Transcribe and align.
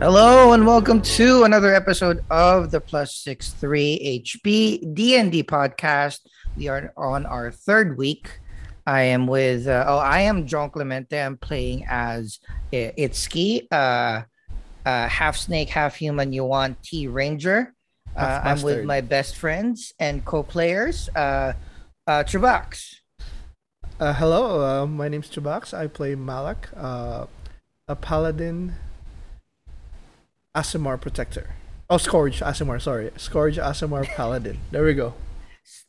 Hello 0.00 0.52
and 0.52 0.64
welcome 0.64 1.02
to 1.02 1.42
another 1.42 1.74
episode 1.74 2.24
of 2.30 2.70
the 2.70 2.80
Plus 2.80 3.16
Six 3.16 3.50
Three 3.50 4.22
HB 4.24 4.94
D&D 4.94 5.42
podcast. 5.42 6.20
We 6.56 6.68
are 6.68 6.92
on 6.96 7.26
our 7.26 7.50
third 7.50 7.98
week. 7.98 8.38
I 8.86 9.02
am 9.02 9.26
with 9.26 9.66
uh, 9.66 9.84
oh 9.88 9.98
I 9.98 10.20
am 10.20 10.46
John 10.46 10.70
Clemente. 10.70 11.20
I'm 11.20 11.36
playing 11.36 11.84
as 11.90 12.38
uh, 12.72 12.94
Itsuki, 12.96 13.66
uh, 13.72 14.22
uh, 14.86 15.08
half 15.08 15.36
snake, 15.36 15.68
half 15.68 15.96
human. 15.96 16.32
Yuan-ti 16.32 17.08
Ranger. 17.08 17.74
Uh, 18.14 18.40
I'm 18.44 18.62
with 18.62 18.84
my 18.84 19.00
best 19.00 19.34
friends 19.34 19.92
and 19.98 20.24
co-players, 20.24 21.08
uh, 21.16 21.54
uh, 22.06 22.22
Trubax. 22.22 22.94
Uh, 23.98 24.12
hello, 24.12 24.64
uh, 24.64 24.86
my 24.86 25.08
name's 25.08 25.28
Chubax. 25.28 25.76
I 25.76 25.88
play 25.88 26.14
Malak, 26.14 26.68
uh, 26.76 27.26
a 27.88 27.96
paladin 27.96 28.76
Aasimar 30.58 31.00
protector. 31.00 31.54
Oh, 31.88 31.98
Scourge 31.98 32.40
Aasimar, 32.40 32.82
sorry. 32.82 33.12
Scourge 33.16 33.58
Aasimar 33.58 34.04
paladin. 34.16 34.58
There 34.72 34.82
we 34.82 34.92
go. 34.92 35.14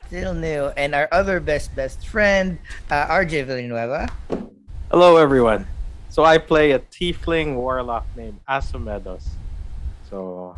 Still 0.05 0.35
new, 0.35 0.69
and 0.77 0.93
our 0.93 1.07
other 1.11 1.39
best 1.39 1.73
best 1.75 2.05
friend, 2.05 2.59
uh, 2.91 3.07
RJ 3.09 3.49
Villanueva. 3.49 4.09
Hello, 4.91 5.17
everyone. 5.17 5.65
So 6.09 6.23
I 6.23 6.37
play 6.37 6.71
a 6.77 6.79
tiefling 6.79 7.55
warlock 7.55 8.05
named 8.15 8.39
Asomedos. 8.47 9.25
So, 10.09 10.55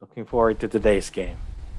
looking 0.00 0.26
forward 0.26 0.58
to 0.58 0.66
today's 0.66 1.06
game. 1.10 1.38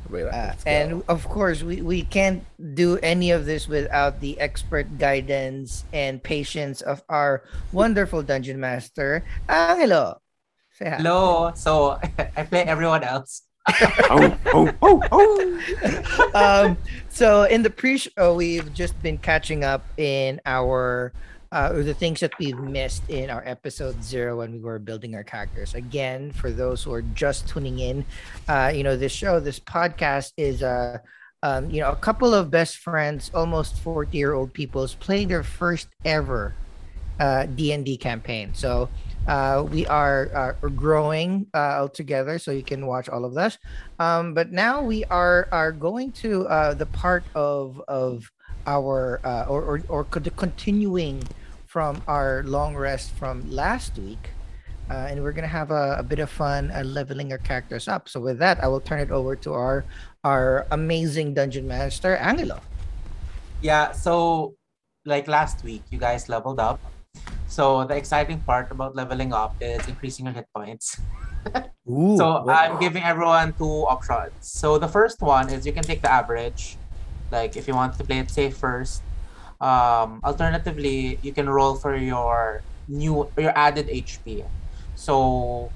Wait, 0.09 0.27
Uh, 0.31 0.53
and 0.65 1.03
of 1.07 1.27
course, 1.27 1.63
we, 1.63 1.81
we 1.81 2.03
can't 2.03 2.43
do 2.75 2.99
any 3.03 3.31
of 3.31 3.43
this 3.45 3.67
without 3.67 4.19
the 4.19 4.39
expert 4.39 4.97
guidance 4.97 5.83
and 5.91 6.23
patience 6.23 6.79
of 6.79 7.03
our 7.09 7.43
wonderful 7.71 8.23
dungeon 8.23 8.59
master, 8.59 9.23
Angelo. 9.47 10.22
Say 10.73 10.89
hi. 10.89 10.95
Hello. 10.97 11.51
So 11.55 11.99
I 12.37 12.43
play 12.43 12.63
everyone 12.63 13.03
else. 13.03 13.43
oh, 14.09 14.37
oh, 14.53 14.73
oh, 14.81 15.01
oh. 15.11 16.31
um, 16.33 16.77
so 17.09 17.43
in 17.43 17.63
the 17.63 17.69
pre-show, 17.69 18.35
we've 18.35 18.73
just 18.73 19.01
been 19.01 19.17
catching 19.17 19.63
up 19.63 19.85
in 19.97 20.41
our 20.45 21.13
uh, 21.53 21.71
the 21.71 21.93
things 21.93 22.19
that 22.19 22.31
we've 22.39 22.57
missed 22.57 23.07
in 23.09 23.29
our 23.29 23.43
episode 23.45 24.03
zero 24.03 24.39
when 24.39 24.51
we 24.51 24.59
were 24.59 24.79
building 24.79 25.13
our 25.13 25.23
characters. 25.23 25.75
Again, 25.75 26.31
for 26.31 26.49
those 26.49 26.83
who 26.83 26.91
are 26.91 27.03
just 27.13 27.47
tuning 27.47 27.77
in, 27.77 28.03
uh, 28.49 28.71
you 28.73 28.81
know, 28.83 28.97
this 28.97 29.11
show, 29.11 29.39
this 29.39 29.59
podcast 29.59 30.33
is 30.35 30.63
uh, 30.63 30.97
um, 31.43 31.69
you 31.69 31.81
know, 31.81 31.91
a 31.91 31.95
couple 31.95 32.33
of 32.33 32.49
best 32.49 32.77
friends, 32.77 33.29
almost 33.33 33.77
40 33.79 34.17
year 34.17 34.33
old 34.33 34.53
peoples 34.53 34.95
playing 34.95 35.27
their 35.27 35.43
first 35.43 35.89
ever 36.03 36.55
uh, 37.19 37.45
D&D 37.45 37.97
campaign. 37.97 38.53
So 38.53 38.89
uh, 39.27 39.65
we 39.71 39.87
are 39.87 40.29
uh, 40.35 40.67
growing 40.69 41.47
uh, 41.53 41.79
all 41.79 41.89
together, 41.89 42.37
so 42.39 42.51
you 42.51 42.63
can 42.63 42.85
watch 42.85 43.07
all 43.09 43.23
of 43.25 43.33
this. 43.33 43.57
Um, 43.99 44.33
but 44.33 44.51
now 44.51 44.81
we 44.81 45.05
are 45.05 45.47
are 45.51 45.71
going 45.71 46.11
to 46.23 46.47
uh, 46.47 46.73
the 46.73 46.85
part 46.87 47.23
of 47.35 47.81
of 47.87 48.29
our 48.67 49.21
uh, 49.23 49.45
or 49.47 49.63
or, 49.63 49.81
or 49.87 50.03
continuing 50.03 51.23
from 51.65 52.01
our 52.07 52.43
long 52.45 52.75
rest 52.75 53.11
from 53.11 53.49
last 53.49 53.97
week. 53.97 54.29
Uh, 54.89 55.07
and 55.09 55.23
we're 55.23 55.31
gonna 55.31 55.47
have 55.47 55.71
a, 55.71 55.95
a 55.99 56.03
bit 56.03 56.19
of 56.19 56.29
fun 56.29 56.69
uh, 56.71 56.83
leveling 56.83 57.31
our 57.31 57.37
characters 57.39 57.87
up. 57.87 58.09
So 58.09 58.19
with 58.19 58.37
that, 58.39 58.61
I 58.61 58.67
will 58.67 58.81
turn 58.81 58.99
it 58.99 59.11
over 59.11 59.35
to 59.37 59.53
our 59.53 59.85
our 60.23 60.67
amazing 60.71 61.33
dungeon 61.33 61.67
master, 61.67 62.17
Angelo. 62.17 62.59
Yeah. 63.61 63.91
So 63.91 64.55
like 65.05 65.27
last 65.27 65.63
week, 65.63 65.83
you 65.89 65.97
guys 65.97 66.27
leveled 66.27 66.59
up. 66.59 66.79
So 67.53 67.85
the 67.85 67.95
exciting 67.95 68.41
part 68.41 68.71
about 68.71 68.95
leveling 68.95 69.31
up 69.31 69.55
is 69.61 69.87
increasing 69.87 70.25
your 70.25 70.33
hit 70.33 70.47
points. 70.55 70.97
Ooh, 71.89 72.17
So 72.17 72.49
I'm 72.49 72.79
giving 72.79 73.03
everyone 73.03 73.53
two 73.53 73.85
options. 73.85 74.33
So 74.41 74.79
the 74.79 74.87
first 74.87 75.21
one 75.21 75.53
is 75.53 75.65
you 75.65 75.73
can 75.73 75.83
take 75.83 76.01
the 76.01 76.11
average, 76.11 76.77
like 77.31 77.55
if 77.55 77.67
you 77.67 77.75
want 77.75 77.93
to 77.99 78.03
play 78.03 78.19
it 78.19 78.31
safe 78.31 78.57
first. 78.57 79.03
Um, 79.61 80.19
alternatively, 80.25 81.19
you 81.21 81.31
can 81.31 81.47
roll 81.47 81.75
for 81.75 81.95
your 81.95 82.63
new 82.87 83.29
your 83.37 83.53
added 83.55 83.87
HP. 83.87 84.43
So, 84.95 85.69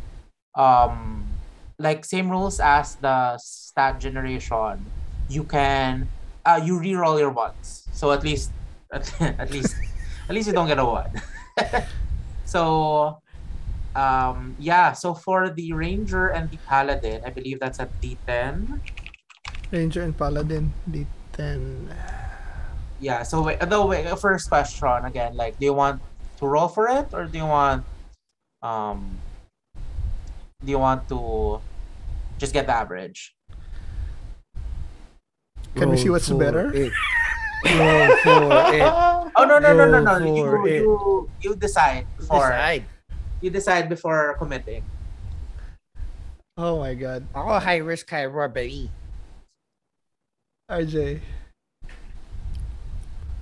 um, 0.55 1.29
like 1.77 2.03
same 2.05 2.29
rules 2.29 2.59
as 2.59 2.95
the 2.95 3.37
stat 3.37 3.99
generation. 3.99 4.81
You 5.29 5.43
can 5.43 6.09
uh, 6.43 6.59
you 6.63 6.79
re-roll 6.79 7.19
your 7.19 7.31
ones. 7.31 7.85
So 7.93 8.11
at 8.11 8.23
least 8.23 8.49
at, 8.91 9.05
at 9.39 9.51
least 9.51 9.75
at 10.27 10.35
least 10.35 10.47
you 10.47 10.53
don't 10.53 10.67
get 10.67 10.79
a 10.79 10.85
one. 10.85 11.11
so 12.45 13.21
um 13.95 14.55
yeah 14.59 14.93
so 14.93 15.13
for 15.13 15.49
the 15.49 15.73
ranger 15.73 16.27
and 16.29 16.51
the 16.51 16.57
paladin 16.69 17.19
i 17.25 17.29
believe 17.33 17.59
that's 17.59 17.79
a 17.79 17.89
d10 17.99 18.79
Ranger 19.71 20.03
and 20.03 20.15
Paladin, 20.15 20.71
D10. 20.87 21.91
yeah 23.01 23.23
so 23.23 23.41
wait 23.43 23.59
the 23.59 23.85
wait, 23.85 24.07
first 24.19 24.47
question 24.47 25.03
again 25.03 25.35
like 25.35 25.59
do 25.59 25.65
you 25.65 25.73
want 25.73 25.99
to 26.37 26.47
roll 26.47 26.69
for 26.69 26.87
it 26.87 27.09
or 27.11 27.25
do 27.25 27.37
you 27.37 27.45
want 27.45 27.83
um 28.63 29.17
do 30.63 30.71
you 30.71 30.79
want 30.79 31.09
to 31.09 31.59
just 32.37 32.53
get 32.53 32.65
the 32.65 32.73
average 32.73 33.35
Can 35.75 35.89
we 35.89 35.97
see 35.97 36.09
what's 36.09 36.29
for 36.29 36.37
better? 36.37 36.73
it. 37.65 37.77
Roll 37.79 38.09
for 38.21 38.73
it. 38.73 38.81
oh 39.35 39.45
no 39.45 39.59
no 39.59 39.73
no 39.73 39.85
no 39.89 39.99
no 40.01 40.13
you, 40.21 40.67
you 40.67 41.29
you 41.41 41.55
decide 41.55 42.05
before 42.17 42.49
Decide. 42.49 42.85
you 43.41 43.49
decide 43.49 43.89
before 43.89 44.35
committing 44.37 44.83
Oh 46.57 46.79
my 46.81 46.97
god. 46.97 47.21
Ako 47.37 47.61
high 47.61 47.77
risk, 47.85 48.09
high 48.09 48.25
robbery. 48.25 48.89
RJ. 50.65 51.21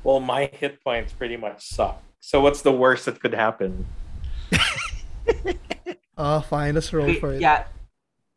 Well, 0.03 0.19
my 0.19 0.51
hit 0.51 0.83
points 0.83 1.15
pretty 1.15 1.39
much 1.39 1.63
suck. 1.63 2.03
So, 2.19 2.43
what's 2.43 2.61
the 2.61 2.75
worst 2.75 3.07
that 3.07 3.23
could 3.23 3.33
happen? 3.33 3.87
Oh, 6.17 6.39
fine. 6.41 6.75
Let's 6.75 6.93
roll 6.93 7.07
Wait, 7.07 7.19
for 7.19 7.33
it. 7.33 7.41
Yeah. 7.41 7.65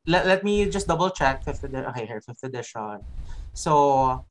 Let, 0.07 0.27
let 0.27 0.43
me 0.43 0.69
just 0.69 0.89
double 0.89 1.11
check 1.11 1.45
fifth 1.45 1.63
edition. 1.63 1.87
Okay, 1.87 2.07
here, 2.07 2.21
fifth 2.21 2.43
edition. 2.43 3.01
So 3.53 4.25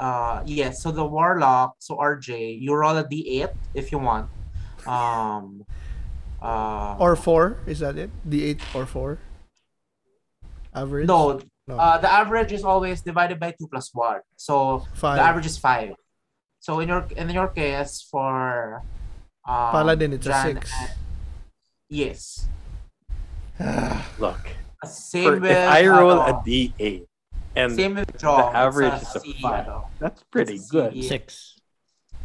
uh 0.00 0.42
yes, 0.44 0.82
so 0.82 0.90
the 0.90 1.04
warlock, 1.04 1.76
so 1.78 1.96
RJ, 1.96 2.60
you 2.60 2.74
roll 2.74 2.96
a 2.96 3.04
D8 3.04 3.52
if 3.74 3.92
you 3.92 3.98
want. 3.98 4.28
Um 4.86 5.64
uh 6.42 6.96
Or 6.98 7.16
4. 7.16 7.58
Is 7.66 7.80
that 7.80 7.96
it? 7.96 8.10
D8 8.28 8.60
or 8.74 8.86
4? 8.86 9.18
Average? 10.74 11.06
no, 11.08 11.40
No. 11.66 11.78
uh 11.78 11.96
the 11.98 12.10
average 12.10 12.52
is 12.52 12.64
always 12.64 13.00
divided 13.00 13.38
by 13.40 13.52
two 13.56 13.68
plus 13.70 13.90
one. 13.94 14.20
So 14.36 14.84
5. 14.94 15.16
the 15.16 15.22
average 15.22 15.46
is 15.46 15.56
five. 15.56 15.94
So 16.60 16.80
in 16.80 16.88
your 16.88 17.06
in 17.16 17.30
your 17.30 17.48
case 17.48 18.02
for 18.10 18.82
um, 19.46 19.70
Paladin, 19.72 20.12
it's 20.12 20.26
a 20.26 20.32
6. 20.42 20.72
and- 20.80 20.90
yes. 21.88 22.48
Look, 24.18 24.40
Same 24.84 25.24
for- 25.24 25.40
with 25.40 25.50
if 25.52 25.68
I 25.68 25.86
roll 25.86 26.18
ano, 26.20 26.40
a 26.40 26.42
d8 26.42 27.06
and 27.56 27.74
Same 27.74 27.94
with 27.94 28.18
Jong. 28.18 28.38
the 28.52 28.56
average 28.58 29.02
is 29.02 29.14
a 29.16 29.20
C, 29.20 29.32
five, 29.40 29.66
ano. 29.66 29.88
that's 29.98 30.22
pretty 30.30 30.54
It's 30.54 30.70
good. 30.70 30.92
C. 30.92 31.02
Six. 31.02 31.56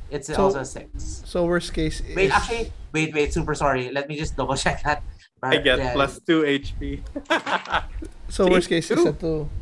It's 0.10 0.28
So- 0.28 0.42
also 0.50 0.60
a 0.62 0.66
six. 0.66 1.22
So 1.26 1.46
worst 1.46 1.74
case 1.74 2.02
is... 2.02 2.16
Wait, 2.16 2.32
actually, 2.32 2.72
wait, 2.94 3.14
wait, 3.14 3.34
super 3.34 3.54
sorry. 3.54 3.92
Let 3.92 4.10
me 4.10 4.18
just 4.18 4.36
double 4.36 4.56
check 4.56 4.82
that. 4.84 5.04
I 5.42 5.58
get 5.58 5.78
Yeah, 5.80 5.94
plus 5.94 6.20
two 6.20 6.42
HP. 6.44 7.02
So 8.30 8.46
See? 8.46 8.52
worst 8.52 8.70
case 8.70 8.92
is 8.92 9.06
a 9.06 9.14
2. 9.14 9.50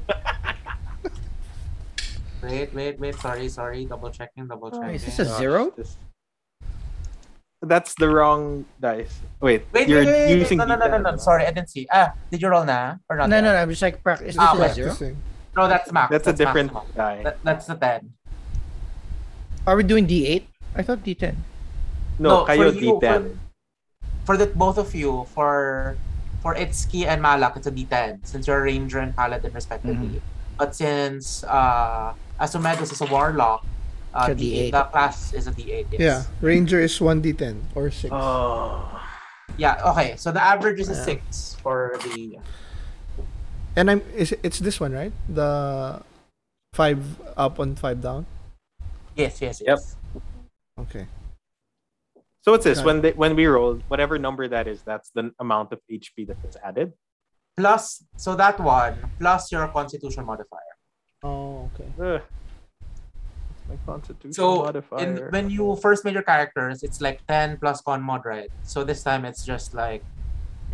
Wait, 2.44 2.74
wait, 2.74 3.00
wait. 3.00 3.16
Sorry, 3.16 3.50
sorry. 3.50 3.86
Double 3.86 4.10
checking, 4.12 4.48
double 4.48 4.70
Oh, 4.72 4.80
checking. 4.80 4.96
is 4.96 5.06
this 5.06 5.20
a 5.20 5.26
zero? 5.26 5.74
That's 7.62 7.96
the 7.96 8.08
wrong 8.10 8.66
dice. 8.80 9.20
Wait, 9.42 9.66
Wait, 9.74 9.88
you're 9.90 10.06
wait, 10.06 10.06
wait, 10.06 10.26
wait, 10.30 10.40
using 10.40 10.58
No, 10.60 10.66
no, 10.66 10.76
no, 10.76 10.88
no, 10.88 10.98
no. 11.00 11.12
D10. 11.14 11.20
Sorry, 11.20 11.46
I 11.48 11.52
didn't 11.52 11.70
see. 11.70 11.88
Ah, 11.92 12.14
did 12.30 12.42
you 12.42 12.48
roll 12.50 12.64
na? 12.64 12.98
Or 13.10 13.18
not? 13.18 13.30
No, 13.30 13.38
yet? 13.38 13.42
no, 13.42 13.52
no. 13.54 13.58
I'm 13.58 13.70
just 13.70 13.82
like 13.82 14.04
practice. 14.04 14.36
Ah, 14.38 14.54
a 14.54 14.60
okay. 14.66 14.74
zero? 14.74 14.88
Practicing. 14.94 15.18
No, 15.58 15.68
that's 15.68 15.90
max. 15.92 16.12
That's 16.14 16.28
a 16.30 16.34
different 16.38 16.70
maximum. 16.72 16.94
die. 16.96 17.24
That, 17.26 17.42
that's 17.44 17.66
the 17.66 17.74
10. 17.74 18.14
Are 19.66 19.76
we 19.76 19.82
doing 19.82 20.06
D8? 20.06 20.44
I 20.78 20.84
thought 20.86 21.02
D10. 21.04 21.34
No, 22.22 22.46
for 22.46 22.54
kayo 22.54 22.70
you, 22.78 23.02
D10. 23.02 23.02
For, 23.02 23.26
for 24.26 24.36
the 24.38 24.46
both 24.54 24.78
of 24.78 24.94
you, 24.94 25.26
for 25.34 25.98
for 26.46 26.54
Itsuki 26.54 27.10
and 27.10 27.22
Malak, 27.22 27.58
it's 27.58 27.66
a 27.66 27.74
D10 27.74 28.22
since 28.22 28.46
you're 28.46 28.62
a 28.62 28.64
ranger 28.70 29.00
and 29.02 29.16
paladin 29.18 29.52
respectively. 29.52 30.22
Mm-hmm. 30.22 30.58
But 30.62 30.78
since 30.78 31.44
uh, 31.44 32.14
Asumedus 32.40 32.94
is 32.94 33.02
a 33.02 33.10
warlock, 33.10 33.66
uh, 34.14 34.30
It's 34.30 34.42
a 34.42 34.46
D8, 34.46 34.70
D8. 34.70 34.72
the 34.72 34.84
class 34.94 35.34
is 35.34 35.48
a 35.50 35.54
D8. 35.54 35.98
Yes. 35.98 36.00
Yeah. 36.00 36.18
Ranger 36.42 36.80
is 36.82 36.94
1d10 36.98 37.74
or 37.74 37.90
6. 37.90 38.10
Oh. 38.14 38.86
Yeah. 39.58 39.82
Okay. 39.94 40.16
So 40.18 40.32
the 40.32 40.42
average 40.42 40.80
is 40.80 40.90
a 40.90 40.98
Yeah. 40.98 41.06
six 41.18 41.58
for 41.62 41.98
the 42.06 42.38
And 43.78 43.92
I'm 43.92 44.02
is 44.18 44.34
it's 44.42 44.58
this 44.58 44.80
one, 44.82 44.92
right? 44.92 45.14
The 45.30 46.02
5 46.74 47.38
up 47.38 47.60
on 47.62 47.76
5 47.76 48.02
down. 48.02 48.26
yes, 49.16 49.38
yes, 49.42 49.62
Yep. 49.62 49.78
yes. 49.78 49.96
Okay. 50.82 51.06
So 52.42 52.52
what's 52.54 52.64
this? 52.66 52.82
When 52.82 53.02
they, 53.02 53.12
when 53.12 53.36
we 53.36 53.46
roll, 53.46 53.76
whatever 53.88 54.18
number 54.18 54.48
that 54.48 54.68
is, 54.68 54.82
that's 54.82 55.10
the 55.14 55.32
amount 55.40 55.74
of 55.74 55.80
HP 55.92 56.26
that 56.28 56.38
is 56.48 56.58
added. 56.64 56.94
Plus, 57.58 58.04
so 58.16 58.36
that 58.36 58.60
one 58.60 58.98
plus 59.20 59.52
your 59.52 59.68
Constitution 59.70 60.26
modifier. 60.26 60.74
Oh, 61.24 61.70
okay. 61.74 61.90
Ugh. 62.02 62.22
My 63.68 63.76
constitution 63.86 64.32
So 64.34 64.64
modifier. 64.64 65.00
in, 65.04 65.18
when 65.36 65.50
you 65.50 65.76
first 65.82 66.06
made 66.06 66.14
your 66.14 66.24
characters, 66.24 66.84
it's 66.84 67.02
like 67.02 67.20
10 67.28 67.58
plus 67.58 67.82
con 67.82 68.02
mod, 68.02 68.24
right? 68.26 68.50
So 68.64 68.84
this 68.86 69.04
time 69.04 69.26
it's 69.26 69.44
just 69.46 69.74
like 69.74 70.02
It- 70.02 70.06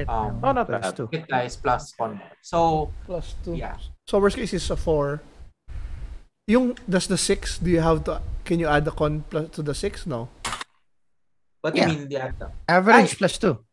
Um, 0.10 0.42
Oh, 0.42 0.51
not 0.51 0.66
plus 0.68 0.81
bad. 0.81 0.95
two. 0.98 1.07
hit 1.12 1.28
dice 1.30 1.56
plus 1.56 1.94
mod. 2.00 2.18
So 2.42 2.90
Plus 3.06 3.36
two. 3.45 3.54
Yeah. 3.54 3.78
So 4.10 4.18
worst 4.19 4.36
case 4.36 4.54
is 4.54 4.66
a 4.72 4.75
four. 4.75 5.22
Yung 6.50 6.75
does 6.90 7.06
the 7.07 7.18
six? 7.18 7.57
Do 7.62 7.69
you 7.69 7.80
have 7.80 8.04
to? 8.10 8.19
Can 8.44 8.60
you 8.60 8.68
add 8.68 8.86
the 8.86 8.92
con 8.92 9.24
plus 9.30 9.50
to 9.54 9.62
the 9.62 9.74
six? 9.78 10.06
No. 10.10 10.30
what 11.63 11.72
Yeah. 11.78 11.88
do 11.88 11.94
you 11.94 12.00
mean 12.04 12.10
the 12.10 12.19
other? 12.19 12.51
Average 12.68 13.16
plus 13.22 13.38
two. 13.40 13.63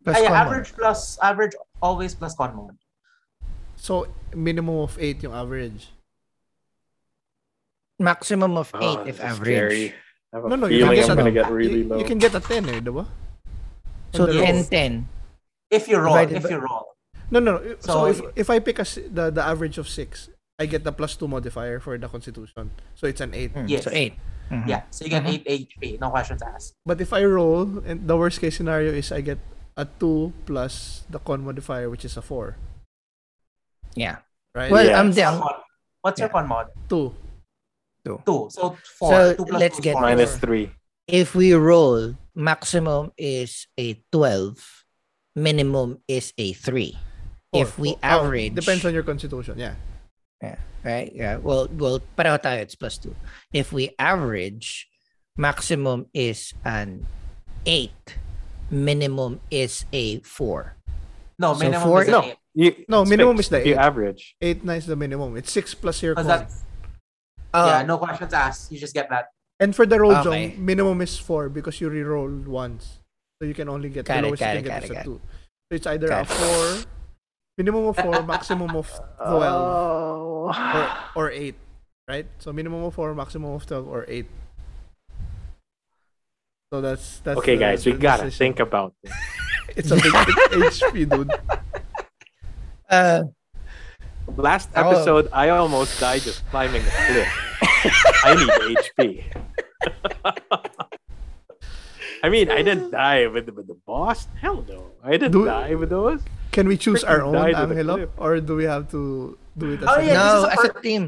Plus 0.00 0.16
Ah, 0.16 0.24
common. 0.24 0.40
average 0.40 0.70
plus 0.72 1.18
average 1.20 1.52
always 1.82 2.14
plus 2.16 2.32
con 2.38 2.56
mod. 2.56 2.72
So 3.76 4.06
minimum 4.32 4.80
of 4.80 4.96
eight 4.96 5.20
yung 5.20 5.34
average. 5.36 5.90
Maximum 7.98 8.56
of 8.56 8.70
Oh, 8.74 8.80
eight 8.80 9.04
this 9.06 9.16
if 9.18 9.24
average. 9.24 9.44
scary. 9.44 9.84
I 10.32 10.38
No, 10.48 10.56
no, 10.56 10.66
you 10.66 10.82
can 10.82 10.88
I'm 10.88 10.94
get 10.96 11.06
gonna 11.14 11.24
a- 11.26 11.30
get 11.30 11.50
really 11.50 11.82
you, 11.82 11.88
low. 11.88 11.98
you 11.98 12.04
can 12.08 12.18
get 12.18 12.34
a 12.34 12.40
ten, 12.40 12.66
eh, 12.68 12.80
diba? 12.80 13.06
So 14.14 14.24
On 14.24 14.30
the 14.30 14.40
10 14.40 14.54
roll. 14.54 14.64
10. 14.64 15.08
If 15.74 15.88
you 15.90 15.98
roll, 15.98 16.14
Divided 16.14 16.36
if 16.38 16.42
by- 16.46 16.50
you 16.54 16.58
roll. 16.62 16.86
No, 17.30 17.40
no. 17.42 17.58
no. 17.58 17.74
So, 17.82 17.92
So, 17.92 18.06
if 18.06 18.18
if 18.36 18.48
I 18.50 18.58
pick 18.62 18.78
a, 18.78 18.86
the 19.10 19.30
the 19.34 19.42
average 19.42 19.76
of 19.82 19.88
six, 19.90 20.30
I 20.60 20.66
get 20.70 20.84
the 20.86 20.92
plus 20.94 21.16
two 21.18 21.26
modifier 21.26 21.80
for 21.82 21.98
the 21.98 22.06
Constitution. 22.06 22.70
So 22.94 23.10
it's 23.10 23.20
an 23.20 23.34
eight. 23.34 23.50
Mm, 23.54 23.66
Yes. 23.66 23.84
So 23.84 23.90
8. 23.90 24.14
Mhm. 24.52 24.68
Yeah, 24.68 24.82
so 24.92 25.08
you 25.08 25.10
get 25.10 25.24
Mhm. 25.24 25.40
8 25.40 25.42
HP, 25.48 25.96
no 25.98 26.12
questions 26.12 26.44
asked. 26.44 26.76
But 26.84 27.00
if 27.00 27.10
I 27.16 27.24
roll, 27.24 27.80
and 27.88 28.04
the 28.06 28.12
worst 28.14 28.38
case 28.44 28.60
scenario 28.60 28.92
is 28.92 29.08
I 29.10 29.24
get 29.24 29.40
a 29.74 29.88
two 29.88 30.36
plus 30.44 31.02
the 31.10 31.18
con 31.18 31.42
modifier, 31.48 31.88
which 31.88 32.04
is 32.04 32.14
a 32.20 32.22
four. 32.22 32.54
Yeah. 33.96 34.20
Right. 34.54 34.70
Well, 34.70 34.84
Yeah. 34.86 35.00
I'm 35.00 35.10
down. 35.10 35.40
your 35.40 35.48
con- 35.48 35.60
What's 36.04 36.20
your 36.20 36.28
con 36.28 36.46
mod? 36.46 36.68
two. 36.92 37.16
2. 38.04 38.20
2. 38.28 38.46
So 38.52 38.76
4. 39.00 39.10
So, 39.10 39.18
2 39.40 39.44
plus 39.48 39.60
let's 39.60 39.76
2 39.80 39.82
get- 39.82 39.96
Minus 39.96 40.36
Four. 40.36 40.40
three. 40.44 40.66
If 41.08 41.34
we 41.34 41.56
roll, 41.56 42.14
maximum 42.36 43.12
is 43.16 43.66
a 43.80 43.96
12. 44.12 44.83
Minimum 45.36 45.98
is 46.06 46.32
a 46.38 46.52
3. 46.52 46.96
Four. 47.52 47.62
If 47.62 47.78
we 47.78 47.94
Oh, 47.94 47.98
average, 48.02 48.54
depends 48.54 48.84
on 48.84 48.94
your 48.94 49.02
Constitution. 49.02 49.58
Yeah. 49.58 49.74
right? 50.84 51.10
Yeah. 51.14 51.36
Well, 51.38 51.66
well, 51.72 52.00
pareho 52.18 52.36
tayo, 52.42 52.60
it's 52.60 52.74
plus 52.74 52.98
2. 52.98 53.14
If 53.52 53.72
we 53.72 53.90
average, 53.98 54.86
maximum 55.36 56.06
is 56.12 56.52
an 56.64 57.06
8. 57.64 57.90
Minimum 58.70 59.40
is 59.50 59.86
a 59.92 60.20
4. 60.20 60.76
No, 61.38 61.54
So 61.54 61.60
minimum 61.64 61.88
four- 61.88 62.02
is 62.02 62.08
No, 62.08 62.22
8. 62.22 62.36
you, 62.54 62.84
No, 62.88 63.04
minimum 63.04 63.36
fixed. 63.36 63.48
is 63.48 63.50
the 63.50 63.68
You 63.68 63.74
eight. 63.74 63.78
average. 63.80 64.36
Eight 64.40 64.62
nine 64.64 64.78
is 64.78 64.86
the 64.86 64.94
minimum. 64.94 65.36
It's 65.36 65.50
six 65.50 65.74
plus 65.74 66.02
your 66.02 66.14
Oh, 66.16 67.66
yeah, 67.66 67.82
no 67.82 67.98
questions 67.98 68.32
asked. 68.34 68.70
You 68.72 68.78
just 68.78 68.94
get 68.94 69.08
that. 69.10 69.30
And 69.58 69.74
for 69.74 69.86
the 69.86 69.98
roll 70.00 70.14
Okay. 70.16 70.50
zone, 70.54 70.64
minimum 70.64 71.00
is 71.00 71.18
four 71.18 71.48
because 71.48 71.80
you 71.80 71.88
re-roll 71.88 72.28
once. 72.46 72.98
So 73.44 73.48
you 73.48 73.52
can 73.52 73.68
only 73.68 73.90
get 73.92 74.06
Got 74.06 74.22
the 74.24 74.32
lowest 74.32 74.40
got 74.40 74.56
you 74.56 74.62
can 74.62 74.68
got 74.72 74.80
get 74.80 74.90
it, 74.90 74.94
is 74.94 75.00
a 75.00 75.04
two. 75.04 75.20
So 75.68 75.76
it's 75.76 75.86
either 75.86 76.08
Got 76.08 76.22
a 76.22 76.24
four, 76.32 76.90
minimum 77.58 77.84
of 77.92 77.96
four, 77.96 78.22
maximum 78.22 78.72
of 78.74 78.88
twelve, 79.20 80.56
or, 80.56 80.88
or 81.14 81.30
eight, 81.30 81.56
right? 82.08 82.24
So 82.38 82.54
minimum 82.56 82.84
of 82.84 82.94
four, 82.94 83.12
maximum 83.14 83.52
of 83.52 83.66
twelve, 83.66 83.86
or 83.86 84.06
eight. 84.08 84.24
So 86.72 86.80
that's 86.80 87.18
that's. 87.20 87.36
Okay, 87.38 87.56
the- 87.56 87.60
guys, 87.60 87.84
we 87.84 87.92
the 87.92 87.98
gotta 87.98 88.24
decision. 88.24 88.38
think 88.56 88.60
about 88.64 88.94
this. 89.04 89.12
It's 89.76 89.90
a 89.90 89.96
big 89.96 90.12
HP, 90.12 91.04
dude. 91.10 91.30
uh, 92.88 93.24
Last 94.36 94.70
Oh. 94.76 94.88
episode, 94.88 95.28
I 95.32 95.50
almost 95.50 96.00
died 96.00 96.22
just 96.22 96.48
climbing 96.48 96.80
a 96.80 96.88
cliff. 96.88 97.28
I 98.24 98.34
need 98.38 98.48
HP. 98.80 99.24
I 102.24 102.28
mean, 102.32 102.48
I 102.48 102.62
didn't 102.64 102.90
die 102.90 103.26
with, 103.28 103.48
with 103.52 103.66
the 103.68 103.76
boss. 103.84 104.28
Hell 104.40 104.64
no. 104.64 104.92
I 105.04 105.12
didn't 105.20 105.32
Do- 105.36 105.44
die 105.44 105.74
with 105.76 105.90
those. 105.90 106.20
Can 106.56 106.64
we 106.70 106.76
choose 106.78 107.02
our 107.04 107.20
own 107.20 107.34
died 107.34 107.58
with 107.68 107.76
Angelo, 107.76 108.08
or 108.16 108.38
do 108.40 108.54
we 108.56 108.64
have 108.64 108.88
to 108.94 109.36
do 109.58 109.64
it 109.74 109.82
as 109.82 109.90
a 109.90 109.90
team? 109.90 109.90
Oh, 109.90 110.00
a 110.00 110.06
yeah, 110.06 110.14
no, 110.14 110.30
this 110.30 110.38
is 110.38 110.44
a 110.44 110.52
as 110.54 110.64
a 110.64 110.72
team. 110.86 111.02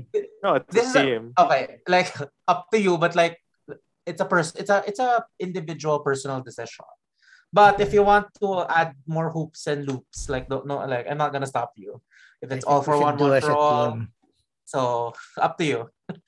No, 0.45 0.51
it's 0.59 0.67
This 0.75 0.83
the 0.83 0.89
is 0.91 0.97
a- 0.97 0.99
same. 0.99 1.25
Okay, 1.39 1.63
like 1.89 2.11
up 2.53 2.67
to 2.73 2.77
you, 2.83 2.99
but 2.99 3.15
like 3.15 3.39
it's 4.05 4.21
a 4.21 4.27
person 4.27 4.61
it's 4.61 4.71
a 4.75 4.83
it's 4.91 4.99
a 4.99 5.25
individual 5.39 6.01
personal 6.03 6.43
decision. 6.43 6.85
But 7.55 7.79
if 7.81 7.95
you 7.95 8.03
want 8.03 8.27
to 8.43 8.67
add 8.69 8.99
more 9.07 9.31
hoops 9.31 9.71
and 9.71 9.87
loops, 9.87 10.29
like 10.29 10.51
don't 10.51 10.67
no 10.67 10.83
like 10.85 11.07
I'm 11.09 11.17
not 11.17 11.31
gonna 11.33 11.47
stop 11.49 11.73
you. 11.79 12.03
If 12.43 12.51
it's 12.51 12.67
I 12.67 12.69
all 12.69 12.83
think 12.83 12.91
we 12.91 12.93
for 12.93 12.99
should 12.99 13.07
one, 13.07 13.17
do 13.17 13.25
one 13.31 13.39
as 13.39 13.45
for 13.47 13.55
a 13.55 13.57
all. 13.57 13.87
team. 13.95 14.09
So 14.67 14.81
up 15.41 15.57
to 15.59 15.65
you. 15.65 15.81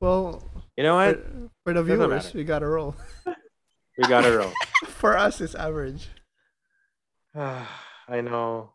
Well, 0.00 0.42
You 0.76 0.82
know 0.84 0.96
what? 0.96 1.16
for 1.64 1.72
the 1.72 1.82
viewers, 1.82 2.08
matter. 2.10 2.36
we 2.38 2.44
gotta 2.44 2.66
roll. 2.66 2.94
We 3.98 4.04
gotta 4.08 4.32
roll. 4.38 4.52
For 4.86 5.16
us, 5.16 5.40
it's 5.40 5.54
average. 5.54 6.08
I 7.34 8.20
know. 8.20 8.72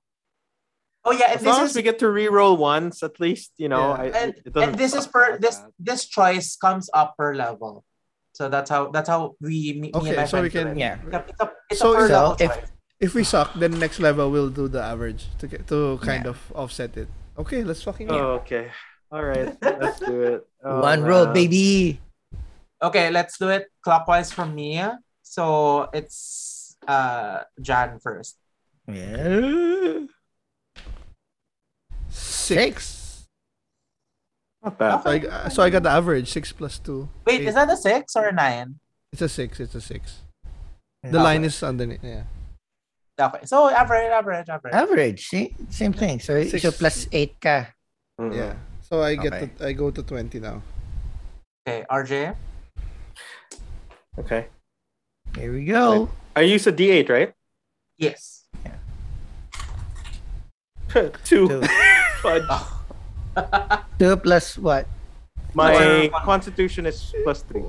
Oh 1.05 1.11
yeah, 1.11 1.31
and 1.31 1.39
As 1.39 1.45
long 1.45 1.61
this 1.61 1.71
as 1.71 1.75
we 1.75 1.81
get 1.81 1.99
to 1.99 2.09
re-roll 2.11 2.57
once, 2.57 3.03
at 3.03 3.19
least, 3.19 3.53
you 3.57 3.69
know. 3.69 3.95
Yeah. 3.95 4.01
I, 4.01 4.05
and, 4.19 4.33
it 4.45 4.53
doesn't 4.53 4.69
and 4.69 4.77
this 4.77 4.93
is 4.93 5.03
suck 5.05 5.13
per 5.13 5.37
this 5.39 5.57
bad. 5.59 5.71
this 5.79 6.05
choice 6.05 6.55
comes 6.57 6.89
up 6.93 7.15
per 7.17 7.33
level. 7.35 7.85
So 8.33 8.49
that's 8.49 8.69
how 8.69 8.91
that's 8.91 9.07
how 9.09 9.35
we 9.41 9.73
me, 9.79 9.89
me 9.89 9.91
Okay, 9.95 10.09
and 10.09 10.17
my 10.17 10.25
so 10.25 10.41
we 10.41 10.49
can- 10.49 10.77
Yeah. 10.77 10.97
It's 11.11 11.39
a, 11.41 11.51
it's 11.71 11.79
So 11.79 11.93
a 11.93 11.95
per 11.95 12.05
is- 12.05 12.11
level 12.11 12.35
So 12.37 12.43
if- 12.45 12.51
choice. 12.55 12.71
If 12.99 13.15
we 13.15 13.23
suck, 13.23 13.53
then 13.55 13.79
next 13.79 14.01
level 14.03 14.29
we'll 14.29 14.49
do 14.51 14.67
the 14.67 14.83
average 14.83 15.23
to 15.39 15.47
get 15.47 15.67
to 15.71 15.97
kind 16.03 16.25
Yeah. 16.27 16.31
of 16.35 16.37
offset 16.53 16.97
it. 16.97 17.07
Okay, 17.39 17.63
let's 17.63 17.81
fucking 17.81 18.11
Oh, 18.11 18.43
okay. 18.43 18.71
All 19.09 19.23
right. 19.23 19.55
Let's 19.63 19.99
do 20.03 20.21
it. 20.23 20.43
Oh, 20.65 20.81
One 20.83 21.03
roll, 21.07 21.23
uh, 21.27 21.31
baby. 21.31 22.01
Okay, 22.83 23.07
let's 23.09 23.37
do 23.39 23.47
it 23.55 23.71
clockwise 23.87 24.33
from 24.35 24.51
me. 24.53 24.83
So 25.29 25.89
it's 25.93 26.73
uh 26.89 27.45
Jan 27.61 27.99
first. 28.01 28.37
Yeah. 28.89 30.09
six. 32.09 33.27
Not 34.65 34.77
bad. 34.81 35.03
So 35.03 35.09
I, 35.11 35.17
g- 35.19 35.29
so 35.53 35.61
I 35.63 35.69
got 35.69 35.83
the 35.83 35.93
average 35.93 36.27
six 36.33 36.51
plus 36.51 36.79
two. 36.81 37.07
Wait, 37.29 37.41
Eight. 37.41 37.47
is 37.47 37.53
that 37.53 37.69
a 37.69 37.77
six 37.77 38.15
or 38.17 38.27
a 38.27 38.33
nine? 38.33 38.79
It's 39.13 39.21
a 39.21 39.29
six. 39.29 39.59
It's 39.59 39.75
a 39.75 39.81
six. 39.81 40.25
The 41.03 41.09
Okay. 41.09 41.17
line 41.23 41.43
is 41.45 41.61
underneath. 41.61 42.03
Yeah. 42.03 42.23
Okay, 43.21 43.45
so 43.45 43.69
average, 43.69 44.09
average, 44.11 44.49
average. 44.49 44.73
Average, 44.73 45.27
see? 45.29 45.55
Same 45.69 45.93
thing. 45.93 46.19
So, 46.19 46.41
Six. 46.43 46.63
so 46.63 46.71
plus 46.71 47.05
8 47.11 47.35
ka. 47.39 47.67
Mhm. 48.19 48.33
Yeah. 48.35 48.53
So 48.81 49.03
I 49.03 49.15
get 49.15 49.33
Okay. 49.33 49.51
to, 49.59 49.67
I 49.67 49.71
go 49.73 49.91
to 49.91 50.01
twenty 50.01 50.39
now. 50.39 50.63
Okay, 51.67 51.85
RJ. 51.91 52.33
Okay. 54.17 54.47
Here 55.35 55.51
we 55.53 55.65
go. 55.65 56.09
I 56.35 56.41
use 56.41 56.67
a 56.67 56.71
D8, 56.73 57.09
right? 57.09 57.33
Yes. 57.97 58.45
Two. 60.89 61.11
Two. 61.23 61.61
Fudge. 62.21 62.43
2 63.99 64.17
plus 64.17 64.57
what? 64.57 64.87
My 65.53 66.07
Or- 66.07 66.09
constitution 66.25 66.85
is 66.85 67.13
plus 67.23 67.41
three. 67.43 67.63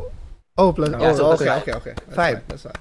Oh, 0.58 0.72
plus. 0.72 0.90
Yeah, 0.90 1.10
oh, 1.10 1.14
so 1.16 1.28
that's 1.36 1.42
okay, 1.42 1.50
okay, 1.52 1.72
okay. 1.72 1.92
That's 1.96 2.14
Five. 2.16 2.34
Fine, 2.36 2.44
that's 2.48 2.62
fine. 2.62 2.72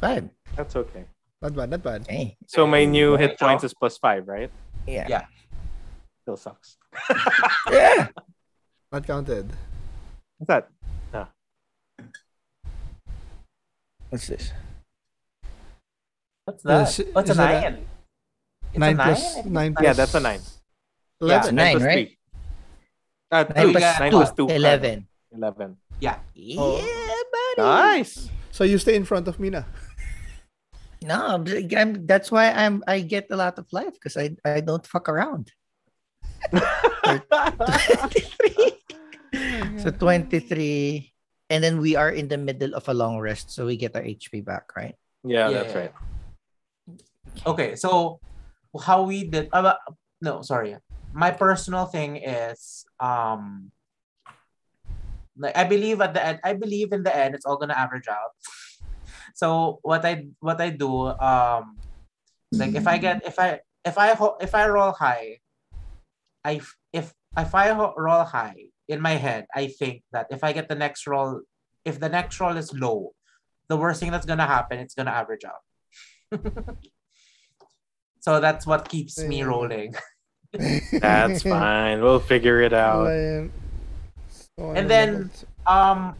5. 0.00 0.28
That's 0.56 0.76
okay. 0.76 1.04
Not 1.40 1.54
bad. 1.54 1.70
Not 1.70 1.82
bad. 1.82 2.06
Hey. 2.08 2.36
So 2.46 2.66
my 2.66 2.84
new 2.84 3.16
hit 3.16 3.38
points 3.38 3.64
is 3.64 3.74
plus 3.74 3.98
five, 3.98 4.26
right? 4.28 4.50
Yeah. 4.86 5.06
Yeah. 5.08 5.24
Still 6.22 6.36
sucks. 6.36 6.76
Yeah. 7.70 8.08
Not 8.92 9.06
counted. 9.06 9.50
What's 10.38 10.48
that? 10.48 10.68
What's 14.12 14.26
this? 14.28 14.52
What's 16.44 16.60
Uh, 16.66 16.68
that? 16.84 16.88
si- 16.92 17.08
What's 17.16 17.30
a 17.30 17.32
is 17.32 17.38
a- 17.38 17.44
nine? 17.48 17.86
It's 18.68 18.76
nine 18.78 19.00
a 19.00 19.04
plus 19.04 19.22
nine. 19.48 19.72
Yeah, 19.80 19.92
that's 19.96 20.12
a 20.14 20.20
nine. 20.20 20.40
Eleven. 21.20 21.48
It's 21.48 21.52
nine, 21.56 21.76
plus 21.80 21.86
right? 21.88 22.08
three. 22.12 22.18
Uh, 23.32 23.44
9 23.48 23.56
two. 23.56 23.72
Nine 23.72 24.10
2. 24.12 24.16
plus 24.16 24.30
two. 24.36 24.48
11. 24.52 25.08
Eleven. 25.32 25.76
Yeah, 26.00 26.18
Oh. 26.60 26.76
buddy. 27.56 27.56
Nice. 27.56 28.28
So 28.52 28.64
you 28.68 28.76
stay 28.76 28.96
in 29.00 29.04
front 29.08 29.24
of 29.28 29.40
me 29.40 29.48
now. 29.48 29.64
No, 31.00 31.40
I'm, 31.40 31.48
I'm- 31.72 32.04
that's 32.06 32.28
why 32.30 32.52
I'm 32.52 32.84
I 32.86 33.00
get 33.00 33.28
a 33.32 33.36
lot 33.36 33.56
of 33.58 33.64
life 33.72 33.94
because 33.96 34.18
I 34.20 34.36
I 34.44 34.60
don't 34.60 34.84
fuck 34.86 35.08
around. 35.08 35.48
23. 36.52 38.76
so 39.80 39.88
23 39.90 41.11
and 41.52 41.60
then 41.60 41.84
we 41.84 41.92
are 42.00 42.08
in 42.08 42.32
the 42.32 42.40
middle 42.40 42.72
of 42.72 42.88
a 42.88 42.96
long 42.96 43.20
rest 43.20 43.52
so 43.52 43.68
we 43.68 43.76
get 43.76 43.92
our 43.92 44.00
HP 44.00 44.40
back, 44.40 44.72
right? 44.72 44.96
yeah, 45.20 45.52
Yeah, 45.52 45.62
that's 45.62 45.76
right. 45.76 45.92
Okay, 47.44 47.76
so 47.76 48.18
how 48.72 49.04
we 49.04 49.28
did 49.28 49.52
uh, 49.52 49.76
no, 50.24 50.40
sorry. 50.40 50.80
My 51.12 51.28
personal 51.30 51.84
thing 51.84 52.16
is 52.16 52.88
um 52.96 53.68
like 55.36 55.52
I 55.52 55.68
believe 55.68 56.00
at 56.00 56.16
the 56.16 56.24
end 56.24 56.40
I 56.40 56.56
believe 56.56 56.92
in 56.96 57.04
the 57.04 57.12
end 57.12 57.36
it's 57.36 57.44
all 57.44 57.60
gonna 57.60 57.76
average 57.76 58.08
out. 58.08 58.32
so 59.36 59.76
what 59.84 60.08
I 60.08 60.24
what 60.40 60.56
I 60.56 60.72
do 60.72 61.12
um 61.20 61.76
like 62.48 62.72
if 62.72 62.88
I 62.88 62.96
get 62.96 63.28
if 63.28 63.36
I 63.36 63.60
if 63.84 63.98
I 64.00 64.16
ho- 64.16 64.40
if 64.40 64.54
I 64.56 64.68
roll 64.72 64.92
high, 64.92 65.40
I 66.44 66.64
f- 66.64 66.76
if 66.96 67.12
if 67.36 67.52
I 67.54 67.76
ho- 67.76 67.92
roll 67.96 68.24
high 68.24 68.71
in 68.88 69.00
my 69.00 69.12
head, 69.12 69.46
I 69.54 69.68
think 69.68 70.02
that 70.12 70.26
if 70.30 70.44
I 70.44 70.52
get 70.52 70.68
the 70.68 70.74
next 70.74 71.06
roll, 71.06 71.40
if 71.84 71.98
the 72.00 72.08
next 72.08 72.40
roll 72.40 72.56
is 72.56 72.72
low, 72.72 73.12
the 73.68 73.76
worst 73.76 74.00
thing 74.00 74.10
that's 74.10 74.26
gonna 74.26 74.46
happen, 74.46 74.78
it's 74.78 74.94
gonna 74.94 75.10
average 75.12 75.44
out. 75.44 75.62
so 78.20 78.40
that's 78.40 78.66
what 78.66 78.88
keeps 78.88 79.18
me 79.18 79.42
rolling. 79.42 79.94
That's 80.92 81.42
fine. 81.42 82.02
We'll 82.02 82.20
figure 82.20 82.60
it 82.60 82.74
out. 82.74 83.06
And 84.76 84.90
then, 84.90 85.30
Um, 85.66 86.14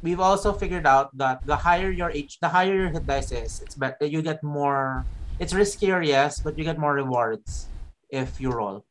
we've 0.00 0.20
also 0.20 0.54
figured 0.54 0.86
out 0.86 1.12
that 1.18 1.44
the 1.44 1.56
higher 1.56 1.90
your 1.90 2.10
H, 2.10 2.38
the 2.40 2.48
higher 2.48 2.72
your 2.74 2.88
hit 2.88 3.06
dice 3.06 3.32
is, 3.32 3.60
it's 3.60 3.74
better. 3.74 4.06
You 4.06 4.22
get 4.22 4.42
more. 4.42 5.04
It's 5.38 5.52
riskier, 5.52 6.00
yes, 6.00 6.40
but 6.40 6.56
you 6.56 6.64
get 6.64 6.78
more 6.78 6.94
rewards 6.94 7.68
if 8.08 8.40
you 8.40 8.52
roll. 8.52 8.84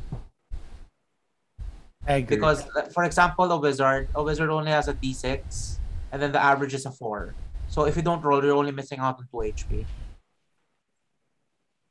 I 0.00 0.16
agree. 0.16 1.93
Because, 2.06 2.64
for 2.92 3.04
example, 3.04 3.50
a 3.50 3.58
wizard, 3.58 4.08
a 4.14 4.22
wizard 4.22 4.50
only 4.50 4.70
has 4.70 4.88
a 4.88 4.94
D6, 4.94 5.78
and 6.12 6.20
then 6.20 6.32
the 6.32 6.42
average 6.42 6.74
is 6.74 6.84
a 6.86 6.90
four. 6.92 7.34
So 7.68 7.84
if 7.86 7.96
you 7.96 8.02
don't 8.02 8.22
roll, 8.22 8.44
you're 8.44 8.54
only 8.56 8.72
missing 8.72 8.98
out 9.00 9.18
on 9.18 9.26
two 9.30 9.38
HP. 9.52 9.84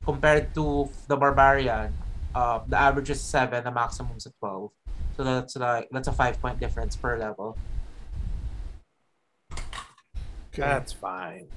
Compared 0.05 0.53
to 0.53 0.89
the 1.07 1.17
barbarian, 1.17 1.93
uh, 2.35 2.59
the 2.67 2.77
average 2.77 3.09
is 3.09 3.21
seven, 3.21 3.63
the 3.63 3.71
maximum 3.71 4.15
is 4.17 4.25
a 4.27 4.31
twelve. 4.39 4.71
So 5.17 5.23
that's 5.23 5.55
like 5.55 5.89
that's 5.91 6.07
a 6.07 6.11
five 6.13 6.39
point 6.41 6.59
difference 6.59 6.95
per 6.95 7.17
level. 7.17 7.57
Okay. 9.51 10.61
That's 10.61 10.93
fine. 10.93 11.47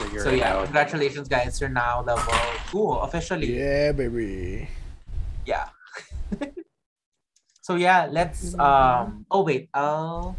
We'll 0.00 0.20
So 0.20 0.30
yeah, 0.30 0.56
out. 0.56 0.64
congratulations 0.64 1.28
guys, 1.28 1.60
you're 1.60 1.70
now 1.70 2.02
level 2.02 2.34
two 2.70 2.92
officially. 2.92 3.58
Yeah, 3.58 3.92
baby. 3.92 4.68
Yeah. 5.46 5.68
so 7.68 7.76
yeah, 7.76 8.08
let's 8.10 8.58
um 8.58 9.26
oh 9.30 9.44
wait, 9.44 9.68
I'll 9.74 10.34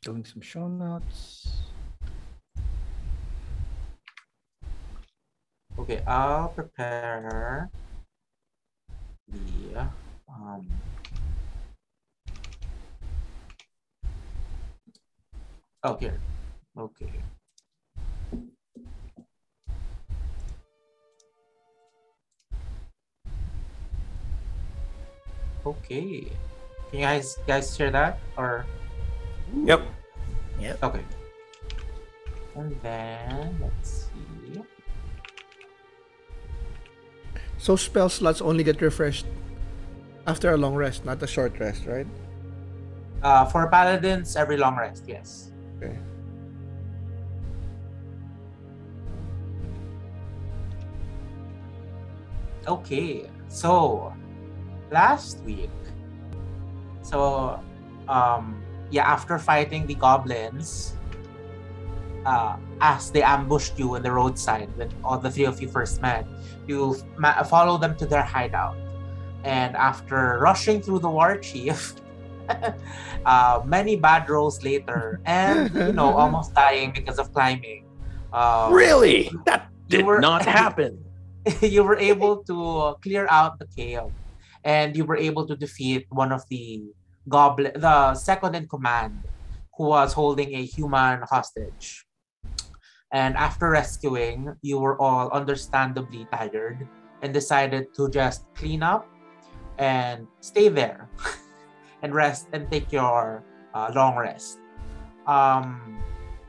Doing 0.00 0.24
some 0.24 0.40
show 0.40 0.66
notes. 0.66 1.60
okay, 5.78 6.00
I'll 6.06 6.48
prepare 6.48 7.68
the 9.28 9.92
um 10.26 10.66
Oh 15.84 15.96
here. 15.96 16.18
Okay. 16.78 17.12
Okay. 25.66 26.26
Can 26.90 26.98
you 26.98 27.06
guys 27.06 27.38
guys 27.46 27.76
share 27.76 27.90
that 27.90 28.18
or 28.36 28.66
Yep. 29.64 29.82
Yep. 30.60 30.82
Okay. 30.82 31.04
And 32.56 32.76
then 32.82 33.58
let's 33.60 34.08
see. 34.08 34.60
So 37.58 37.76
spell 37.76 38.08
slots 38.08 38.40
only 38.42 38.64
get 38.64 38.80
refreshed 38.80 39.26
after 40.26 40.52
a 40.52 40.56
long 40.56 40.74
rest, 40.74 41.04
not 41.04 41.22
a 41.22 41.26
short 41.26 41.58
rest, 41.58 41.86
right? 41.86 42.06
Uh, 43.22 43.44
for 43.46 43.68
paladins, 43.68 44.34
every 44.36 44.56
long 44.56 44.76
rest, 44.76 45.04
yes. 45.06 45.52
Okay. 45.78 45.96
Okay, 52.66 53.30
so 53.48 54.12
last 54.92 55.40
week, 55.44 55.70
so 57.02 57.58
um, 58.08 58.62
yeah, 58.90 59.08
after 59.08 59.38
fighting 59.38 59.86
the 59.86 59.94
goblins, 59.94 60.94
uh, 62.24 62.56
as 62.80 63.10
they 63.10 63.22
ambushed 63.22 63.78
you 63.78 63.94
in 63.96 64.02
the 64.02 64.12
roadside 64.12 64.68
when 64.76 64.90
all 65.04 65.18
the 65.18 65.30
three 65.30 65.44
of 65.44 65.60
you 65.60 65.68
first 65.68 66.02
met, 66.02 66.26
you 66.66 66.96
ma- 67.16 67.42
follow 67.42 67.78
them 67.78 67.96
to 67.96 68.06
their 68.06 68.22
hideout, 68.22 68.76
and 69.44 69.74
after 69.76 70.38
rushing 70.40 70.80
through 70.80 71.00
the 71.00 71.10
war 71.10 71.36
chief. 71.38 71.94
uh, 73.24 73.62
many 73.64 73.94
bad 73.96 74.28
rolls 74.28 74.62
later, 74.62 75.20
and 75.24 75.72
you 75.74 75.92
know, 75.92 76.12
almost 76.20 76.52
dying 76.54 76.92
because 76.92 77.18
of 77.18 77.32
climbing. 77.32 77.86
Um, 78.32 78.72
Really? 78.74 79.30
That 79.46 79.70
did 79.88 80.04
were- 80.04 80.20
not 80.20 80.44
happen. 80.60 80.98
you 81.62 81.82
were 81.84 81.96
able 81.96 82.42
to 82.44 82.94
clear 83.00 83.26
out 83.30 83.58
the 83.58 83.66
cave 83.74 84.10
and 84.64 84.96
you 84.96 85.04
were 85.04 85.16
able 85.16 85.46
to 85.46 85.56
defeat 85.56 86.06
one 86.10 86.32
of 86.32 86.42
the 86.48 86.82
goblin 87.28 87.72
the 87.76 88.14
second 88.14 88.54
in 88.54 88.66
command 88.66 89.22
who 89.76 89.88
was 89.88 90.12
holding 90.12 90.54
a 90.54 90.64
human 90.64 91.22
hostage. 91.22 92.04
And 93.12 93.36
after 93.36 93.70
rescuing 93.70 94.56
you 94.62 94.78
were 94.78 95.00
all 95.00 95.30
understandably 95.30 96.26
tired 96.32 96.86
and 97.22 97.32
decided 97.32 97.94
to 97.94 98.08
just 98.10 98.46
clean 98.54 98.82
up 98.82 99.06
and 99.78 100.26
stay 100.40 100.68
there 100.68 101.08
and 102.02 102.14
rest 102.14 102.48
and 102.52 102.70
take 102.70 102.92
your 102.92 103.44
uh, 103.74 103.90
long 103.94 104.16
rest. 104.16 104.58
Um, 105.26 105.98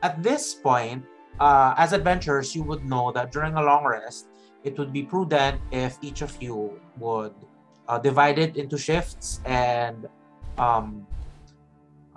at 0.02 0.22
this 0.22 0.54
point 0.54 1.04
uh, 1.40 1.74
as 1.76 1.92
adventurers, 1.92 2.54
you 2.54 2.62
would 2.62 2.84
know 2.84 3.10
that 3.12 3.32
during 3.32 3.54
a 3.54 3.62
long 3.62 3.84
rest, 3.84 4.26
it 4.62 4.78
would 4.78 4.92
be 4.92 5.02
prudent 5.02 5.60
if 5.70 5.98
each 6.00 6.22
of 6.22 6.30
you 6.40 6.80
would 6.98 7.34
uh, 7.88 7.98
divide 7.98 8.38
it 8.38 8.56
into 8.56 8.78
shifts 8.78 9.40
and 9.44 10.06
um, 10.58 11.06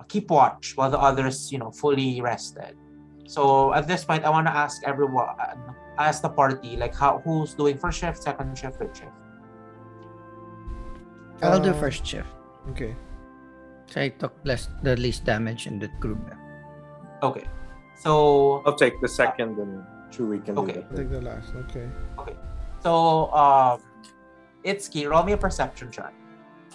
keep 0.08 0.30
watch 0.32 0.74
while 0.76 0.90
the 0.90 1.00
others, 1.00 1.52
you 1.52 1.58
know, 1.60 1.72
fully 1.72 2.22
rested. 2.22 2.76
So 3.28 3.74
at 3.74 3.88
this 3.88 4.06
point, 4.06 4.24
I 4.24 4.30
want 4.30 4.48
to 4.48 4.56
ask 4.56 4.82
everyone, 4.88 5.28
ask 5.98 6.22
the 6.22 6.30
party, 6.30 6.78
like 6.78 6.96
how 6.96 7.20
who's 7.26 7.54
doing 7.54 7.78
first 7.78 8.00
shift, 8.00 8.24
second 8.24 8.58
shift, 8.58 8.80
third 8.80 8.96
shift. 8.96 9.12
I'll 11.44 11.60
do 11.60 11.72
Uh, 11.72 11.80
first 11.82 12.06
shift. 12.06 12.28
Okay. 12.72 12.96
So 13.88 14.02
I 14.02 14.10
took 14.10 14.34
less 14.44 14.70
the 14.84 14.96
least 14.96 15.24
damage 15.26 15.68
in 15.68 15.80
the 15.80 15.88
group. 16.00 16.20
Okay, 17.24 17.46
so 17.96 18.62
I'll 18.66 18.76
take 18.76 19.00
the 19.02 19.08
second 19.08 19.58
and 19.60 19.84
Chewie 20.12 20.44
can 20.44 20.58
Okay. 20.58 20.84
do 20.92 20.96
Take 20.96 21.10
the 21.10 21.22
last. 21.22 21.52
Okay. 21.68 21.88
So, 22.80 23.32
um, 23.34 23.82
Itsuki, 24.68 25.08
roll 25.10 25.24
me 25.24 25.32
a 25.32 25.40
perception 25.40 25.90
check 25.92 26.12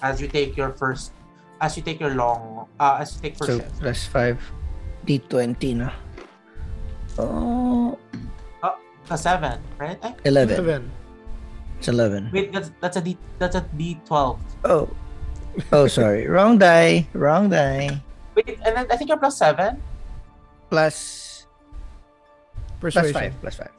as 0.01 0.17
you 0.21 0.27
take 0.27 0.57
your 0.57 0.73
first, 0.73 1.13
as 1.61 1.77
you 1.77 1.83
take 1.85 2.01
your 2.01 2.17
long, 2.17 2.67
uh, 2.81 2.99
as 3.05 3.15
you 3.15 3.29
take 3.29 3.37
first 3.37 3.53
So 3.53 3.59
shift. 3.61 3.77
plus 3.81 4.07
five. 4.09 4.41
D20 5.05 5.77
na. 5.77 5.91
Oh, 7.19 7.99
A 9.11 9.19
seven, 9.19 9.61
right? 9.77 9.99
Eh, 10.01 10.15
11. 10.25 10.57
Seven. 10.57 10.83
It's 11.79 11.89
11. 11.89 12.31
wait, 12.33 12.49
that's 12.55 12.71
that's 12.81 12.97
a 12.97 13.03
D, 13.03 13.19
that's 13.39 13.57
a 13.59 13.67
D 13.77 14.01
twelve. 14.07 14.39
Oh. 14.65 14.89
Oh, 15.75 15.85
sorry. 15.91 16.25
Wrong 16.33 16.57
die. 16.57 17.05
Wrong 17.13 17.51
die. 17.51 18.01
Wait, 18.35 18.57
and 18.65 18.73
then 18.79 18.87
I 18.89 18.97
think 18.97 19.11
you're 19.11 19.19
plus 19.21 19.37
seven. 19.37 19.83
Plus 20.71 21.45
plus 22.81 22.95
Persuasion. 22.95 23.13
five. 23.13 23.33
Plus 23.43 23.57
five. 23.61 23.75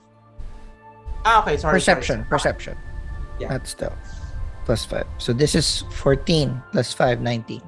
Ah, 1.25 1.41
okay, 1.41 1.58
sorry. 1.58 1.74
Perception. 1.79 2.17
sorry. 2.22 2.29
Perception. 2.29 2.75
Yeah. 3.40 3.50
That's 3.50 3.72
still 3.72 3.94
plus 4.66 4.86
five. 4.86 5.08
So 5.18 5.34
this 5.34 5.56
is 5.56 5.84
14 5.92 6.62
plus 6.72 6.94
5, 6.94 7.22
19. 7.22 7.62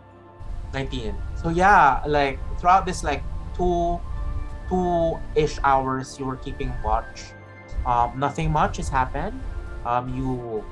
Nineteen. 0.74 1.16
So 1.36 1.50
yeah, 1.50 2.04
like 2.06 2.40
throughout 2.60 2.86
this 2.86 3.04
like 3.04 3.24
two, 3.56 4.00
two 4.68 5.18
ish 5.36 5.58
hours, 5.64 6.20
you 6.20 6.26
were 6.26 6.36
keeping 6.36 6.74
watch. 6.84 7.32
Um, 7.86 8.20
nothing 8.20 8.52
much 8.52 8.78
has 8.78 8.90
happened. 8.90 9.40
Um, 9.86 10.10
you 10.10 10.66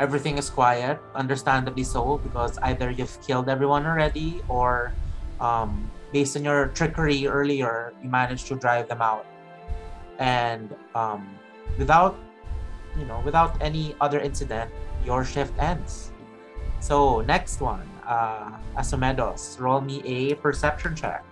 everything 0.00 0.36
is 0.36 0.50
quiet, 0.50 0.98
understandably 1.14 1.84
so, 1.84 2.18
because 2.18 2.58
either 2.58 2.90
you've 2.90 3.20
killed 3.22 3.48
everyone 3.48 3.86
already 3.86 4.42
or 4.48 4.92
um, 5.38 5.88
based 6.12 6.36
on 6.36 6.42
your 6.42 6.68
trickery 6.74 7.28
earlier, 7.28 7.92
you 8.02 8.08
managed 8.08 8.48
to 8.48 8.56
drive 8.56 8.88
them 8.88 9.00
out. 9.00 9.26
And 10.18 10.74
um, 10.96 11.38
without 11.78 12.18
you 12.98 13.04
know, 13.04 13.20
without 13.24 13.56
any 13.60 13.94
other 14.00 14.20
incident, 14.20 14.70
your 15.04 15.24
shift 15.24 15.52
ends. 15.58 16.12
So 16.80 17.20
next 17.22 17.60
one, 17.60 17.88
uh 18.06 18.52
Asomedos, 18.76 19.60
roll 19.60 19.80
me 19.80 20.02
a 20.04 20.34
perception 20.34 20.94
check. 20.96 21.24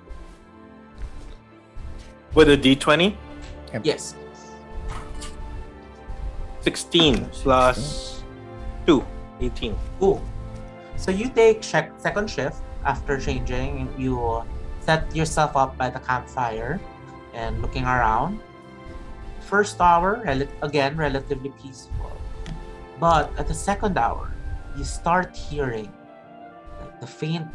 With 2.34 2.48
a 2.48 2.56
D20, 2.56 3.16
Yes. 3.82 4.14
16 6.62 7.24
plus 7.32 8.22
2, 8.86 9.04
18. 9.40 9.76
Cool. 9.98 10.22
So 10.96 11.10
you 11.10 11.28
take 11.30 11.62
check 11.62 11.92
second 11.98 12.28
shift 12.28 12.60
after 12.84 13.18
changing, 13.18 13.88
you 13.96 14.42
set 14.80 15.14
yourself 15.14 15.56
up 15.56 15.76
by 15.78 15.88
the 15.90 16.00
campfire 16.00 16.80
and 17.34 17.62
looking 17.62 17.84
around. 17.84 18.40
First 19.50 19.82
hour, 19.82 20.22
rel- 20.22 20.46
again, 20.62 20.94
relatively 20.94 21.50
peaceful. 21.58 22.14
But 23.02 23.34
at 23.34 23.50
the 23.50 23.54
second 23.54 23.98
hour, 23.98 24.30
you 24.78 24.84
start 24.84 25.34
hearing 25.34 25.90
like 26.78 27.00
the 27.02 27.06
faint, 27.10 27.50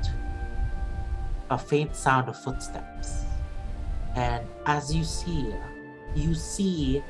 a 1.50 1.58
faint 1.58 1.96
sound 1.96 2.28
of 2.28 2.36
footsteps. 2.36 3.24
And 4.20 4.44
as 4.68 4.94
you 4.94 5.08
see, 5.08 5.56
you 6.14 6.36
see. 6.36 7.02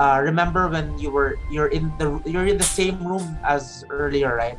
Uh, 0.00 0.18
remember 0.24 0.66
when 0.66 0.98
you 0.98 1.12
were 1.12 1.36
you're 1.52 1.68
in 1.68 1.92
the 2.02 2.18
you're 2.26 2.48
in 2.48 2.56
the 2.58 2.66
same 2.66 2.98
room 3.06 3.38
as 3.44 3.84
earlier, 3.90 4.34
right? 4.34 4.58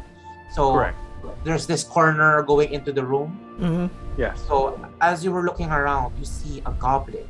So 0.53 0.77
Correct. 0.79 0.95
there's 1.43 1.65
this 1.67 1.83
corner 1.83 2.39
going 2.43 2.71
into 2.71 2.93
the 2.93 3.03
room. 3.03 3.35
Mm-hmm. 3.59 3.87
Yes. 4.15 4.39
So 4.47 4.79
as 5.01 5.25
you 5.25 5.33
were 5.33 5.43
looking 5.43 5.73
around, 5.73 6.15
you 6.15 6.23
see 6.23 6.61
a 6.65 6.71
goblin. 6.71 7.27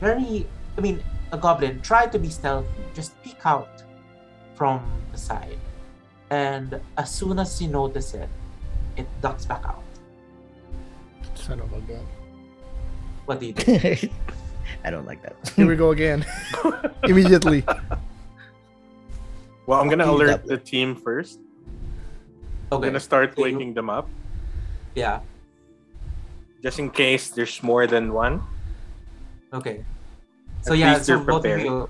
Very, 0.00 0.48
I 0.76 0.80
mean, 0.80 1.04
a 1.34 1.38
goblin. 1.38 1.82
Try 1.82 2.06
to 2.06 2.18
be 2.18 2.30
stealthy. 2.30 2.70
Just 2.94 3.12
peek 3.22 3.42
out 3.44 3.82
from 4.54 4.80
the 5.10 5.18
side, 5.18 5.58
and 6.30 6.78
as 6.96 7.10
soon 7.10 7.38
as 7.42 7.60
you 7.60 7.66
notice 7.68 8.14
it, 8.14 8.30
it 8.96 9.06
ducks 9.20 9.44
back 9.44 9.66
out. 9.66 9.82
Son 11.34 11.58
of 11.60 11.72
a 11.74 11.80
gun. 11.82 12.06
What 13.26 13.40
do 13.40 13.46
you 13.46 13.52
do? 13.58 14.08
I 14.84 14.90
don't 14.90 15.06
like 15.06 15.20
that. 15.22 15.34
Here 15.56 15.66
we 15.66 15.74
go 15.76 15.90
again. 15.90 16.24
Immediately. 17.04 17.64
Well, 19.66 19.80
I'm 19.80 19.88
gonna 19.88 20.06
alert 20.10 20.46
the 20.46 20.56
team 20.58 20.94
first. 20.94 21.40
I'm 22.70 22.78
Okay. 22.78 22.88
gonna 22.88 23.00
start 23.00 23.34
So 23.34 23.44
you- 23.44 23.54
waking 23.58 23.74
them 23.74 23.90
up, 23.90 24.08
Yeah. 24.94 25.20
just 26.62 26.78
in 26.78 26.90
case 26.90 27.30
there's 27.30 27.62
more 27.62 27.86
than 27.86 28.12
one. 28.12 28.42
Okay. 29.52 29.84
So 30.64 30.72
At 30.72 30.78
yeah, 30.80 30.98
so 30.98 31.20
both 31.20 31.44
of 31.44 31.60
you, 31.60 31.88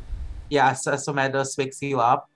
yeah, 0.50 0.74
so, 0.74 0.96
so 0.96 1.12
Meadows 1.14 1.54
wakes 1.56 1.80
you 1.80 2.00
up, 2.00 2.28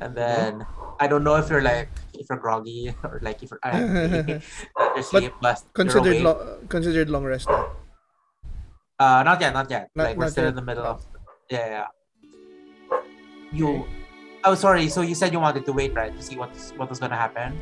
and 0.00 0.16
then 0.16 0.64
I 0.98 1.06
don't 1.06 1.22
know 1.22 1.36
if 1.36 1.50
you're 1.52 1.60
like 1.60 1.88
if 2.16 2.26
you're 2.32 2.38
groggy 2.40 2.94
or 3.04 3.20
like 3.20 3.42
if 3.44 3.50
you're 3.52 3.60
angry, 3.62 4.40
you're 4.96 5.02
sleep, 5.04 5.32
but 5.44 5.60
you're 5.60 5.72
Considered 5.76 6.22
long 6.24 6.66
considered 6.68 7.10
long 7.10 7.24
rest. 7.24 7.48
now. 7.48 7.76
Uh, 8.98 9.22
not 9.22 9.40
yet, 9.40 9.52
not 9.52 9.68
yet. 9.70 9.90
Not- 9.94 10.04
like 10.04 10.16
we're 10.16 10.30
still 10.32 10.44
yet. 10.44 10.50
in 10.50 10.56
the 10.56 10.64
middle 10.64 10.84
of. 10.84 11.04
Yeah, 11.50 11.84
yeah. 11.84 12.98
You. 13.52 13.84
Oh, 14.44 14.54
sorry. 14.54 14.88
So 14.88 15.02
you 15.02 15.14
said 15.14 15.32
you 15.32 15.40
wanted 15.40 15.66
to 15.66 15.72
wait, 15.76 15.92
right, 15.92 16.14
to 16.16 16.22
see 16.22 16.36
what's 16.40 16.72
what 16.80 16.88
was 16.88 16.98
gonna 16.98 17.20
happen. 17.20 17.52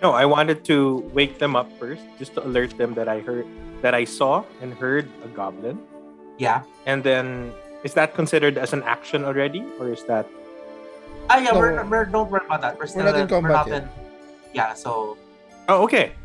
No, 0.00 0.12
I 0.16 0.24
wanted 0.24 0.64
to 0.64 1.04
wake 1.12 1.38
them 1.38 1.54
up 1.54 1.68
first, 1.78 2.02
just 2.18 2.34
to 2.34 2.42
alert 2.42 2.74
them 2.78 2.94
that 2.94 3.06
I 3.06 3.20
heard, 3.20 3.46
that 3.82 3.94
I 3.94 4.02
saw 4.02 4.42
and 4.60 4.72
heard 4.74 5.06
a 5.22 5.28
goblin. 5.28 5.78
Yeah. 6.42 6.66
And 6.90 7.06
then, 7.06 7.54
is 7.86 7.94
that 7.94 8.18
considered 8.18 8.58
as 8.58 8.74
an 8.74 8.82
action 8.82 9.22
already, 9.22 9.62
or 9.78 9.94
is 9.94 10.02
that? 10.10 10.26
Ah, 11.30 11.38
yeah. 11.38 11.54
No. 11.54 11.62
We're, 11.62 11.78
we're 11.86 12.04
don't 12.10 12.26
worry 12.26 12.42
about 12.44 12.66
that. 12.66 12.74
We're 12.74 12.90
still 12.90 13.06
we're 13.06 13.14
not 13.14 13.20
in 13.22 13.30
we're 13.30 13.38
combat 13.38 13.52
not 13.54 13.66
yet. 13.70 13.82
in- 13.86 13.88
Yeah. 14.50 14.74
So 14.74 15.14
Oh, 15.70 15.86
okay. 15.86 16.18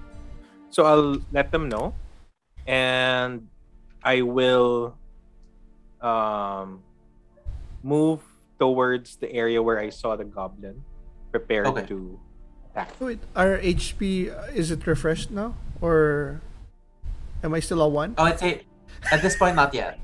So 0.74 0.90
I'll 0.90 1.22
let 1.32 1.54
them 1.54 1.70
know, 1.70 1.94
and 2.66 3.46
I 4.02 4.26
will 4.26 4.98
um 6.02 6.82
move 7.86 8.26
towards 8.58 9.22
the 9.22 9.30
area 9.32 9.62
where 9.62 9.78
I 9.78 9.94
saw 9.94 10.18
the 10.18 10.26
goblin, 10.26 10.82
prepared 11.30 11.70
Okay. 11.70 11.86
to 11.94 12.18
attack. 12.74 12.90
Wait, 13.00 13.22
our 13.38 13.62
HP 13.62 14.34
uh, 14.34 14.50
is 14.58 14.74
it 14.74 14.82
refreshed 14.90 15.30
now, 15.30 15.54
or 15.80 16.42
am 17.46 17.54
I 17.54 17.62
still 17.62 17.86
a 17.86 17.88
one? 17.88 18.18
oh, 18.18 18.26
it's 18.26 18.42
a, 18.42 18.65
at 19.13 19.22
this 19.22 19.38
point 19.38 19.56
not 19.56 19.74
yet. 19.78 20.02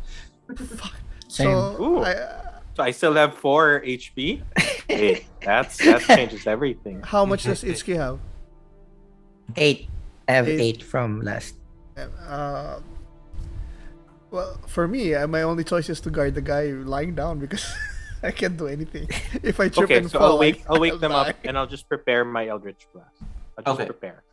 Same. 1.27 1.47
So 1.47 1.81
Ooh. 1.81 2.03
I, 2.03 2.13
So 2.75 2.81
I 2.83 2.91
still 2.91 3.13
have 3.13 3.35
four 3.37 3.81
HP. 3.85 4.41
hey, 4.89 5.25
that's 5.45 5.77
that 5.85 6.01
changes 6.01 6.47
everything. 6.47 7.01
how 7.05 7.25
much 7.25 7.43
does 7.45 7.61
HK 7.63 7.95
have? 7.97 8.17
Eight. 9.55 9.89
I 10.27 10.31
have 10.33 10.47
Eight. 10.49 10.59
eight 10.61 10.81
from 10.83 11.21
last. 11.21 11.55
Uh, 11.97 12.79
well, 14.31 14.57
for 14.65 14.87
me, 14.87 15.13
uh, 15.13 15.27
my 15.27 15.43
only 15.43 15.63
choice 15.63 15.89
is 15.89 16.01
to 16.01 16.09
guard 16.09 16.33
the 16.33 16.41
guy 16.41 16.73
lying 16.73 17.13
down 17.13 17.37
because 17.37 17.61
I 18.23 18.31
can't 18.31 18.57
do 18.57 18.65
anything. 18.65 19.05
If 19.43 19.59
I 19.59 19.69
trip 19.69 19.85
Okay, 19.91 19.97
and 20.01 20.09
so 20.09 20.17
fall, 20.17 20.31
I'll 20.33 20.39
wake 20.41 20.63
I'll 20.67 20.79
wake 20.79 20.93
I'll 20.97 20.99
them 21.05 21.11
up 21.13 21.35
and 21.45 21.53
I'll 21.57 21.67
just 21.69 21.87
prepare 21.87 22.25
my 22.25 22.47
Eldritch 22.47 22.87
Blast. 22.93 23.21
I'll 23.57 23.63
just 23.63 23.77
Okay. 23.77 23.85
prepare. 23.85 24.23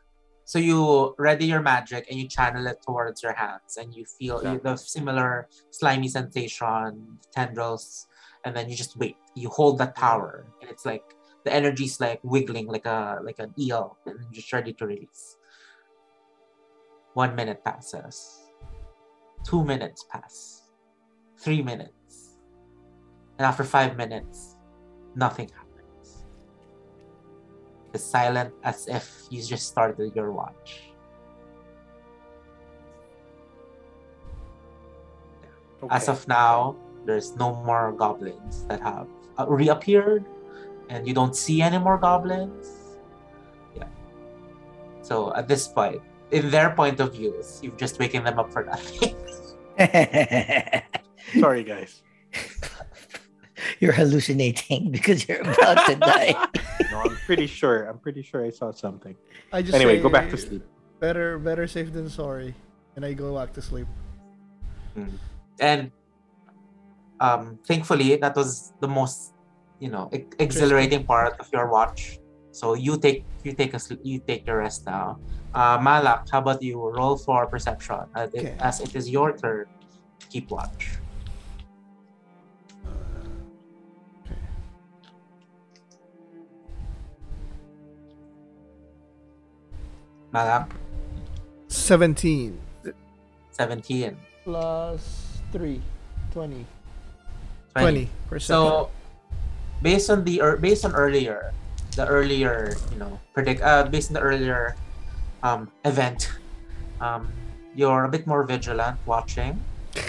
So 0.51 0.59
you 0.59 1.15
ready 1.17 1.47
your 1.47 1.63
magic 1.63 2.11
and 2.11 2.19
you 2.19 2.27
channel 2.27 2.67
it 2.67 2.83
towards 2.83 3.23
your 3.23 3.39
hands, 3.39 3.79
and 3.79 3.95
you 3.95 4.03
feel 4.03 4.43
Yeah. 4.43 4.59
the 4.59 4.75
similar 4.75 5.47
slimy 5.71 6.09
sensation, 6.11 7.23
tendrils, 7.31 8.11
and 8.43 8.51
then 8.51 8.67
you 8.67 8.75
just 8.75 8.99
wait. 8.99 9.15
You 9.39 9.47
hold 9.49 9.79
that 9.79 9.95
power, 9.95 10.51
and 10.61 10.67
it's 10.69 10.83
like 10.83 11.07
the 11.47 11.55
energy's 11.55 12.03
like 12.03 12.19
wiggling 12.27 12.67
like 12.67 12.83
a 12.83 13.23
like 13.23 13.39
an 13.39 13.55
eel, 13.55 13.95
and 14.11 14.19
just 14.35 14.51
ready 14.51 14.75
to 14.75 14.91
release. 14.91 15.39
One 17.15 17.39
minute 17.39 17.63
passes. 17.63 18.51
Two 19.47 19.63
minutes 19.63 20.03
pass. 20.11 20.67
Three 21.39 21.63
minutes. 21.63 22.35
And 23.39 23.47
after 23.47 23.63
five 23.63 23.95
minutes, 23.97 24.59
nothing 25.15 25.47
happens. 25.47 25.60
It's 27.93 28.05
silent 28.05 28.55
as 28.63 28.87
if 28.87 29.27
you 29.31 29.43
just 29.43 29.67
started 29.67 30.15
your 30.15 30.31
watch. 30.31 30.91
As 35.91 36.09
of 36.09 36.29
now, 36.29 36.77
there's 37.07 37.35
no 37.37 37.55
more 37.65 37.93
goblins 37.93 38.65
that 38.69 38.81
have 38.81 39.09
uh, 39.39 39.47
reappeared, 39.49 40.25
and 40.89 41.09
you 41.09 41.15
don't 41.15 41.35
see 41.35 41.63
any 41.63 41.79
more 41.79 41.97
goblins. 41.97 42.97
Yeah. 43.75 43.89
So 45.03 45.33
at 45.35 45.49
this 45.49 45.67
point, 45.67 46.03
in 46.31 46.51
their 46.51 46.71
point 46.71 47.01
of 47.01 47.15
views, 47.15 47.61
you've 47.63 47.79
just 47.79 47.99
waken 47.99 48.25
them 48.25 48.39
up 48.39 48.53
for 48.53 48.65
nothing. 48.65 49.17
Sorry, 51.41 51.65
guys. 51.65 52.03
You're 53.81 53.93
hallucinating 53.93 54.91
because 54.97 55.27
you're 55.29 55.41
about 55.41 55.87
to 55.87 55.97
die. 55.97 56.35
No, 56.91 57.03
I'm 57.07 57.17
pretty 57.25 57.47
sure. 57.47 57.85
I'm 57.87 57.99
pretty 57.99 58.21
sure 58.23 58.45
I 58.45 58.51
saw 58.51 58.73
something. 58.73 59.15
I 59.53 59.63
just 59.63 59.75
Anyway, 59.77 59.97
say, 59.99 60.03
go 60.03 60.09
back 60.09 60.29
to 60.31 60.37
sleep. 60.37 60.65
Better, 60.99 61.39
better 61.39 61.67
safe 61.69 61.93
than 61.93 62.11
sorry, 62.11 62.53
and 62.97 63.05
I 63.05 63.13
go 63.15 63.33
back 63.39 63.53
to 63.55 63.63
sleep. 63.63 63.87
and 65.61 65.93
um, 67.21 67.59
thankfully, 67.67 68.17
that 68.17 68.35
was 68.35 68.73
the 68.81 68.89
most, 68.89 69.35
you 69.79 69.89
know, 69.89 70.11
e- 70.13 70.25
exhilarating 70.41 71.05
part 71.05 71.39
of 71.39 71.47
your 71.53 71.71
watch. 71.71 72.19
So 72.51 72.75
you 72.75 72.99
take 72.99 73.25
you 73.45 73.53
take 73.55 73.73
a 73.75 73.79
sleep, 73.79 74.01
you 74.03 74.19
take 74.19 74.47
your 74.49 74.59
rest 74.59 74.85
now. 74.85 75.21
Uh, 75.55 75.79
Malak, 75.81 76.27
how 76.31 76.41
about 76.41 76.61
you? 76.61 76.75
Roll 76.91 77.17
for 77.17 77.47
perception, 77.47 78.03
uh, 78.17 78.27
it- 78.35 78.59
as 78.59 78.81
it 78.81 78.97
is 78.97 79.09
your 79.09 79.37
turn 79.37 79.67
to 80.19 80.27
keep 80.27 80.51
watch. 80.51 80.99
Malak, 90.33 90.71
Seventeen 91.69 92.59
17. 93.53 94.17
plus 94.45 95.03
three, 95.53 95.83
20. 96.33 96.65
20. 97.75 98.07
20 98.07 98.09
percent. 98.29 98.47
So, 98.47 98.91
based 99.83 100.09
on 100.11 100.25
the 100.25 100.41
or 100.41 100.57
based 100.57 100.85
on 100.85 100.95
earlier, 100.95 101.53
the 101.97 102.07
earlier 102.07 102.75
you 102.93 102.99
know 102.99 103.19
predict 103.35 103.61
uh 103.63 103.85
based 103.85 104.11
on 104.11 104.15
the 104.15 104.21
earlier 104.23 104.77
um 105.43 105.71
event, 105.85 106.31
um 107.01 107.31
you're 107.75 108.05
a 108.05 108.09
bit 108.11 108.27
more 108.27 108.43
vigilant 108.45 108.99
watching. 109.07 109.61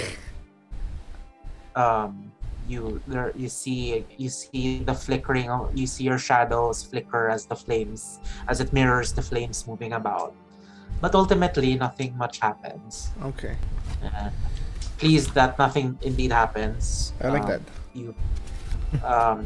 Um, 1.71 2.30
you 2.71 3.01
there 3.07 3.31
you 3.35 3.49
see 3.51 4.05
you 4.17 4.29
see 4.31 4.79
the 4.87 4.93
flickering 4.95 5.51
of 5.51 5.69
you 5.75 5.85
see 5.85 6.03
your 6.07 6.17
shadows 6.17 6.81
flicker 6.81 7.27
as 7.29 7.45
the 7.45 7.55
flames 7.55 8.19
as 8.47 8.59
it 8.63 8.71
mirrors 8.71 9.11
the 9.11 9.21
flames 9.21 9.67
moving 9.67 9.93
about, 9.93 10.31
but 11.03 11.11
ultimately 11.13 11.75
nothing 11.75 12.15
much 12.17 12.39
happens. 12.39 13.11
okay, 13.35 13.55
And 14.01 14.31
pleased 14.97 15.33
that 15.35 15.59
nothing 15.59 15.97
indeed 16.01 16.31
happens. 16.31 17.13
I 17.21 17.27
like 17.27 17.43
Um, 17.43 17.49
that. 17.51 17.61
you 17.93 18.07
um 19.03 19.37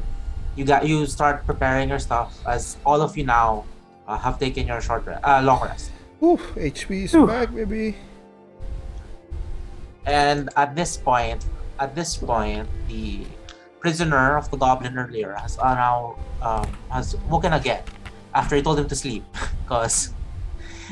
you 0.56 0.64
got 0.64 0.86
you 0.88 1.06
start 1.06 1.46
preparing 1.50 1.90
your 1.90 2.00
stuff 2.00 2.32
as 2.48 2.78
all 2.86 3.02
of 3.02 3.18
you 3.18 3.26
now 3.26 3.66
uh, 4.08 4.18
have 4.18 4.38
taken 4.40 4.68
your 4.70 4.80
short 4.82 5.06
rest, 5.06 5.20
uh, 5.26 5.42
long 5.42 5.62
rest 5.66 5.92
Ooh, 6.24 6.38
HP 6.56 7.04
is 7.06 7.12
Whew. 7.12 7.28
back, 7.28 7.50
baby. 7.54 7.96
and 10.06 10.50
at 10.56 10.76
this 10.76 10.98
point 10.98 11.46
at 11.80 11.96
this 11.96 12.18
point 12.18 12.68
the 12.88 13.26
prisoner 13.80 14.38
of 14.38 14.50
the 14.52 14.58
goblin 14.58 14.98
earlier 14.98 15.34
has 15.34 15.58
uh, 15.60 15.74
now 15.76 16.18
um, 16.42 16.68
has 16.90 17.16
woken 17.30 17.54
again 17.54 17.84
after 18.34 18.56
he 18.56 18.62
told 18.62 18.80
him 18.80 18.88
to 18.88 18.96
sleep 18.96 19.24
because 19.64 20.14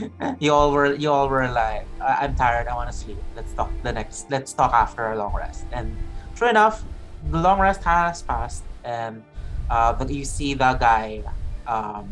you 0.40 0.52
all 0.52 0.72
were 0.72 0.96
you 0.96 1.12
all 1.12 1.30
were 1.30 1.48
like, 1.50 1.86
I'm 2.02 2.36
tired. 2.36 2.68
I 2.68 2.76
want 2.76 2.92
to 2.92 2.98
sleep. 2.98 3.18
Let's 3.36 3.54
talk 3.54 3.70
the 3.84 3.92
next. 3.92 4.30
Let's 4.30 4.54
talk 4.54 4.74
after 4.74 5.12
a 5.12 5.18
long 5.18 5.34
rest. 5.36 5.66
And 5.72 5.96
true 6.36 6.50
enough, 6.50 6.84
the 7.30 7.40
long 7.40 7.60
rest 7.60 7.84
has 7.84 8.22
passed, 8.22 8.64
and 8.84 9.24
uh, 9.70 9.94
but 9.94 10.10
you 10.10 10.26
see 10.26 10.54
the 10.54 10.74
guy 10.74 11.24
um, 11.68 12.10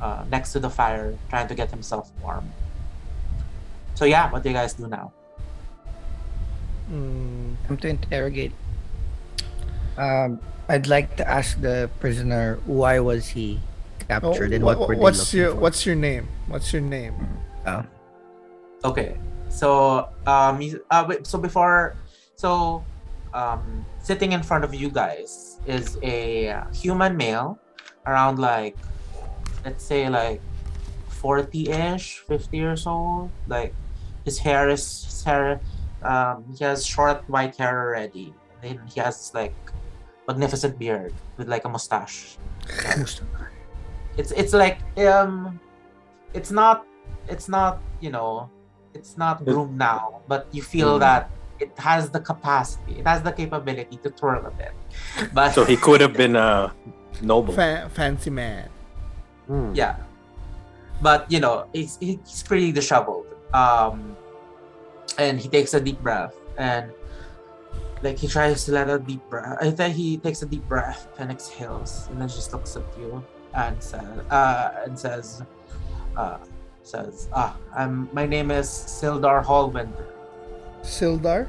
uh, 0.00 0.24
next 0.30 0.52
to 0.52 0.60
the 0.60 0.70
fire 0.70 1.16
trying 1.30 1.48
to 1.48 1.54
get 1.54 1.70
himself 1.70 2.10
warm. 2.22 2.52
So 3.94 4.04
yeah, 4.04 4.30
what 4.30 4.42
do 4.42 4.48
you 4.48 4.54
guys 4.54 4.74
do 4.74 4.88
now? 4.88 5.12
Mm, 6.90 7.56
I'm 7.68 7.76
to 7.78 7.88
interrogate. 7.88 8.52
Um, 9.96 10.40
I'd 10.68 10.86
like 10.86 11.16
to 11.16 11.28
ask 11.28 11.60
the 11.60 11.90
prisoner 12.00 12.58
why 12.66 12.98
was 13.00 13.28
he 13.28 13.60
oh, 13.60 14.04
captured 14.08 14.52
and 14.52 14.64
wha- 14.64 14.74
what 14.74 14.88
were 14.88 14.96
they 14.96 15.00
what's 15.00 15.32
your 15.32 15.52
for? 15.52 15.60
what's 15.60 15.86
your 15.86 15.94
name? 15.94 16.28
What's 16.48 16.72
your 16.72 16.82
name? 16.82 17.14
Oh. 17.66 17.84
Okay. 18.84 19.16
So 19.48 20.08
um 20.26 20.60
uh, 20.90 21.04
wait, 21.08 21.26
so 21.26 21.38
before 21.38 21.96
so 22.34 22.84
um 23.32 23.84
sitting 24.02 24.32
in 24.32 24.42
front 24.42 24.64
of 24.64 24.74
you 24.74 24.90
guys 24.90 25.60
is 25.66 25.98
a 26.02 26.64
human 26.72 27.16
male 27.16 27.58
around 28.06 28.38
like 28.38 28.76
let's 29.64 29.84
say 29.84 30.08
like 30.08 30.40
40-ish 31.08 32.20
50 32.28 32.56
years 32.56 32.86
old 32.86 33.30
like 33.48 33.72
his 34.24 34.38
hair 34.38 34.68
is 34.68 35.04
his 35.04 35.24
hair 35.24 35.60
um 36.04 36.44
he 36.56 36.64
has 36.64 36.84
short 36.86 37.24
white 37.28 37.56
hair 37.56 37.74
already 37.88 38.32
and 38.62 38.78
he 38.92 39.00
has 39.00 39.32
like 39.34 39.54
magnificent 40.28 40.78
beard 40.78 41.12
with 41.36 41.48
like 41.48 41.64
a 41.64 41.68
mustache 41.68 42.36
it's 44.16 44.30
it's 44.32 44.52
like 44.52 44.78
um 45.04 45.58
it's 46.32 46.50
not 46.50 46.86
it's 47.28 47.48
not 47.48 47.80
you 48.00 48.10
know 48.10 48.48
it's 48.94 49.16
not 49.16 49.44
groomed 49.44 49.76
now 49.78 50.20
but 50.28 50.46
you 50.52 50.62
feel 50.62 50.96
Mm. 50.96 51.00
that 51.00 51.30
it 51.60 51.70
has 51.78 52.10
the 52.10 52.20
capacity 52.20 52.98
it 53.00 53.06
has 53.06 53.22
the 53.22 53.32
capability 53.32 53.96
to 54.02 54.10
twirl 54.10 54.44
a 54.46 54.50
bit 54.50 54.72
but 55.32 55.52
So 55.54 55.64
he 55.64 55.76
could 55.76 56.00
have 56.00 56.12
been 56.14 56.34
a 56.36 56.72
noble. 57.22 57.54
Fa- 57.54 57.88
fancy 57.94 58.30
man. 58.30 58.68
Hmm. 59.46 59.70
yeah 59.74 59.96
but 61.02 61.30
you 61.30 61.38
know 61.40 61.66
he's, 61.72 61.98
he's 62.00 62.42
pretty 62.42 62.72
disheveled 62.72 63.26
um 63.52 64.16
and 65.18 65.40
he 65.40 65.48
takes 65.48 65.74
a 65.74 65.80
deep 65.80 66.00
breath 66.02 66.34
and 66.58 66.90
like 68.02 68.18
he 68.18 68.28
tries 68.28 68.64
to 68.64 68.72
let 68.72 68.88
a 68.90 68.98
deep 68.98 69.22
breath 69.30 69.56
i 69.60 69.70
think 69.70 69.94
he 69.94 70.16
takes 70.18 70.42
a 70.42 70.46
deep 70.46 70.66
breath 70.68 71.08
and 71.18 71.30
exhales 71.30 72.06
and 72.10 72.20
then 72.20 72.28
just 72.28 72.52
looks 72.52 72.76
at 72.76 72.84
you 72.98 73.22
and 73.54 73.80
says 73.82 74.02
uh 74.30 74.70
and 74.84 74.98
says 74.98 75.42
uh 76.16 76.38
says 76.82 77.28
ah 77.32 77.56
i'm 77.74 78.08
my 78.12 78.26
name 78.26 78.50
is 78.50 78.68
sildar 78.68 79.42
hallwinter 79.44 80.06
Sildar. 80.84 81.48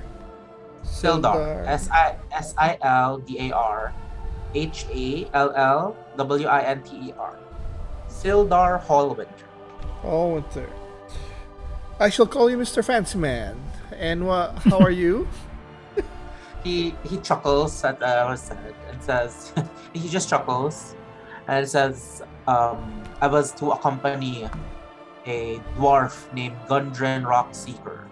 sildar. 0.86 1.65
S 1.67 1.89
i 1.91 2.15
s 2.32 2.54
i 2.58 2.78
l 2.82 3.17
d 3.19 3.49
a 3.49 3.51
r 3.51 3.91
h 4.54 4.86
a 4.93 5.28
l 5.34 5.49
l 5.51 5.95
w 6.15 6.47
i 6.47 6.62
n 6.63 6.80
t 6.88 6.95
e 6.95 7.13
r. 7.19 7.36
Sildar 8.08 8.80
hallwinter 8.80 9.43
Oh, 10.06 10.36
winter. 10.39 10.69
I 11.99 12.10
shall 12.10 12.27
call 12.27 12.49
you 12.49 12.58
Mr. 12.58 12.84
Fancy 12.84 13.17
Man. 13.17 13.55
And 13.95 14.27
what? 14.27 14.58
How 14.60 14.79
are 14.79 14.91
you? 14.91 15.27
he 16.65 16.95
he 17.05 17.17
chuckles 17.21 17.84
at 17.86 18.01
uh, 18.01 18.25
what's 18.25 18.49
that 18.49 18.73
and 18.89 19.01
says 19.01 19.53
he 19.93 20.10
just 20.10 20.27
chuckles 20.27 20.95
and 21.47 21.69
says 21.69 22.23
um 22.47 23.03
i 23.21 23.27
was 23.27 23.51
to 23.51 23.69
accompany 23.69 24.49
a 25.27 25.62
dwarf 25.77 26.25
named 26.34 26.58
gundren 26.67 27.23
rockseeker 27.23 28.10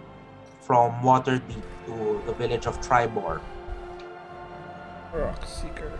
from 0.61 0.93
waterdeep 1.01 1.65
to 1.87 2.21
the 2.27 2.33
village 2.33 2.67
of 2.67 2.79
tribor 2.79 3.41
Rock 5.13 5.45
Seeker. 5.45 5.91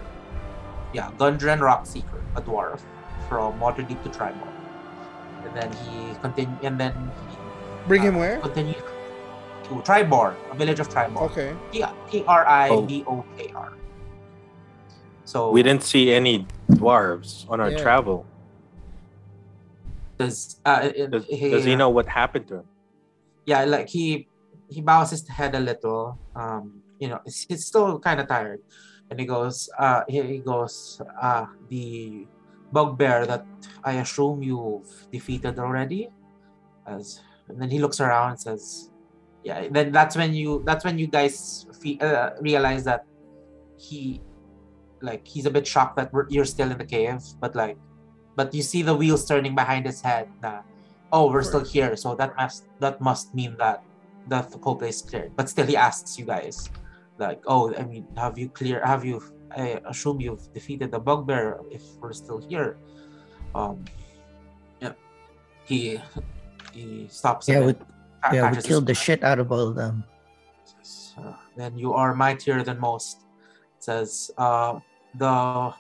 yeah 0.94 1.10
gundren 1.18 1.60
rockseeker 1.60 2.22
a 2.36 2.42
dwarf 2.42 2.82
from 3.28 3.60
waterdeep 3.60 4.02
to 4.04 4.10
tribor 4.10 4.48
and 5.44 5.56
then 5.58 5.72
he 5.84 6.14
continue 6.22 6.58
and 6.62 6.80
then 6.80 6.94
he 7.30 7.43
Bring 7.88 8.02
uh, 8.02 8.06
him 8.06 8.16
where? 8.16 8.40
continue 8.40 8.76
to 9.64 9.82
tribor 9.84 10.36
a 10.52 10.56
village 10.56 10.80
of 10.80 10.90
tribor 10.90 11.20
Okay. 11.32 11.56
T 11.72 12.24
R 12.28 12.46
I 12.48 12.82
B 12.86 13.04
O 13.08 13.24
K 13.38 13.52
R. 13.56 13.74
So 15.26 15.52
We 15.52 15.64
didn't 15.64 15.84
see 15.84 16.12
any 16.14 16.46
dwarves 16.72 17.50
on 17.50 17.60
our 17.60 17.72
Yeah. 17.72 17.78
travel. 17.82 18.26
does 20.18 20.60
uh, 20.64 20.90
Does, 21.10 21.26
he, 21.26 21.50
does 21.50 21.66
he 21.66 21.76
know 21.76 21.90
what 21.90 22.08
happened 22.08 22.48
to 22.48 22.56
him? 22.62 22.68
Yeah, 23.46 23.66
like 23.66 23.90
he 23.90 24.28
he 24.70 24.80
bows 24.82 25.10
his 25.12 25.28
head 25.28 25.56
a 25.56 25.60
little. 25.60 26.18
Um, 26.36 26.82
you 27.00 27.10
know, 27.10 27.20
he's, 27.26 27.46
he's 27.50 27.66
still 27.66 28.00
kind 28.00 28.20
of 28.22 28.28
tired, 28.28 28.62
and 29.10 29.20
he 29.20 29.26
goes, 29.26 29.70
uh, 29.78 30.02
he, 30.08 30.22
he 30.22 30.38
goes, 30.40 31.02
uh, 31.22 31.46
the 31.68 32.26
bugbear 32.72 33.26
that 33.26 33.46
I 33.84 33.94
assume 34.00 34.42
you've 34.42 34.88
defeated 35.12 35.60
already, 35.60 36.10
as 36.88 37.20
and 37.50 37.62
then 37.62 37.70
he 37.70 37.80
looks 37.80 38.00
around 38.00 38.32
and 38.32 38.40
says, 38.40 38.90
yeah. 39.44 39.68
Then 39.70 39.92
that's 39.92 40.16
when 40.16 40.34
you 40.34 40.64
that's 40.66 40.86
when 40.86 40.98
you 40.98 41.08
guys 41.08 41.66
fe- 41.82 42.00
uh, 42.00 42.32
realize 42.40 42.84
that 42.86 43.06
he 43.78 44.22
like 45.02 45.28
he's 45.28 45.46
a 45.46 45.52
bit 45.52 45.68
shocked 45.68 45.98
that 45.98 46.12
we're, 46.14 46.28
you're 46.30 46.46
still 46.46 46.72
in 46.72 46.78
the 46.78 46.86
cave, 46.86 47.22
but 47.40 47.56
like, 47.56 47.78
but 48.36 48.54
you 48.54 48.64
see 48.64 48.82
the 48.82 48.96
wheels 48.96 49.26
turning 49.26 49.54
behind 49.54 49.86
his 49.86 50.02
head. 50.02 50.30
Na, 50.42 50.62
oh, 51.12 51.30
we're 51.30 51.44
still 51.44 51.64
here, 51.64 51.96
so 51.96 52.16
that 52.16 52.36
must 52.38 52.64
that 52.80 53.02
must 53.02 53.36
mean 53.36 53.56
that 53.60 53.84
that 54.30 54.50
the 54.50 54.58
whole 54.58 54.76
place 54.76 55.02
cleared. 55.02 55.36
But 55.36 55.50
still, 55.50 55.68
he 55.68 55.76
asks 55.76 56.18
you 56.18 56.26
guys, 56.26 56.70
like, 57.20 57.44
oh, 57.46 57.76
I 57.76 57.84
mean, 57.84 58.08
have 58.16 58.38
you 58.38 58.48
clear? 58.50 58.84
Have 58.86 59.04
you? 59.04 59.22
I 59.52 59.82
assume 59.86 60.22
you've 60.22 60.52
defeated 60.54 60.92
the 60.92 61.00
bugbear. 61.00 61.60
If 61.70 61.84
we're 62.00 62.14
still 62.14 62.40
here, 62.40 62.78
um, 63.54 63.84
yeah, 64.82 64.94
he 65.66 66.00
he 66.74 67.08
stops. 67.10 67.48
Yeah, 67.48 67.66
we, 67.66 67.76
yeah, 68.34 68.52
we 68.52 68.62
killed 68.62 68.88
the 68.88 68.94
shit 68.94 69.24
out 69.24 69.40
of 69.40 69.52
all 69.52 69.70
of 69.70 69.76
them. 69.76 70.04
Says, 70.66 71.14
uh, 71.18 71.34
then 71.56 71.78
you 71.78 71.94
are 71.94 72.14
mightier 72.14 72.64
than 72.64 72.80
most. 72.80 73.22
Says 73.80 74.32
uh, 74.38 74.80
the 75.16 75.74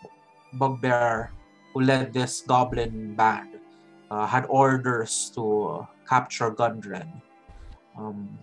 bugbear 0.53 1.31
who 1.73 1.81
led 1.81 2.13
this 2.13 2.41
goblin 2.41 3.15
band 3.15 3.57
uh, 4.11 4.27
had 4.27 4.45
orders 4.49 5.31
to 5.35 5.87
capture 6.07 6.51
Gundren. 6.51 7.09
Um, 7.97 8.37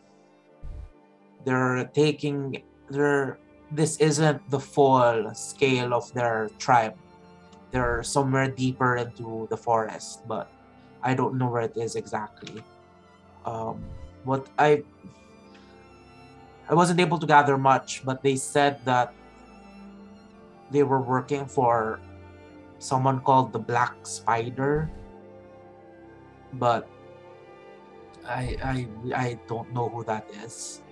they're 1.45 1.85
taking 1.95 2.63
their 2.91 3.39
this 3.71 3.97
isn't 3.99 4.43
the 4.51 4.59
full 4.59 5.31
scale 5.35 5.95
of 5.95 6.13
their 6.13 6.51
tribe. 6.59 6.99
They're 7.71 8.03
somewhere 8.03 8.51
deeper 8.51 8.97
into 8.97 9.47
the 9.49 9.57
forest, 9.57 10.27
but 10.27 10.51
I 11.03 11.15
don't 11.15 11.37
know 11.37 11.49
where 11.49 11.63
it 11.63 11.77
is 11.77 11.97
exactly. 11.97 12.63
Um, 13.45 13.81
what 14.25 14.49
I 14.59 14.85
I 16.69 16.75
wasn't 16.75 17.01
able 17.01 17.19
to 17.19 17.27
gather 17.27 17.57
much, 17.59 18.05
but 18.05 18.23
they 18.23 18.37
said 18.37 18.85
that 18.85 19.13
they 20.71 20.83
were 20.85 21.01
working 21.03 21.47
for 21.47 21.99
someone 22.79 23.21
called 23.21 23.53
the 23.53 23.59
Black 23.59 23.95
Spider. 24.07 24.91
But 26.55 26.87
I 28.29 28.57
I 28.63 28.77
I 29.17 29.29
don't 29.49 29.73
know 29.73 29.89
who 29.89 30.05
that 30.05 30.29
is. 30.45 30.83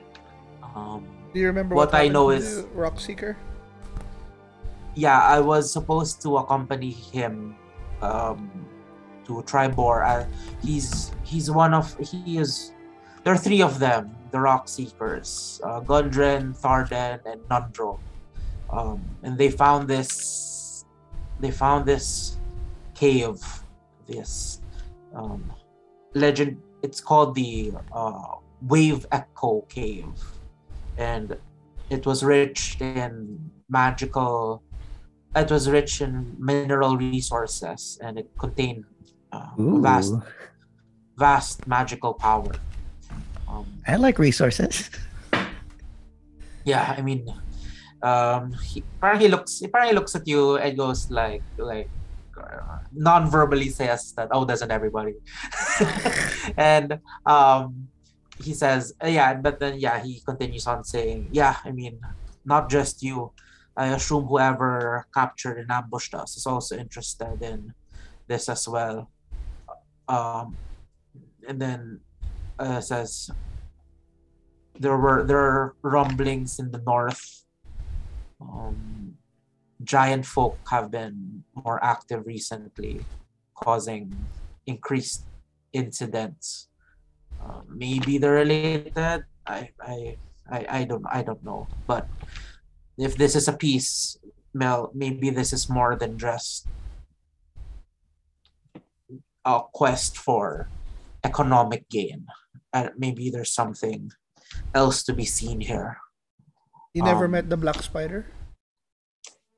Um, 0.75 1.07
Do 1.33 1.41
you 1.41 1.47
remember 1.47 1.75
What 1.77 1.95
I 1.95 2.09
know 2.09 2.31
is- 2.31 2.65
Rock 2.75 2.99
Seeker? 2.99 3.37
yeah, 4.99 5.21
I 5.23 5.39
was 5.39 5.71
supposed 5.71 6.19
to 6.27 6.39
accompany 6.43 6.91
him 6.91 7.55
um, 8.03 8.51
to 9.29 9.43
Tribor. 9.43 10.03
Uh, 10.03 10.27
he's 10.63 11.13
he's 11.23 11.51
one 11.51 11.75
of 11.75 11.97
he 11.99 12.39
is. 12.39 12.73
There 13.23 13.33
are 13.33 13.39
three 13.39 13.63
of 13.63 13.79
them, 13.79 14.17
the 14.31 14.41
Rock 14.41 14.69
Seekers: 14.69 15.61
uh, 15.63 15.81
Gundren, 15.81 16.59
Tharden, 16.59 17.21
and 17.25 17.41
Nundro. 17.49 18.01
Um, 18.71 19.05
and 19.23 19.39
they 19.39 19.51
found 19.51 19.89
this. 19.89 20.85
They 21.41 21.53
found 21.53 21.87
this 21.87 22.39
cave, 22.95 23.39
this 24.07 24.61
um, 25.15 25.53
legend. 26.15 26.61
It's 26.83 27.01
called 27.01 27.35
the 27.35 27.73
uh, 27.93 28.43
Wave 28.63 29.07
Echo 29.13 29.63
Cave, 29.69 30.19
and 30.97 31.37
it 31.91 32.07
was 32.07 32.25
rich 32.25 32.77
in 32.81 33.51
magical 33.69 34.63
it 35.37 35.51
was 35.51 35.69
rich 35.69 36.01
in 36.01 36.35
mineral 36.39 36.97
resources 36.97 37.99
and 38.03 38.19
it 38.19 38.31
contained 38.39 38.85
uh, 39.33 39.51
vast 39.81 40.15
vast 41.17 41.67
magical 41.67 42.15
power. 42.15 42.53
Um, 43.49 43.67
I 43.87 43.97
like 43.97 44.19
resources. 44.19 44.91
yeah 46.65 46.93
i 46.99 47.01
mean 47.01 47.25
um 48.05 48.53
he, 48.61 48.85
parang 49.01 49.19
he 49.19 49.29
looks 49.29 49.59
he 49.59 49.67
parang 49.67 49.89
he 49.89 49.95
looks 49.95 50.15
at 50.15 50.27
you 50.29 50.57
and 50.61 50.77
goes 50.77 51.11
like 51.11 51.43
like 51.57 51.89
uh, 52.37 52.79
non-verbally 52.93 53.69
says 53.73 54.13
that 54.15 54.29
oh 54.31 54.45
doesn't 54.45 54.71
everybody? 54.71 55.15
And 56.57 57.01
um 57.27 57.89
he 58.39 58.55
says 58.55 58.93
uh, 59.03 59.09
yeah 59.09 59.35
but 59.35 59.59
then 59.59 59.81
yeah 59.81 59.99
he 59.99 60.21
continues 60.23 60.67
on 60.71 60.85
saying 60.85 61.29
yeah 61.33 61.57
i 61.65 61.73
mean 61.73 61.99
not 62.45 62.71
just 62.71 63.03
you. 63.03 63.33
I 63.77 63.95
assume 63.95 64.25
whoever 64.27 65.07
captured 65.15 65.59
and 65.59 65.71
ambushed 65.71 66.15
us 66.15 66.37
is 66.37 66.47
also 66.47 66.77
interested 66.77 67.39
in 67.43 67.75
this 68.27 68.49
as 68.49 68.67
well 68.67 69.11
um 70.09 70.57
and 71.47 71.61
then 71.61 72.01
uh, 72.59 72.81
says 72.81 73.31
there 74.79 74.97
were 74.97 75.23
there 75.25 75.39
are 75.39 75.75
rumblings 75.83 76.59
in 76.59 76.71
the 76.71 76.83
north 76.87 77.45
um 78.41 78.99
giant 79.83 80.27
folk 80.27 80.59
have 80.71 80.91
been 80.91 81.45
more 81.55 81.83
active 81.83 82.27
recently, 82.27 83.05
causing 83.55 84.15
increased 84.67 85.25
incidents. 85.73 86.69
Uh, 87.41 87.63
maybe 87.69 88.19
they're 88.19 88.43
related. 88.43 89.25
I, 89.47 89.71
I, 89.81 90.17
I, 90.51 90.67
I 90.69 90.85
don't, 90.85 91.07
I 91.11 91.23
don't 91.23 91.43
know. 91.45 91.69
But 91.87 92.09
if 92.97 93.17
this 93.17 93.37
is 93.37 93.47
a 93.47 93.53
piece, 93.53 94.19
Mel, 94.53 94.91
maybe 94.95 95.31
this 95.31 95.53
is 95.53 95.69
more 95.69 95.95
than 95.95 96.19
just 96.19 96.67
a 99.49 99.63
quest 99.73 100.19
for 100.21 100.69
economic 101.25 101.89
gain. 101.89 102.27
Uh, 102.73 102.93
maybe 103.01 103.31
there's 103.33 103.53
something 103.53 104.13
else 104.77 105.03
to 105.09 105.13
be 105.17 105.25
seen 105.25 105.61
here. 105.65 105.97
You 106.93 107.03
never 107.03 107.25
Um, 107.25 107.33
met 107.33 107.49
the 107.49 107.57
Black 107.57 107.81
Spider? 107.83 108.27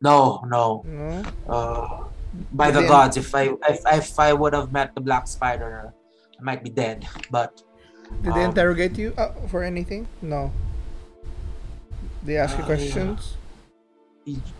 No, 0.00 0.40
no. 0.46 0.82
No. 0.86 1.22
Uh, 1.48 2.04
by 2.54 2.70
the 2.70 2.82
they- 2.82 2.88
gods, 2.88 3.16
if 3.18 3.34
I 3.34 3.50
if, 3.68 3.80
if 3.90 4.08
I 4.18 4.32
would 4.32 4.54
have 4.54 4.70
met 4.72 4.94
the 4.94 5.02
Black 5.02 5.26
Spider, 5.26 5.92
I 6.38 6.42
might 6.42 6.62
be 6.62 6.70
dead. 6.70 7.06
But 7.30 7.62
Did 8.22 8.34
they 8.34 8.42
Um, 8.42 8.50
interrogate 8.50 8.98
you 8.98 9.14
uh, 9.14 9.30
for 9.46 9.62
anything? 9.62 10.10
No. 10.18 10.50
They 12.26 12.34
ask 12.42 12.58
you 12.58 12.66
Uh, 12.66 12.66
questions? 12.66 13.38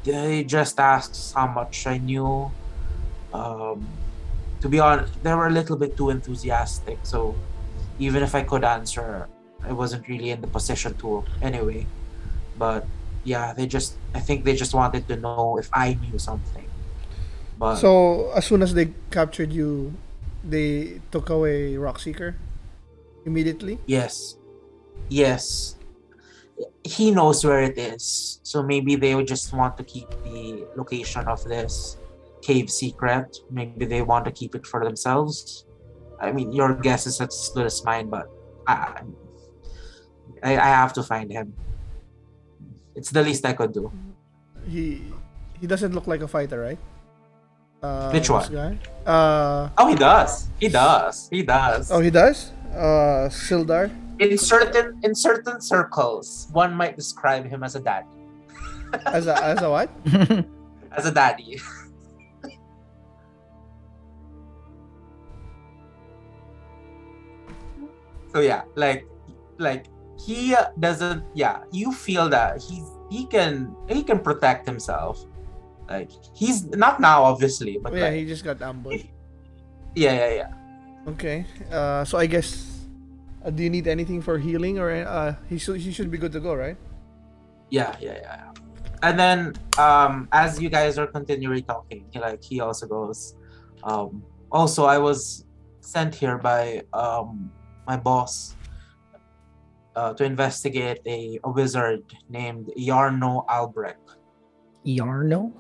they 0.06 0.44
just 0.46 0.78
asked 0.78 1.34
how 1.34 1.46
much 1.50 1.82
I 1.86 1.98
knew. 1.98 2.50
Um, 3.34 3.86
to 4.60 4.68
be 4.68 4.78
honest, 4.78 5.12
they 5.22 5.34
were 5.34 5.46
a 5.46 5.50
little 5.50 5.76
bit 5.76 5.96
too 5.96 6.10
enthusiastic. 6.10 6.98
So 7.02 7.34
even 7.98 8.22
if 8.22 8.34
I 8.34 8.42
could 8.42 8.64
answer, 8.64 9.28
I 9.62 9.72
wasn't 9.72 10.08
really 10.08 10.30
in 10.30 10.40
the 10.40 10.46
position 10.46 10.94
to 10.98 11.24
anyway. 11.42 11.86
But 12.58 12.86
yeah, 13.24 13.52
they 13.52 13.66
just 13.66 13.96
I 14.14 14.20
think 14.20 14.44
they 14.44 14.54
just 14.54 14.74
wanted 14.74 15.08
to 15.08 15.16
know 15.16 15.58
if 15.58 15.68
I 15.72 15.98
knew 16.00 16.18
something. 16.18 16.66
But 17.58 17.76
So, 17.76 18.32
as 18.32 18.46
soon 18.46 18.62
as 18.62 18.72
they 18.72 18.88
captured 19.10 19.52
you, 19.52 19.92
they 20.42 21.00
took 21.12 21.28
away 21.28 21.74
Rockseeker? 21.74 22.34
Immediately? 23.26 23.78
Yes. 23.84 24.36
Yes. 25.10 25.76
He 26.82 27.10
knows 27.10 27.44
where 27.44 27.60
it 27.60 27.76
is. 27.76 28.40
So 28.42 28.62
maybe 28.62 28.96
they 28.96 29.14
would 29.14 29.28
just 29.28 29.52
want 29.52 29.76
to 29.76 29.84
keep 29.84 30.08
the 30.24 30.64
location 30.74 31.28
of 31.28 31.44
this 31.44 31.99
cave 32.42 32.70
secret. 32.70 33.36
Maybe 33.50 33.84
they 33.86 34.02
want 34.02 34.24
to 34.26 34.32
keep 34.32 34.54
it 34.54 34.66
for 34.66 34.84
themselves. 34.84 35.66
I 36.20 36.32
mean, 36.32 36.52
your 36.52 36.74
guess 36.74 37.06
is 37.06 37.20
as 37.20 37.50
good 37.54 37.66
as 37.66 37.82
mine, 37.84 38.08
but 38.10 38.28
I, 38.66 39.00
I, 40.42 40.52
I 40.56 40.68
have 40.80 40.92
to 40.94 41.02
find 41.02 41.30
him. 41.32 41.54
It's 42.94 43.10
the 43.10 43.22
least 43.22 43.44
I 43.46 43.52
could 43.54 43.72
do. 43.72 43.90
He 44.68 45.02
he 45.60 45.66
doesn't 45.66 45.94
look 45.94 46.06
like 46.06 46.20
a 46.20 46.28
fighter, 46.28 46.60
right? 46.60 46.78
Uh, 47.82 48.10
Which 48.12 48.28
one? 48.28 48.44
Guy? 48.52 48.76
Uh, 49.06 49.70
Oh, 49.78 49.88
he 49.88 49.94
does. 49.96 50.48
He 50.60 50.68
does. 50.68 51.28
He 51.32 51.42
does. 51.42 51.90
oh, 51.90 52.00
he 52.00 52.10
does? 52.10 52.52
Uh, 52.76 53.32
Sildar? 53.32 53.88
In 54.20 54.36
certain 54.36 55.00
in 55.02 55.14
certain 55.14 55.60
circles, 55.64 56.48
one 56.52 56.74
might 56.76 56.94
describe 56.96 57.48
him 57.48 57.64
as 57.64 57.74
a 57.76 57.80
daddy. 57.80 58.06
As 59.06 59.26
a, 59.26 59.36
as 59.42 59.62
a 59.62 59.70
what? 59.70 59.88
As 60.92 61.06
a 61.06 61.12
daddy. 61.14 61.56
So 68.32 68.40
yeah, 68.40 68.62
like 68.74 69.06
like 69.58 69.86
he 70.18 70.54
doesn't 70.78 71.24
yeah, 71.34 71.64
you 71.72 71.92
feel 71.92 72.28
that 72.28 72.60
he's 72.62 72.86
he 73.10 73.26
can 73.26 73.74
he 73.88 74.02
can 74.02 74.18
protect 74.20 74.66
himself. 74.66 75.24
Like 75.88 76.10
he's 76.34 76.64
not 76.70 77.00
now 77.00 77.22
obviously, 77.24 77.78
but 77.82 77.92
Oh, 77.92 77.96
yeah, 77.96 78.04
like, 78.10 78.14
he 78.14 78.26
just 78.26 78.44
got 78.44 78.62
ambushed. 78.62 79.10
yeah, 79.94 80.14
yeah, 80.14 80.32
yeah. 80.46 80.50
Okay. 81.08 81.44
Uh, 81.72 82.04
so 82.04 82.18
I 82.18 82.26
guess, 82.26 82.86
uh, 83.44 83.50
do 83.50 83.62
you 83.64 83.70
need 83.70 83.88
anything 83.88 84.22
for 84.22 84.38
healing 84.38 84.78
or 84.78 84.92
uh, 84.92 85.34
he 85.48 85.58
should 85.58 85.80
he 85.80 85.90
should 85.90 86.10
be 86.10 86.18
good 86.18 86.30
to 86.32 86.40
go, 86.40 86.54
right? 86.54 86.76
Yeah, 87.70 87.96
yeah, 88.00 88.18
yeah. 88.22 88.36
yeah. 88.46 88.52
And 89.02 89.18
then 89.18 89.38
um 89.78 90.28
as 90.30 90.60
you 90.60 90.68
guys 90.68 90.98
are 90.98 91.06
continually 91.08 91.62
talking, 91.62 92.04
he 92.12 92.20
like 92.20 92.44
he 92.44 92.60
also 92.60 92.86
goes, 92.86 93.34
um 93.82 94.22
also 94.52 94.84
I 94.84 94.98
was 94.98 95.44
sent 95.80 96.14
here 96.14 96.36
by 96.38 96.82
um 96.92 97.50
my 97.86 97.96
boss 97.96 98.56
uh, 99.96 100.14
to 100.14 100.24
investigate 100.24 101.00
a, 101.06 101.38
a 101.44 101.50
wizard 101.50 102.02
named 102.28 102.70
Iarno 102.78 103.44
Albrecht. 103.48 104.16
Iarno? 104.86 105.52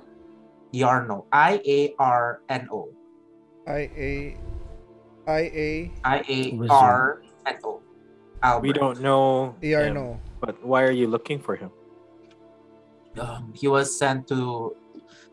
Iarno. 0.72 1.26
I 1.32 1.60
A 1.66 1.94
R 1.98 2.40
N 2.48 2.68
O. 2.72 2.88
I 3.66 3.90
A 3.96 4.36
I 5.26 5.40
A 5.40 5.92
I 6.04 6.18
A 6.28 6.58
R 6.70 7.22
N 7.46 7.58
O. 7.64 7.82
Albrecht. 8.42 8.62
We 8.62 8.72
don't 8.72 9.00
know. 9.00 9.54
R 9.62 9.84
him, 9.84 9.94
no. 9.94 10.20
But 10.40 10.64
why 10.64 10.84
are 10.84 10.92
you 10.94 11.06
looking 11.06 11.38
for 11.38 11.56
him? 11.56 11.70
um, 13.18 13.52
he 13.56 13.66
was 13.68 13.96
sent 13.96 14.28
to 14.28 14.76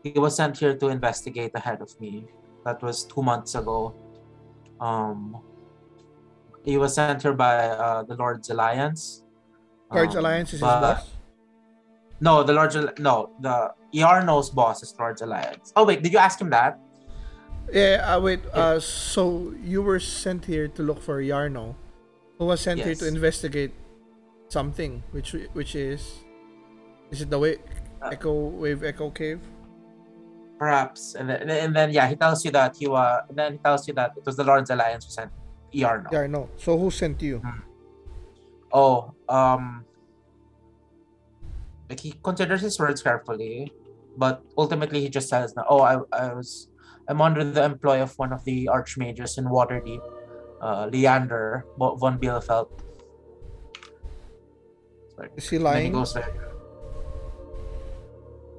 he 0.02 0.18
was 0.18 0.36
sent 0.36 0.56
here 0.58 0.74
to 0.74 0.88
investigate 0.88 1.52
ahead 1.54 1.80
of 1.80 1.92
me 2.00 2.26
that 2.64 2.82
was 2.82 3.04
two 3.04 3.22
months 3.22 3.54
ago 3.54 3.94
um 4.80 5.36
he 6.64 6.76
was 6.76 6.94
sent 6.94 7.22
here 7.22 7.32
by 7.32 7.68
uh, 7.68 8.02
the 8.02 8.14
lord's 8.16 8.48
alliance 8.50 9.22
Lord's 9.90 10.14
Um, 10.14 10.20
Alliance 10.24 10.48
is 10.52 10.60
his 10.60 10.68
boss. 10.68 11.08
no 12.20 12.42
the 12.42 12.52
lord's 12.52 12.76
no 12.98 13.30
the 13.40 13.72
Iarno's 13.94 14.50
boss 14.50 14.82
is 14.82 14.94
lord's 14.98 15.22
alliance 15.22 15.72
oh 15.76 15.84
wait 15.84 16.02
did 16.02 16.12
you 16.12 16.18
ask 16.18 16.40
him 16.40 16.50
that 16.50 16.78
Yeah. 17.68 18.00
Uh, 18.00 18.16
wait. 18.20 18.40
Uh, 18.56 18.80
so 18.80 19.52
you 19.60 19.84
were 19.84 20.00
sent 20.00 20.48
here 20.48 20.68
to 20.72 20.80
look 20.80 21.00
for 21.04 21.20
Iarno, 21.20 21.76
who 22.40 22.48
was 22.48 22.64
sent 22.64 22.80
here 22.80 22.96
to 22.96 23.04
investigate 23.06 23.76
something, 24.48 25.04
which 25.12 25.36
which 25.52 25.76
is 25.76 26.00
is 27.12 27.20
it 27.20 27.28
the 27.28 27.36
way 27.38 27.60
Uh, 28.00 28.08
Echo 28.16 28.32
Wave 28.56 28.80
Echo 28.88 29.12
Cave? 29.12 29.40
perhaps 30.58 31.14
and 31.14 31.28
then, 31.30 31.44
and 31.50 31.70
then 31.76 31.88
yeah 31.92 32.06
he 32.08 32.16
tells 32.16 32.40
you 32.44 32.50
that 32.50 32.72
he 32.80 32.88
was 32.88 33.22
and 33.28 33.36
then 33.38 33.52
he 33.54 33.58
tells 33.62 33.86
you 33.86 33.94
that 33.94 34.10
it 34.18 34.24
was 34.26 34.34
the 34.40 34.42
lord's 34.42 34.70
alliance 34.74 35.04
who 35.06 35.12
sent 35.12 35.30
Iarno 35.74 36.08
Iarno. 36.10 36.48
So 36.56 36.78
who 36.78 36.90
sent 36.90 37.20
you? 37.22 37.42
Oh, 38.72 39.14
um, 39.28 39.84
like 41.88 42.00
he 42.00 42.12
considers 42.22 42.60
his 42.60 42.78
words 42.78 43.02
carefully, 43.02 43.72
but 44.16 44.42
ultimately 44.56 45.00
he 45.00 45.08
just 45.08 45.28
says, 45.28 45.54
"Oh, 45.68 45.80
I, 45.80 46.00
I 46.12 46.32
was, 46.34 46.68
I'm 47.08 47.20
under 47.20 47.44
the 47.44 47.64
employ 47.64 48.02
of 48.02 48.12
one 48.18 48.32
of 48.32 48.44
the 48.44 48.68
archmages 48.72 49.38
in 49.38 49.44
Waterdeep, 49.46 50.00
uh, 50.60 50.88
Leander 50.92 51.64
von 51.78 52.18
Bielefeld." 52.18 52.68
Sorry. 55.16 55.30
Is 55.36 55.48
he 55.48 55.56
And 55.56 55.66
then 55.66 55.72
he 55.76 55.80
lying? 55.88 55.92
goes 55.92 56.14
like, 56.14 56.34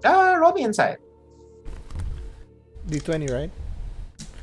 "Ah, 0.05 0.33
roll 0.41 0.53
me 0.53 0.63
inside." 0.63 0.97
D 2.87 2.99
twenty, 2.99 3.27
right? 3.27 3.51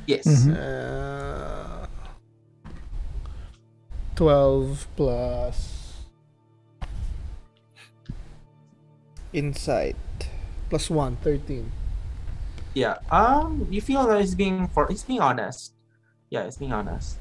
Yes. 0.07 0.27
Mhm. 0.27 0.55
Uh, 0.55 1.56
12 4.17 4.89
plus 4.97 5.93
insight 9.33 9.97
plus 10.71 10.89
1 10.91 11.17
13 11.23 11.71
Yeah. 12.75 12.97
Um, 13.11 13.67
you 13.71 13.81
feel 13.81 14.07
that 14.07 14.21
he's 14.21 14.35
being 14.35 14.69
for 14.69 14.87
he's 14.89 15.05
being 15.05 15.21
honest. 15.21 15.73
Yeah, 16.31 16.45
he's 16.45 16.57
being 16.57 16.73
honest. 16.73 17.19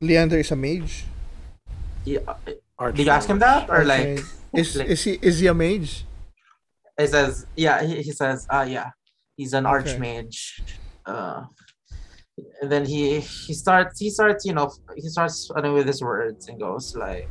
leander 0.00 0.38
is 0.38 0.50
a 0.52 0.56
mage 0.56 1.04
Yeah. 2.04 2.20
uh, 2.78 2.90
Did 2.92 3.06
you 3.06 3.12
ask 3.12 3.28
him 3.28 3.38
that 3.40 3.68
or 3.70 3.84
like? 3.84 4.20
Is, 4.54 4.76
like- 4.76 4.88
is 4.88 5.02
he 5.04 5.18
is 5.20 5.38
he 5.40 5.46
a 5.48 5.54
mage 5.54 6.04
He 6.98 7.06
says, 7.06 7.44
yeah, 7.56 7.82
he, 7.84 8.00
he 8.02 8.12
says, 8.12 8.46
uh, 8.48 8.64
yeah, 8.66 8.88
he's 9.36 9.52
an 9.52 9.66
Okay. 9.66 9.74
archmage. 9.84 10.60
Uh, 11.04 11.44
and 12.60 12.70
then 12.70 12.84
he 12.84 13.20
he 13.20 13.54
starts 13.54 13.98
he 14.00 14.10
starts 14.10 14.44
you 14.44 14.52
know 14.52 14.70
he 14.94 15.08
starts 15.08 15.50
running 15.54 15.72
with 15.72 15.86
his 15.86 16.02
words 16.02 16.48
and 16.48 16.60
goes 16.60 16.94
like, 16.96 17.30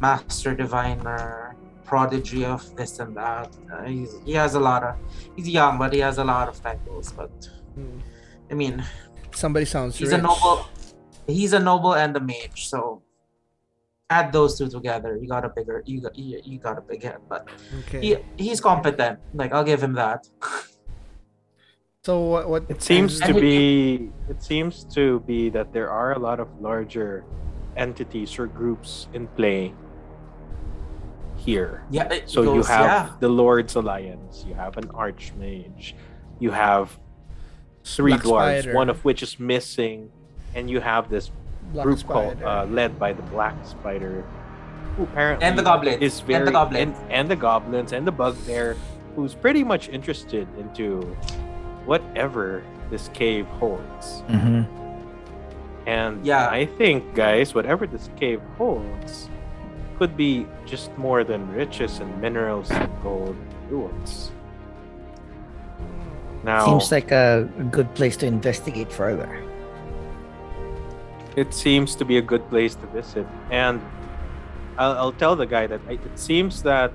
master 0.00 0.54
diviner, 0.54 1.56
prodigy 1.84 2.44
of 2.44 2.62
this 2.76 2.98
and 3.00 3.16
that. 3.16 3.48
Uh, 3.72 3.84
he's, 3.84 4.14
he 4.24 4.32
has 4.32 4.54
a 4.54 4.60
lot 4.60 4.82
of 4.82 4.94
he's 5.36 5.48
young, 5.48 5.78
but 5.78 5.92
he 5.92 5.98
has 6.00 6.18
a 6.18 6.24
lot 6.24 6.48
of 6.48 6.60
titles. 6.62 7.12
But 7.12 7.30
Hmm. 7.74 7.98
I 8.50 8.54
mean, 8.54 8.84
Somebody 9.32 9.64
sounds 9.64 9.96
he's 9.96 10.10
rich. 10.10 10.18
a 10.18 10.22
noble. 10.22 10.66
He's 11.26 11.52
a 11.52 11.60
noble 11.60 11.94
and 11.94 12.16
a 12.16 12.20
mage, 12.20 12.66
so 12.68 13.02
add 14.10 14.32
those 14.32 14.58
two 14.58 14.68
together, 14.68 15.16
you 15.20 15.28
got 15.28 15.44
a 15.44 15.48
bigger. 15.48 15.82
You 15.86 16.00
got 16.00 16.18
you, 16.18 16.40
you 16.44 16.58
got 16.58 16.76
a 16.78 16.80
big 16.80 17.02
head, 17.04 17.18
but 17.28 17.48
Okay. 17.80 18.00
he 18.00 18.16
he's 18.44 18.60
competent. 18.60 19.20
Like 19.34 19.52
I'll 19.52 19.62
give 19.64 19.82
him 19.82 19.94
that. 19.94 20.26
So 22.04 22.20
what? 22.24 22.48
What 22.48 22.62
It 22.72 22.80
seems 22.82 23.20
And 23.20 23.28
to 23.28 23.34
he- 23.34 23.40
be 23.40 24.12
it 24.32 24.42
seems 24.42 24.84
to 24.96 25.20
be 25.28 25.50
that 25.50 25.72
there 25.76 25.90
are 25.90 26.12
a 26.12 26.18
lot 26.18 26.40
of 26.40 26.48
larger 26.60 27.24
entities 27.76 28.38
or 28.38 28.46
groups 28.46 29.06
in 29.12 29.28
play 29.36 29.74
here. 31.36 31.84
Yeah. 31.90 32.08
it 32.08 32.28
So 32.30 32.40
you 32.40 32.64
goes- 32.64 32.68
have 32.68 32.84
yeah. 32.86 33.08
the 33.20 33.28
Lord's 33.28 33.76
Alliance, 33.76 34.44
you 34.48 34.54
have 34.54 34.78
an 34.78 34.88
Archmage, 34.96 35.92
you 36.38 36.50
have 36.52 36.98
three 37.84 38.12
Black 38.16 38.24
dwarves, 38.24 38.62
Spider, 38.62 38.74
one 38.74 38.88
of 38.88 39.04
which 39.04 39.22
is 39.22 39.38
missing, 39.38 40.08
and 40.54 40.70
you 40.70 40.80
have 40.80 41.10
this 41.10 41.30
Black 41.72 41.84
group 41.84 42.00
called 42.08 42.40
uh, 42.42 42.64
led 42.64 42.98
by 42.98 43.12
the 43.12 43.22
Black 43.28 43.54
Spider, 43.68 44.24
who 44.96 45.02
apparently 45.04 45.44
And 45.44 45.52
the 45.58 45.62
goblins. 45.62 46.00
is 46.00 46.22
And 46.28 46.46
the 46.48 46.52
goblins. 46.52 46.96
and, 46.96 47.12
and 47.12 47.28
the 47.28 47.36
goblins 47.36 47.92
and 47.92 48.06
the 48.06 48.12
bugbear, 48.12 48.76
who's 49.16 49.34
pretty 49.34 49.64
much 49.64 49.88
interested 49.90 50.48
into 50.58 51.04
whatever 51.90 52.62
this 52.90 53.10
cave 53.10 53.46
holds. 53.58 54.22
Mm-hmm. 54.30 54.62
And 55.90 56.24
Yeah. 56.24 56.46
I 56.46 56.66
think, 56.78 57.02
guys, 57.18 57.50
whatever 57.54 57.84
this 57.86 58.06
cave 58.14 58.40
holds 58.56 59.28
could 59.98 60.14
be 60.16 60.46
just 60.70 60.94
more 60.96 61.24
than 61.24 61.50
riches 61.52 61.98
and 61.98 62.08
minerals 62.22 62.70
and 62.70 62.86
gold 63.02 63.36
jewels. 63.68 64.30
Now, 66.46 66.64
Seems 66.64 66.90
like 66.94 67.10
a 67.10 67.50
a 67.58 67.64
good 67.76 67.90
place 67.98 68.16
to 68.22 68.26
investigate 68.26 68.90
further. 68.92 69.28
it 71.36 71.54
seems 71.54 71.94
to 71.96 72.04
be 72.04 72.16
a 72.18 72.22
good 72.32 72.42
place 72.50 72.74
to 72.74 72.86
visit. 72.90 73.26
And 73.50 73.80
I'll, 74.78 74.94
I'll 75.00 75.16
tell 75.22 75.34
the 75.36 75.46
guy 75.46 75.66
that 75.66 75.80
I, 75.88 75.92
it 75.94 76.16
seems 76.18 76.62
that 76.62 76.90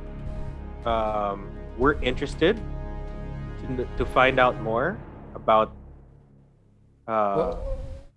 um, 0.85 1.47
we're 1.79 1.95
interested 2.03 2.55
to, 3.67 3.85
to 3.97 4.05
find 4.05 4.39
out 4.39 4.61
more 4.61 4.97
about 5.33 5.73
uh, 7.07 7.55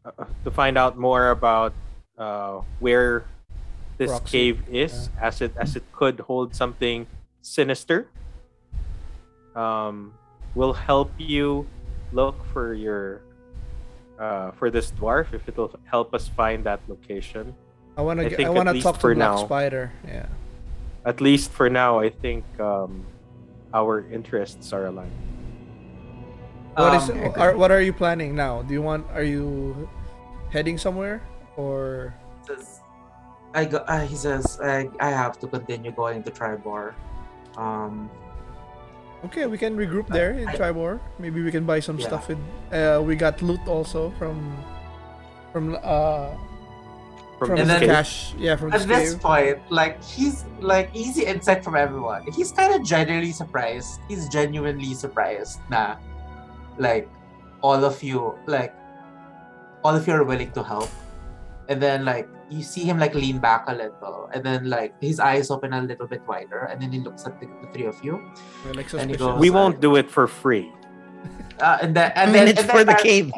uh, 0.04 0.24
to 0.44 0.50
find 0.50 0.78
out 0.78 0.96
more 0.96 1.30
about 1.30 1.74
uh, 2.16 2.61
where 2.80 3.24
this 3.98 4.11
Proxy, 4.11 4.30
cave 4.30 4.62
is, 4.70 5.11
as 5.20 5.40
it 5.40 5.52
as 5.56 5.76
it 5.76 5.84
could 5.92 6.20
hold 6.20 6.54
something 6.54 7.06
sinister. 7.42 8.08
Um, 9.54 10.14
will 10.54 10.72
help 10.72 11.11
you 11.18 11.66
look 12.12 12.37
for 12.52 12.74
your 12.74 13.20
uh, 14.18 14.52
for 14.52 14.70
this 14.70 14.90
dwarf 14.92 15.34
if 15.34 15.48
it'll 15.48 15.74
help 15.84 16.14
us 16.14 16.28
find 16.28 16.64
that 16.64 16.80
location. 16.88 17.54
I. 17.96 18.02
I 18.32 18.37
think 18.37 18.48
I 18.48 18.50
at 18.50 18.54
wanna 18.54 18.72
least 18.72 18.84
talk 18.84 18.94
to 18.96 19.00
for 19.00 19.14
Black 19.14 19.30
now. 19.30 19.44
Spider. 19.44 19.92
Yeah. 20.06 20.26
At 21.04 21.20
least 21.20 21.50
for 21.50 21.68
now, 21.68 21.98
I 21.98 22.11
think 22.11 22.44
um, 22.61 23.04
our 23.72 24.06
interests 24.11 24.72
are 24.72 24.87
aligned. 24.87 25.12
What 26.78 26.94
is? 27.02 27.10
Um, 27.10 27.32
Are, 27.36 27.56
what 27.56 27.70
are 27.70 27.82
you 27.82 27.92
planning 27.92 28.34
now? 28.34 28.62
Do 28.62 28.72
you 28.72 28.82
want? 28.82 29.06
Are 29.12 29.22
you 29.26 29.88
heading 30.50 30.78
somewhere 30.78 31.20
or? 31.56 32.14
I 33.54 33.64
go, 33.64 33.78
uh, 33.88 34.04
he 34.06 34.14
says 34.14 34.60
I, 34.62 34.88
I 35.00 35.10
have 35.10 35.38
to 35.40 35.46
continue 35.48 35.90
going 35.90 36.22
to 36.22 36.30
Triboar. 36.30 36.94
Um, 37.56 38.08
Okay, 39.24 39.46
we 39.50 39.58
can 39.58 39.74
regroup 39.74 40.06
there 40.06 40.38
in 40.38 40.46
I- 40.46 40.54
Triboar. 40.54 41.00
Maybe 41.18 41.42
we 41.42 41.50
can 41.50 41.66
buy 41.66 41.80
some 41.82 41.98
Yeah. 41.98 42.06
stuff 42.06 42.28
with. 42.30 42.38
Uh, 42.70 43.02
we 43.02 43.16
got 43.16 43.42
loot 43.42 43.58
also 43.66 44.14
from. 44.18 44.38
From 45.50 45.74
uh 45.82 46.30
From 47.38 47.48
from 47.50 47.56
this 47.58 47.66
And 47.66 47.70
then- 47.82 47.88
cash. 47.90 48.34
Yeah, 48.38 48.54
from 48.54 48.70
at 48.70 48.82
this 48.82 48.86
this 48.86 49.12
cave. 49.14 49.22
point, 49.22 49.58
like 49.74 49.98
he's 50.04 50.44
like 50.62 50.90
easy 50.94 51.26
insight 51.26 51.62
from 51.66 51.74
everyone. 51.74 52.26
He's 52.30 52.52
kind 52.54 52.70
of 52.74 52.82
genuinely 52.86 53.32
surprised. 53.34 53.98
He's 54.06 54.28
genuinely 54.30 54.94
surprised 54.94 55.58
na, 55.70 55.96
like, 56.78 57.08
all 57.62 57.84
of 57.84 58.02
you, 58.02 58.34
like, 58.46 58.74
all 59.84 59.94
of 59.94 60.06
you 60.06 60.14
are 60.14 60.24
willing 60.24 60.50
to 60.52 60.62
help, 60.62 60.88
and 61.68 61.80
then 61.82 62.04
like 62.04 62.28
you 62.50 62.62
see 62.62 62.82
him 62.82 62.98
like 62.98 63.14
lean 63.14 63.38
back 63.38 63.64
a 63.68 63.74
little, 63.74 64.30
and 64.32 64.42
then 64.42 64.68
like 64.70 64.94
his 65.02 65.20
eyes 65.20 65.50
open 65.50 65.72
a 65.72 65.82
little 65.82 66.06
bit 66.06 66.22
wider, 66.26 66.66
and 66.70 66.80
then 66.80 66.90
he 66.90 66.98
looks 67.00 67.26
at 67.26 67.38
the, 67.40 67.46
the 67.62 67.68
three 67.72 67.86
of 67.86 67.98
you, 68.02 68.18
We're 68.64 68.72
like 68.74 68.92
And 68.94 69.10
he 69.10 69.16
goes- 69.16 69.38
we 69.38 69.50
won't 69.50 69.80
do 69.80 69.96
it 69.96 70.10
for 70.10 70.26
free. 70.26 70.72
uh, 71.60 71.78
and 71.82 71.94
then 71.94 72.12
I 72.16 72.22
and 72.24 72.32
mean, 72.32 72.44
then 72.44 72.48
it's 72.48 72.60
and 72.62 72.70
for 72.70 72.78
then, 72.82 72.86
the 72.86 72.92
parang- 72.98 73.04
cave. 73.04 73.32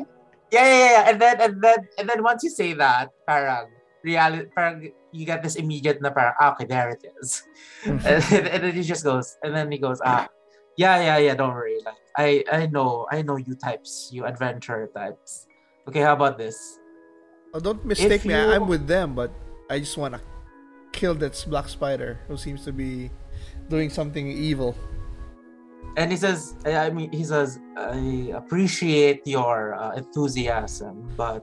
Yeah, 0.52 0.64
yeah, 0.66 0.90
yeah. 0.90 1.02
And 1.10 1.16
then 1.20 1.36
and 1.40 1.54
then 1.62 1.78
and 1.98 2.04
then 2.08 2.22
once 2.22 2.42
you 2.42 2.50
say 2.50 2.72
that, 2.74 3.10
parang 3.26 3.70
reality, 4.02 4.50
parang 4.56 4.90
you 5.12 5.24
get 5.26 5.42
this 5.42 5.54
immediate 5.56 6.02
na 6.02 6.10
parang 6.10 6.34
ah, 6.40 6.52
okay, 6.54 6.66
there 6.66 6.90
it 6.90 7.02
is. 7.22 7.42
and, 7.86 8.00
and 8.02 8.60
then 8.64 8.72
he 8.74 8.82
just 8.82 9.04
goes, 9.04 9.36
and 9.42 9.54
then 9.54 9.70
he 9.70 9.78
goes, 9.78 10.00
ah, 10.04 10.26
yeah, 10.80 10.96
yeah, 11.08 11.18
yeah. 11.26 11.34
Don't 11.36 11.52
worry. 11.52 11.78
Like 11.84 12.00
I, 12.16 12.28
I 12.50 12.60
know, 12.66 13.06
I 13.12 13.20
know 13.22 13.36
you 13.36 13.54
types, 13.54 14.08
you 14.12 14.24
adventure 14.24 14.88
types. 14.96 15.46
Okay, 15.88 16.00
how 16.00 16.14
about 16.16 16.38
this? 16.40 16.56
Oh, 17.52 17.60
don't 17.60 17.84
mistake 17.84 18.24
me. 18.24 18.32
I, 18.34 18.40
you- 18.46 18.52
I'm 18.56 18.66
with 18.66 18.86
them, 18.88 19.14
but 19.14 19.30
I 19.68 19.78
just 19.78 19.96
wanna 20.00 20.20
kill 20.92 21.14
that 21.22 21.34
Black 21.52 21.68
Spider 21.68 22.18
who 22.28 22.36
seems 22.36 22.64
to 22.64 22.72
be 22.72 23.10
doing 23.68 23.90
something 23.90 24.26
evil. 24.26 24.74
And 25.98 26.10
he 26.10 26.16
says, 26.16 26.54
I 26.64 26.86
I 26.86 26.90
mean, 26.90 27.10
he 27.12 27.24
says, 27.24 27.58
I 27.76 28.30
appreciate 28.40 29.26
your 29.26 29.74
uh, 29.74 29.92
enthusiasm, 30.00 30.94
but 31.16 31.42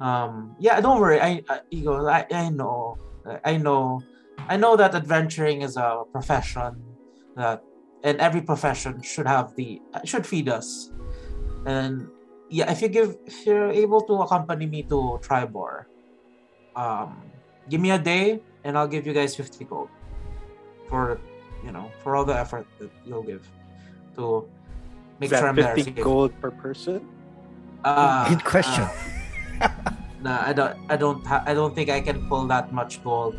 um, 0.00 0.54
yeah, 0.58 0.80
don't 0.82 1.00
worry. 1.00 1.20
I, 1.20 1.40
I 1.48 1.60
he 1.70 1.82
goes, 1.86 2.04
I, 2.06 2.26
I 2.30 2.50
know, 2.50 2.98
I 3.44 3.56
know, 3.56 4.02
I 4.50 4.56
know 4.58 4.74
that 4.76 4.94
adventuring 4.94 5.62
is 5.62 5.76
a 5.78 6.02
profession 6.10 6.82
that, 7.38 7.62
and 8.04 8.20
every 8.20 8.42
profession 8.44 9.00
should 9.02 9.26
have 9.26 9.56
the 9.56 9.80
should 10.04 10.26
feed 10.28 10.48
us. 10.48 10.92
And 11.66 12.06
yeah, 12.52 12.70
if 12.70 12.82
you 12.84 12.88
give, 12.92 13.16
if 13.24 13.46
you're 13.48 13.72
able 13.72 14.02
to 14.04 14.20
accompany 14.20 14.66
me 14.68 14.84
to 14.92 15.18
Triboar, 15.24 15.88
um, 16.76 17.24
give 17.72 17.80
me 17.80 17.90
a 17.90 17.98
day, 17.98 18.40
and 18.62 18.76
I'll 18.76 18.86
give 18.86 19.06
you 19.08 19.16
guys 19.16 19.34
fifty 19.34 19.64
gold 19.64 19.88
for, 20.92 21.18
you 21.64 21.72
know, 21.72 21.90
for 22.04 22.14
all 22.14 22.24
the 22.28 22.36
effort 22.36 22.68
that 22.78 22.92
you'll 23.08 23.24
give 23.24 23.48
to 24.16 24.44
make 25.18 25.32
Is 25.32 25.38
sure 25.40 25.48
I'm 25.48 25.56
there. 25.56 25.74
50 25.74 25.90
gold 26.04 26.36
per 26.40 26.50
person? 26.52 27.08
Uh, 27.82 28.28
Good 28.28 28.44
question. 28.44 28.84
uh, 29.64 29.68
nah, 30.22 30.44
I 30.44 30.52
don't. 30.52 30.76
I 30.92 30.96
don't. 31.00 31.24
Ha- 31.24 31.42
I 31.48 31.54
don't 31.56 31.74
think 31.74 31.88
I 31.88 32.00
can 32.04 32.28
pull 32.28 32.44
that 32.52 32.72
much 32.72 33.02
gold 33.02 33.34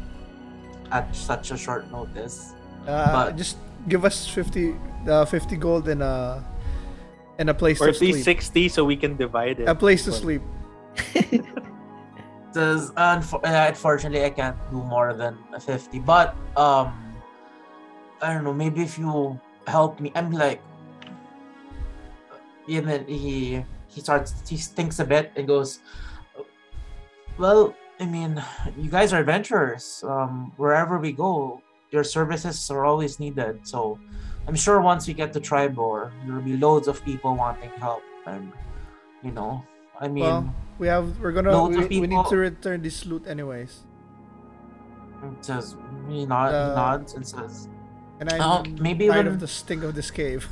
at 0.92 1.14
such 1.16 1.52
a 1.54 1.58
short 1.58 1.86
notice. 1.94 2.54
Uh, 2.90 3.14
But- 3.14 3.38
just 3.38 3.58
give 3.88 4.06
us 4.06 4.28
50, 4.28 4.76
uh, 5.08 5.26
50 5.26 5.58
gold 5.58 5.88
and 5.88 6.02
a 6.02 6.44
and 7.38 7.50
a 7.50 7.54
place 7.54 7.82
Or 7.82 7.92
to 7.92 7.96
at 7.96 8.02
least 8.02 8.24
60 8.24 8.70
so 8.70 8.86
we 8.86 8.96
can 8.96 9.18
divide 9.18 9.60
it. 9.60 9.68
A 9.68 9.76
place 9.76 10.06
to 10.06 10.12
sleep. 10.12 10.42
Says, 12.56 12.92
unfo- 12.96 13.44
uh, 13.44 13.68
unfortunately, 13.68 14.24
I 14.24 14.30
can't 14.30 14.56
do 14.72 14.78
more 14.78 15.14
than 15.14 15.38
fifty. 15.60 16.00
But 16.00 16.38
um, 16.56 16.96
I 18.22 18.32
don't 18.34 18.46
know. 18.46 18.54
Maybe 18.54 18.82
if 18.82 18.98
you 18.98 19.38
help 19.68 20.00
me, 20.00 20.14
I'm 20.16 20.32
like, 20.32 20.62
and 22.70 22.88
then 22.88 23.06
he 23.08 23.62
he 23.90 24.00
starts. 24.00 24.32
He 24.48 24.56
thinks 24.56 25.00
a 25.00 25.04
bit 25.04 25.34
and 25.36 25.46
goes, 25.46 25.80
"Well, 27.38 27.76
I 28.00 28.06
mean, 28.06 28.42
you 28.80 28.90
guys 28.90 29.12
are 29.12 29.20
adventurers. 29.20 30.02
Um, 30.08 30.54
wherever 30.56 30.98
we 30.98 31.12
go, 31.12 31.62
your 31.96 32.04
services 32.04 32.60
are 32.70 32.84
always 32.84 33.18
needed. 33.24 33.64
So, 33.64 33.98
I'm 34.48 34.60
sure 34.60 34.84
once 34.84 35.08
we 35.08 35.16
get 35.16 35.32
to 35.34 35.40
Triboar, 35.40 36.12
there'll 36.28 36.44
be 36.44 36.60
loads 36.60 36.92
of 36.92 37.00
people 37.08 37.34
wanting 37.34 37.72
help. 37.80 38.04
And 38.28 38.52
you 39.24 39.32
know, 39.32 39.64
I 39.98 40.12
mean." 40.12 40.28
Well, 40.28 40.54
we 40.78 40.92
have 40.92 41.08
we're 41.24 41.32
gonna 41.32 41.56
we, 41.72 41.80
of 41.80 41.90
we 41.90 42.04
need 42.04 42.26
to 42.28 42.36
return 42.36 42.84
this 42.84 43.08
loot 43.08 43.24
anyways. 43.26 43.88
It 45.24 45.40
says 45.40 45.74
he, 46.12 46.28
nod, 46.28 46.52
Uh, 46.54 46.70
he 46.70 46.76
nods 46.76 47.14
and 47.16 47.24
says, 47.26 47.72
And 48.20 48.28
I'm 48.30 48.42
Oh, 48.44 48.60
maybe 48.84 49.08
tired 49.08 49.26
when- 49.26 49.34
of 49.34 49.40
the 49.40 49.48
stink 49.48 49.82
of 49.88 49.96
this 49.96 50.12
cave. 50.12 50.46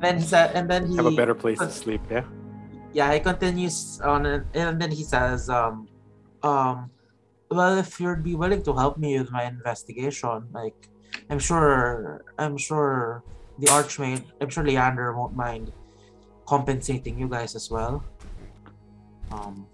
then 0.00 0.22
he 0.22 0.24
said, 0.24 0.54
and 0.54 0.70
then 0.70 0.86
he 0.86 0.96
Have 0.96 1.10
a 1.10 1.18
better 1.18 1.34
place 1.34 1.58
to 1.58 1.70
sleep, 1.70 2.00
yeah? 2.10 2.24
yeah 2.94 3.12
he 3.12 3.20
continues 3.20 4.00
on 4.00 4.24
it, 4.24 4.46
and 4.54 4.80
then 4.80 4.90
he 4.90 5.02
says, 5.02 5.50
um, 5.50 5.88
um, 6.42 6.90
well, 7.54 7.78
if 7.78 8.00
you'd 8.00 8.22
be 8.22 8.34
willing 8.34 8.62
to 8.64 8.72
help 8.74 8.98
me 8.98 9.18
with 9.18 9.30
my 9.30 9.44
investigation, 9.44 10.48
like 10.52 10.74
I'm 11.30 11.38
sure, 11.38 12.24
I'm 12.38 12.56
sure 12.56 13.22
the 13.58 13.66
Archmage, 13.68 14.24
I'm 14.40 14.48
sure 14.50 14.64
Leander 14.64 15.14
won't 15.16 15.36
mind 15.36 15.72
compensating 16.46 17.18
you 17.18 17.28
guys 17.28 17.54
as 17.54 17.70
well. 17.70 18.04
Um, 19.32 19.66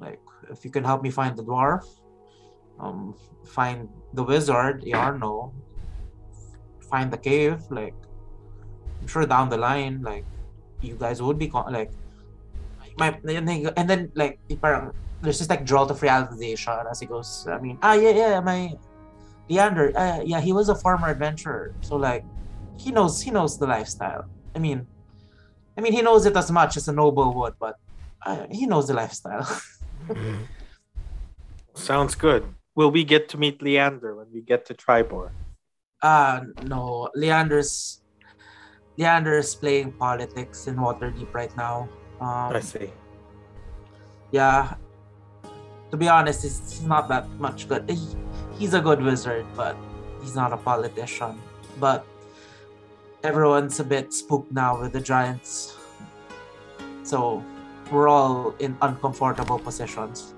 like 0.00 0.20
if 0.50 0.64
you 0.64 0.70
can 0.70 0.84
help 0.84 1.02
me 1.02 1.10
find 1.10 1.36
the 1.36 1.44
dwarf, 1.44 1.84
um, 2.80 3.14
find 3.44 3.88
the 4.14 4.22
wizard, 4.22 4.82
Iarno, 4.82 5.52
find 6.90 7.12
the 7.12 7.18
cave, 7.18 7.62
like 7.70 7.94
I'm 9.00 9.06
sure 9.06 9.26
down 9.26 9.48
the 9.48 9.56
line, 9.56 10.02
like 10.02 10.24
you 10.80 10.96
guys 10.96 11.22
would 11.22 11.38
be 11.38 11.48
con- 11.48 11.72
like 11.72 11.90
my 12.98 13.18
and 13.28 13.88
then, 13.88 14.10
like 14.14 14.40
parang 14.60 14.92
there's 15.22 15.38
just 15.38 15.50
like 15.50 15.64
jolt 15.64 15.90
of 15.90 16.02
realization 16.02 16.74
as 16.90 17.00
he 17.00 17.06
goes. 17.06 17.46
I 17.50 17.58
mean, 17.58 17.78
ah 17.82 17.94
yeah 17.94 18.10
yeah 18.10 18.40
my 18.40 18.72
Leander, 19.48 19.92
uh, 19.96 20.20
yeah 20.24 20.40
he 20.40 20.52
was 20.52 20.68
a 20.68 20.74
former 20.74 21.08
adventurer, 21.08 21.74
so 21.80 21.96
like 21.96 22.24
he 22.76 22.90
knows 22.90 23.22
he 23.22 23.30
knows 23.30 23.58
the 23.58 23.66
lifestyle. 23.66 24.24
I 24.54 24.58
mean, 24.58 24.86
I 25.76 25.80
mean 25.80 25.92
he 25.92 26.02
knows 26.02 26.26
it 26.26 26.36
as 26.36 26.50
much 26.50 26.76
as 26.76 26.88
a 26.88 26.92
noble 26.92 27.32
would, 27.34 27.54
but 27.58 27.76
uh, 28.24 28.46
he 28.50 28.66
knows 28.66 28.88
the 28.88 28.94
lifestyle. 28.94 29.46
Sounds 31.74 32.14
good. 32.14 32.44
Will 32.74 32.90
we 32.90 33.04
get 33.04 33.28
to 33.30 33.38
meet 33.38 33.62
Leander 33.62 34.16
when 34.16 34.26
we 34.32 34.40
get 34.40 34.66
to 34.66 34.74
Triboar? 34.74 35.30
Uh 36.02 36.40
no, 36.64 37.08
Leander's 37.14 38.02
Leander's 38.98 39.54
playing 39.54 39.92
politics 39.92 40.66
in 40.66 40.76
Waterdeep 40.76 41.32
right 41.32 41.54
now. 41.56 41.88
Um, 42.20 42.56
I 42.56 42.60
see. 42.60 42.90
yeah. 44.30 44.74
To 45.90 45.96
be 45.96 46.08
honest, 46.08 46.42
he's, 46.42 46.58
he's 46.70 46.82
not 46.86 47.08
that 47.08 47.28
much 47.38 47.68
good. 47.68 47.88
He, 47.88 47.98
he's 48.58 48.74
a 48.74 48.80
good 48.80 49.00
wizard, 49.02 49.46
but 49.56 49.76
he's 50.20 50.34
not 50.34 50.52
a 50.52 50.56
politician. 50.56 51.38
But 51.78 52.04
everyone's 53.22 53.78
a 53.80 53.84
bit 53.84 54.12
spooked 54.12 54.50
now 54.52 54.80
with 54.80 54.92
the 54.92 55.00
giants. 55.00 55.76
So 57.02 57.42
we're 57.92 58.08
all 58.08 58.54
in 58.58 58.76
uncomfortable 58.82 59.58
positions. 59.60 60.34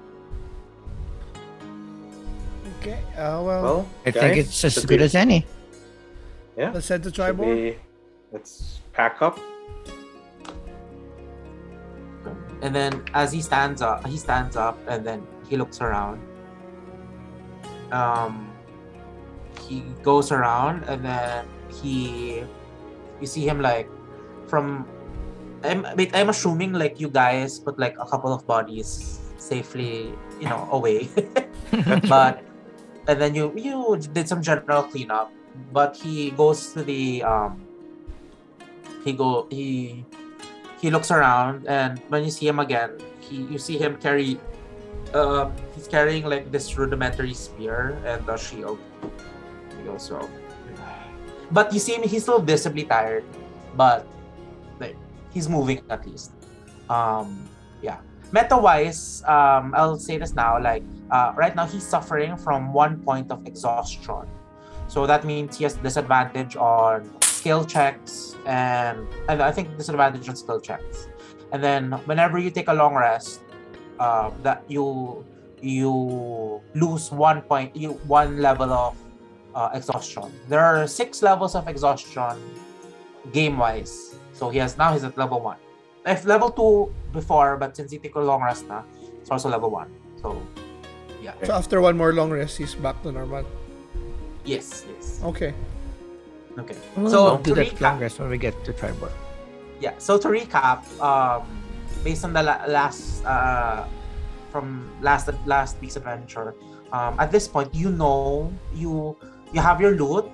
Okay. 2.81 3.01
Uh, 3.17 3.43
well, 3.43 3.63
Well, 3.63 3.89
I 4.07 4.11
guys, 4.11 4.23
think 4.23 4.37
it's 4.37 4.65
as 4.65 4.85
good 4.85 5.01
we- 5.01 5.05
as 5.05 5.15
any. 5.15 5.47
Yeah. 6.57 6.73
let's 6.73 6.89
head 6.89 7.03
to 7.05 7.11
should 7.11 7.19
Triboar. 7.37 7.77
Let's 8.33 8.81
pack 8.93 9.23
up. 9.23 9.39
And 12.63 12.75
then 12.75 13.05
as 13.15 13.33
he 13.33 13.41
stands 13.41 13.81
up, 13.81 14.05
he 14.07 14.17
stands 14.17 14.57
up 14.57 14.77
and 14.89 15.07
then 15.07 15.25
he 15.49 15.57
looks 15.57 15.81
around. 15.81 16.21
Um, 17.91 18.53
he 19.67 19.81
goes 20.03 20.31
around 20.31 20.85
and 20.85 21.05
then 21.05 21.49
he, 21.69 22.45
you 23.21 23.27
see 23.27 23.49
him 23.49 23.61
like 23.61 23.89
from. 24.47 24.87
I'm 25.65 25.83
I'm 26.15 26.29
assuming 26.31 26.73
like 26.73 27.01
you 27.01 27.11
guys 27.11 27.59
put 27.59 27.79
like 27.81 27.99
a 27.99 28.07
couple 28.07 28.33
of 28.33 28.47
bodies 28.47 29.19
safely, 29.39 30.15
you 30.39 30.49
know, 30.49 30.69
away. 30.71 31.09
but 32.09 32.45
and 33.09 33.21
then 33.21 33.35
you 33.35 33.51
you 33.57 33.99
did 34.13 34.29
some 34.29 34.43
general 34.43 34.85
cleanup. 34.85 35.33
But 35.73 35.97
he 35.97 36.31
goes 36.31 36.73
to 36.75 36.85
the 36.85 37.25
um. 37.25 37.65
He 39.03 39.13
go 39.15 39.49
he 39.51 40.05
he 40.81 40.91
looks 40.91 41.11
around 41.11 41.67
and 41.67 41.99
when 42.09 42.25
you 42.25 42.31
see 42.31 42.47
him 42.47 42.59
again 42.59 42.95
he 43.21 43.43
you 43.51 43.59
see 43.59 43.77
him 43.77 43.97
carry 43.99 44.39
uh 45.15 45.51
he's 45.75 45.89
carrying 45.89 46.25
like 46.25 46.51
this 46.53 46.77
rudimentary 46.77 47.35
spear 47.35 47.99
and 48.05 48.27
a 48.29 48.37
shield. 48.37 48.79
He 49.77 49.85
goes 49.85 50.07
so 50.07 50.29
but 51.51 51.73
you 51.73 51.81
see 51.81 51.95
him 51.95 52.03
he's 52.03 52.23
still 52.23 52.41
visibly 52.41 52.85
tired 52.85 53.25
but 53.77 54.07
like 54.81 54.97
he's 55.31 55.49
moving 55.49 55.81
at 55.91 56.07
least. 56.07 56.33
Um 56.91 57.49
yeah. 57.83 57.99
Meta 58.33 58.57
wise 58.57 59.23
um 59.25 59.73
i'll 59.75 59.97
say 59.97 60.19
this 60.19 60.35
now 60.35 60.61
like 60.61 60.83
uh 61.11 61.33
right 61.37 61.57
now 61.57 61.65
he's 61.65 61.87
suffering 61.87 62.37
from 62.37 62.73
one 62.73 63.01
point 63.03 63.31
of 63.31 63.47
exhaustion. 63.47 64.29
So 64.89 65.07
that 65.07 65.25
means 65.25 65.57
he 65.57 65.65
has 65.65 65.75
disadvantage 65.75 66.57
on 66.57 67.09
skill 67.23 67.65
checks 67.65 68.37
and 68.47 69.07
and 69.29 69.41
I 69.41 69.53
think 69.53 69.77
disadvantage 69.77 70.29
on 70.29 70.37
skill 70.37 70.61
checks. 70.61 71.09
And 71.53 71.63
then 71.63 71.93
whenever 72.05 72.39
you 72.39 72.51
take 72.51 72.69
a 72.69 72.75
long 72.75 72.95
rest, 72.95 73.41
uh, 73.99 74.31
that 74.43 74.63
you 74.69 75.25
you 75.61 76.61
lose 76.75 77.11
one 77.11 77.43
point, 77.43 77.75
you 77.75 77.93
one 78.07 78.39
level 78.41 78.73
of 78.73 78.95
uh, 79.55 79.71
exhaustion. 79.75 80.31
There 80.49 80.61
are 80.65 80.87
six 80.87 81.23
levels 81.23 81.55
of 81.55 81.67
exhaustion 81.69 82.39
game 83.33 83.59
wise. 83.59 84.15
So 84.33 84.51
he 84.51 84.59
has 84.59 84.79
now 84.79 84.93
he's 84.93 85.05
at 85.05 85.19
level 85.19 85.41
one. 85.41 85.57
If 86.07 86.25
level 86.25 86.51
two 86.51 86.95
before, 87.13 87.57
but 87.57 87.77
since 87.77 87.91
he 87.91 87.99
took 87.99 88.15
a 88.15 88.21
long 88.21 88.43
rest 88.43 88.67
na, 88.69 88.83
it's 89.21 89.31
also 89.31 89.49
level 89.49 89.71
one. 89.71 89.91
So 90.23 90.41
yeah. 91.23 91.35
So 91.43 91.53
after 91.55 91.81
one 91.81 91.97
more 91.97 92.13
long 92.13 92.31
rest, 92.31 92.57
he's 92.59 92.75
back 92.75 93.03
to 93.03 93.11
normal. 93.13 93.45
Yes, 94.45 94.87
yes. 94.89 95.21
Okay. 95.25 95.53
Okay. 96.59 96.77
We'll 96.97 97.11
So 97.11 97.37
do 97.39 97.51
to 97.51 97.55
that 97.61 97.67
recap, 97.67 97.79
progress 97.79 98.19
when 98.19 98.31
we 98.31 98.39
get 98.39 98.55
to 98.65 98.73
Triboar. 98.73 99.11
yeah 99.81 99.95
so 99.99 100.19
to 100.19 100.27
recap 100.27 100.83
um 100.99 101.47
based 102.05 102.25
on 102.25 102.33
the 102.33 102.43
la- 102.43 102.65
last 102.67 103.25
uh 103.25 103.85
from 104.51 104.89
last 105.03 105.29
last 105.47 105.81
week's 105.81 105.97
adventure 105.97 106.55
um 106.93 107.15
at 107.19 107.31
this 107.31 107.47
point 107.49 107.69
you 107.75 107.91
know 107.91 108.53
you 108.75 109.17
you 109.53 109.61
have 109.61 109.81
your 109.81 109.93
loot 109.93 110.25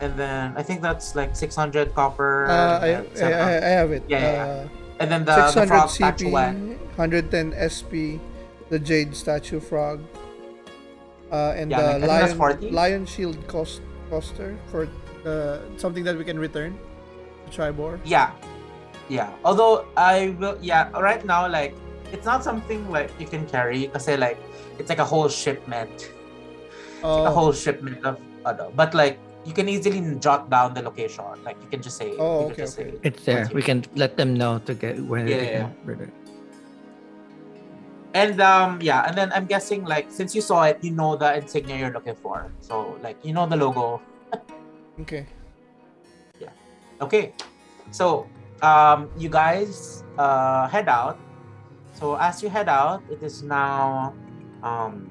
and 0.00 0.16
then 0.18 0.52
i 0.56 0.62
think 0.62 0.82
that's 0.82 1.14
like 1.14 1.36
600 1.36 1.94
copper 1.94 2.50
Uh, 2.50 2.78
I, 2.82 2.88
I, 3.22 3.56
I, 3.62 3.72
have 3.78 3.92
it. 3.92 4.02
Yeah, 4.08 4.18
yeah, 4.18 4.32
yeah. 4.32 4.44
Uh, 4.44 4.68
and 5.00 5.10
then 5.10 5.24
the, 5.24 5.34
the 5.34 5.50
600 5.50 5.68
frog 5.68 5.88
CP, 5.88 5.94
statuette 5.94 6.56
110 6.98 7.54
SP, 7.58 7.92
the 8.70 8.78
Jade 8.78 9.14
statue 9.14 9.58
frog, 9.60 10.02
uh, 11.30 11.54
and 11.58 11.70
Yeah, 11.70 11.98
the 11.98 12.06
like, 12.06 12.10
I 12.10 12.26
think 12.26 12.38
that's 12.38 12.62
lion 12.62 12.74
lion 12.74 13.06
shield 13.06 13.38
cost 13.46 13.82
coster 14.10 14.56
for 14.70 14.86
uh, 15.26 15.58
something 15.78 16.04
that 16.04 16.16
we 16.18 16.24
can 16.24 16.38
return 16.38 16.78
to 17.46 17.48
Triboar. 17.50 17.98
yeah 18.04 18.30
yeah 19.08 19.30
although 19.44 19.84
i 19.96 20.34
will 20.40 20.56
yeah 20.60 20.88
right 20.98 21.24
now 21.24 21.48
like 21.48 21.74
it's 22.12 22.24
not 22.24 22.42
something 22.44 22.88
like 22.90 23.10
you 23.20 23.26
can 23.26 23.44
carry 23.46 23.86
because 23.86 24.08
like 24.18 24.38
it's 24.78 24.88
like 24.88 24.98
a 24.98 25.04
whole 25.04 25.28
shipment 25.28 26.10
Oh. 27.04 27.26
a 27.26 27.28
Oh, 27.28 27.34
whole 27.36 27.52
shipment 27.52 28.00
of 28.04 28.16
ano, 28.46 28.72
but 28.74 28.94
like 28.94 29.18
you 29.44 29.52
can 29.52 29.68
easily 29.68 30.00
jot 30.24 30.48
down 30.48 30.72
the 30.72 30.80
location 30.80 31.24
like 31.44 31.56
you 31.60 31.68
can 31.68 31.82
just 31.82 31.98
say 32.00 32.16
Oh, 32.16 32.40
you 32.40 32.46
okay, 32.48 32.54
can 32.56 32.64
just 32.64 32.80
okay. 32.80 32.90
say 32.96 32.98
It's 33.04 33.24
there. 33.28 33.44
We 33.52 33.60
can 33.60 33.84
let 33.94 34.16
them 34.16 34.32
know 34.32 34.56
to 34.64 34.72
get 34.72 34.96
where 35.04 35.24
they 35.28 35.36
Yeah, 35.36 35.68
can 35.68 35.76
return. 35.84 36.12
and 38.14 38.40
um 38.40 38.78
yeah 38.80 39.04
and 39.10 39.18
then 39.18 39.32
i'm 39.34 39.44
guessing 39.44 39.84
like 39.84 40.06
since 40.08 40.34
you 40.34 40.40
saw 40.40 40.62
it 40.64 40.78
you 40.80 40.92
know 40.94 41.16
the 41.16 41.34
insignia 41.36 41.76
you're 41.76 41.90
looking 41.92 42.14
for 42.14 42.46
so 42.62 42.96
like 43.02 43.18
you 43.26 43.32
know 43.34 43.44
the 43.46 43.56
logo 43.58 44.00
okay. 45.02 45.26
Yeah 46.38 46.54
okay 47.02 47.34
so 47.90 48.26
um 48.64 49.10
you 49.20 49.28
guys 49.28 50.04
uh 50.16 50.66
head 50.68 50.88
out. 50.88 51.18
So 51.94 52.16
as 52.16 52.42
you 52.42 52.48
head 52.48 52.68
out 52.68 53.02
it 53.10 53.22
is 53.22 53.42
now 53.42 54.14
um 54.62 55.10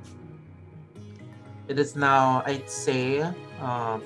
it 1.67 1.79
is 1.79 1.95
now 1.95 2.43
i'd 2.45 2.69
say 2.69 3.21
um 3.61 4.03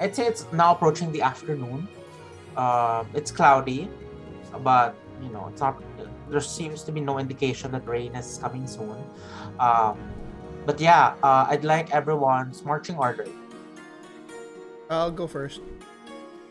i'd 0.00 0.14
say 0.14 0.26
it's 0.26 0.44
now 0.52 0.72
approaching 0.74 1.12
the 1.12 1.22
afternoon. 1.22 1.88
Um 2.56 3.06
it's 3.14 3.30
cloudy 3.30 3.88
but 4.64 4.94
you 5.22 5.30
know 5.30 5.48
it's 5.48 5.60
not 5.60 5.82
there 6.28 6.40
seems 6.40 6.82
to 6.82 6.90
be 6.92 7.00
no 7.00 7.18
indication 7.18 7.70
that 7.72 7.86
rain 7.86 8.14
is 8.16 8.38
coming 8.42 8.66
soon. 8.66 8.98
Um 9.60 9.96
but 10.66 10.80
yeah 10.80 11.14
uh, 11.22 11.46
i'd 11.54 11.64
like 11.64 11.94
everyone's 11.94 12.64
marching 12.64 12.96
order. 12.98 13.26
I'll 14.90 15.10
go 15.10 15.26
first, 15.26 15.60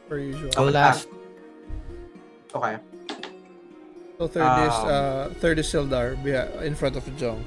per 0.07 0.17
usual. 0.19 0.51
Go 0.53 0.65
last. 0.69 1.07
okay 2.55 2.77
So 4.17 4.27
third 4.31 4.47
is 4.63 4.75
Um, 4.79 4.87
uh, 4.87 5.23
third 5.43 5.59
is 5.59 5.67
Sildar, 5.67 6.15
beha- 6.23 6.63
in 6.63 6.71
front 6.75 6.95
of 6.95 7.03
Jong. 7.19 7.43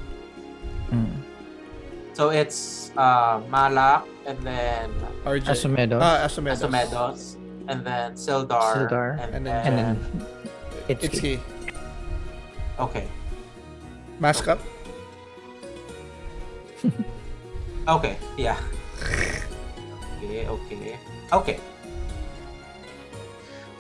Mm. 0.93 1.17
So 2.13 2.29
it's 2.29 2.91
uh, 2.93 3.41
Malak 3.49 4.05
and 4.29 4.37
then 4.45 4.93
RJ. 5.25 5.49
Asomedos. 5.49 5.97
Ah, 6.03 6.29
Asomedos. 6.29 6.61
Asomedos 6.61 7.21
and 7.69 7.81
then 7.85 8.13
Sildar, 8.21 8.75
Sildar, 8.89 9.17
and, 9.17 9.33
and 9.41 9.47
then, 9.49 9.65
then- 9.65 9.65
and 9.65 9.75
then 9.79 9.97
it's, 10.93 11.05
It's 11.05 11.21
key. 11.21 11.37
okay 12.81 13.09
Mask 14.21 14.49
up. 14.49 14.59
okay 17.89 18.17
yeah 18.37 18.57
okay 20.21 20.45
okay 20.47 20.97
okay 21.33 21.57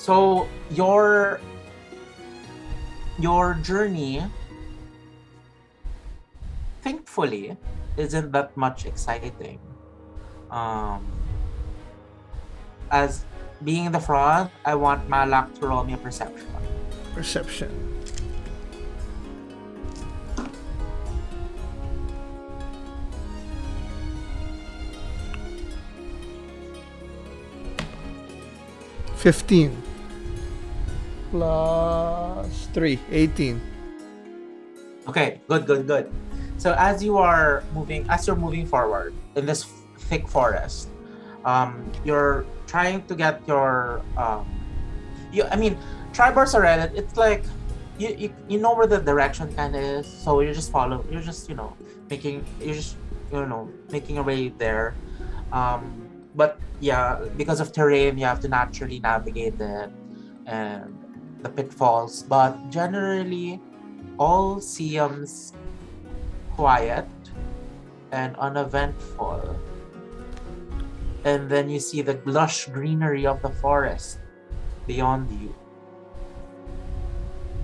so 0.09 0.49
your 0.73 1.37
your 3.21 3.53
journey 3.61 4.25
thankfully 6.81 7.53
isn't 8.01 8.33
that 8.33 8.57
much 8.57 8.89
exciting. 8.89 9.61
Um 10.49 11.05
as 12.89 13.29
being 13.61 13.85
in 13.85 13.93
the 13.93 14.01
front 14.01 14.49
i 14.65 14.73
want 14.73 15.05
malak 15.13 15.53
to 15.61 15.69
roll 15.69 15.85
me 15.85 15.93
a 15.93 16.01
perception. 16.01 16.49
Perception. 17.13 17.69
15 29.21 29.88
plus 31.31 32.69
3 32.73 32.99
18 33.11 33.61
Okay, 35.09 35.41
good, 35.49 35.65
good, 35.65 35.87
good. 35.87 36.13
So 36.59 36.77
as 36.77 37.03
you 37.03 37.17
are 37.17 37.65
moving, 37.73 38.05
as 38.11 38.27
you're 38.27 38.37
moving 38.37 38.67
forward 38.67 39.15
in 39.37 39.47
this 39.47 39.65
thick 40.13 40.29
forest, 40.29 40.91
um, 41.47 41.91
you're 42.05 42.45
trying 42.67 43.07
to 43.07 43.17
get 43.17 43.41
your, 43.49 44.03
um, 44.19 44.45
you. 45.33 45.45
I 45.45 45.57
mean, 45.57 45.79
Triboar's 46.13 46.55
already. 46.55 46.93
It's 46.95 47.17
like 47.17 47.45
you, 47.97 48.15
you, 48.19 48.35
you 48.49 48.59
know 48.59 48.75
where 48.75 48.87
the 48.87 48.99
direction 49.01 49.49
kind 49.55 49.75
of 49.75 49.81
is, 49.81 50.07
so 50.07 50.41
you 50.41 50.53
just 50.53 50.71
follow. 50.71 51.03
You're 51.11 51.25
just 51.25 51.49
you 51.49 51.57
know 51.57 51.73
making. 52.11 52.45
You're 52.61 52.75
just 52.77 52.97
you 53.33 53.47
know 53.47 53.71
making 53.91 54.17
your 54.17 54.25
way 54.25 54.49
there. 54.49 54.95
Um, 55.53 56.05
but 56.35 56.61
yeah, 56.81 57.17
because 57.39 57.61
of 57.61 57.73
terrain, 57.73 58.19
you 58.19 58.27
have 58.27 58.41
to 58.41 58.49
naturally 58.49 59.01
navigate 59.01 59.59
it 59.59 59.91
and 60.45 60.99
the 61.43 61.49
pitfalls. 61.49 62.23
But 62.23 62.71
generally, 62.71 63.61
all 64.19 64.61
seems 64.61 65.53
quiet 66.55 67.07
and 68.13 68.35
uneventful. 68.37 69.57
And 71.25 71.51
then 71.51 71.69
you 71.69 71.79
see 71.81 72.03
the 72.03 72.19
lush 72.25 72.67
greenery 72.67 73.27
of 73.27 73.43
the 73.43 73.51
forest 73.51 74.19
beyond 74.87 75.29
you. 75.41 75.55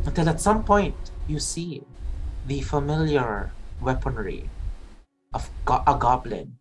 Until 0.04 0.28
at 0.28 0.40
some 0.40 0.62
point 0.64 0.94
you 1.26 1.40
see 1.40 1.82
the 2.46 2.60
familiar 2.60 3.50
weaponry 3.80 4.50
of 5.32 5.48
go- 5.64 5.82
a 5.86 5.96
goblin. 5.96 6.58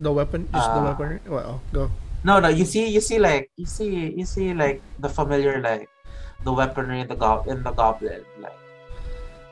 the 0.00 0.12
weapon 0.14 0.46
just 0.54 0.70
the 0.70 0.78
Uh, 0.78 0.84
weapon 0.94 1.18
well 1.26 1.58
go 1.74 1.90
No, 2.24 2.40
no, 2.40 2.48
you 2.48 2.64
see, 2.64 2.88
you 2.88 3.00
see, 3.00 3.18
like, 3.18 3.50
you 3.56 3.66
see, 3.66 4.10
you 4.16 4.24
see, 4.26 4.52
like, 4.52 4.82
the 4.98 5.08
familiar, 5.08 5.60
like, 5.62 5.88
the 6.44 6.52
weaponry 6.52 7.00
in 7.00 7.08
the 7.08 7.14
gob 7.14 7.46
in 7.48 7.62
the 7.62 7.70
goblin, 7.72 8.22
like, 8.40 8.54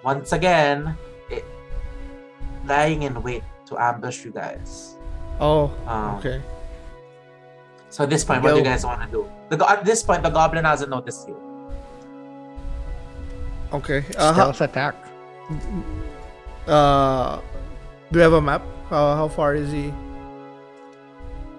once 0.03 0.33
again, 0.33 0.97
it, 1.31 1.45
lying 2.67 3.03
in 3.03 3.23
wait 3.23 3.43
to 3.67 3.79
ambush 3.79 4.25
you 4.25 4.31
guys. 4.31 4.95
oh 5.41 5.71
Um, 5.87 6.17
okay 6.19 6.41
So 7.91 8.05
at 8.05 8.11
this 8.11 8.25
point, 8.25 8.43
what 8.43 8.51
do 8.53 8.59
you 8.59 8.67
guys 8.67 8.85
want 8.85 9.03
to 9.03 9.09
do? 9.09 9.27
The 9.49 9.57
go- 9.57 9.69
at 9.69 9.85
this 9.85 10.03
point, 10.03 10.23
the 10.23 10.31
goblin 10.31 10.65
hasn't 10.65 10.91
noticed 10.91 11.27
you. 11.29 11.39
okay 13.73 14.05
uh, 14.19 14.33
how, 14.33 14.53
Stealth 14.55 14.61
attack. 14.63 14.95
uh 16.71 17.39
do 18.11 18.19
you 18.19 18.23
have 18.23 18.33
a 18.35 18.41
map 18.43 18.63
how, 18.91 19.15
how 19.19 19.27
far 19.29 19.55
is 19.55 19.71
he 19.75 19.91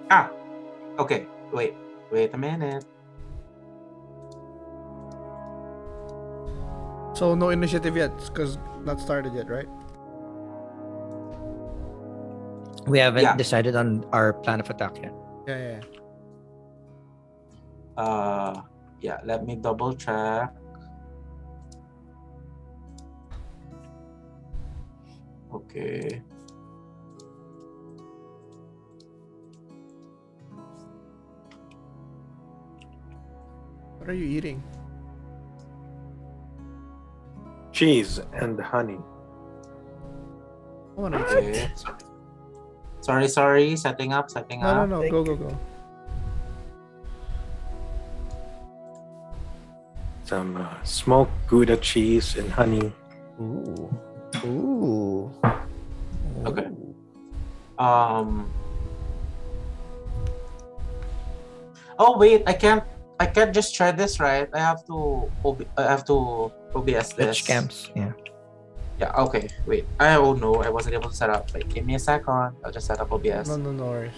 Ah, 0.08 0.32
okay. 0.98 1.26
Wait, 1.52 1.74
wait 2.12 2.34
a 2.34 2.38
minute. 2.38 2.84
so 7.14 7.34
no 7.34 7.48
initiative 7.50 7.96
yet 7.96 8.14
because 8.30 8.58
not 8.86 9.00
started 9.00 9.34
yet 9.34 9.50
right 9.50 9.66
We 12.86 12.98
haven't 13.02 13.24
Yeah. 13.26 13.34
decided 13.36 13.74
on 13.74 14.06
our 14.16 14.32
plan 14.32 14.60
of 14.60 14.70
attack 14.70 14.96
yet. 15.02 15.12
yeah 15.48 15.58
yeah, 15.58 15.72
yeah. 15.76 15.84
Uh, 17.98 18.54
yeah. 19.02 19.18
Let 19.26 19.44
me 19.44 19.56
double 19.56 19.92
check. 19.92 20.54
Okay. 25.52 26.22
What 34.08 34.16
are 34.16 34.24
you 34.24 34.40
eating 34.40 34.56
Cheese 37.76 38.24
and 38.32 38.56
honey. 38.58 38.96
I 40.96 41.12
eat 41.12 41.12
Okay. 41.12 41.68
Sorry, 43.04 43.28
sorry. 43.28 43.76
Setting 43.76 44.16
up, 44.16 44.32
setting 44.32 44.64
up. 44.64 44.72
no 44.72 44.80
no 44.80 44.82
up. 44.82 44.88
no 44.88 44.98
Thank 45.04 45.12
go 45.12 45.20
go 45.22 45.36
go 45.36 45.52
Some 50.24 50.56
uh, 50.56 50.72
smoked 50.88 51.36
Gouda 51.46 51.76
cheese 51.76 52.36
and 52.40 52.48
honey. 52.48 52.88
Ooh. 53.36 53.92
Ooh. 54.44 55.30
Okay. 56.48 56.68
Um. 57.76 58.48
Oh 62.00 62.16
wait, 62.16 62.42
I 62.48 62.56
can't. 62.56 62.82
I 63.20 63.26
can't 63.26 63.52
just 63.52 63.74
try 63.74 63.90
this, 63.90 64.20
right? 64.20 64.48
I 64.54 64.58
have 64.58 64.84
to. 64.86 65.30
OB, 65.44 65.66
I 65.76 65.82
have 65.82 66.04
to 66.06 66.52
OBS 66.74 67.12
this. 67.14 67.38
Twitch 67.38 67.44
camps. 67.46 67.90
Yeah. 67.94 68.12
Yeah. 68.98 69.12
Okay. 69.26 69.48
Wait. 69.66 69.86
I 69.98 70.14
oh 70.16 70.34
no, 70.34 70.62
I 70.62 70.68
wasn't 70.70 70.94
able 70.94 71.10
to 71.10 71.16
set 71.16 71.30
up. 71.30 71.52
Wait, 71.54 71.68
give 71.68 71.84
me 71.86 71.94
a 71.94 71.98
second. 71.98 72.54
I'll 72.64 72.72
just 72.72 72.86
set 72.86 73.00
up 73.00 73.10
OBS. 73.12 73.48
no 73.48 73.56
no 73.56 73.72
no 73.72 73.84
worries 73.84 74.14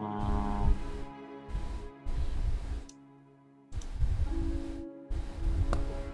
Um, 0.00 0.72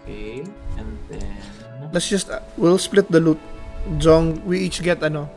okay, 0.03 0.43
and 0.77 0.91
then 1.09 1.37
let's 1.93 2.09
just 2.09 2.31
uh, 2.31 2.41
we'll 2.57 2.79
split 2.79 3.07
the 3.11 3.21
loot 3.21 3.39
Jong 3.99 4.43
we 4.45 4.59
each 4.61 4.83
get 4.83 5.03
ano 5.03 5.31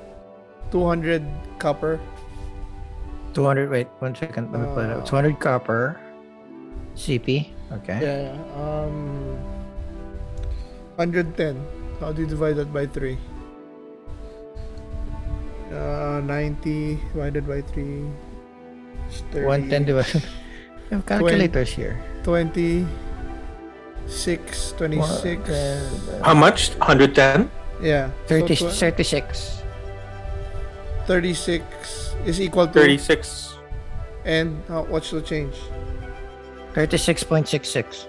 200 0.72 1.24
copper 1.59 1.99
200. 3.34 3.70
Wait, 3.70 3.88
one 3.99 4.15
second. 4.15 4.51
Let 4.51 4.61
me 4.61 4.67
put 4.74 4.86
it 4.89 4.91
Uh, 4.91 4.99
up. 4.99 5.05
200 5.05 5.39
copper. 5.39 5.99
CP. 6.97 7.53
Okay. 7.72 7.99
Yeah, 8.01 8.34
yeah. 8.34 8.57
Um, 8.57 9.38
110. 10.97 11.55
How 12.01 12.11
do 12.11 12.22
you 12.24 12.28
divide 12.28 12.55
that 12.57 12.74
by 12.74 12.88
3? 12.88 13.17
Uh, 15.72 16.22
90 16.26 16.97
divided 17.13 17.47
by 17.47 17.61
3. 17.61 18.09
30, 19.32 19.45
110 19.45 19.86
divided. 19.86 20.24
We 20.89 20.97
have 20.97 21.05
calculators 21.05 21.70
here. 21.70 22.01
20, 22.26 22.88
6, 24.07 24.74
26. 24.74 25.45
How 26.26 26.34
much? 26.34 26.74
110? 26.82 27.45
Yeah. 27.80 28.09
30, 28.26 28.55
So 28.55 28.70
tw- 28.70 28.74
36. 28.74 29.59
36 31.10 32.14
is 32.28 32.39
equal 32.39 32.68
to. 32.68 32.74
36. 32.74 33.55
And 34.26 34.62
how, 34.68 34.84
what's 34.84 35.10
the 35.10 35.24
change? 35.24 35.55
36.66. 36.76 38.05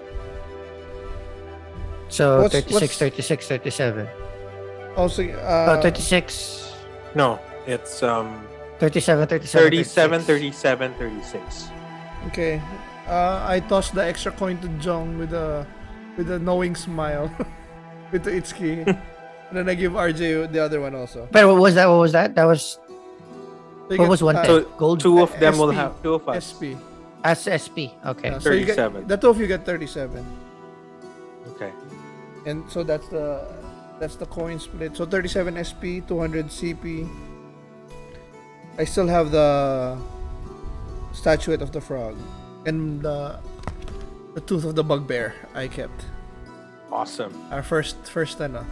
So 2.09 2.41
What's- 2.41 2.53
36, 2.53 2.71
what's- 2.73 2.97
36, 2.99 3.47
37. 3.47 4.07
Also, 4.95 5.23
Oh, 5.33 5.33
uh, 5.33 5.81
36. 5.81 6.73
No, 7.15 7.39
it's 7.65 8.03
um 8.03 8.45
37, 8.77 9.25
37. 9.25 9.71
37, 9.71 10.21
36. 10.21 10.61
37, 10.61 10.93
36. 10.99 11.69
okay. 12.27 12.61
Uh, 13.07 13.41
I 13.49 13.61
tossed 13.61 13.95
the 13.95 14.05
extra 14.05 14.31
coin 14.31 14.59
to 14.59 14.67
Jong 14.77 15.17
with 15.17 15.33
a 15.33 15.65
with 16.17 16.29
a 16.29 16.37
knowing 16.37 16.75
smile 16.75 17.33
with 18.11 18.23
the 18.25 18.31
Itsuki. 18.31 18.85
and 19.49 19.53
then 19.57 19.67
I 19.67 19.73
give 19.73 19.93
RJ 19.93 20.51
the 20.51 20.59
other 20.63 20.79
one 20.81 20.93
also. 20.93 21.27
But 21.31 21.47
what 21.47 21.57
was 21.57 21.73
that? 21.75 21.87
What 21.89 21.97
was 21.99 22.11
that? 22.11 22.35
That 22.35 22.45
was 22.45 22.77
So 23.91 23.97
what 23.97 24.05
get, 24.05 24.09
was 24.09 24.23
one 24.23 24.35
uh, 24.37 24.45
So, 24.45 24.63
gold 24.79 24.99
Two 25.01 25.19
of 25.19 25.37
them 25.37 25.57
will 25.57 25.71
have 25.71 26.01
two 26.01 26.13
of 26.15 26.23
us. 26.29 26.55
SP. 26.55 26.79
as 27.27 27.43
SP. 27.43 27.91
Okay. 28.07 28.31
Uh, 28.31 28.39
so 28.39 28.55
you 28.55 28.63
get 28.63 28.79
37. 28.79 29.07
the 29.07 29.17
two 29.17 29.29
of 29.29 29.39
you 29.39 29.47
get 29.47 29.65
37. 29.65 30.23
Okay. 31.51 31.71
And 32.45 32.63
so 32.71 32.83
that's 32.83 33.07
the 33.09 33.43
that's 33.99 34.15
the 34.15 34.25
coin 34.25 34.59
split. 34.59 34.95
So 34.95 35.05
37 35.05 35.59
SP, 35.59 35.99
200 36.07 36.47
CP. 36.47 37.03
I 38.79 38.85
still 38.85 39.07
have 39.07 39.31
the 39.31 39.99
statuette 41.11 41.61
of 41.61 41.75
the 41.75 41.81
frog 41.81 42.15
and 42.65 43.01
the 43.01 43.37
the 44.33 44.41
tooth 44.41 44.63
of 44.63 44.75
the 44.75 44.83
bugbear 44.83 45.35
I 45.53 45.67
kept. 45.67 46.07
Awesome. 46.91 47.35
Our 47.51 47.61
first 47.61 48.07
first 48.07 48.39
ano. 48.39 48.63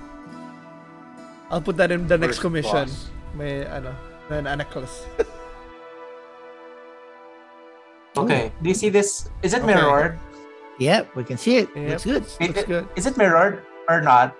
I'll 1.52 1.62
put 1.62 1.76
that 1.76 1.92
in 1.92 2.08
the 2.08 2.18
next 2.18 2.40
commission. 2.40 2.88
boss. 2.88 3.12
May 3.36 3.66
ano, 3.68 3.94
may 4.30 4.38
a 4.38 4.56
necklace. 4.56 5.06
okay. 8.18 8.52
Do 8.62 8.70
you 8.70 8.76
see 8.76 8.90
this? 8.90 9.30
Is 9.42 9.54
it 9.54 9.64
Okay. 9.64 9.74
mirrored? 9.76 10.20
Yep, 10.80 11.16
we 11.16 11.24
can 11.24 11.38
see 11.38 11.58
it. 11.58 11.70
Yep, 11.76 11.90
Looks 11.90 12.04
good. 12.06 12.22
Looks, 12.24 12.40
looks 12.40 12.64
good. 12.64 12.88
Is 12.96 13.06
it 13.06 13.18
mirrored 13.18 13.64
or 13.90 14.02
not? 14.02 14.36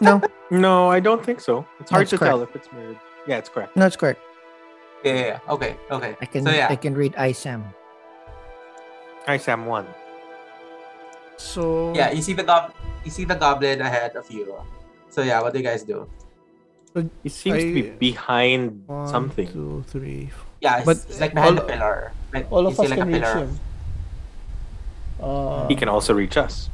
No, 0.00 0.20
No, 0.50 0.90
I 0.90 0.98
don't 1.00 1.24
think 1.24 1.40
so. 1.40 1.64
It's 1.80 1.90
hard 1.90 2.02
That's 2.02 2.10
to 2.10 2.18
correct. 2.18 2.30
tell 2.30 2.42
if 2.42 2.54
it's 2.56 2.68
mirrored. 2.72 2.98
Yeah, 3.26 3.38
it's 3.38 3.48
correct. 3.48 3.76
no, 3.76 3.86
it's 3.86 3.96
correct. 3.96 4.20
Yeah. 5.04 5.14
yeah, 5.14 5.26
yeah. 5.38 5.52
Okay. 5.54 5.76
Okay. 5.90 6.16
I 6.20 6.26
can 6.26 6.44
So 6.44 6.50
yeah. 6.50 6.68
I 6.68 6.76
can 6.76 6.94
read 6.94 7.14
ISAM. 7.14 7.62
Hi, 9.26 9.36
Sam. 9.38 9.66
One. 9.66 9.86
So 11.36 11.92
Yeah. 11.94 12.10
You 12.12 12.22
see 12.22 12.32
the 12.34 12.42
gob. 12.44 12.72
You 13.04 13.10
see 13.10 13.24
the 13.24 13.34
goblin 13.36 13.80
ahead 13.80 14.16
of 14.16 14.30
you. 14.30 14.52
So 15.10 15.22
yeah. 15.22 15.40
What 15.40 15.52
do 15.52 15.58
you 15.60 15.64
guys 15.64 15.82
do? 15.84 16.08
He 17.22 17.28
seems 17.28 17.58
to 17.58 17.74
be 17.74 17.82
behind 17.98 18.86
One, 18.86 19.08
something. 19.08 19.50
two, 19.50 19.82
three. 19.88 20.30
four. 20.30 20.46
Yeah, 20.60 20.76
it's, 20.78 20.86
But, 20.86 20.96
it's 21.10 21.20
like 21.20 21.34
behind 21.34 21.58
all- 21.58 21.66
the 21.66 21.72
pillar. 21.72 22.12
Like, 22.32 22.46
All 22.50 22.66
of 22.66 22.78
us 22.78 22.88
like 22.90 22.98
can 22.98 23.08
a 23.08 23.12
reach 23.12 23.22
pillar. 23.22 23.38
him. 23.46 23.60
Uh, 25.20 25.66
He 25.68 25.74
can 25.74 25.88
also 25.88 26.14
reach 26.14 26.36
us. 26.36 26.70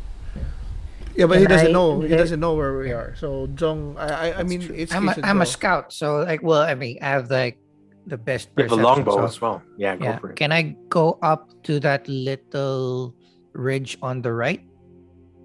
yeah, 1.17 1.25
but 1.27 1.39
he 1.41 1.47
doesn't 1.47 1.69
I- 1.69 1.73
know. 1.73 2.01
He 2.01 2.09
doesn't 2.17 2.41
know 2.41 2.55
where 2.55 2.77
we 2.79 2.93
are. 2.93 3.15
So 3.17 3.47
Jong, 3.57 3.97
I, 3.99 4.09
I, 4.33 4.41
I 4.41 4.43
mean, 4.43 4.63
it's 4.75 4.93
I'm 4.95 5.09
a, 5.09 5.17
I'm 5.25 5.41
a 5.41 5.47
scout, 5.47 5.93
so 5.93 6.21
like, 6.21 6.43
well, 6.43 6.63
I 6.63 6.75
mean, 6.75 6.99
I 7.01 7.09
have 7.17 7.31
like 7.31 7.59
the 8.07 8.17
best. 8.17 8.49
You 8.57 8.65
have 8.65 8.73
a 8.73 8.77
longbow 8.77 9.25
so- 9.25 9.25
as 9.25 9.41
well. 9.41 9.63
Yeah, 9.77 9.97
go 9.97 10.05
Yeah. 10.05 10.19
for 10.19 10.31
it. 10.33 10.37
Can 10.37 10.53
I 10.53 10.77
go 10.89 11.19
up 11.23 11.49
to 11.65 11.81
that 11.81 12.09
little 12.09 13.15
ridge 13.53 13.97
on 14.03 14.21
the 14.23 14.33
right? 14.33 14.61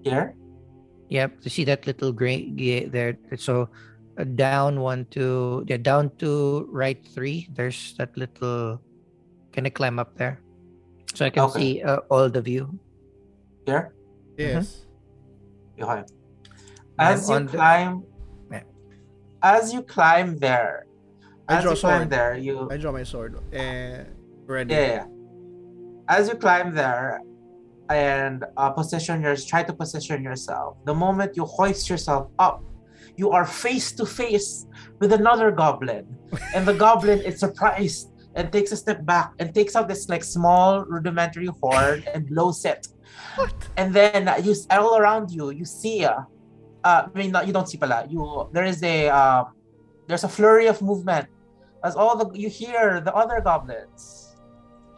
Here? 0.04 0.34
Yep. 1.08 1.40
To 1.42 1.50
see 1.50 1.64
that 1.64 1.86
little 1.86 2.12
gray 2.12 2.48
yeah, 2.56 2.88
there. 2.88 3.16
So 3.36 3.68
down 4.24 4.80
one, 4.80 5.04
two, 5.10 5.64
yeah, 5.68 5.76
down 5.76 6.10
to 6.18 6.66
right 6.72 6.98
three. 7.12 7.48
There's 7.52 7.94
that 7.98 8.16
little. 8.16 8.80
Can 9.52 9.66
I 9.66 9.70
climb 9.70 9.98
up 9.98 10.16
there? 10.16 10.40
So 11.14 11.26
I 11.26 11.30
can 11.30 11.44
Okay. 11.52 11.60
see 11.60 11.82
uh, 11.82 12.00
all 12.10 12.28
the 12.28 12.40
view. 12.40 12.78
Here? 13.66 13.92
Yes. 14.36 14.86
Okay. 15.80 16.04
And 16.98 17.12
As 17.12 17.28
you 17.28 17.34
on 17.36 17.46
the- 17.46 17.52
climb, 17.56 18.04
Yeah. 18.50 18.62
as 19.42 19.72
you 19.72 19.82
climb 19.82 20.38
there, 20.38 20.86
I 21.48 21.56
as 21.58 21.62
draw 21.64 21.72
you 21.72 21.80
climb 21.80 22.00
sword. 22.04 22.10
there, 22.10 22.32
you 22.36 22.68
I 22.70 22.76
draw 22.76 22.92
my 22.92 23.04
sword. 23.04 23.38
And 23.52 24.08
ready. 24.46 24.74
yeah, 24.74 24.86
yeah. 25.04 25.06
As 26.08 26.28
you 26.28 26.36
climb 26.36 26.74
there 26.74 27.20
and 27.88 28.44
uh, 28.56 28.70
position 28.70 29.22
yours, 29.22 29.44
try 29.44 29.62
to 29.62 29.72
position 29.72 30.22
yourself. 30.22 30.76
The 30.84 30.94
moment 30.94 31.36
you 31.36 31.44
hoist 31.44 31.88
yourself 31.88 32.28
up, 32.38 32.62
you 33.16 33.30
are 33.30 33.44
face 33.46 33.92
to 33.92 34.06
face 34.06 34.66
with 35.00 35.12
another 35.12 35.50
goblin, 35.50 36.06
and 36.54 36.66
the 36.66 36.74
goblin 36.74 37.20
is 37.20 37.40
surprised 37.40 38.12
and 38.34 38.52
takes 38.52 38.70
a 38.72 38.76
step 38.76 39.04
back 39.04 39.32
and 39.38 39.54
takes 39.54 39.74
out 39.74 39.88
this 39.88 40.08
like 40.08 40.22
small 40.22 40.84
rudimentary 40.84 41.46
horn 41.46 42.04
and 42.12 42.28
blows 42.28 42.64
it. 42.64 42.88
What? 43.36 43.54
And 43.76 43.92
then 43.92 44.28
uh, 44.28 44.36
you 44.42 44.54
all 44.70 44.96
around 44.98 45.30
you, 45.30 45.50
you 45.50 45.64
see. 45.64 46.04
Uh, 46.04 46.20
uh, 46.84 47.08
I 47.12 47.18
mean, 47.18 47.32
not, 47.32 47.46
you 47.46 47.52
don't 47.52 47.68
see 47.68 47.78
pala. 47.78 48.06
You 48.08 48.48
there 48.52 48.64
is 48.64 48.82
a 48.82 49.08
um, 49.08 49.56
there's 50.06 50.24
a 50.24 50.28
flurry 50.28 50.66
of 50.66 50.82
movement 50.82 51.28
as 51.84 51.96
all 51.96 52.16
the 52.16 52.26
you 52.38 52.48
hear 52.48 53.00
the 53.00 53.14
other 53.14 53.40
goblins 53.40 54.25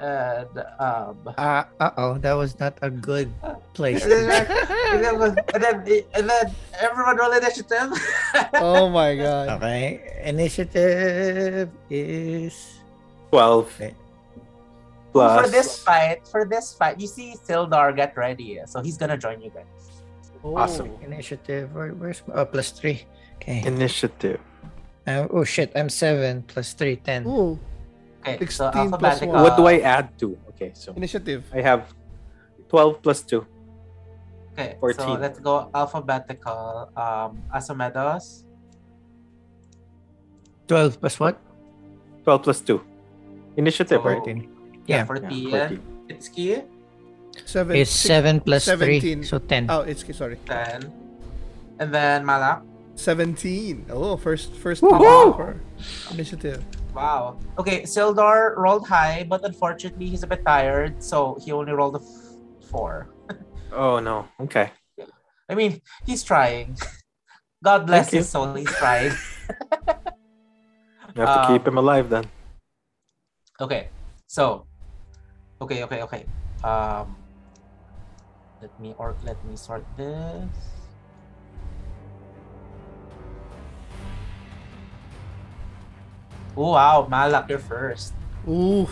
and 0.01 0.49
um 0.79 1.17
Uh 1.37 1.65
uh 1.81 1.91
oh, 1.97 2.19
that 2.19 2.33
was 2.35 2.59
not 2.59 2.79
a 2.83 2.91
good 2.91 3.31
place. 3.75 4.05
and 4.07 4.13
then, 4.31 4.47
and 4.47 5.05
then, 5.05 5.15
and 5.55 5.63
then, 5.63 5.77
and 6.15 6.25
then 6.31 6.47
everyone 6.81 7.17
roll 7.17 7.33
initiative 7.33 7.91
Oh 8.55 8.89
my 8.89 9.17
god. 9.17 9.59
okay, 9.59 10.23
initiative 10.25 11.71
is 11.91 12.79
12 13.31 13.95
plus. 15.13 15.41
for 15.43 15.49
this 15.51 15.79
fight 15.83 16.27
for 16.29 16.45
this 16.45 16.73
fight 16.73 17.01
you 17.01 17.07
see 17.07 17.35
Sildar 17.35 17.95
get 17.97 18.17
ready 18.17 18.61
so 18.67 18.81
he's 18.81 18.97
gonna 18.97 19.19
join 19.19 19.41
you 19.43 19.51
guys 19.51 19.67
Awesome. 20.45 20.91
initiative. 21.03 21.75
Where, 21.75 21.91
where's 21.91 22.23
oh, 22.33 22.45
plus 22.45 22.71
three? 22.71 23.03
Okay. 23.37 23.63
Initiative. 23.67 24.41
Uh, 25.07 25.27
oh 25.31 25.45
shit, 25.45 25.73
I'm 25.75 25.89
seven 25.89 26.43
plus 26.47 26.75
three, 26.75 26.97
ten. 26.97 27.27
Ooh, 27.27 27.59
okay 28.21 28.39
16 28.39 28.51
so 28.51 28.65
alphabetical 28.75 29.33
one. 29.35 29.43
what 29.43 29.57
do 29.57 29.67
I 29.67 29.79
add 29.81 30.13
to? 30.19 30.37
Okay, 30.55 30.73
so 30.75 30.93
initiative. 30.95 31.45
I 31.55 31.61
have 31.63 31.95
12 32.69 33.03
plus 33.03 33.23
2. 33.23 33.47
okay 34.53 34.75
so 34.75 34.81
14. 34.81 35.21
let's 35.21 35.39
go 35.39 35.71
alphabetical 35.75 36.91
um 36.97 37.39
Asomedos 37.55 38.45
Twelve 40.69 41.01
plus 41.01 41.17
what? 41.19 41.41
12 42.25 42.43
plus 42.43 42.61
2. 42.61 42.77
Initiative, 43.57 43.99
So- 43.99 44.03
Fourteen. 44.05 44.45
yeah, 44.85 45.01
Yeah. 45.01 45.05
14 45.09 45.49
Yeah, 45.49 45.69
14. 45.73 45.81
Itsuki 46.13 46.65
Seven. 47.47 47.77
It's 47.77 47.91
six- 47.91 48.09
seven 48.11 48.41
plus 48.41 48.65
17. 48.65 49.01
three, 49.01 49.23
so 49.25 49.39
ten. 49.39 49.71
Oh, 49.71 49.81
it's 49.87 50.03
sorry. 50.13 50.37
10 50.45 50.91
and 51.79 51.89
then 51.95 52.27
Malak 52.27 52.63
17. 52.99 53.87
Oh, 53.89 54.17
first 54.19 54.53
first 54.59 54.83
Woohoo! 54.83 55.33
for 55.39 55.55
initiative. 56.11 56.61
Wow. 56.95 57.39
Okay, 57.59 57.83
Sildar 57.83 58.57
rolled 58.57 58.87
high, 58.89 59.25
but 59.29 59.45
unfortunately 59.45 60.07
he's 60.09 60.23
a 60.23 60.27
bit 60.27 60.43
tired, 60.45 61.03
so 61.03 61.39
he 61.45 61.53
only 61.53 61.73
rolled 61.73 61.97
a 61.97 62.03
f- 62.03 62.71
four. 62.71 63.09
Oh, 63.73 64.01
no. 64.01 64.25
Okay. 64.41 64.73
I 65.49 65.55
mean, 65.55 65.83
he's 66.07 66.25
trying. 66.25 66.73
God 67.65 67.87
bless 67.87 68.09
Thank 68.09 68.13
you. 68.15 68.19
his 68.21 68.29
soul, 68.31 68.55
he's 68.55 68.73
trying. 68.75 69.13
You 71.17 71.25
have 71.25 71.35
to 71.41 71.47
keep 71.49 71.63
Um, 71.67 71.73
him 71.73 71.79
alive 71.79 72.09
then. 72.11 72.25
okay, 73.61 73.89
so, 74.29 74.67
okay, 75.61 75.83
okay, 75.85 76.03
okay. 76.05 76.23
Um, 76.63 77.17
let 78.63 78.71
me 78.79 78.95
or 78.99 79.17
let 79.25 79.37
me 79.45 79.57
sort 79.57 79.85
this. 79.97 80.49
Oh, 86.57 86.73
wow, 86.73 87.07
Malak, 87.09 87.49
you're 87.49 87.59
first. 87.59 88.13
Oof. 88.49 88.91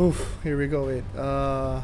Oof. 0.00 0.38
Here 0.42 0.56
we 0.56 0.66
go. 0.66 0.86
Wait. 0.86 1.04
Uh. 1.16 1.82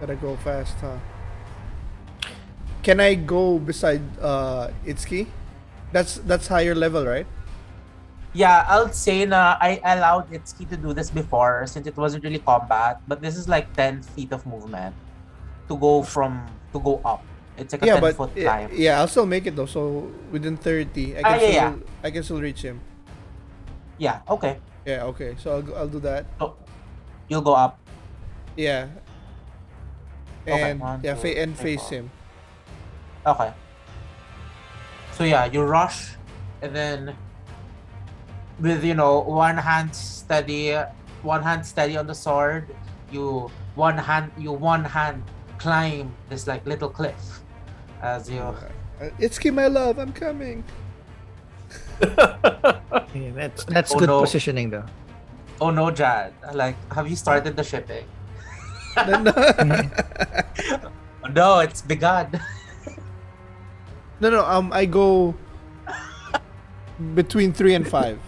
Gotta 0.00 0.16
go 0.16 0.36
fast, 0.36 0.76
huh? 0.80 0.98
Can 2.82 3.00
I 3.00 3.14
go 3.14 3.58
beside 3.58 4.02
uh 4.20 4.68
Itsuki? 4.84 5.26
That's 5.92 6.20
that's 6.28 6.48
higher 6.48 6.74
level, 6.74 7.06
right? 7.06 7.26
Yeah, 8.34 8.66
I'll 8.68 8.92
say 8.92 9.24
na 9.24 9.56
I 9.60 9.80
allowed 9.80 10.28
Itsuki 10.28 10.68
to 10.68 10.76
do 10.76 10.92
this 10.92 11.08
before 11.08 11.64
since 11.64 11.86
it 11.86 11.96
wasn't 11.96 12.24
really 12.24 12.42
combat, 12.42 13.00
but 13.06 13.22
this 13.22 13.36
is 13.36 13.48
like 13.48 13.72
10 13.72 14.02
feet 14.12 14.32
of 14.32 14.44
movement 14.44 14.92
to 15.68 15.76
go 15.78 16.02
from 16.02 16.44
to 16.72 16.80
go 16.80 17.00
up. 17.04 17.24
It's 17.56 17.72
like 17.72 17.82
a 17.82 17.86
yeah, 17.86 17.92
10 17.94 18.02
but 18.02 18.16
foot 18.16 18.34
climb. 18.34 18.70
yeah, 18.72 18.98
I'll 19.00 19.08
still 19.08 19.26
make 19.26 19.46
it 19.46 19.54
though. 19.54 19.66
So 19.66 20.10
within 20.32 20.56
thirty, 20.56 21.14
I 21.16 21.22
can 21.22 21.24
Ah, 21.24 21.30
yeah, 21.34 21.38
still 21.38 21.52
yeah. 21.54 21.74
I 22.02 22.10
can 22.10 22.22
still 22.22 22.40
reach 22.42 22.62
him. 22.62 22.80
Yeah, 23.98 24.20
okay. 24.28 24.58
Yeah. 24.84 25.04
Okay. 25.14 25.36
So 25.38 25.52
I'll 25.54 25.62
go- 25.62 25.74
I'll 25.74 25.88
do 25.88 26.00
that. 26.00 26.26
So 26.38 26.56
you'll 27.28 27.46
go 27.46 27.54
up. 27.54 27.78
Yeah. 28.56 28.88
Okay, 30.46 30.70
And 30.74 30.80
one, 30.80 31.00
yeah, 31.02 31.14
two, 31.14 31.28
and 31.28 31.56
three, 31.56 31.76
face 31.76 31.88
four. 31.88 31.98
him. 31.98 32.10
Okay. 33.26 33.50
So 35.12 35.22
yeah, 35.24 35.46
you 35.46 35.62
rush 35.62 36.18
and 36.60 36.74
then 36.74 37.16
with 38.60 38.82
you 38.84 38.94
know 38.94 39.20
one 39.20 39.56
hand 39.56 39.94
steady 39.94 40.74
one 41.22 41.42
hand 41.42 41.64
steady 41.64 41.96
on 41.96 42.06
the 42.06 42.14
sword, 42.14 42.74
you 43.14 43.48
one 43.78 43.96
hand 43.96 44.32
you 44.36 44.52
one 44.52 44.84
hand 44.84 45.22
climb 45.58 46.12
this 46.28 46.46
like 46.50 46.66
little 46.66 46.90
cliff 46.90 47.40
as 48.04 48.28
you 48.30 48.40
Uh, 48.40 49.10
Itsuki, 49.18 49.50
my 49.52 49.66
love, 49.66 49.98
I'm 49.98 50.12
coming. 50.12 50.62
Yeah, 53.14 53.30
that's 53.34 53.62
that's 53.70 53.94
Oh, 53.94 53.98
good 54.02 54.10
no. 54.10 54.20
positioning 54.26 54.70
though. 54.70 54.82
Oh 55.62 55.70
no, 55.70 55.90
Jad. 55.90 56.34
Like, 56.52 56.74
have 56.92 57.06
you 57.06 57.14
started 57.14 57.54
the 57.56 57.62
shipping? 57.62 58.02
No, 58.98 59.22
no. 59.22 59.32
Oh, 61.22 61.30
no, 61.34 61.58
it's 61.62 61.78
begun. 61.82 62.34
no, 64.18 64.30
no. 64.34 64.42
Um, 64.44 64.72
I 64.74 64.84
go 64.86 65.34
between 67.14 67.52
three 67.54 67.74
and 67.74 67.86
five. 67.86 68.18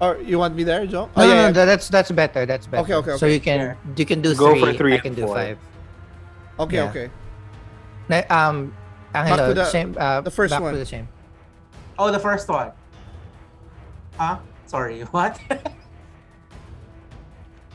Or 0.00 0.20
you 0.20 0.38
want 0.38 0.52
me 0.56 0.64
there, 0.64 0.84
Joe? 0.86 1.08
No, 1.16 1.24
no, 1.24 1.34
no, 1.48 1.52
tha- 1.52 1.64
that's 1.64 1.88
that's 1.88 2.12
better. 2.12 2.44
That's 2.44 2.66
better. 2.68 2.84
Okay, 2.84 2.94
okay, 3.00 3.16
So 3.16 3.24
you 3.24 3.40
can 3.40 3.60
Here. 3.60 3.76
you 3.96 4.04
can 4.04 4.20
do 4.20 4.34
Go 4.36 4.52
three. 4.52 4.60
for 4.60 4.72
three 4.76 4.92
I 4.92 5.00
and 5.00 5.04
can 5.04 5.14
do 5.16 5.24
four. 5.28 5.36
five. 5.36 5.56
Okay, 6.60 6.76
yeah. 6.76 6.92
okay. 6.92 7.08
Um, 8.28 8.72
Angelo, 9.14 9.48
to 9.48 9.54
the- 9.54 9.64
same. 9.64 9.96
Uh, 9.98 10.20
the 10.20 10.30
first 10.30 10.50
back 10.50 10.60
one. 10.62 10.72
To 10.72 10.78
the 10.78 10.86
same. 10.86 11.08
Oh, 11.98 12.10
the 12.10 12.18
first 12.18 12.48
one. 12.48 12.72
Huh? 14.16 14.38
Sorry, 14.66 15.02
what? 15.10 15.38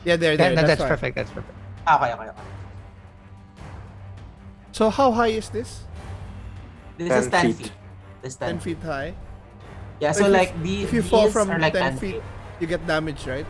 Yeah, 0.04 0.16
there, 0.16 0.36
That- 0.36 0.36
there. 0.36 0.50
no, 0.50 0.54
that's 0.56 0.68
that's 0.68 0.80
fine. 0.80 0.88
perfect. 0.88 1.16
That's 1.16 1.30
perfect. 1.30 1.54
okay, 1.88 2.12
okay. 2.12 2.22
okay. 2.28 2.40
So 4.72 4.90
how 4.90 5.10
high 5.12 5.28
is 5.28 5.48
this? 5.50 5.80
This 6.98 7.08
10 7.08 7.18
is 7.18 7.28
10 7.28 7.46
feet. 7.52 7.56
feet. 7.56 7.72
This 8.22 8.36
10 8.36 8.48
10 8.48 8.58
feet. 8.60 8.76
feet 8.78 8.86
high. 8.86 9.14
Yeah, 10.00 10.12
So 10.12 10.20
so 10.20 10.24
if 10.26 10.28
you- 10.28 10.32
like 10.38 10.62
the 10.62 10.82
if 10.82 10.92
you 10.92 11.02
fall 11.02 11.30
from 11.30 11.48
like 11.48 11.72
10 11.72 11.82
10 11.82 11.98
feet, 11.98 12.12
feet. 12.14 12.22
You 12.60 12.66
get 12.66 12.86
damage, 12.86 13.26
right? 13.26 13.46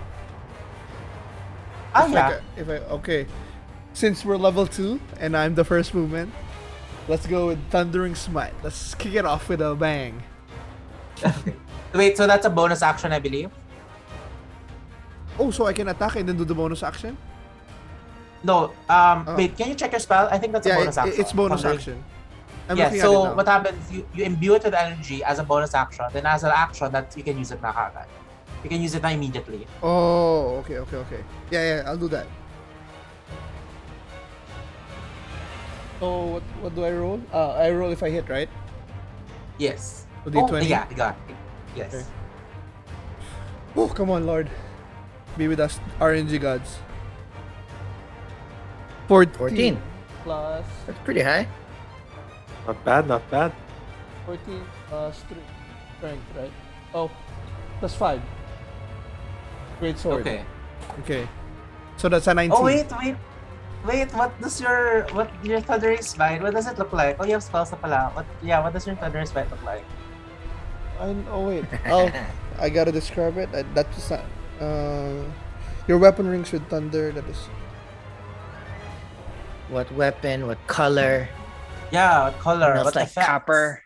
Ah, 1.94 2.06
If 2.06 2.12
yeah. 2.12 2.28
Like 2.28 2.34
a- 2.34 2.60
if 2.60 2.68
I 2.68 2.76
okay, 2.96 3.26
since 3.92 4.24
we're 4.24 4.36
level 4.36 4.66
two 4.66 5.00
and 5.20 5.36
I'm 5.36 5.54
the 5.54 5.64
first 5.64 5.94
movement, 5.94 6.32
let's 7.08 7.26
go 7.26 7.48
with 7.48 7.60
thundering 7.70 8.14
smite. 8.14 8.54
Let's 8.62 8.94
kick 8.94 9.14
it 9.14 9.24
off 9.24 9.48
with 9.48 9.60
a 9.60 9.74
bang. 9.74 10.22
Wait, 11.94 12.16
so 12.16 12.26
that's 12.26 12.46
a 12.46 12.50
bonus 12.50 12.82
action, 12.82 13.12
I 13.12 13.18
believe? 13.18 13.50
Oh, 15.38 15.50
so 15.50 15.66
I 15.66 15.72
can 15.72 15.88
attack 15.88 16.16
and 16.16 16.28
then 16.28 16.36
do 16.36 16.44
the 16.44 16.54
bonus 16.54 16.82
action? 16.82 17.16
No, 18.42 18.72
um, 18.88 19.24
Oh. 19.26 19.34
wait, 19.36 19.56
can 19.56 19.68
you 19.68 19.74
check 19.74 19.92
your 19.92 20.00
spell? 20.00 20.28
I 20.30 20.38
think 20.38 20.52
that's 20.52 20.66
yeah, 20.66 20.74
a 20.76 20.78
bonus 20.78 20.96
it- 20.96 21.00
action. 21.00 21.20
it's 21.20 21.32
bonus 21.32 21.64
action. 21.64 22.04
I'm 22.68 22.76
yeah, 22.76 22.84
looking 22.84 23.00
at 23.00 23.04
it 23.04 23.08
so 23.08 23.34
what 23.34 23.46
happens, 23.46 23.92
you, 23.92 24.06
you 24.14 24.24
imbue 24.24 24.54
it 24.54 24.64
with 24.64 24.74
energy 24.74 25.22
as 25.24 25.38
a 25.38 25.44
bonus 25.44 25.74
action, 25.74 26.04
then 26.12 26.26
as 26.26 26.42
an 26.44 26.52
action, 26.54 26.90
that 26.92 27.16
you 27.16 27.22
can 27.22 27.38
use 27.38 27.50
it 27.52 27.62
na 27.62 27.72
kagad. 27.72 28.06
You 28.64 28.70
can 28.70 28.82
use 28.82 28.94
it 28.94 29.02
na 29.02 29.08
immediately. 29.10 29.66
Oh, 29.82 30.56
okay, 30.60 30.78
okay, 30.78 30.96
okay. 30.96 31.24
Yeah, 31.50 31.62
yeah, 31.82 31.82
I'll 31.90 31.96
do 31.96 32.08
that. 32.08 32.26
So 36.00 36.38
what 36.38 36.42
what 36.60 36.74
do 36.74 36.84
I 36.84 36.92
roll? 36.92 37.20
Uh, 37.32 37.52
I 37.56 37.70
roll 37.70 37.90
if 37.90 38.02
I 38.02 38.10
hit, 38.10 38.28
right? 38.28 38.48
Yes. 39.58 40.06
So 40.24 40.30
Oh, 40.34 40.46
D20? 40.48 40.68
yeah, 40.68 40.84
you 40.90 40.96
got 40.96 41.16
it. 41.28 41.36
Yes. 41.74 41.94
Okay. 41.94 42.04
Oh, 43.76 43.88
come 43.88 44.10
on, 44.10 44.26
Lord. 44.26 44.50
Be 45.36 45.48
with 45.48 45.60
us, 45.60 45.80
RNG 46.00 46.40
gods. 46.40 46.78
14. 49.08 49.34
14. 49.38 49.82
Plus 50.24 50.66
That's 50.86 50.98
pretty 51.04 51.20
high. 51.20 51.46
Not 52.66 52.84
bad, 52.84 53.06
not 53.06 53.22
bad. 53.30 53.52
14 54.26 54.64
plus 54.88 55.22
3. 55.28 55.36
Strength, 55.98 56.24
right? 56.36 56.52
Oh, 56.92 57.10
plus 57.78 57.94
5. 57.94 58.20
Great 59.78 59.98
sword. 59.98 60.20
Okay. 60.26 60.44
Okay. 61.00 61.28
So 61.96 62.08
that's 62.08 62.26
a 62.26 62.34
19. 62.34 62.52
Oh 62.58 62.64
wait, 62.64 62.86
wait. 63.00 63.16
Wait, 63.86 64.10
what 64.18 64.34
does 64.42 64.60
your 64.60 65.06
what 65.14 65.30
your 65.46 65.62
thundery 65.62 66.02
spite? 66.02 66.42
What 66.42 66.54
does 66.54 66.66
it 66.66 66.74
look 66.78 66.92
like? 66.92 67.22
Oh, 67.22 67.24
you 67.24 67.38
have 67.38 67.46
spells 67.46 67.70
na 67.70 67.78
pala. 67.78 68.10
What 68.18 68.26
yeah, 68.42 68.58
what 68.58 68.74
does 68.74 68.82
your 68.86 68.98
thundery 68.98 69.26
spite 69.26 69.46
look 69.46 69.62
like? 69.62 69.86
I, 70.98 71.14
oh, 71.30 71.46
wait. 71.46 71.64
Oh, 71.86 72.10
I 72.58 72.68
gotta 72.68 72.90
describe 72.90 73.38
it. 73.38 73.48
Uh, 73.54 73.62
That's 73.74 74.10
not. 74.10 74.26
Uh, 74.58 75.22
your 75.86 75.98
weapon 75.98 76.26
rings 76.26 76.50
with 76.50 76.66
thunder. 76.66 77.12
That 77.12 77.28
is. 77.30 77.38
What 79.70 79.86
weapon? 79.94 80.46
What 80.46 80.58
color? 80.66 81.28
Yeah, 81.94 82.26
what 82.26 82.38
color? 82.42 82.74
What 82.82 82.94
like 82.94 83.06
effects? 83.06 83.26
copper. 83.26 83.82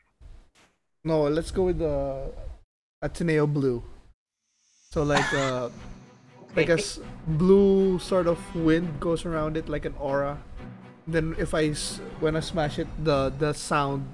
No, 1.05 1.29
let's 1.29 1.51
go 1.51 1.69
with 1.69 1.79
the 1.79 2.33
Ateneo 3.03 3.47
blue. 3.47 3.83
So 4.93 5.03
like 5.03 5.29
uh 5.35 5.69
like 6.57 6.69
a 6.69 6.79
s- 6.79 7.01
blue 7.27 7.99
sort 7.99 8.27
of 8.27 8.39
wind 8.55 8.99
goes 9.01 9.25
around 9.25 9.57
it 9.57 9.69
like 9.69 9.85
an 9.85 9.95
aura. 9.99 10.39
Then 11.07 11.35
if 11.39 11.55
I 11.55 11.71
s- 11.75 12.01
when 12.21 12.37
I 12.37 12.41
smash 12.41 12.79
it, 12.79 12.89
the 13.03 13.33
the 13.39 13.53
sound 13.53 14.07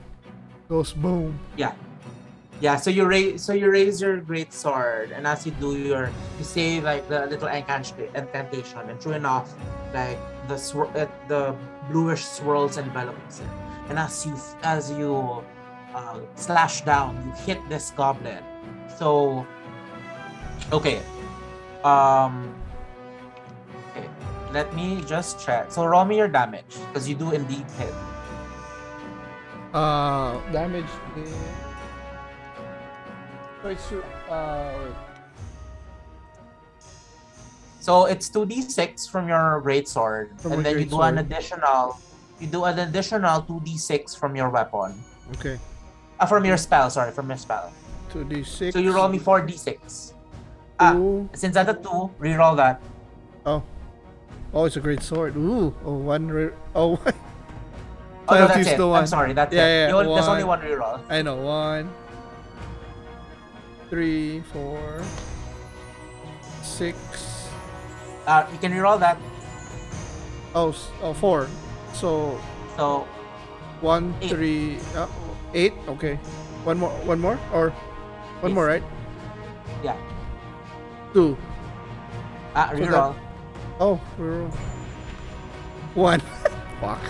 goes 0.68 0.92
boom. 0.92 1.38
Yeah. 1.56 1.72
Yeah, 2.60 2.76
so 2.80 2.88
you 2.88 3.04
raise 3.04 3.44
so 3.44 3.52
you 3.52 3.68
raise 3.68 4.00
your 4.00 4.16
great 4.16 4.48
sword 4.52 5.12
and 5.12 5.26
as 5.28 5.44
you 5.44 5.52
do 5.60 5.76
your 5.76 6.08
you 6.40 6.44
say 6.44 6.80
like 6.80 7.04
the 7.08 7.26
little 7.28 7.48
incant- 7.52 7.92
incantation 8.16 8.80
and 8.88 8.96
true 8.96 9.12
enough 9.12 9.52
like 9.92 10.16
the 10.48 10.56
swir- 10.56 10.88
uh, 10.96 11.04
the 11.28 11.52
bluish 11.92 12.24
swirls 12.24 12.78
envelops 12.80 13.40
it. 13.44 13.52
And 13.92 13.98
as 14.00 14.24
you 14.24 14.32
as 14.64 14.88
you 14.90 15.44
uh, 15.94 16.18
slash 16.34 16.80
down, 16.80 17.12
you 17.28 17.32
hit 17.44 17.60
this 17.68 17.92
goblin. 17.92 18.40
So 18.96 19.44
okay. 20.72 21.00
Um 21.86 22.50
okay. 23.94 24.10
Let 24.50 24.74
me 24.74 25.02
just 25.06 25.38
check. 25.38 25.70
So 25.70 25.86
roll 25.86 26.04
me 26.04 26.16
your 26.16 26.26
damage 26.26 26.74
because 26.90 27.06
you 27.08 27.14
do 27.14 27.30
indeed 27.30 27.66
hit. 27.78 27.94
Uh 29.70 30.42
damage 30.50 30.90
so 33.62 33.70
it's 33.70 33.92
uh. 34.30 34.92
So 37.80 38.06
it's 38.06 38.30
2d6 38.30 39.10
from 39.10 39.28
your 39.28 39.60
great 39.62 39.86
sword, 39.86 40.34
From 40.38 40.58
and 40.58 40.66
then 40.66 40.78
you 40.78 40.86
do 40.86 41.02
an 41.02 41.18
additional 41.18 41.98
you 42.38 42.46
do 42.46 42.64
an 42.64 42.78
additional 42.78 43.42
2d6 43.42 44.18
from 44.18 44.36
your 44.36 44.50
weapon. 44.50 45.02
Okay. 45.38 45.58
Uh, 46.18 46.26
from 46.26 46.44
your 46.44 46.56
spell, 46.56 46.90
sorry, 46.90 47.12
from 47.12 47.28
your 47.28 47.38
spell. 47.38 47.72
2d6. 48.12 48.72
So 48.72 48.78
you 48.78 48.92
roll 48.92 49.08
me 49.08 49.18
4d6. 49.18 50.12
Ah, 50.78 50.92
Two. 50.92 51.28
since 51.34 51.54
that's 51.54 51.70
a 51.70 51.74
2, 51.74 52.10
reroll 52.20 52.56
that. 52.56 52.80
Oh. 53.46 53.62
Oh, 54.52 54.64
it's 54.64 54.76
a 54.76 54.80
great 54.80 55.02
sword. 55.02 55.36
Ooh. 55.36 55.74
Oh, 55.84 55.94
one. 55.96 56.28
Re- 56.28 56.50
oh, 56.74 56.98
Oh, 58.28 58.34
no, 58.34 58.48
that's 58.48 58.66
it. 58.68 58.80
I'm 58.80 59.06
sorry, 59.06 59.32
that's 59.32 59.54
Yeah, 59.54 59.64
it. 59.66 59.70
yeah, 59.70 59.88
You 59.88 59.96
only- 60.02 60.14
there's 60.14 60.26
only 60.28 60.42
one. 60.44 60.58
one 60.60 60.68
reroll. 60.68 61.00
I 61.08 61.22
know. 61.22 61.36
One, 61.36 61.88
three, 63.88 64.40
four, 64.52 65.00
six. 66.62 67.46
Uh, 68.26 68.44
you 68.50 68.58
can 68.58 68.72
reroll 68.72 68.98
that. 68.98 69.16
Oh, 70.54 70.74
oh, 71.02 71.12
four. 71.14 71.46
So 71.94 72.38
So, 72.76 73.06
one, 73.80 74.12
Eight. 74.20 74.30
three, 74.30 74.78
uh, 74.96 75.06
eight. 75.54 75.72
Okay. 75.88 76.16
One 76.64 76.78
more. 76.78 76.90
One 77.06 77.20
more, 77.20 77.38
or 77.54 77.70
one 78.42 78.50
Yes. 78.50 78.54
more, 78.54 78.66
right? 78.66 78.82
yeah. 79.84 79.96
Two. 81.12 81.36
Uh, 82.54 82.68
So 82.70 82.76
reroll. 82.76 83.14
Oh, 83.80 84.00
we're 84.18 84.46
one. 85.94 86.20
Fuck. 86.80 87.00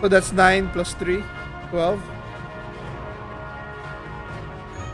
so 0.00 0.08
that's 0.08 0.32
nine 0.32 0.68
plus 0.70 0.94
three. 0.94 1.22
Twelve, 1.70 2.02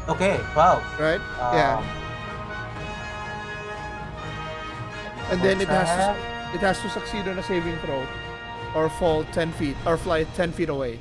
Okay, 0.09 0.39
12. 0.55 1.01
right? 1.01 1.21
Um, 1.43 1.55
yeah. 1.59 1.83
And 5.31 5.43
then 5.43 5.61
it 5.61 5.69
has 5.69 5.89
to, 5.89 6.55
it 6.55 6.61
has 6.61 6.81
to 6.83 6.89
succeed 6.91 7.27
on 7.29 7.39
a 7.39 7.43
saving 7.43 7.77
throw, 7.79 8.07
or 8.75 8.89
fall 8.89 9.25
ten 9.33 9.53
feet, 9.53 9.77
or 9.85 9.97
fly 9.99 10.25
ten 10.35 10.53
feet 10.53 10.69
away. 10.71 10.99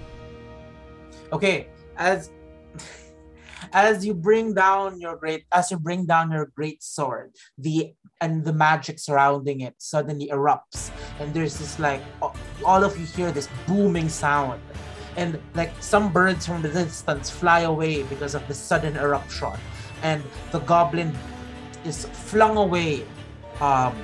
okay 1.32 1.68
as 1.98 2.30
as 3.74 4.06
you 4.06 4.14
bring 4.14 4.54
down 4.54 5.00
your 5.00 5.16
great 5.16 5.46
as 5.52 5.72
you 5.72 5.78
bring 5.78 6.06
down 6.06 6.32
your 6.32 6.52
great 6.56 6.82
sword 6.84 7.32
the 7.58 7.94
and 8.22 8.44
the 8.44 8.54
magic 8.54 9.00
surrounding 9.00 9.62
it 9.62 9.76
suddenly 9.78 10.28
erupts. 10.28 10.92
And 11.20 11.34
there's 11.34 11.58
this 11.60 11.80
like 11.80 12.02
all 12.66 12.84
of 12.84 12.98
you 12.98 13.06
hear 13.06 13.32
this 13.32 13.50
booming 13.68 14.10
sound. 14.10 14.62
And 15.16 15.40
like 15.56 15.72
some 15.80 16.12
birds 16.14 16.46
from 16.46 16.62
the 16.62 16.70
distance 16.70 17.30
fly 17.30 17.62
away 17.62 18.04
because 18.04 18.36
of 18.36 18.48
the 18.48 18.54
sudden 18.54 18.96
eruption. 18.98 19.54
And 20.04 20.24
the 20.52 20.60
goblin 20.60 21.16
is 21.86 22.06
flung 22.06 22.58
away 22.58 23.06
um 23.62 23.96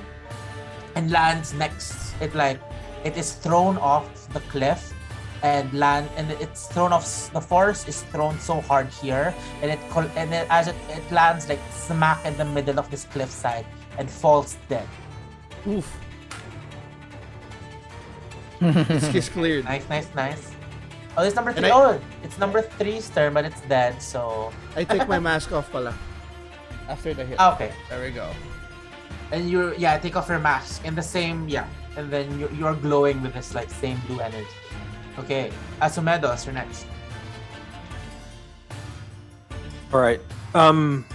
and 0.95 1.11
lands 1.11 1.53
next. 1.53 2.13
It 2.21 2.35
like 2.35 2.59
it 3.03 3.17
is 3.17 3.33
thrown 3.33 3.77
off 3.77 4.29
the 4.33 4.39
cliff 4.41 4.92
and 5.43 5.67
land 5.73 6.07
and 6.15 6.31
it's 6.39 6.67
thrown 6.71 6.93
off 6.95 7.03
the 7.35 7.41
force 7.41 7.85
is 7.87 8.01
thrown 8.15 8.39
so 8.39 8.61
hard 8.61 8.87
here 9.03 9.35
and 9.61 9.69
it 9.69 9.79
col- 9.89 10.09
and 10.15 10.33
it, 10.33 10.47
as 10.49 10.67
it, 10.71 10.75
it 10.89 11.03
lands 11.11 11.47
like 11.49 11.59
smack 11.71 12.23
in 12.25 12.35
the 12.37 12.45
middle 12.45 12.79
of 12.79 12.89
this 12.89 13.03
cliffside 13.11 13.65
and 13.99 14.09
falls 14.09 14.55
dead 14.69 14.87
Oof. 15.67 15.83
This 18.63 19.13
is 19.15 19.27
cleared. 19.29 19.65
nice 19.65 19.83
nice 19.89 20.07
nice 20.15 20.51
oh 21.17 21.23
it's 21.23 21.35
number 21.35 21.51
And 21.51 21.59
three. 21.59 21.69
I- 21.71 21.75
Oh, 21.75 21.99
it's 22.23 22.37
number 22.39 22.61
three's 22.61 23.09
turn 23.09 23.33
but 23.33 23.43
it's 23.45 23.59
dead 23.67 24.01
so 24.01 24.51
I 24.75 24.83
take 24.85 25.07
my 25.07 25.19
mask 25.19 25.51
off 25.51 25.69
pala. 25.71 25.93
After 26.87 27.13
the 27.13 27.25
hit. 27.25 27.35
ah, 27.39 27.55
okay 27.55 27.71
There 27.89 27.99
we 28.03 28.11
go. 28.11 28.31
and 29.31 29.49
you're 29.49 29.73
yeah 29.75 29.97
take 29.99 30.15
off 30.15 30.29
your 30.29 30.39
mask 30.39 30.85
in 30.87 30.95
the 30.95 31.03
same 31.03 31.47
yeah 31.49 31.67
and 31.97 32.09
then 32.09 32.39
you, 32.39 32.47
you're 32.55 32.75
glowing 32.79 33.21
with 33.21 33.33
this 33.35 33.53
like 33.53 33.69
same 33.69 33.99
blue 34.07 34.19
energy 34.23 34.47
okay 35.19 35.51
Asomedos 35.81 36.45
you're 36.45 36.53
next 36.53 36.85
All 39.93 40.01
right. 40.01 40.19
Um, 40.55 41.05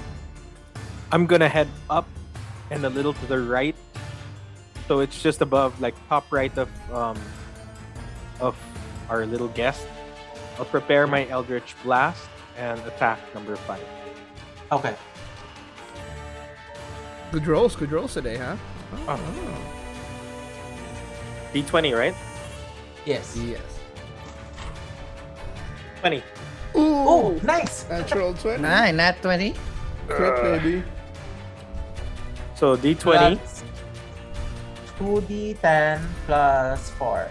I'm 1.10 1.26
gonna 1.26 1.48
head 1.48 1.66
up 1.90 2.06
and 2.70 2.84
a 2.84 2.88
little 2.88 3.12
to 3.12 3.26
the 3.26 3.40
right, 3.40 3.74
so 4.86 5.00
it's 5.00 5.20
just 5.20 5.40
above, 5.42 5.80
like 5.80 5.96
top 6.08 6.30
right 6.30 6.56
of 6.56 6.70
um 6.94 7.18
of 8.38 8.54
our 9.10 9.26
little 9.26 9.48
guest. 9.48 9.84
I'll 10.60 10.64
prepare 10.64 11.08
my 11.08 11.26
Eldritch 11.26 11.74
Blast 11.82 12.28
and 12.56 12.78
attack 12.86 13.18
number 13.34 13.56
five. 13.56 13.82
okay 14.70 14.94
Good 17.32 17.46
rolls, 17.48 17.74
good 17.74 17.90
rolls 17.90 18.14
today, 18.14 18.36
huh? 18.36 18.56
Oh. 19.08 19.18
D20, 21.52 21.98
right? 21.98 22.14
yes 23.04 23.36
Yes. 23.36 23.67
20. 26.00 26.16
Ooh. 26.18 26.22
oh 26.76 27.40
nice 27.42 27.88
Natural 27.88 28.34
20. 28.34 28.62
Nine, 28.62 28.96
not 28.96 29.20
20. 29.22 29.54
Crit, 30.08 30.32
uh, 30.32 30.42
baby. 30.58 30.82
So 32.54 32.76
D20. 32.76 33.38
2d10 34.98 36.00
plus 36.26 36.90
4. 36.98 37.28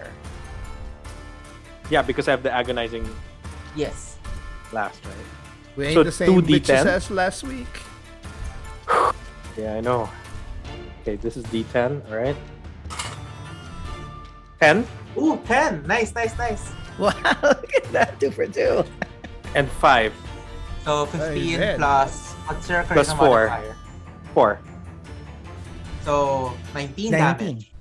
Yeah, 1.90 2.02
because 2.02 2.28
I 2.28 2.32
have 2.32 2.44
the 2.44 2.52
agonizing 2.52 3.08
Yes. 3.76 4.18
blast, 4.72 5.04
right? 5.06 5.14
We 5.76 5.86
ain't 5.88 5.94
So 5.96 6.04
the 6.04 6.12
same 6.12 6.30
2d10? 6.42 6.48
bitches 6.48 6.86
as 6.86 7.12
last 7.12 7.44
week. 7.44 7.68
Yeah, 9.58 9.74
I 9.74 9.82
know. 9.82 10.08
Okay, 11.02 11.16
this 11.18 11.36
is 11.36 11.44
D10, 11.46 12.06
alright? 12.12 12.36
10. 14.62 14.86
Ooh, 15.18 15.42
10. 15.46 15.82
Nice, 15.88 16.14
nice, 16.14 16.38
nice. 16.38 16.70
Wow, 17.00 17.14
look 17.44 17.74
at 17.76 17.92
that. 17.94 18.20
Two 18.20 18.32
for 18.32 18.48
two. 18.48 18.84
And 19.54 19.70
five. 19.70 20.14
So 20.84 21.04
Ay, 21.14 21.38
15 21.38 21.60
dead. 21.60 21.78
plus 21.78 22.34
what's 22.50 22.70
your 22.70 22.84
charisma 22.84 23.18
four. 23.18 23.48
modifier? 23.48 23.76
Four. 24.34 24.60
So 26.02 26.54
19, 26.74 27.12
19. 27.12 27.18
damage. 27.20 27.72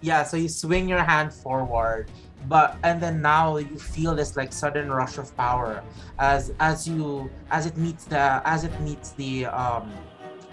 Yeah, 0.00 0.22
so 0.24 0.36
you 0.36 0.48
swing 0.48 0.88
your 0.88 1.02
hand 1.02 1.32
forward, 1.32 2.10
but 2.48 2.76
and 2.84 3.00
then 3.02 3.20
now 3.20 3.56
you 3.56 3.76
feel 3.76 4.14
this 4.14 4.36
like 4.36 4.52
sudden 4.52 4.88
rush 4.92 5.18
of 5.18 5.34
power 5.36 5.82
as 6.18 6.52
as 6.60 6.86
you 6.86 7.28
as 7.50 7.66
it 7.66 7.76
meets 7.76 8.04
the 8.04 8.40
as 8.46 8.64
it 8.64 8.78
meets 8.80 9.10
the 9.12 9.46
um 9.46 9.92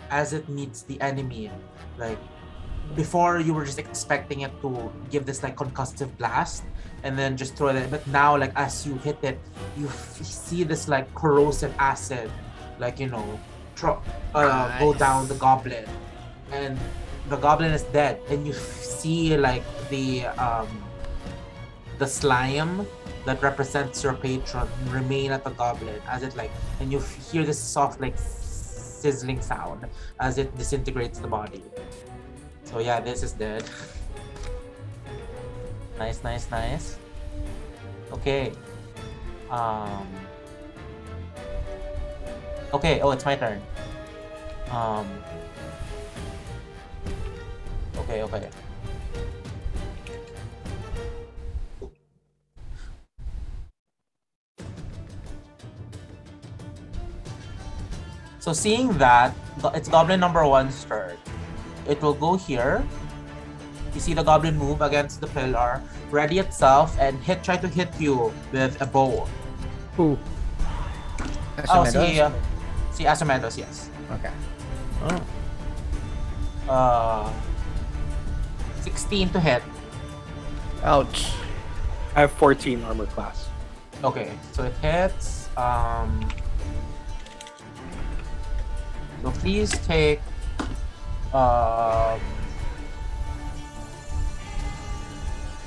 as 0.09 0.33
it 0.33 0.49
meets 0.49 0.81
the 0.83 0.99
enemy. 1.01 1.51
Like 1.97 2.17
before 2.95 3.39
you 3.39 3.53
were 3.53 3.65
just 3.65 3.79
expecting 3.79 4.41
it 4.41 4.51
to 4.61 4.91
give 5.09 5.25
this 5.25 5.41
like 5.41 5.55
concussive 5.55 6.15
blast 6.17 6.63
and 7.03 7.17
then 7.17 7.35
just 7.35 7.55
throw 7.55 7.69
it 7.69 7.89
but 7.89 8.05
now 8.07 8.37
like 8.37 8.51
as 8.55 8.85
you 8.85 8.95
hit 8.99 9.17
it 9.23 9.39
you 9.77 9.87
f- 9.87 10.21
see 10.23 10.63
this 10.63 10.87
like 10.87 11.07
corrosive 11.15 11.73
acid 11.79 12.29
like 12.79 12.99
you 12.99 13.07
know 13.07 13.39
tro- 13.75 14.01
uh, 14.35 14.79
go 14.79 14.93
down 14.93 15.27
the 15.27 15.35
goblin. 15.35 15.85
And 16.51 16.77
the 17.29 17.37
goblin 17.37 17.71
is 17.71 17.83
dead. 17.83 18.19
And 18.29 18.45
you 18.45 18.53
f- 18.53 18.83
see 18.83 19.35
like 19.37 19.63
the 19.89 20.25
um 20.37 20.67
the 21.99 22.07
slime 22.07 22.85
that 23.25 23.41
represents 23.41 24.03
your 24.03 24.13
patron 24.13 24.67
remain 24.89 25.31
at 25.31 25.43
the 25.43 25.51
goblin 25.51 26.01
as 26.09 26.23
it 26.23 26.35
like 26.35 26.51
and 26.79 26.91
you 26.91 26.99
f- 26.99 27.31
hear 27.31 27.43
this 27.45 27.59
soft 27.59 28.01
like 28.01 28.17
sizzling 28.17 29.41
sound 29.41 29.85
as 30.19 30.37
it 30.37 30.55
disintegrates 30.57 31.19
the 31.19 31.27
body 31.27 31.63
so 32.63 32.79
yeah 32.79 32.99
this 32.99 33.23
is 33.23 33.33
dead. 33.33 33.63
Nice 35.97 36.23
nice 36.23 36.49
nice. 36.49 36.97
Okay. 38.11 38.51
Um 39.49 40.07
okay 42.73 43.01
oh 43.01 43.11
it's 43.11 43.25
my 43.25 43.35
turn. 43.35 43.61
Um 44.71 45.07
okay 47.97 48.23
okay. 48.23 48.49
So 58.43 58.51
seeing 58.51 58.91
that, 58.97 59.33
it's 59.73 59.87
goblin 59.87 60.19
number 60.19 60.43
one's 60.45 60.83
turn. 60.83 61.15
It 61.87 62.01
will 62.01 62.13
go 62.13 62.35
here. 62.35 62.83
You 63.93 63.99
see 63.99 64.13
the 64.13 64.23
goblin 64.23 64.57
move 64.57 64.81
against 64.81 65.21
the 65.21 65.27
pillar, 65.27 65.81
ready 66.09 66.39
itself, 66.39 66.97
and 66.99 67.19
hit 67.21 67.43
try 67.43 67.57
to 67.57 67.67
hit 67.67 67.89
you 67.99 68.33
with 68.51 68.81
a 68.81 68.85
bow. 68.85 69.27
Who? 69.97 70.17
Oh, 71.69 71.85
Asomedos? 71.85 71.91
see, 71.91 72.19
uh, 72.19 72.31
see 72.91 73.03
Asomedos, 73.05 73.57
yes. 73.57 73.89
Okay. 74.11 74.31
Oh. 75.03 75.21
Uh, 76.69 77.31
16 78.81 79.29
to 79.29 79.39
hit. 79.39 79.61
Ouch. 80.83 81.31
I 82.15 82.21
have 82.21 82.31
14 82.33 82.83
armor 82.83 83.05
class. 83.07 83.49
Okay, 84.03 84.31
so 84.51 84.63
it 84.63 84.73
hits. 84.81 85.49
Um, 85.55 86.27
so 89.21 89.31
please 89.31 89.71
take. 89.87 90.19
Um, 91.33 92.19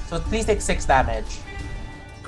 so 0.07 0.21
please 0.21 0.45
take 0.45 0.61
six 0.61 0.85
damage 0.85 1.41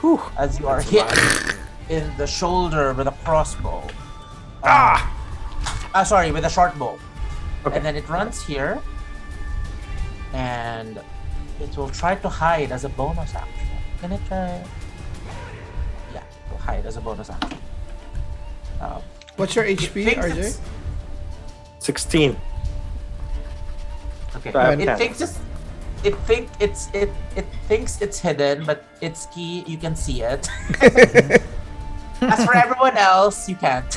Whew. 0.01 0.21
as 0.37 0.59
you 0.59 0.67
are 0.67 0.83
That's 0.83 0.93
a 0.93 1.55
hit 1.55 1.57
in 2.03 2.17
the 2.17 2.27
shoulder 2.27 2.93
with 2.95 3.07
a 3.07 3.13
crossbow. 3.25 3.87
Ah! 4.65 5.15
Ah, 5.95 6.03
sorry, 6.03 6.33
with 6.33 6.45
a 6.45 6.51
short 6.51 6.77
bow. 6.79 6.99
Okay. 7.65 7.77
And 7.77 7.85
then 7.85 7.97
it 7.97 8.09
runs 8.09 8.43
here, 8.45 8.81
and 10.33 10.99
it 11.61 11.77
will 11.77 11.89
try 11.91 12.15
to 12.17 12.29
hide 12.29 12.73
as 12.73 12.85
a 12.85 12.89
bonus 12.91 13.35
action. 13.35 13.69
Can 14.01 14.13
it 14.13 14.21
try? 14.29 14.63
Yeah, 16.13 16.21
it 16.23 16.51
will 16.51 16.59
hide 16.59 16.87
as 16.87 16.97
a 16.97 17.01
bonus 17.01 17.31
action. 17.31 17.59
Um, 18.81 19.03
What's 19.37 19.55
your 19.57 19.65
HP, 19.65 20.15
RJ? 20.15 20.31
it's- 20.31 20.61
16. 21.81 22.37
Okay. 24.39 24.53
So 24.53 24.61
it 24.71 24.85
10. 24.85 24.99
thinks 24.99 25.21
it's 25.21 25.39
it 26.05 26.15
think 26.31 26.49
it's 26.61 26.89
it 26.95 27.11
it 27.35 27.47
thinks 27.67 28.01
it's 28.01 28.19
hidden, 28.19 28.65
but 28.65 28.85
it's 29.01 29.27
key. 29.27 29.65
You 29.67 29.79
can 29.79 29.97
see 29.97 30.23
it. 30.23 30.49
As 32.21 32.45
for 32.45 32.55
everyone 32.55 32.97
else, 32.97 33.49
you 33.49 33.57
can't. 33.57 33.91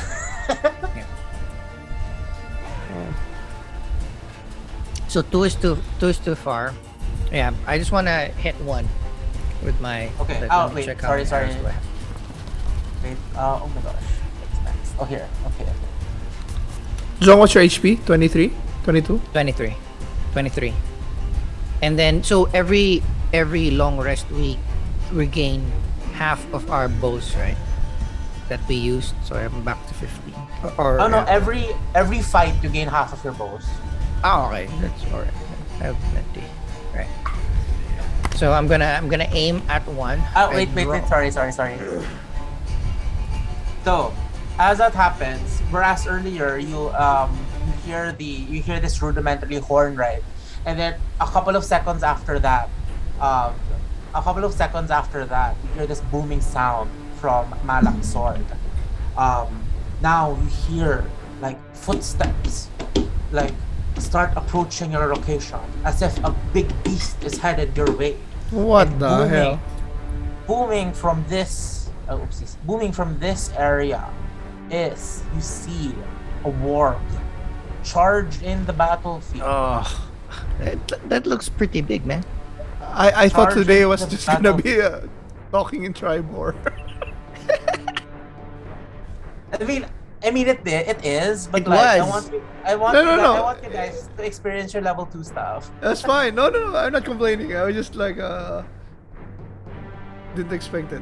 So 5.08 5.22
two 5.22 5.44
is 5.44 5.56
too 5.56 5.78
two 6.00 6.08
is 6.08 6.18
too 6.18 6.36
far. 6.36 6.74
Yeah, 7.32 7.52
I 7.68 7.78
just 7.78 7.92
want 7.92 8.08
to 8.08 8.32
hit 8.40 8.56
one 8.64 8.88
with 9.62 9.76
my. 9.82 10.10
Okay, 10.22 10.48
oh, 10.50 10.72
wait, 10.74 10.86
check 10.86 11.02
how 11.02 11.10
sorry, 11.10 11.26
sorry. 11.26 11.52
arrows 11.52 11.66
I 11.66 11.72
have. 11.72 11.86
Wait. 13.04 13.18
Uh, 13.36 13.60
oh 13.62 13.68
my 13.76 13.82
gosh. 13.82 14.08
What's 14.40 14.60
next? 14.64 14.96
Oh 14.98 15.06
here. 15.06 15.28
Okay. 15.48 15.64
okay. 15.64 15.74
John, 17.20 17.40
what's 17.40 17.54
your 17.54 17.64
HP? 17.64 18.04
23? 18.06 18.52
22? 18.84 19.22
23 19.34 19.76
23 20.34 20.74
and 21.82 21.98
then 21.98 22.24
so 22.24 22.46
every 22.54 23.02
every 23.34 23.72
long 23.72 23.98
rest 24.00 24.30
we 24.32 24.58
regain 25.12 25.66
half 26.14 26.42
of 26.54 26.70
our 26.72 26.88
bows 26.88 27.36
right? 27.36 27.58
That 28.50 28.60
we 28.68 28.76
used 28.76 29.16
so 29.24 29.36
i'm 29.36 29.64
back 29.64 29.80
to 29.88 29.94
15 29.94 30.34
or, 30.64 30.74
or 30.78 31.00
Oh 31.02 31.08
no! 31.08 31.24
Every 31.28 31.66
every 31.96 32.22
fight 32.22 32.54
you 32.62 32.70
gain 32.70 32.88
half 32.88 33.14
of 33.14 33.24
your 33.24 33.34
bows. 33.34 33.66
oh, 34.24 34.52
okay. 34.52 34.70
That's 34.80 35.04
all 35.12 35.20
right. 35.22 35.34
I 35.80 35.84
have 35.90 35.98
plenty. 36.14 36.46
Right. 36.94 37.10
So 38.36 38.52
i'm 38.54 38.68
gonna 38.68 38.94
i'm 38.98 39.10
gonna 39.10 39.30
aim 39.32 39.62
at 39.70 39.82
one. 39.88 40.22
Oh 40.36 40.50
wait, 40.52 40.70
wait, 40.76 40.88
wait. 40.88 41.08
Sorry, 41.08 41.32
sorry, 41.32 41.52
sorry. 41.52 41.78
So, 43.84 44.14
as 44.60 44.78
that 44.78 44.94
happens, 44.94 45.60
whereas 45.72 46.06
earlier 46.06 46.58
you 46.58 46.90
um 46.94 47.34
you 47.66 47.74
hear 47.86 48.12
the 48.12 48.26
you 48.26 48.62
hear 48.62 48.80
this 48.80 49.02
rudimentary 49.02 49.58
horn 49.58 49.96
right, 49.96 50.24
and 50.66 50.78
then 50.80 50.96
a 51.20 51.28
couple 51.28 51.56
of 51.56 51.64
seconds 51.64 52.04
after 52.04 52.40
that, 52.40 52.70
um, 53.20 53.54
a 54.14 54.22
couple 54.22 54.44
of 54.44 54.54
seconds 54.54 54.92
after 54.92 55.26
that, 55.26 55.56
you 55.64 55.70
hear 55.74 55.88
this 55.88 56.02
booming 56.12 56.42
sound 56.42 56.90
from 57.20 57.54
Malak's 57.64 58.10
sword. 58.10 58.46
Um, 59.18 59.64
now 60.02 60.38
you 60.42 60.48
hear 60.48 61.06
like 61.42 61.58
footsteps, 61.76 62.70
like 63.32 63.54
start 64.00 64.32
approaching 64.36 64.92
your 64.92 65.14
location, 65.14 65.60
as 65.86 66.02
if 66.02 66.18
a 66.24 66.36
big 66.54 66.68
beast 66.84 67.24
is 67.24 67.38
headed 67.38 67.78
your 67.78 67.92
way 67.96 68.18
What 68.50 68.88
and 68.88 69.02
the 69.02 69.08
booming, 69.08 69.30
hell? 69.30 69.62
Booming 70.48 70.94
from 70.94 71.24
this, 71.30 71.90
oh, 72.10 72.18
oopsies, 72.18 72.56
booming 72.66 72.92
from 72.92 73.20
this 73.20 73.52
area 73.56 74.10
is 74.70 75.24
you 75.36 75.42
see 75.42 75.94
a 76.44 76.50
warg 76.50 77.00
charged 77.84 78.44
in 78.44 78.66
the 78.66 78.74
battlefield. 78.74 79.44
Oh, 79.46 80.10
that, 80.60 81.10
that 81.10 81.28
looks 81.28 81.50
pretty 81.50 81.82
big 81.82 82.06
man 82.06 82.24
I, 82.94 83.12
I 83.24 83.30
thought 83.30 83.54
today 83.54 83.86
was 83.86 84.02
the 84.02 84.12
just 84.12 84.28
gonna 84.28 84.54
be 84.54 84.82
uh, 84.82 85.02
talking 85.52 85.86
in 85.86 85.94
Triboar. 85.94 86.56
I 89.60 89.64
mean, 89.64 89.86
I 90.24 90.32
mean 90.32 90.48
it. 90.48 90.60
It 90.66 91.06
is, 91.06 91.48
but 91.48 91.62
It 91.62 91.68
like 91.68 91.80
I 91.80 92.02
want, 92.02 92.32
you, 92.32 92.44
I 92.64 92.76
want, 92.76 92.94
No, 92.94 93.04
no, 93.04 93.12
guys, 93.12 93.22
no. 93.22 93.34
I 93.34 93.42
want 93.42 93.64
you 93.64 93.70
guys 93.70 94.10
to 94.18 94.24
experience 94.24 94.74
your 94.74 94.84
level 94.84 95.06
two 95.06 95.24
stuff. 95.24 95.72
That's 95.80 96.02
fine. 96.02 96.36
No, 96.36 96.50
no, 96.50 96.72
no. 96.72 96.78
I'm 96.78 96.92
not 96.94 97.06
complaining. 97.06 97.56
I 97.56 97.64
was 97.64 97.76
just 97.76 97.96
like, 97.96 98.20
uh. 98.20 98.64
Didn't 100.36 100.54
expect 100.54 100.94
it. 100.94 101.02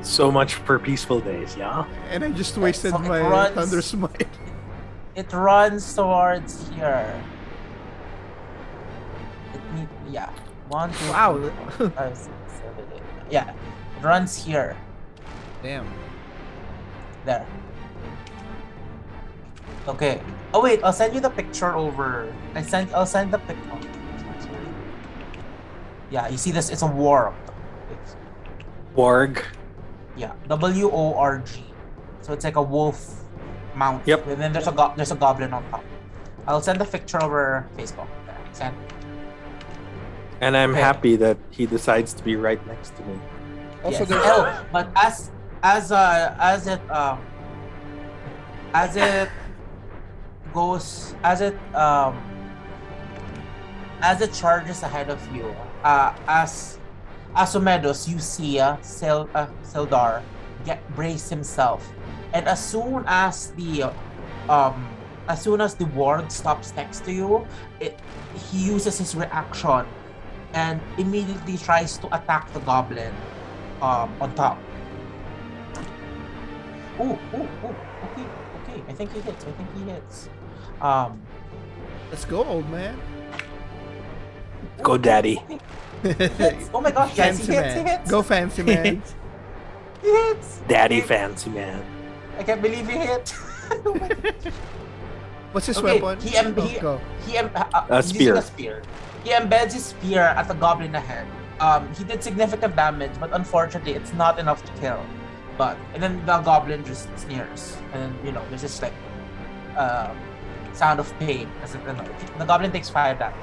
so 0.00 0.30
much 0.30 0.54
for 0.54 0.78
peaceful 0.78 1.20
days, 1.20 1.56
yeah? 1.56 1.84
And 2.10 2.24
I 2.24 2.30
just 2.30 2.56
wasted 2.56 2.92
so 2.92 2.98
my 2.98 3.20
runs- 3.20 3.54
Thunder 3.54 3.82
Smite. 3.82 4.28
It 5.14 5.32
runs 5.32 5.94
towards 5.94 6.68
here. 6.70 7.22
It 9.54 9.74
need, 9.74 9.88
yeah. 10.10 10.30
One, 10.68 10.92
two, 10.92 11.10
wow 11.10 11.36
three, 11.76 11.88
five, 11.90 12.16
six, 12.16 12.32
seven, 12.48 12.84
eight. 12.94 13.02
nine. 13.02 13.26
Yeah, 13.30 13.50
it 13.50 14.02
runs 14.02 14.36
here. 14.36 14.76
Damn. 15.62 15.86
There. 17.26 17.46
Okay. 19.86 20.22
Oh 20.54 20.62
wait, 20.62 20.82
I'll 20.82 20.92
send 20.92 21.14
you 21.14 21.20
the 21.20 21.30
picture 21.30 21.74
over. 21.74 22.32
I 22.54 22.62
send. 22.62 22.92
I'll 22.94 23.06
send 23.06 23.32
the 23.32 23.38
picture. 23.38 23.70
Oh, 23.72 23.78
yeah, 26.10 26.28
you 26.28 26.36
see 26.36 26.50
this? 26.52 26.68
It's 26.70 26.82
a 26.82 26.88
warg. 26.88 27.34
It's, 27.90 28.16
Warg. 28.94 29.44
yeah, 30.16 30.32
W 30.48 30.90
O 30.90 31.14
R 31.14 31.38
G. 31.38 31.64
So 32.20 32.32
it's 32.32 32.44
like 32.44 32.56
a 32.56 32.62
wolf 32.62 33.21
mount. 33.74 34.06
Yep. 34.06 34.26
And 34.26 34.40
then 34.40 34.52
there's 34.52 34.66
a 34.68 34.72
go- 34.72 34.92
there's 34.96 35.10
a 35.12 35.16
goblin 35.16 35.52
on 35.52 35.62
top. 35.70 35.84
I'll 36.46 36.60
send 36.62 36.80
the 36.80 36.84
picture 36.84 37.22
over 37.22 37.66
Facebook. 37.76 38.08
There, 38.26 38.36
send. 38.52 38.74
And 40.40 40.56
I'm 40.56 40.72
Okay. 40.72 40.80
happy 40.80 41.16
that 41.16 41.38
he 41.50 41.66
decides 41.66 42.12
to 42.14 42.22
be 42.22 42.34
right 42.36 42.58
next 42.66 42.96
to 42.96 43.02
me. 43.04 43.18
Also, 43.84 44.00
Yes. 44.00 44.08
there's 44.08 44.22
oh, 44.26 44.64
but 44.72 44.88
as 44.96 45.30
as 45.62 45.92
uh 45.92 46.34
as 46.38 46.66
it 46.66 46.82
um 46.90 47.18
as 48.74 48.96
it 48.96 49.30
goes 50.52 51.14
as 51.22 51.40
it 51.40 51.54
um 51.74 52.18
as 54.02 54.20
it 54.20 54.32
charges 54.32 54.82
ahead 54.82 55.10
of 55.10 55.20
you, 55.34 55.54
uh 55.84 56.12
as 56.26 56.78
Asomedos, 57.34 58.06
you 58.08 58.18
see 58.18 58.60
uh, 58.60 58.76
Sel, 58.82 59.26
uh, 59.34 59.46
Sildar 59.64 60.20
get 60.66 60.82
brace 60.94 61.30
himself, 61.30 61.80
and 62.32 62.48
as 62.48 62.64
soon 62.64 63.04
as 63.06 63.52
the 63.52 63.92
um 64.48 64.88
as 65.28 65.40
soon 65.40 65.60
as 65.60 65.74
the 65.74 65.84
warg 65.84 66.30
stops 66.30 66.74
next 66.74 67.04
to 67.04 67.12
you, 67.12 67.46
it 67.80 67.98
he 68.50 68.58
uses 68.58 68.98
his 68.98 69.14
reaction 69.14 69.86
and 70.54 70.80
immediately 70.98 71.56
tries 71.56 71.96
to 71.98 72.06
attack 72.14 72.52
the 72.52 72.60
goblin 72.60 73.14
um, 73.80 74.10
on 74.20 74.34
top. 74.34 74.58
Ooh, 77.00 77.18
ooh, 77.34 77.48
ooh. 77.64 77.76
Okay, 78.04 78.26
okay. 78.62 78.82
I 78.88 78.92
think 78.92 79.12
he 79.12 79.20
hits. 79.20 79.44
I 79.44 79.52
think 79.52 79.68
he 79.76 79.90
hits. 79.90 80.28
Um, 80.80 81.22
let's 82.10 82.24
go, 82.24 82.44
old 82.44 82.68
man. 82.68 82.98
Go, 84.82 84.98
daddy. 84.98 85.40
hits. 86.02 86.70
Oh 86.74 86.80
my 86.80 86.90
gosh, 86.90 87.16
yes, 87.16 87.38
he 87.38 87.46
fancy 87.46 87.52
hits. 87.52 87.74
He 87.74 87.82
man. 87.82 87.98
hits. 87.98 88.10
Go, 88.10 88.22
fancy 88.22 88.62
man. 88.62 89.02
He 90.02 90.08
hits. 90.10 90.60
Daddy 90.68 91.00
fancy 91.00 91.50
man. 91.50 92.01
I 92.38 92.42
can't 92.42 92.62
believe 92.62 92.88
he 92.88 92.96
hit. 92.96 93.34
Oh. 93.70 93.92
What's 95.52 95.66
his 95.66 95.78
Okay, 95.78 96.00
weapon? 96.00 96.20
he 96.26 96.36
em- 96.36 96.54
Oh, 96.56 96.62
he- 96.62 96.78
go. 96.80 97.00
he 97.26 97.36
em- 97.36 97.50
uh, 97.54 97.64
uh, 97.74 97.84
A 97.90 97.96
using 97.96 98.14
spear. 98.16 98.34
a 98.36 98.42
spear. 98.42 98.82
He 99.24 99.30
embeds 99.30 99.72
his 99.72 99.84
spear 99.84 100.22
at 100.22 100.48
the 100.48 100.54
goblin 100.54 100.94
ahead. 100.94 101.26
Um, 101.60 101.92
he 101.94 102.04
did 102.04 102.22
significant 102.22 102.74
damage, 102.74 103.12
but 103.20 103.32
unfortunately, 103.34 103.92
it's 103.92 104.12
not 104.14 104.38
enough 104.38 104.64
to 104.64 104.72
kill. 104.80 105.00
But 105.58 105.76
and 105.94 106.02
then 106.02 106.24
the 106.26 106.38
goblin 106.40 106.82
just 106.84 107.06
sneers, 107.18 107.76
and 107.92 108.14
you 108.24 108.32
know, 108.32 108.42
there's 108.48 108.62
this 108.62 108.80
like 108.80 108.94
um, 109.76 110.16
sound 110.72 110.98
of 110.98 111.12
pain. 111.18 111.46
As 111.62 111.74
it, 111.74 111.80
you 111.86 111.92
know, 111.92 112.04
the 112.38 112.44
goblin 112.46 112.72
takes 112.72 112.88
five 112.88 113.18
damage. 113.18 113.36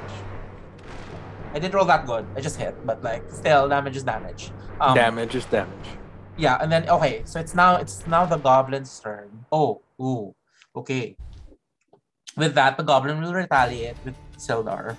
I 1.53 1.59
didn't 1.59 1.73
roll 1.75 1.85
that 1.85 2.05
good. 2.07 2.25
I 2.35 2.41
just 2.41 2.57
hit, 2.57 2.75
but 2.85 3.03
like 3.03 3.23
still, 3.31 3.69
damage 3.69 3.95
is 3.95 4.03
damage. 4.03 4.51
Um, 4.81 4.95
damage 4.95 5.35
is 5.35 5.45
damage. 5.45 5.89
Yeah, 6.39 6.57
and 6.61 6.71
then 6.71 6.87
okay, 6.89 7.21
so 7.25 7.39
it's 7.39 7.53
now 7.53 7.75
it's 7.75 8.07
now 8.07 8.25
the 8.25 8.37
goblin's 8.37 8.97
turn. 8.99 9.27
Oh, 9.51 9.81
ooh, 9.99 10.33
okay. 10.75 11.15
With 12.37 12.55
that, 12.55 12.77
the 12.77 12.83
goblin 12.83 13.19
will 13.19 13.33
retaliate 13.33 13.97
with 14.05 14.15
Sildar. 14.37 14.95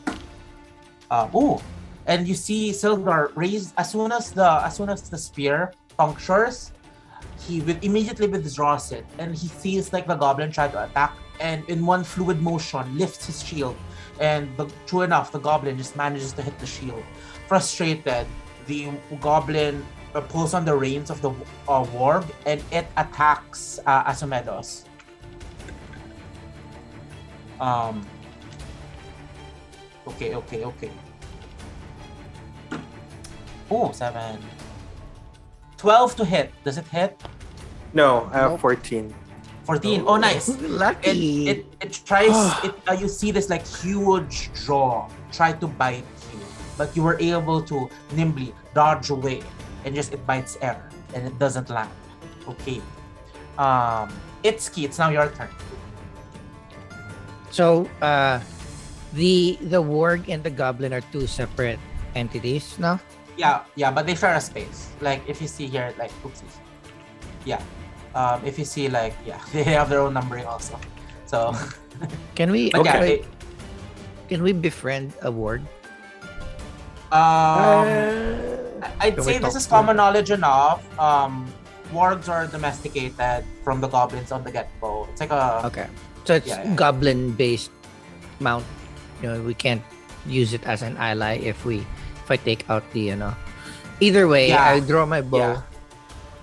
Uh, 1.11 1.29
ooh, 1.35 1.59
and 2.07 2.29
you 2.29 2.35
see 2.35 2.71
Sildar 2.71 3.33
raise 3.35 3.73
as 3.79 3.91
soon 3.91 4.13
as 4.13 4.31
the 4.33 4.45
as 4.45 4.77
soon 4.77 4.91
as 4.91 5.09
the 5.09 5.17
spear 5.17 5.73
punctures, 5.97 6.73
he 7.41 7.63
with 7.63 7.83
immediately 7.83 8.29
withdraws 8.29 8.93
it, 8.93 9.07
and 9.19 9.35
he 9.35 9.49
feels 9.49 9.93
like 9.95 10.07
the 10.07 10.17
goblin 10.17 10.53
tried 10.53 10.73
to 10.73 10.85
attack, 10.85 11.17
and 11.41 11.65
in 11.73 11.87
one 11.87 12.05
fluid 12.05 12.43
motion 12.43 12.85
lifts 12.99 13.25
his 13.25 13.43
shield, 13.43 13.77
and 14.21 14.55
the, 14.59 14.69
true 14.85 15.03
enough, 15.03 15.33
the 15.33 15.41
goblin 15.41 15.79
just 15.79 15.97
manages 15.97 16.35
to 16.35 16.43
hit 16.43 16.59
the 16.59 16.67
shield. 16.67 17.03
Frustrated, 17.49 18.27
the 18.67 18.93
goblin 19.21 19.81
pulls 20.13 20.55
on 20.55 20.65
the 20.65 20.75
reins 20.75 21.11
of 21.11 21.23
the 21.23 21.31
uh, 21.69 21.85
warg 21.95 22.27
and 22.47 22.63
it 22.73 22.87
attacks 22.97 23.79
uh, 23.87 24.05
Asomedos. 24.05 24.85
Um. 27.61 28.07
Okay, 30.09 30.35
okay, 30.35 30.65
okay. 30.65 30.91
Oh, 33.71 33.93
seven. 33.93 34.43
12 35.77 36.17
to 36.17 36.25
hit. 36.25 36.53
Does 36.65 36.79
it 36.79 36.87
hit? 36.89 37.23
No, 37.95 38.29
I 38.33 38.39
have 38.39 38.51
Nope. 38.53 38.61
14. 38.61 39.15
14. 39.65 40.05
Oh, 40.07 40.17
nice. 40.17 40.49
Lucky. 40.61 41.49
It, 41.49 41.59
it, 41.59 41.67
it 41.81 42.01
tries, 42.05 42.35
it, 42.65 42.75
uh, 42.89 42.93
you 42.93 43.07
see 43.09 43.31
this 43.31 43.49
like 43.49 43.67
huge 43.67 44.51
jaw 44.67 45.09
try 45.31 45.53
to 45.53 45.67
bite 45.69 46.05
you, 46.33 46.41
but 46.77 46.97
you 46.97 47.03
were 47.05 47.19
able 47.21 47.63
to 47.63 47.89
nimbly 48.13 48.53
dodge 48.75 49.11
away 49.11 49.43
and 49.85 49.95
just 49.95 50.13
it 50.13 50.25
bites 50.27 50.57
air 50.61 50.89
and 51.15 51.27
it 51.27 51.39
doesn't 51.39 51.71
land. 51.71 51.91
Okay. 52.49 52.81
Um, 53.59 54.09
Itsuki, 54.45 54.85
it's 54.85 54.99
now 54.99 55.11
your 55.11 55.29
turn. 55.31 55.49
So, 57.51 57.89
uh, 58.01 58.41
the 59.13 59.59
the 59.69 59.83
warg 59.83 60.29
and 60.31 60.43
the 60.43 60.51
goblin 60.51 60.93
are 60.95 61.03
two 61.13 61.27
separate 61.27 61.79
entities 62.15 62.79
now. 62.79 63.01
Yeah, 63.37 63.65
yeah, 63.75 63.91
but 63.91 64.07
they 64.07 64.15
share 64.15 64.35
a 64.35 64.41
space. 64.41 64.91
Like 65.01 65.23
if 65.27 65.43
you 65.43 65.49
see 65.49 65.67
here, 65.67 65.93
like 65.99 66.13
oopsies. 66.23 66.57
Yeah. 67.45 67.61
Um, 68.15 68.43
if 68.45 68.59
you 68.59 68.65
see 68.65 68.89
like 68.89 69.15
yeah, 69.27 69.41
they 69.53 69.65
have 69.65 69.89
their 69.91 70.01
own 70.01 70.15
numbering 70.15 70.47
also. 70.47 70.79
So 71.27 71.55
Can 72.35 72.51
we? 72.51 72.71
but 72.71 72.85
yeah, 72.85 72.97
okay. 72.97 73.07
they- 73.23 73.25
Can 74.31 74.43
we 74.47 74.53
befriend 74.55 75.13
a 75.23 75.31
warg? 75.33 75.63
um 77.11 77.83
I'd 79.01 79.23
say 79.23 79.39
this 79.39 79.55
is 79.57 79.67
common 79.67 79.97
knowledge 79.97 80.31
enough. 80.31 80.83
Um 80.99 81.47
wargs 81.93 82.29
are 82.29 82.47
domesticated 82.47 83.43
from 83.65 83.81
the 83.81 83.89
goblins 83.89 84.31
on 84.31 84.45
the 84.45 84.53
get-go. 84.53 85.09
It's 85.11 85.21
like 85.21 85.31
a 85.35 85.67
Okay. 85.67 85.87
So 86.25 86.35
it's 86.39 86.47
Yeah, 86.47 86.63
yeah. 86.63 86.75
goblin 86.77 87.33
based 87.33 87.71
mount. 88.39 88.65
You 89.23 89.33
know, 89.35 89.43
we 89.43 89.55
can't 89.55 89.83
use 90.27 90.53
it 90.55 90.63
as 90.67 90.83
an 90.83 90.97
ally 90.97 91.39
if 91.43 91.65
we 91.65 91.83
if 92.25 92.29
I 92.31 92.37
take 92.37 92.69
out 92.71 92.85
the 92.93 93.01
you 93.13 93.17
know. 93.17 93.35
Either 94.01 94.29
way, 94.29 94.49
Yeah. 94.55 94.63
I 94.65 94.81
draw 94.81 95.05
my 95.05 95.21
bow 95.21 95.61
Yeah. 95.61 95.63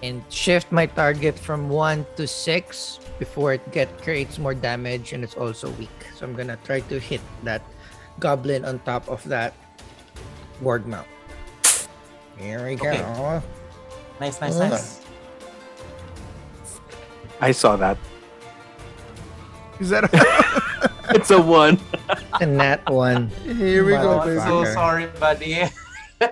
and 0.03 0.21
shift 0.29 0.71
my 0.71 0.85
target 0.85 1.39
from 1.39 1.69
one 1.69 2.05
to 2.17 2.27
six 2.27 2.99
before 3.17 3.53
it 3.57 3.63
get 3.71 3.89
creates 4.03 4.37
more 4.37 4.53
damage 4.53 5.13
and 5.13 5.23
it's 5.23 5.33
also 5.33 5.71
weak. 5.81 5.93
So 6.13 6.25
I'm 6.27 6.35
gonna 6.35 6.57
try 6.67 6.81
to 6.85 6.99
hit 6.99 7.21
that 7.47 7.63
goblin 8.19 8.65
on 8.65 8.77
top 8.85 9.07
of 9.09 9.23
that 9.29 9.53
warg 10.61 10.85
mount. 10.85 11.07
Here 12.37 12.65
we 12.65 12.75
go. 12.75 12.89
Okay. 12.89 13.41
nice, 14.19 14.39
nice, 14.41 14.55
Ugh. 14.59 14.71
nice. 14.71 15.01
I 17.41 17.51
saw 17.51 17.75
that. 17.77 17.97
Is 19.79 19.89
that? 19.89 20.09
It's 21.09 21.31
a 21.31 21.41
one. 21.41 21.79
And 22.41 22.59
that 22.59 22.83
one 22.91 23.29
Here 23.47 23.85
we 23.85 23.93
go, 23.93 24.19
I'm 24.19 24.35
so 24.43 24.43
Motherfucker. 24.67 24.73
sorry, 24.73 25.05
buddy. 25.17 25.63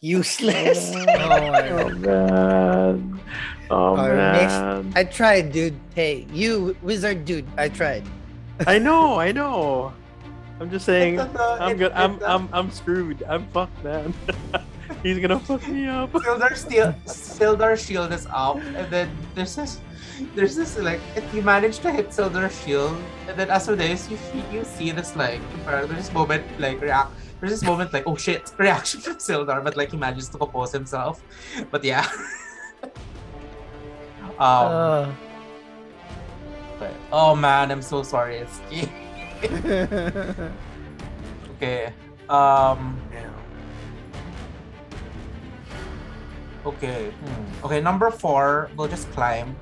useless. 0.00 0.92
Oh 0.96 1.04
my 1.04 1.68
Oh 1.76 1.88
man. 1.90 3.20
Oh 3.68 3.96
Our 3.96 4.16
next- 4.16 4.54
man. 4.54 4.92
I 4.96 5.04
tried, 5.04 5.52
dude. 5.52 5.76
Hey, 5.94 6.26
you 6.32 6.74
wizard 6.82 7.26
dude, 7.26 7.44
I 7.58 7.68
tried. 7.68 8.02
I 8.66 8.78
know, 8.78 9.20
I 9.20 9.30
know. 9.30 9.92
I'm 10.58 10.70
just 10.70 10.84
saying 10.86 11.20
I'm 11.20 11.76
good. 11.76 11.92
I'm 11.92 12.16
it, 12.16 12.22
I'm 12.24 12.48
I'm 12.52 12.70
screwed. 12.72 13.22
I'm 13.28 13.44
fucked, 13.52 13.76
man. 13.84 14.14
He's 15.02 15.18
gonna 15.18 15.40
fuck 15.40 15.66
me 15.68 15.86
up. 15.88 16.12
Sildar 16.12 16.54
still 16.56 16.92
Sildar's 17.06 17.84
shield 17.84 18.12
is 18.12 18.26
up, 18.30 18.56
and 18.56 18.90
then 18.92 19.08
there's 19.34 19.56
this, 19.56 19.80
there's 20.34 20.54
this 20.56 20.76
like 20.78 21.00
if 21.16 21.24
you 21.34 21.40
manage 21.42 21.78
to 21.80 21.90
hit 21.90 22.10
Sildar's 22.10 22.52
shield, 22.62 22.96
and 23.26 23.38
then 23.38 23.50
as 23.50 23.68
of 23.68 23.78
this 23.78 24.10
you 24.10 24.16
see- 24.18 24.44
you 24.52 24.64
see 24.64 24.90
this 24.90 25.16
like 25.16 25.40
there's 25.64 25.88
this 25.88 26.12
moment 26.12 26.44
like 26.60 26.80
react. 26.82 27.12
There's 27.40 27.52
this 27.52 27.62
moment 27.64 27.92
like 27.94 28.04
oh 28.06 28.16
shit 28.16 28.52
reaction 28.58 29.00
from 29.00 29.16
Sildar, 29.16 29.64
but 29.64 29.74
like 29.76 29.90
he 29.90 29.96
manages 29.96 30.28
to 30.30 30.38
compose 30.38 30.72
himself. 30.72 31.22
But 31.70 31.82
yeah. 31.82 32.06
um. 34.38 34.38
Uh, 34.38 35.08
but- 36.78 36.94
oh 37.12 37.34
man, 37.34 37.70
I'm 37.70 37.80
so 37.82 38.02
sorry. 38.02 38.44
It's 38.44 38.60
okay. 41.56 41.92
Um. 42.28 43.00
Okay. 46.66 47.10
hmm. 47.10 47.64
Okay, 47.64 47.80
number 47.80 48.10
four, 48.10 48.70
we'll 48.76 48.88
just 48.88 49.10
climb. 49.12 49.56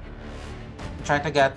Try 1.05 1.19
to 1.19 1.31
get. 1.31 1.57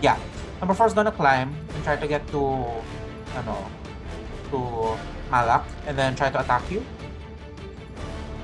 Yeah. 0.00 0.18
Number 0.60 0.74
four 0.74 0.86
is 0.86 0.94
gonna 0.94 1.12
climb 1.12 1.54
and 1.74 1.84
try 1.84 1.96
to 1.96 2.06
get 2.06 2.26
to. 2.28 2.64
I 3.34 3.42
know, 3.44 3.66
to 4.50 4.98
Malak 5.30 5.64
and 5.86 5.98
then 5.98 6.16
try 6.16 6.30
to 6.30 6.40
attack 6.40 6.64
you. 6.70 6.84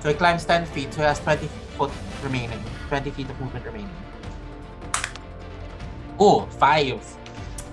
So 0.01 0.11
he 0.11 0.15
climbs 0.15 0.45
10 0.45 0.67
feet, 0.67 0.93
so 0.93 1.01
he 1.01 1.07
has 1.07 1.19
20 1.21 1.49
foot 1.79 1.91
remaining. 2.23 2.63
20 2.89 3.11
feet 3.11 3.31
of 3.31 3.41
movement 3.41 3.65
remaining. 3.65 3.91
Oh, 6.19 6.47
five. 6.61 7.01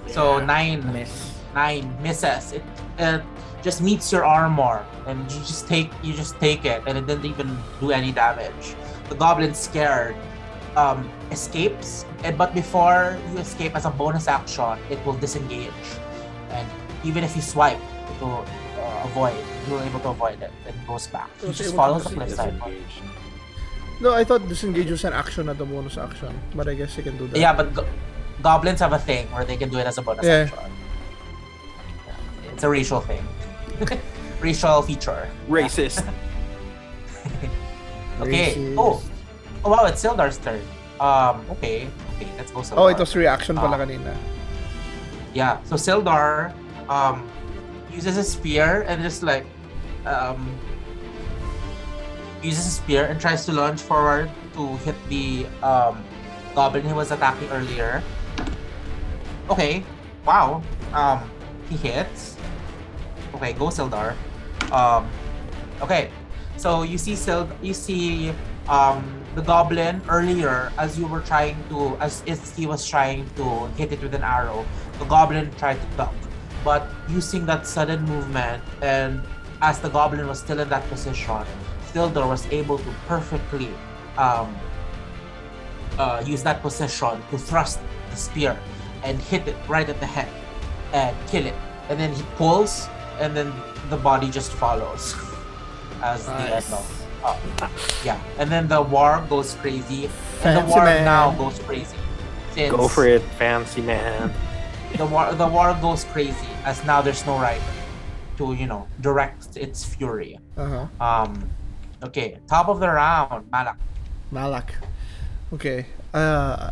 So 0.08 0.40
nine 0.40 0.82
miss. 0.94 1.38
nine 1.54 1.92
misses. 2.02 2.54
It 2.54 2.64
uh, 2.98 3.20
just 3.64 3.82
meets 3.82 4.12
your 4.12 4.26
armor, 4.26 4.86
and 5.06 5.20
you 5.32 5.40
just 5.42 5.68
take 5.68 5.90
you 6.04 6.14
just 6.14 6.40
take 6.40 6.66
it, 6.66 6.82
and 6.88 6.98
it 6.98 7.06
didn't 7.08 7.26
even 7.26 7.58
do 7.80 7.92
any 7.92 8.12
damage. 8.12 8.76
The 9.10 9.16
goblin 9.16 9.54
scared 9.54 10.16
um, 10.76 11.10
escapes, 11.32 12.06
and 12.24 12.38
but 12.38 12.54
before 12.54 13.18
you 13.32 13.38
escape 13.40 13.76
as 13.76 13.86
a 13.86 13.92
bonus 13.92 14.28
action, 14.28 14.78
it 14.90 14.98
will 15.06 15.18
disengage, 15.18 15.88
and 16.52 16.68
even 17.04 17.24
if 17.24 17.36
you 17.36 17.42
swipe, 17.42 17.80
to 18.20 18.26
uh, 18.28 19.06
avoid. 19.06 19.38
You 19.68 19.76
were 19.78 19.84
able 19.84 20.00
to 20.02 20.10
avoid 20.10 20.42
it 20.42 20.52
and 20.66 20.74
goes 20.88 21.06
back. 21.08 21.30
He 21.40 21.46
Was 21.48 21.58
just 21.58 21.70
able 21.70 21.78
to 21.78 21.78
follows 21.78 22.04
the 22.06 22.16
proceed. 22.18 22.36
cliffside. 22.36 22.54
Disengaged. 22.58 23.02
No, 24.02 24.14
I 24.16 24.24
thought 24.24 24.48
disengage 24.50 24.90
was 24.90 25.04
an 25.06 25.14
action, 25.14 25.46
not 25.46 25.62
a 25.62 25.66
bonus 25.66 25.98
action. 25.98 26.34
But 26.56 26.68
I 26.68 26.74
guess 26.74 26.98
you 26.98 27.04
can 27.04 27.16
do 27.18 27.28
that. 27.28 27.38
Yeah, 27.38 27.54
but 27.54 27.72
go- 27.76 27.86
goblins 28.42 28.80
have 28.80 28.94
a 28.94 28.98
thing 29.00 29.30
where 29.32 29.46
they 29.46 29.56
can 29.58 29.70
do 29.70 29.78
it 29.78 29.86
as 29.86 30.00
a 30.00 30.02
bonus 30.02 30.26
Yeah. 30.26 30.50
action. 30.50 30.72
It's 32.54 32.64
a 32.64 32.70
racial 32.70 33.02
thing. 33.02 33.22
racial 34.42 34.82
feature. 34.82 35.28
Racist. 35.50 36.04
Okay. 38.22 38.54
Racist. 38.54 38.76
Oh. 38.78 39.02
oh, 39.66 39.70
wow, 39.72 39.86
it's 39.86 40.04
Sildar's 40.04 40.38
turn. 40.38 40.62
Um, 41.02 41.42
okay. 41.58 41.90
Okay, 42.18 42.30
let's 42.38 42.52
go 42.52 42.60
Sildar. 42.62 42.78
Oh, 42.78 42.88
it 42.88 43.00
was 43.00 43.16
reaction 43.16 43.56
pala 43.58 43.78
Ah. 43.78 43.82
kanina. 43.82 44.14
Yeah, 45.34 45.58
so 45.66 45.74
Sildar 45.74 46.54
um, 46.86 47.26
uses 47.90 48.18
a 48.18 48.24
spear 48.24 48.86
and 48.86 49.02
just 49.02 49.24
like 49.24 49.46
um, 50.06 50.54
uses 52.44 52.68
a 52.68 52.70
spear 52.70 53.06
and 53.10 53.18
tries 53.20 53.46
to 53.50 53.54
launch 53.54 53.82
forward 53.82 54.30
to 54.54 54.78
hit 54.86 54.96
the 55.10 55.48
um, 55.66 56.04
goblin 56.54 56.86
he 56.86 56.94
was 56.94 57.10
attacking 57.10 57.50
earlier. 57.50 58.04
Okay, 59.50 59.82
wow. 60.30 60.62
Um, 60.94 61.26
he 61.70 61.78
hits. 61.78 62.38
Okay, 63.36 63.54
go 63.54 63.68
Sildar. 63.68 64.16
Um, 64.72 65.10
okay, 65.82 66.12
so 66.58 66.84
you 66.84 66.98
see 66.98 67.14
Sild, 67.14 67.50
you 67.62 67.74
see 67.74 68.34
um, 68.68 69.22
the 69.36 69.42
goblin 69.42 70.02
earlier 70.08 70.72
as 70.78 70.98
you 71.00 71.08
were 71.08 71.22
trying 71.22 71.58
to, 71.70 71.98
as 71.98 72.22
he 72.56 72.68
was 72.68 72.88
trying 72.88 73.30
to 73.36 73.68
hit 73.78 73.92
it 73.92 74.02
with 74.02 74.14
an 74.14 74.24
arrow. 74.24 74.66
The 75.00 75.06
goblin 75.06 75.52
tried 75.58 75.82
to 75.82 75.98
duck, 75.98 76.14
but 76.64 76.88
using 77.10 77.46
that 77.48 77.66
sudden 77.66 78.04
movement 78.06 78.64
and 78.82 79.22
as 79.62 79.80
the 79.80 79.90
goblin 79.90 80.28
was 80.28 80.40
still 80.40 80.60
in 80.60 80.70
that 80.70 80.88
position, 80.90 81.46
Sildar 81.94 82.28
was 82.28 82.46
able 82.52 82.78
to 82.78 82.96
perfectly 83.08 83.70
um, 84.18 84.56
uh, 85.98 86.24
use 86.26 86.44
that 86.44 86.62
position 86.62 87.22
to 87.30 87.38
thrust 87.38 87.80
the 88.10 88.16
spear 88.16 88.58
and 89.04 89.20
hit 89.20 89.48
it 89.48 89.56
right 89.68 89.88
at 89.88 90.00
the 90.00 90.06
head 90.06 90.30
and 90.94 91.16
kill 91.28 91.46
it. 91.46 91.56
And 91.90 92.00
then 92.00 92.14
he 92.14 92.24
pulls, 92.38 92.88
and 93.22 93.38
then 93.38 93.54
the 93.90 93.98
body 93.98 94.30
just 94.30 94.52
follows 94.52 95.16
as 96.02 96.26
the 96.26 96.34
Nice. 96.34 96.72
no, 96.72 96.82
uh, 97.24 97.38
yeah. 98.04 98.20
And 98.40 98.50
then 98.50 98.68
the 98.68 98.84
warg 98.84 99.30
goes 99.30 99.54
crazy, 99.62 100.10
and 100.44 100.58
the 100.58 100.66
warg 100.66 100.86
man. 100.86 101.06
now 101.06 101.32
goes 101.38 101.60
crazy. 101.60 101.96
Since 102.52 102.76
Go 102.76 102.88
for 102.88 103.06
it, 103.06 103.22
fancy 103.38 103.82
man. 103.82 104.34
the 104.98 105.06
warg 105.06 105.38
the 105.38 105.46
warg 105.46 105.80
goes 105.82 106.04
crazy 106.06 106.50
as 106.66 106.84
now 106.84 107.02
there's 107.02 107.26
no 107.26 107.38
right 107.38 107.62
to 108.38 108.54
you 108.54 108.66
know 108.66 108.88
direct 109.00 109.56
its 109.56 109.86
fury. 109.86 110.40
Uh-huh. 110.58 110.90
Um, 111.00 111.48
okay, 112.04 112.40
top 112.50 112.68
of 112.68 112.80
the 112.82 112.90
round, 112.90 113.50
Malak. 113.52 113.78
Malak. 114.32 114.74
Okay. 115.54 115.86
Uh, 116.14 116.72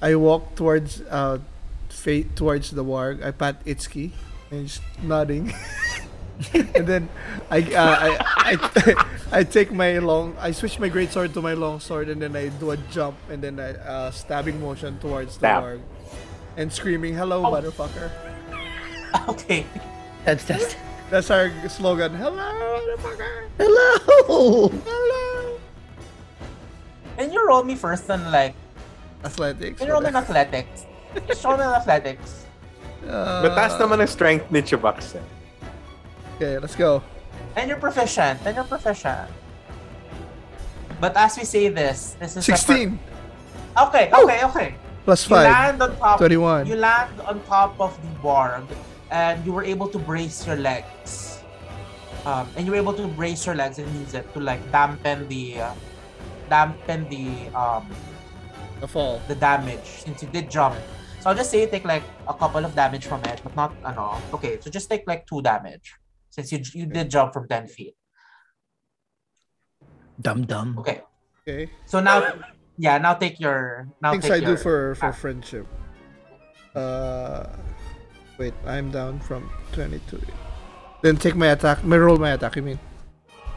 I 0.00 0.14
walk 0.14 0.54
towards 0.56 1.02
uh, 1.02 1.38
fate 1.90 2.34
towards 2.34 2.70
the 2.70 2.84
warg. 2.84 3.22
I 3.22 3.30
pat 3.30 3.62
Itsuki 3.66 4.12
and 4.50 4.66
just 4.66 4.82
nodding. 5.02 5.52
and 6.54 6.86
then 6.86 7.08
I, 7.50 7.62
uh, 7.74 7.96
I, 7.98 8.50
I 8.54 9.04
I 9.32 9.44
take 9.44 9.72
my 9.72 9.98
long 9.98 10.36
I 10.38 10.52
switch 10.52 10.78
my 10.78 10.88
great 10.88 11.10
sword 11.10 11.34
to 11.34 11.42
my 11.42 11.54
long 11.54 11.80
sword 11.80 12.08
and 12.08 12.22
then 12.22 12.36
I 12.36 12.48
do 12.62 12.70
a 12.70 12.76
jump 12.94 13.18
and 13.28 13.42
then 13.42 13.58
I 13.58 13.74
uh, 13.74 14.10
stabbing 14.12 14.60
motion 14.60 14.98
towards 15.02 15.34
the 15.36 15.50
Stab. 15.50 15.62
warg 15.64 15.80
and 16.56 16.72
screaming 16.72 17.14
hello 17.14 17.42
Oh. 17.44 17.50
motherfucker. 17.50 18.10
Okay, 19.28 19.66
That's 20.24 20.44
that's. 20.44 20.76
That's 21.10 21.30
our 21.32 21.48
slogan. 21.68 22.12
Hello 22.14 22.36
motherfucker. 22.36 23.48
Hello. 23.56 24.68
Hello. 24.84 25.58
can 27.16 27.32
you 27.32 27.40
roll 27.48 27.64
me 27.64 27.74
first 27.74 28.08
on 28.10 28.20
like 28.30 28.54
Athletics. 29.24 29.78
can 29.80 29.88
you 29.88 29.92
roll 29.92 30.02
me 30.02 30.08
in 30.08 30.16
athletics? 30.16 30.86
Just 31.26 31.42
roll 31.44 31.56
me 31.56 31.64
in 31.64 31.70
athletics. 31.74 32.44
Uh, 33.06 33.46
Mataas 33.46 33.78
naman 33.78 34.00
ang 34.00 34.10
strength 34.10 34.50
ni 34.50 34.60
Chubaks. 34.60 35.14
eh. 35.16 35.24
Okay, 36.36 36.58
let's 36.58 36.74
go. 36.74 37.02
And 37.56 37.68
you're 37.68 37.80
proficient. 37.80 38.38
And 38.46 38.54
you're 38.54 38.66
proficient. 38.68 39.30
But 41.00 41.14
as 41.16 41.38
we 41.38 41.44
say 41.46 41.68
this, 41.70 42.16
this 42.18 42.34
is 42.36 42.42
a 42.42 42.52
per- 42.52 42.58
16 42.58 42.98
okay, 43.86 44.10
okay, 44.10 44.38
okay. 44.44 44.68
plus 45.06 45.22
You 45.30 45.36
5. 45.38 45.46
land 45.46 45.76
on 45.82 45.90
top. 45.96 46.18
21. 46.18 46.66
You 46.66 46.74
land 46.76 47.14
on 47.22 47.38
top 47.46 47.78
of 47.78 47.94
the 48.02 48.10
warg, 48.18 48.66
and 49.10 49.38
you 49.46 49.52
were 49.54 49.62
able 49.62 49.86
to 49.88 49.98
brace 49.98 50.42
your 50.46 50.56
legs. 50.58 51.38
Um, 52.26 52.50
and 52.58 52.66
you 52.66 52.74
were 52.74 52.78
able 52.82 52.92
to 52.98 53.06
brace 53.14 53.46
your 53.46 53.54
legs 53.54 53.78
and 53.78 53.86
use 53.94 54.12
it 54.14 54.26
to 54.34 54.40
like 54.42 54.58
dampen 54.74 55.30
the, 55.30 55.70
uh, 55.70 55.74
dampen 56.50 57.06
the 57.08 57.46
um 57.54 57.86
The 58.82 58.88
fall. 58.90 59.22
the 59.30 59.34
damage 59.38 60.02
since 60.02 60.22
you 60.22 60.28
did 60.34 60.50
jump. 60.50 60.74
So 61.20 61.30
I'll 61.30 61.36
just 61.36 61.50
say 61.50 61.66
take 61.66 61.84
like 61.84 62.02
a 62.26 62.34
couple 62.34 62.64
of 62.64 62.74
damage 62.74 63.06
from 63.06 63.24
it, 63.24 63.40
but 63.42 63.54
not 63.56 63.74
ano. 63.84 64.22
Okay, 64.34 64.58
so 64.60 64.70
just 64.70 64.88
take 64.88 65.02
like 65.06 65.26
two 65.26 65.42
damage 65.42 65.94
since 66.30 66.52
you 66.52 66.62
you 66.74 66.86
did 66.86 67.10
jump 67.10 67.34
from 67.34 67.48
ten 67.48 67.66
feet. 67.66 67.98
Dum 70.20 70.46
dum. 70.46 70.78
Okay, 70.78 71.02
Okay. 71.42 71.70
so 71.86 71.98
now 71.98 72.22
yeah, 72.78 72.98
now 72.98 73.14
take 73.14 73.40
your 73.42 73.88
now 74.00 74.12
Things 74.12 74.24
take 74.30 74.42
I 74.42 74.46
do 74.46 74.56
for 74.56 74.94
for 74.94 75.10
ah. 75.10 75.12
friendship. 75.12 75.66
Uh, 76.74 77.50
wait, 78.38 78.54
I'm 78.66 78.90
down 78.94 79.18
from 79.18 79.50
22. 79.72 80.20
Then 81.02 81.16
take 81.16 81.34
my 81.34 81.48
attack. 81.48 81.82
My 81.82 81.98
roll 81.98 82.18
my 82.18 82.38
attack. 82.38 82.54
You 82.54 82.62
mean. 82.62 82.78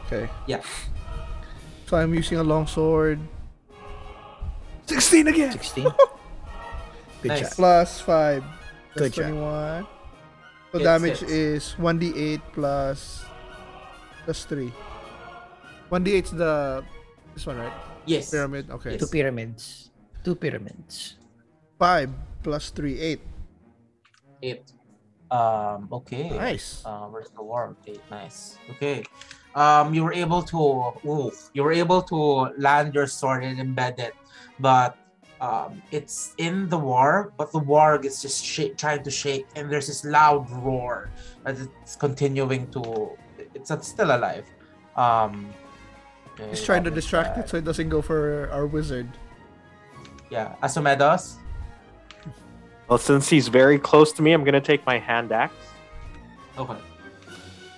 Okay. 0.06 0.26
Yeah. 0.46 0.62
So 1.86 1.96
I'm 1.96 2.14
using 2.14 2.38
a 2.38 2.42
long 2.42 2.66
sword. 2.66 3.20
16 4.86 5.28
again. 5.28 5.52
Sixteen. 5.52 5.86
Good 7.22 7.28
Nice. 7.28 7.40
job. 7.40 7.52
Plus 7.56 8.00
five. 8.00 8.42
Good 8.94 9.12
That's 9.12 9.16
job. 9.16 9.30
21. 9.30 9.86
So 10.72 10.78
Hits, 10.78 10.84
damage 10.84 11.18
hits. 11.20 11.32
is 11.32 11.62
1d8 11.78 12.40
plus 12.52 13.24
plus 14.24 14.44
3. 14.44 14.72
1d8 15.90 16.24
is 16.24 16.30
the 16.32 16.84
this 17.34 17.46
one, 17.46 17.56
right? 17.58 17.72
yes. 18.06 18.30
Pyramid. 18.30 18.70
Okay. 18.70 18.96
Two 18.98 19.06
pyramids. 19.06 19.90
Two 20.24 20.34
pyramids. 20.34 21.16
5 21.78 22.10
plus 22.42 22.70
3 22.70 22.98
8. 22.98 23.20
Eight. 24.42 24.72
Um. 25.30 25.88
Okay. 25.92 26.28
Nice. 26.30 26.82
Uh, 26.84 27.08
where's 27.08 27.30
the 27.30 27.40
warg? 27.40 27.76
Eight. 27.86 28.02
Nice. 28.10 28.58
Okay. 28.76 29.04
Um. 29.54 29.94
You 29.94 30.04
were 30.04 30.12
able 30.12 30.42
to. 30.52 30.92
Ooh, 31.08 31.32
you 31.54 31.62
were 31.62 31.72
able 31.72 32.02
to 32.12 32.52
land 32.60 32.92
your 32.94 33.06
sword 33.06 33.44
and 33.44 33.56
embed 33.56 33.98
it, 33.98 34.12
but 34.60 34.98
um, 35.42 35.82
it's 35.90 36.34
in 36.38 36.68
the 36.70 36.78
warg. 36.78 37.32
But 37.36 37.50
the 37.52 37.58
warg 37.60 38.04
is 38.06 38.22
just 38.22 38.44
shake, 38.44 38.78
trying 38.78 39.02
to 39.02 39.10
shake, 39.10 39.46
and 39.56 39.70
there's 39.70 39.88
this 39.88 40.04
loud 40.06 40.48
roar 40.62 41.10
as 41.44 41.60
it's 41.82 41.96
continuing 41.96 42.70
to. 42.70 43.10
It's 43.52 43.70
it's 43.70 43.88
still 43.88 44.14
alive. 44.14 44.46
Um. 44.96 45.50
okay, 46.34 46.48
He's 46.48 46.62
trying 46.64 46.84
to 46.84 46.90
distract 46.90 47.34
that? 47.36 47.44
it 47.46 47.48
so 47.50 47.56
it 47.58 47.64
doesn't 47.64 47.88
go 47.90 48.00
for 48.00 48.48
our 48.52 48.66
wizard. 48.66 49.08
Yeah. 50.30 50.54
Asomedos. 50.62 51.36
Well, 52.88 52.98
since 52.98 53.28
he's 53.28 53.48
very 53.48 53.78
close 53.78 54.12
to 54.14 54.22
me, 54.22 54.32
I'm 54.32 54.44
gonna 54.44 54.60
take 54.60 54.84
my 54.86 54.98
hand 54.98 55.32
axe 55.32 55.54
Okay. 56.58 56.76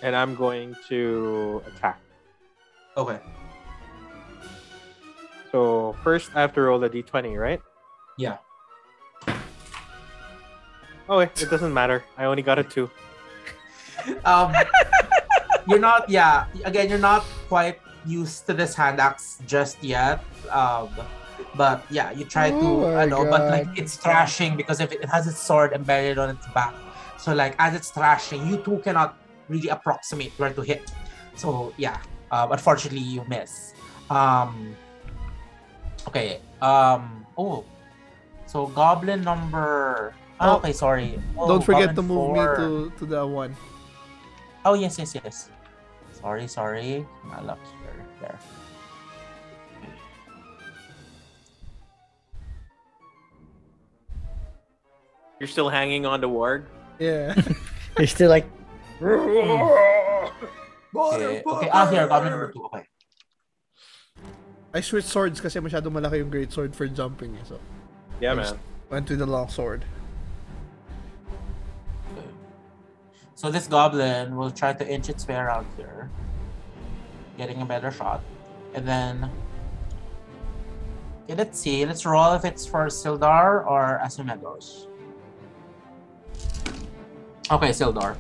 and 0.02 0.14
I'm 0.16 0.34
going 0.34 0.74
to 0.88 1.62
attack. 1.66 2.00
Okay. 2.96 3.18
So 5.55 5.94
first, 6.02 6.35
I 6.35 6.43
have 6.43 6.51
to 6.59 6.66
roll 6.66 6.82
a 6.82 6.90
d20, 6.90 7.39
right? 7.39 7.62
Yeah. 8.18 8.43
Oh, 11.06 11.22
wait, 11.22 11.31
it 11.39 11.47
doesn't 11.47 11.70
matter. 11.70 12.02
I 12.18 12.26
only 12.26 12.43
got 12.43 12.59
a 12.59 12.66
two. 12.66 12.90
um 14.26 14.52
you're 15.68 15.78
not 15.78 16.10
yeah 16.10 16.44
again 16.66 16.90
you're 16.90 16.98
not 16.98 17.22
quite 17.48 17.78
used 18.05 18.44
to 18.44 18.52
this 18.52 18.74
hand 18.74 19.01
axe 19.01 19.39
just 19.47 19.81
yet 19.81 20.20
um 20.51 20.90
but 21.55 21.81
yeah 21.89 22.10
you 22.10 22.26
try 22.26 22.51
to 22.51 22.59
Oh 22.59 22.90
my 22.93 23.02
I 23.02 23.06
know 23.06 23.24
but 23.24 23.48
like 23.48 23.64
it's 23.78 23.97
thrashing 23.97 24.59
because 24.59 24.81
if 24.81 24.93
it 24.93 25.06
has 25.09 25.26
its 25.26 25.40
sword 25.40 25.72
embedded 25.72 26.18
on 26.18 26.36
its 26.36 26.44
back 26.52 26.74
so 27.16 27.32
like 27.32 27.55
as 27.59 27.72
it's 27.72 27.89
thrashing 27.89 28.44
you 28.47 28.59
two 28.59 28.76
cannot 28.85 29.16
really 29.48 29.70
approximate 29.70 30.36
where 30.36 30.52
to 30.52 30.60
hit 30.60 30.93
so 31.35 31.72
yeah 31.78 32.02
um, 32.31 32.52
unfortunately 32.52 33.01
you 33.01 33.24
miss 33.24 33.72
um 34.10 34.76
okay 36.06 36.40
um 36.62 37.26
oh 37.39 37.64
so 38.47 38.66
goblin 38.68 39.22
number 39.22 40.14
Oh, 40.40 40.56
okay 40.59 40.72
sorry 40.72 41.14
Oh, 41.39 41.47
Don't 41.47 41.62
forget 41.62 41.94
to 41.94 42.02
move 42.02 42.35
four. 42.35 42.35
me 42.35 42.43
to, 42.59 42.90
to 42.98 43.06
the 43.06 43.22
one. 43.24 43.55
Oh 44.66 44.74
yes, 44.74 44.98
yes, 44.98 45.14
yes. 45.14 45.48
Sorry, 46.10 46.48
sorry. 46.51 47.06
My 47.22 47.39
luck 47.40 47.60
here. 47.62 48.02
There. 48.20 48.39
You're 55.40 55.48
still 55.48 55.68
hanging 55.68 56.06
on 56.06 56.20
to 56.20 56.28
Warg. 56.28 56.64
Yeah. 56.98 57.35
You're 57.98 58.06
still 58.06 58.31
like 58.31 58.47
Okay, 59.01 60.32
okay. 61.44 61.68
Ah, 61.72 61.90
here, 61.90 62.06
goblin 62.06 62.31
number 62.31 62.52
two. 62.52 62.62
Okay. 62.70 62.86
I 64.74 64.80
switched 64.82 65.06
swords 65.09 65.38
kasi 65.40 65.60
masyado 65.62 65.86
malaki 65.86 66.18
yung 66.18 66.30
great 66.30 66.51
sword 66.51 66.74
for 66.74 66.86
jumping. 66.90 67.38
eh, 67.38 67.46
So, 67.46 67.60
Yeah, 68.20 68.34
man. 68.34 68.59
went 68.90 69.06
to 69.06 69.14
the 69.16 69.26
long 69.26 69.46
sword. 69.48 69.84
So 73.34 73.51
this 73.51 73.66
goblin 73.66 74.36
will 74.36 74.51
try 74.51 74.72
to 74.72 74.84
inch 74.86 75.09
its 75.09 75.26
way 75.28 75.34
around 75.36 75.66
here, 75.76 76.09
getting 77.36 77.60
a 77.62 77.66
better 77.66 77.90
shot, 77.90 78.22
and 78.74 78.86
then. 78.86 79.30
Okay, 81.24 81.34
let's 81.34 81.59
see. 81.59 81.84
Let's 81.86 82.05
roll 82.06 82.34
if 82.34 82.44
it's 82.44 82.66
for 82.66 82.86
Sildar 82.86 83.64
or 83.66 83.98
Asomedos. 84.05 84.86
Okay, 87.51 87.70
Sildar. 87.70 88.16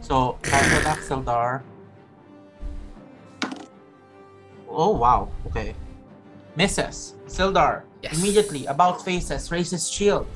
So, 0.00 0.38
counter 0.42 0.78
attack 0.80 1.00
Sildar. 1.00 1.62
Oh 4.68 4.90
wow. 4.96 5.28
Okay. 5.48 5.74
Misses. 6.56 7.14
Sildar 7.26 7.82
Yes. 8.02 8.18
immediately 8.18 8.66
about 8.66 9.02
faces 9.04 9.50
raises 9.50 9.90
shield. 9.90 10.26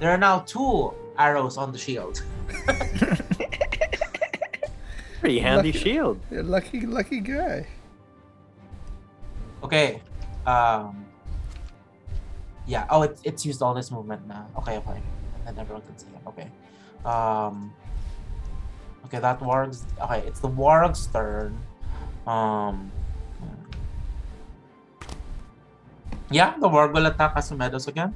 There 0.00 0.10
are 0.10 0.18
now 0.18 0.40
two 0.40 0.94
arrows 1.18 1.56
on 1.58 1.70
the 1.72 1.78
shield. 1.78 2.22
Pretty 5.20 5.38
handy 5.38 5.68
Lucky- 5.72 5.78
shield. 5.78 6.18
Yeah, 6.30 6.40
lucky, 6.44 6.80
lucky 6.86 7.20
guy. 7.20 7.66
Okay. 9.62 10.00
Um. 10.46 11.04
Yeah. 12.66 12.86
Oh, 12.88 13.02
it's 13.02 13.20
it's 13.24 13.44
used 13.44 13.60
all 13.60 13.74
this 13.74 13.90
movement 13.90 14.26
now. 14.26 14.46
Okay, 14.58 14.78
okay. 14.78 15.02
And 15.46 15.54
then 15.56 15.58
everyone 15.60 15.82
can 15.82 15.98
see 15.98 16.06
it. 16.08 16.26
Okay. 16.26 16.48
Um. 17.04 17.72
Okay, 19.04 19.18
that 19.20 19.40
warg's 19.42 19.84
okay. 20.00 20.20
It's 20.26 20.40
the 20.40 20.48
warg's 20.48 21.06
turn. 21.08 21.58
Um. 22.26 22.90
Yeah, 26.30 26.54
the 26.60 26.68
warg 26.68 26.94
will 26.94 27.06
attack 27.06 27.34
Asomedos 27.34 27.88
again. 27.88 28.14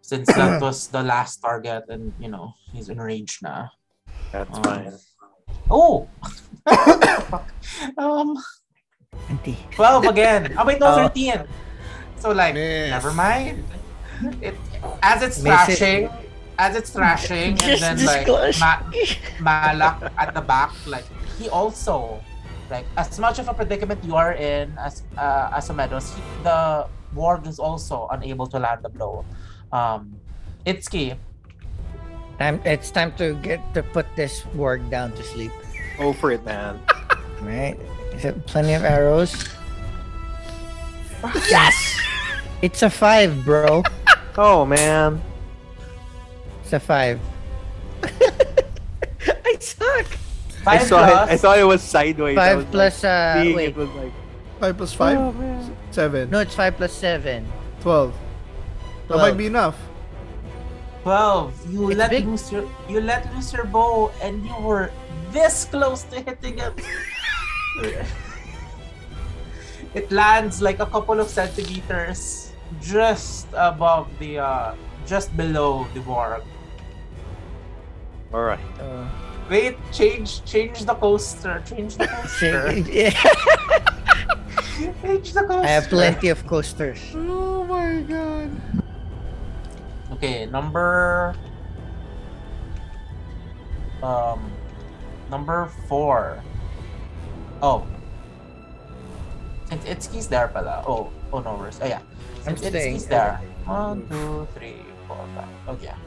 Since 0.00 0.28
that 0.34 0.60
was 0.64 0.88
the 0.88 1.02
last 1.02 1.38
target, 1.42 1.84
and 1.88 2.12
you 2.20 2.28
know 2.28 2.54
he's 2.72 2.88
enraged 2.88 3.42
now. 3.42 3.70
That's 4.30 4.56
Um, 4.58 4.62
fine. 4.62 4.92
Oh. 5.70 6.08
um. 7.98 8.36
Auntie. 9.28 9.58
12 9.72 10.04
again. 10.06 10.54
Oh, 10.58 10.64
wait, 10.64 10.80
no, 10.80 10.86
Oh. 10.88 11.08
13. 11.08 11.44
So, 12.18 12.30
like, 12.32 12.54
Miss. 12.54 12.90
never 12.90 13.12
mind. 13.12 13.64
It, 14.40 14.54
as 15.02 15.22
it's 15.22 15.42
Miss 15.42 15.52
it. 15.68 15.76
thrashing, 15.78 16.10
as 16.58 16.76
it's 16.76 16.90
thrashing, 16.90 17.58
and 17.62 17.80
then, 17.82 18.04
like. 18.06 18.26
Ma- 18.60 18.80
Malak 19.40 20.12
at 20.16 20.32
the 20.34 20.40
back, 20.40 20.72
like, 20.86 21.04
he 21.38 21.48
also, 21.48 22.22
like, 22.72 22.86
as 22.96 23.20
much 23.20 23.38
of 23.38 23.48
a 23.48 23.54
predicament 23.54 24.02
you 24.02 24.16
are 24.16 24.32
in 24.32 24.72
as 24.80 25.04
uh, 25.18 25.52
Asomedos, 25.52 26.16
the 26.42 26.88
Warg 27.14 27.46
is 27.46 27.58
also 27.58 28.08
unable 28.10 28.46
to 28.48 28.58
land 28.58 28.82
the 28.82 28.88
blow. 28.88 29.24
Um, 29.70 30.16
Itsuki. 30.64 31.16
Time, 32.38 32.60
it's 32.64 32.90
time 32.90 33.12
to 33.20 33.34
get 33.44 33.60
to 33.74 33.82
put 33.82 34.06
this 34.16 34.42
warg 34.56 34.88
down 34.90 35.12
to 35.12 35.22
sleep. 35.22 35.52
Go 35.98 36.12
for 36.12 36.32
it, 36.32 36.44
man. 36.44 36.80
Right? 37.42 37.74
Is 38.14 38.24
it 38.24 38.46
plenty 38.46 38.72
of 38.74 38.84
arrows? 38.84 39.34
Yes! 41.50 41.74
It's 42.62 42.82
a 42.82 42.90
five, 42.90 43.44
bro. 43.44 43.82
Oh, 44.38 44.64
man. 44.64 45.20
It's 46.62 46.72
a 46.72 46.80
five. 46.80 47.20
I 48.06 49.56
suck. 49.60 50.06
I 50.66 50.78
five 50.78 50.86
saw 50.88 50.98
plus, 51.06 51.28
it. 51.28 51.32
I 51.32 51.36
thought 51.36 51.58
it 51.58 51.64
was 51.64 51.82
sideways. 51.82 52.36
Five 52.36 52.56
was 52.56 52.66
plus, 52.66 53.02
like, 53.02 53.10
uh, 53.10 53.42
seeing 53.42 53.56
wait. 53.56 53.68
It 53.70 53.76
was 53.76 53.88
like, 53.90 54.12
Five 54.60 54.76
plus 54.76 54.92
five, 54.94 55.18
oh, 55.18 55.32
man. 55.32 55.76
seven, 55.90 56.30
No, 56.30 56.38
it's 56.38 56.54
five 56.54 56.76
plus 56.76 56.92
seven. 56.92 57.50
twelve. 57.80 58.14
That 59.08 59.18
might 59.18 59.36
be 59.36 59.46
enough. 59.46 59.76
12. 61.02 61.72
You 61.72 61.90
It's 61.90 61.98
let 61.98 62.10
big. 62.10 62.24
loose 62.26 62.52
your 62.52 62.70
you 62.88 63.00
let 63.00 63.26
loose 63.34 63.52
your 63.52 63.64
bow 63.66 64.12
and 64.22 64.46
you 64.46 64.54
were 64.62 64.92
this 65.32 65.64
close 65.66 66.04
to 66.14 66.20
hitting 66.20 66.60
it. 66.62 66.72
it 69.94 70.10
lands 70.12 70.62
like 70.62 70.78
a 70.78 70.86
couple 70.86 71.18
of 71.18 71.28
centimeters 71.28 72.52
just 72.80 73.48
above 73.52 74.06
the 74.20 74.38
uh 74.38 74.74
just 75.06 75.36
below 75.36 75.86
the 75.94 76.00
warg. 76.06 76.44
All 78.32 78.42
right. 78.46 78.62
Uh, 78.78 79.08
Wait, 79.52 79.76
change 79.92 80.40
change 80.48 80.88
the 80.88 80.96
coaster. 80.96 81.60
Change 81.68 82.00
the 82.00 82.08
coaster. 82.16 82.72
I 82.72 82.80
change 85.04 85.36
the 85.36 85.44
coaster. 85.44 85.68
I 85.68 85.76
have 85.76 85.92
plenty 85.92 86.32
of 86.32 86.40
coasters. 86.46 86.96
Oh 87.12 87.60
my 87.68 88.00
god. 88.00 88.48
Okay, 90.16 90.46
number 90.46 91.34
um 94.02 94.40
number 95.28 95.68
four. 95.84 96.42
Oh. 97.60 97.84
Since 99.68 99.84
Itsuki's 99.84 100.28
there 100.32 100.48
pala. 100.48 100.80
Oh, 100.88 101.12
oh 101.30 101.44
no, 101.44 101.60
where's 101.60 101.76
oh 101.82 101.86
yeah. 101.92 102.00
I'm 102.48 102.56
Since. 102.56 102.72
Itsuki's 102.72 103.04
there. 103.04 103.36
One, 103.68 104.08
two, 104.08 104.48
three, 104.56 104.80
four, 105.06 105.20
five. 105.36 105.76
Okay. 105.76 105.92
yeah. 105.92 106.00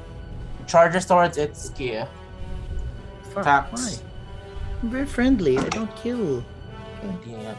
Charges 0.66 1.06
towards 1.06 1.38
Itsuki. 1.38 2.10
Fuck, 3.36 3.44
Attacks. 3.44 3.72
why? 4.02 4.10
I'm 4.82 4.90
very 4.90 5.06
friendly. 5.06 5.58
I 5.60 5.68
don't 5.70 5.92
kill. 6.00 6.44
Damn. 7.04 7.58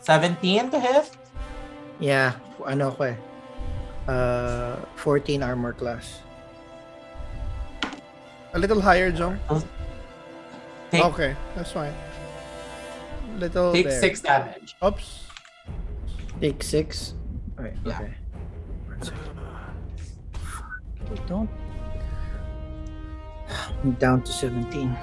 17 0.00 0.70
to 0.70 0.78
hit? 0.80 1.10
Yeah, 1.98 2.38
ano 2.64 2.90
ko 2.94 3.04
eh. 3.10 3.16
Uh, 4.06 4.76
14 4.94 5.42
armor 5.42 5.72
class. 5.74 6.22
A 8.54 8.58
little 8.58 8.80
higher, 8.80 9.10
John. 9.10 9.40
Take, 10.90 11.04
Okay, 11.04 11.34
that's 11.56 11.72
fine. 11.72 11.92
Little 13.36 13.72
take 13.74 13.90
there. 13.90 14.00
six 14.00 14.20
damage. 14.22 14.76
Oops. 14.84 15.24
Take 16.40 16.62
six. 16.62 17.14
Alright, 17.58 17.74
Yeah. 17.84 17.98
okay. 17.98 18.12
One 18.86 19.02
second. 19.02 19.28
Okay, 21.10 21.22
don't. 21.26 21.50
I'm 23.82 23.92
down 23.92 24.22
to 24.22 24.32
17. 24.32 24.96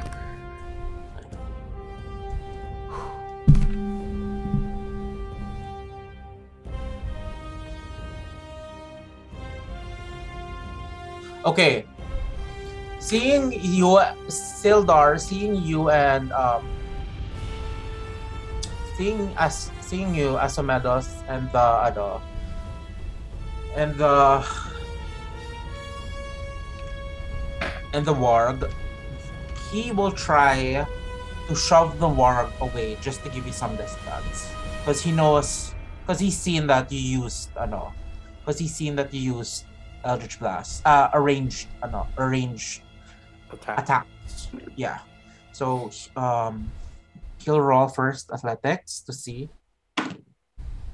Okay. 11.46 11.86
Seeing 13.00 13.52
you, 13.52 14.00
Sildar, 14.32 15.20
seeing 15.20 15.60
you 15.60 15.92
and 15.92 16.32
um, 16.32 16.64
seeing 18.96 19.28
as 19.36 19.70
seeing 19.82 20.16
you 20.16 20.40
Asomedos 20.40 21.12
and 21.28 21.52
the 21.52 21.92
ano, 21.92 22.24
and 23.76 23.92
the 24.00 24.40
and 27.94 28.06
the 28.06 28.14
warg, 28.14 28.70
he 29.72 29.92
will 29.92 30.12
try 30.12 30.86
to 31.48 31.56
shove 31.56 32.00
the 32.00 32.08
warg 32.08 32.50
away 32.60 32.98
just 33.02 33.24
to 33.24 33.30
give 33.30 33.46
you 33.46 33.54
some 33.54 33.76
distance, 33.76 34.50
because 34.82 35.02
he 35.02 35.12
knows, 35.12 35.74
because 36.02 36.20
he's 36.20 36.38
seen 36.38 36.68
that 36.68 36.92
you 36.92 37.00
used 37.00 37.50
I 37.58 37.66
know, 37.66 37.94
because 38.40 38.60
he's 38.60 38.76
seen 38.76 38.96
that 38.98 39.14
you 39.14 39.38
used 39.38 39.66
Eldritch 40.04 40.40
Blast, 40.40 40.86
uh, 40.86 41.10
arranged, 41.14 41.68
ano, 41.82 42.08
arranged 42.18 42.82
Attack. 43.52 43.80
attacks. 43.80 44.50
Yeah. 44.76 45.00
So, 45.54 45.92
um, 46.16 46.72
he'll 47.38 47.62
roll 47.62 47.88
first 47.88 48.32
athletics 48.32 49.02
to 49.02 49.14
see. 49.14 49.50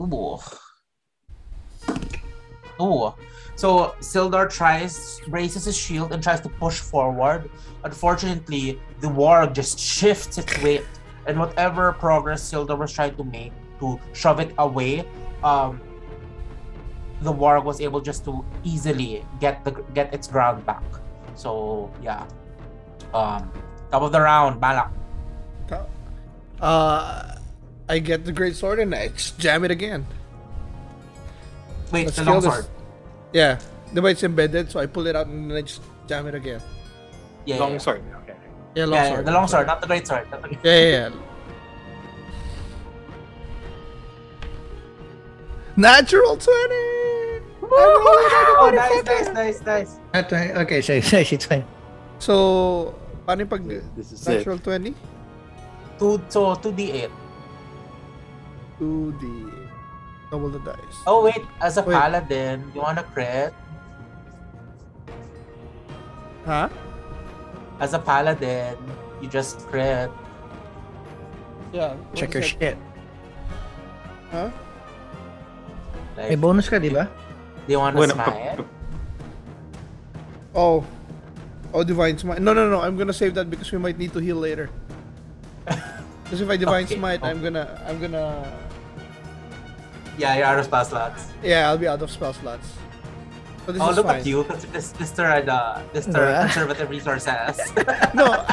Ooh. 0.02 0.38
Ooh. 2.82 3.14
So 3.56 3.96
Sildar 4.00 4.50
tries, 4.50 5.20
raises 5.28 5.66
his 5.66 5.78
shield 5.78 6.14
and 6.14 6.24
tries 6.24 6.40
to 6.42 6.50
push 6.50 6.80
forward. 6.80 7.50
Unfortunately, 7.84 8.80
the 9.02 9.08
warg 9.08 9.54
just 9.54 9.78
shifts 9.80 10.38
its 10.38 10.62
weight, 10.64 10.86
and 11.28 11.38
whatever 11.38 11.92
progress 11.94 12.42
Sildar 12.42 12.78
was 12.78 12.94
trying 12.94 13.16
to 13.16 13.24
make 13.24 13.52
to 13.80 14.00
shove 14.14 14.40
it 14.40 14.54
away, 14.58 15.06
um, 15.44 15.82
the 17.22 17.34
warg 17.34 17.66
was 17.66 17.82
able 17.82 18.00
just 18.00 18.24
to 18.26 18.46
easily 18.64 19.26
get 19.40 19.64
the 19.66 19.72
get 19.94 20.14
its 20.14 20.28
ground 20.28 20.66
back. 20.66 20.84
So 21.36 21.92
yeah. 22.02 22.26
Um, 23.14 23.52
top 23.92 24.04
of 24.04 24.12
the 24.12 24.22
round, 24.22 24.62
Malak. 24.62 24.92
Uh, 26.62 27.36
I 27.88 28.00
get 28.00 28.26
the 28.26 28.32
great 28.32 28.56
sword 28.56 28.80
and 28.80 28.94
I 28.94 29.10
jam 29.38 29.64
it 29.64 29.72
again. 29.72 30.06
Wait, 31.92 32.06
Let's 32.06 32.18
the 32.18 32.24
kill 32.24 32.34
long 32.34 32.42
this- 32.44 32.70
Yeah, 33.34 33.60
the 33.94 34.02
way 34.02 34.12
it's 34.12 34.24
embedded, 34.24 34.70
so 34.72 34.80
I 34.80 34.86
pull 34.86 35.08
it 35.08 35.16
out 35.16 35.28
and 35.28 35.50
then 35.50 35.58
I 35.58 35.62
just 35.62 35.82
jam 36.08 36.28
it 36.28 36.36
again. 36.36 36.62
Yeah, 37.46 37.58
Long 37.60 37.74
yeah. 37.74 37.78
sword. 37.80 38.02
Okay. 38.24 38.36
Yeah, 38.76 38.86
long 38.86 38.94
yeah, 38.94 39.10
sword. 39.10 39.26
the 39.26 39.32
long 39.32 39.48
sword, 39.48 39.68
not 39.68 39.82
the 39.82 39.88
great 39.88 40.06
sword. 40.08 40.30
Not 40.32 40.42
the... 40.44 40.50
Yeah, 40.50 40.60
yeah, 40.64 41.10
yeah. 41.10 41.10
Natural 45.78 46.36
20! 46.38 46.46
Oh, 47.72 48.72
nice, 48.74 49.04
nice, 49.06 49.30
nice, 49.34 49.62
nice. 49.62 49.92
At 50.14 50.28
twen- 50.30 50.58
Okay, 50.58 50.82
so 50.82 51.00
so 51.02 51.24
she's 51.24 51.46
fine. 51.46 51.64
So, 52.20 52.94
paano 53.26 53.46
yung 53.46 53.52
pag 53.52 53.64
This 53.96 54.12
is 54.12 54.26
it. 54.28 54.42
natural 54.44 54.58
20? 54.60 54.92
Two, 56.00 56.20
so 56.30 56.56
two 56.56 56.74
d8. 56.74 57.12
2d. 60.30 60.32
Double 60.32 60.50
the 60.50 60.60
dice. 60.60 60.98
Oh 61.08 61.24
wait, 61.26 61.42
as 61.62 61.78
a 61.78 61.82
Wait. 61.82 61.94
paladin, 61.94 62.72
you 62.74 62.82
wanna 62.82 63.04
crit? 63.04 63.54
Huh? 66.46 66.70
As 67.80 67.94
a 67.94 68.00
paladin, 68.00 68.78
you 69.22 69.28
just 69.30 69.68
crit. 69.68 70.10
Yeah. 71.74 71.96
Check 72.16 72.34
your 72.34 72.44
shit. 72.44 72.78
Huh? 74.32 74.50
Like, 76.18 76.30
May 76.30 76.36
bonus 76.36 76.70
ka, 76.70 76.80
di 76.80 76.90
ba? 76.90 77.10
do 77.66 77.72
you 77.74 77.80
wanna 77.80 78.00
When- 78.00 78.10
smite? 78.10 78.60
Oh. 80.56 80.84
Oh, 81.72 81.84
Divine 81.86 82.18
Smite. 82.18 82.42
No, 82.42 82.54
no, 82.58 82.66
no. 82.68 82.82
I'm 82.82 82.98
gonna 82.98 83.14
save 83.14 83.36
that 83.38 83.46
because 83.50 83.70
we 83.72 83.78
might 83.78 83.98
need 84.00 84.12
to 84.14 84.20
heal 84.20 84.38
later. 84.38 84.70
Because 86.30 86.42
if 86.42 86.50
I 86.50 86.58
Divine 86.58 86.86
Okay, 86.86 86.94
Smite, 86.98 87.22
okay. 87.22 87.30
I'm 87.30 87.42
gonna... 87.42 87.66
I'm 87.90 87.98
gonna... 88.02 88.46
Yeah, 90.20 90.36
you're 90.36 90.46
out 90.46 90.60
of 90.60 90.66
spell 90.66 90.84
slots. 90.86 91.28
Yeah, 91.42 91.70
I'll 91.70 91.78
be 91.78 91.88
out 91.88 92.02
of 92.02 92.12
spell 92.12 92.34
slots. 92.34 92.74
But 93.66 93.74
this 93.74 93.82
oh, 93.82 93.90
is 93.92 93.98
look 93.98 94.08
fine. 94.08 94.20
at 94.20 94.26
you, 94.26 94.44
Mr. 94.44 95.48
Uh, 95.48 95.82
Mr. 95.94 96.14
Yeah. 96.18 96.42
Conservative 96.44 96.90
Resources. 96.90 97.72
No, 98.14 98.26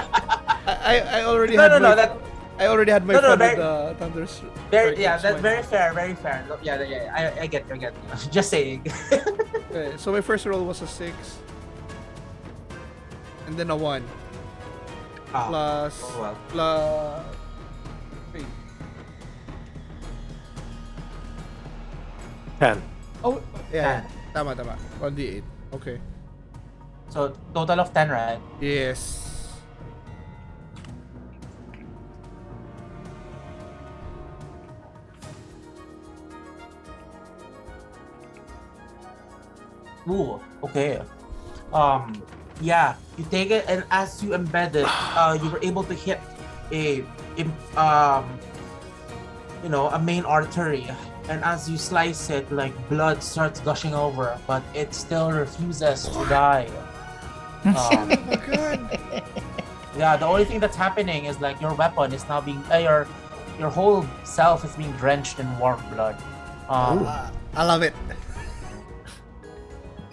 I, 0.67 1.01
I, 1.01 1.25
already 1.25 1.57
no, 1.57 1.63
had 1.63 1.73
no, 1.73 1.79
no, 1.79 1.89
my, 1.91 1.95
that 1.95 2.17
I 2.59 2.67
already 2.67 2.93
had 2.93 3.05
my 3.05 3.15
No, 3.15 3.21
no, 3.21 3.29
fun 3.31 3.39
very- 3.39 3.57
with 3.57 3.65
the 3.67 3.95
Thunder's. 3.99 4.43
very, 4.71 5.01
yeah, 5.01 5.17
that's 5.19 5.41
very 5.41 5.63
fair, 5.63 5.93
very 5.93 6.15
fair. 6.15 6.45
Yeah, 6.63 6.83
yeah, 6.83 6.89
yeah, 6.89 7.33
I, 7.39 7.43
I 7.43 7.47
get 7.47 7.67
you, 7.69 7.75
I 7.75 7.79
get 7.79 7.95
you. 7.95 8.31
Just 8.31 8.51
saying. 8.51 8.87
Okay, 9.71 9.95
so 9.97 10.13
my 10.13 10.21
first 10.21 10.47
roll 10.47 10.65
was 10.65 10.83
a 10.83 10.87
six, 10.87 11.39
and 13.47 13.57
then 13.57 13.71
a 13.71 13.77
one 13.77 14.05
Ah, 15.35 15.49
plus 15.49 16.01
oh, 16.05 16.21
well. 16.21 16.39
plus 16.49 17.36
10. 22.61 22.81
Oh, 23.25 23.43
yeah. 23.73 24.05
Tama, 24.33 24.55
tama. 24.57 24.77
On 25.01 25.13
8. 25.13 25.45
Okay. 25.75 26.01
So, 27.09 27.33
total 27.53 27.81
of 27.81 27.93
10, 27.93 28.09
right? 28.11 28.41
Yes. 28.61 29.27
Ooh, 40.09 40.39
okay. 40.63 41.03
Um, 41.75 42.15
yeah, 42.61 42.95
you 43.19 43.27
take 43.29 43.51
it, 43.51 43.67
and 43.69 43.83
as 43.91 44.23
you 44.23 44.31
embed 44.31 44.79
it, 44.79 44.87
uh, 45.19 45.35
you 45.35 45.51
were 45.51 45.59
able 45.63 45.83
to 45.83 45.95
hit 45.95 46.21
a, 46.71 47.03
a 47.37 47.43
um, 47.75 48.25
you 49.63 49.69
know, 49.69 49.91
a 49.91 49.99
main 49.99 50.25
artery 50.25 50.87
and 51.29 51.43
as 51.45 51.69
you 51.69 51.77
slice 51.77 52.31
it, 52.31 52.51
like 52.53 52.73
blood 52.89 53.23
starts 53.23 53.61
gushing 53.61 53.95
over, 53.95 54.39
but 54.47 54.63
it 54.75 54.95
still 54.95 55.31
refuses 55.33 56.09
to 56.09 56.25
die. 56.29 56.69
Um, 57.67 57.75
Oh 57.75 58.07
my 58.07 58.37
god. 58.47 58.79
yeah, 59.99 60.17
the 60.17 60.25
only 60.27 60.45
thing 60.45 60.61
that's 60.61 60.77
happening 60.77 61.25
is 61.25 61.41
like 61.41 61.61
your 61.61 61.75
weapon 61.75 62.13
is 62.13 62.23
now 62.29 62.41
being, 62.41 62.63
uh, 62.71 62.77
your, 62.79 63.09
your 63.59 63.71
whole 63.71 64.07
self 64.23 64.65
is 64.65 64.71
being 64.77 64.93
drenched 65.03 65.41
in 65.41 65.49
warm 65.59 65.83
blood. 65.91 66.15
Um, 66.71 67.03
Ah, 67.03 67.33
I 67.57 67.65
love 67.67 67.83
it. 67.83 67.93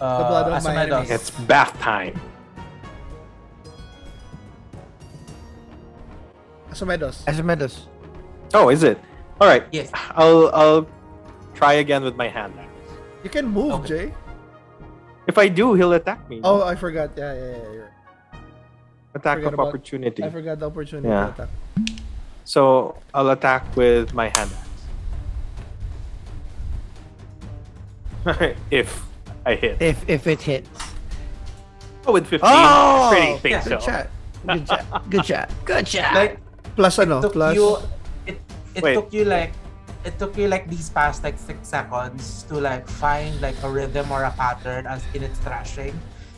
uh, 0.01 0.17
The 0.17 0.23
blood 0.25 0.51
of 0.51 0.63
my 0.63 0.81
enemies. 0.81 1.11
It's 1.11 1.29
bath 1.45 1.77
time. 1.79 2.17
Asomedos. 6.71 7.23
Asomedos. 7.25 7.85
Oh, 8.55 8.69
is 8.69 8.81
it? 8.83 8.97
All 9.39 9.47
right. 9.47 9.63
Yes. 9.71 9.91
I'll 10.15 10.49
I'll 10.53 10.87
try 11.53 11.73
again 11.83 12.03
with 12.03 12.15
my 12.15 12.27
hand. 12.27 12.53
axe. 12.59 12.69
You 13.23 13.29
can 13.29 13.47
move, 13.47 13.85
Okay. 13.85 13.87
Jay. 13.87 14.13
If 15.27 15.37
I 15.37 15.47
do, 15.47 15.73
he'll 15.73 15.93
attack 15.93 16.27
me. 16.29 16.41
Oh, 16.43 16.63
I 16.63 16.75
forgot. 16.75 17.11
Yeah, 17.15 17.33
yeah, 17.33 17.47
yeah. 17.55 17.71
You're... 17.71 17.91
attack 19.15 19.39
of 19.43 19.53
about- 19.53 19.67
opportunity. 19.71 20.23
I 20.23 20.29
forgot 20.29 20.59
the 20.59 20.67
opportunity 20.67 21.07
Yeah. 21.07 21.29
attack. 21.31 21.49
So 22.43 22.95
I'll 23.13 23.29
attack 23.31 23.63
with 23.75 24.13
my 24.13 24.27
hand 24.35 24.51
axe. 24.51 24.69
if 28.71 29.03
I 29.45 29.55
hit. 29.55 29.81
If 29.81 30.03
if 30.09 30.27
it 30.27 30.41
hits. 30.41 30.69
Oh, 32.05 32.11
with 32.13 32.27
15. 32.27 32.39
Oh! 32.43 33.09
Pretty 33.11 33.37
think 33.39 33.53
Yeah, 33.55 33.61
so. 33.63 33.69
Good 33.79 33.83
shot. 33.83 34.07
Good 34.43 34.67
shot. 34.67 35.09
Good 35.09 35.25
shot. 35.25 35.47
Good 35.63 35.87
shot. 35.87 36.13
Like, 36.15 36.39
Plus 36.75 36.99
ano? 36.99 37.21
took 37.23 37.31
Plus. 37.33 37.55
you 37.55 37.77
it 38.27 38.37
it 38.75 38.83
Wait. 38.83 38.93
took 38.95 39.07
you 39.15 39.23
like 39.23 39.53
it 40.03 40.19
took 40.19 40.37
you 40.37 40.47
like 40.47 40.69
these 40.69 40.89
past 40.89 41.23
like 41.23 41.39
six 41.39 41.67
seconds 41.67 42.43
to 42.49 42.59
like 42.59 42.87
find 42.87 43.39
like 43.41 43.55
a 43.63 43.69
rhythm 43.69 44.11
or 44.11 44.23
a 44.23 44.31
pattern 44.31 44.85
as 44.87 45.03
in 45.13 45.23
its 45.23 45.39
thrashing. 45.39 45.95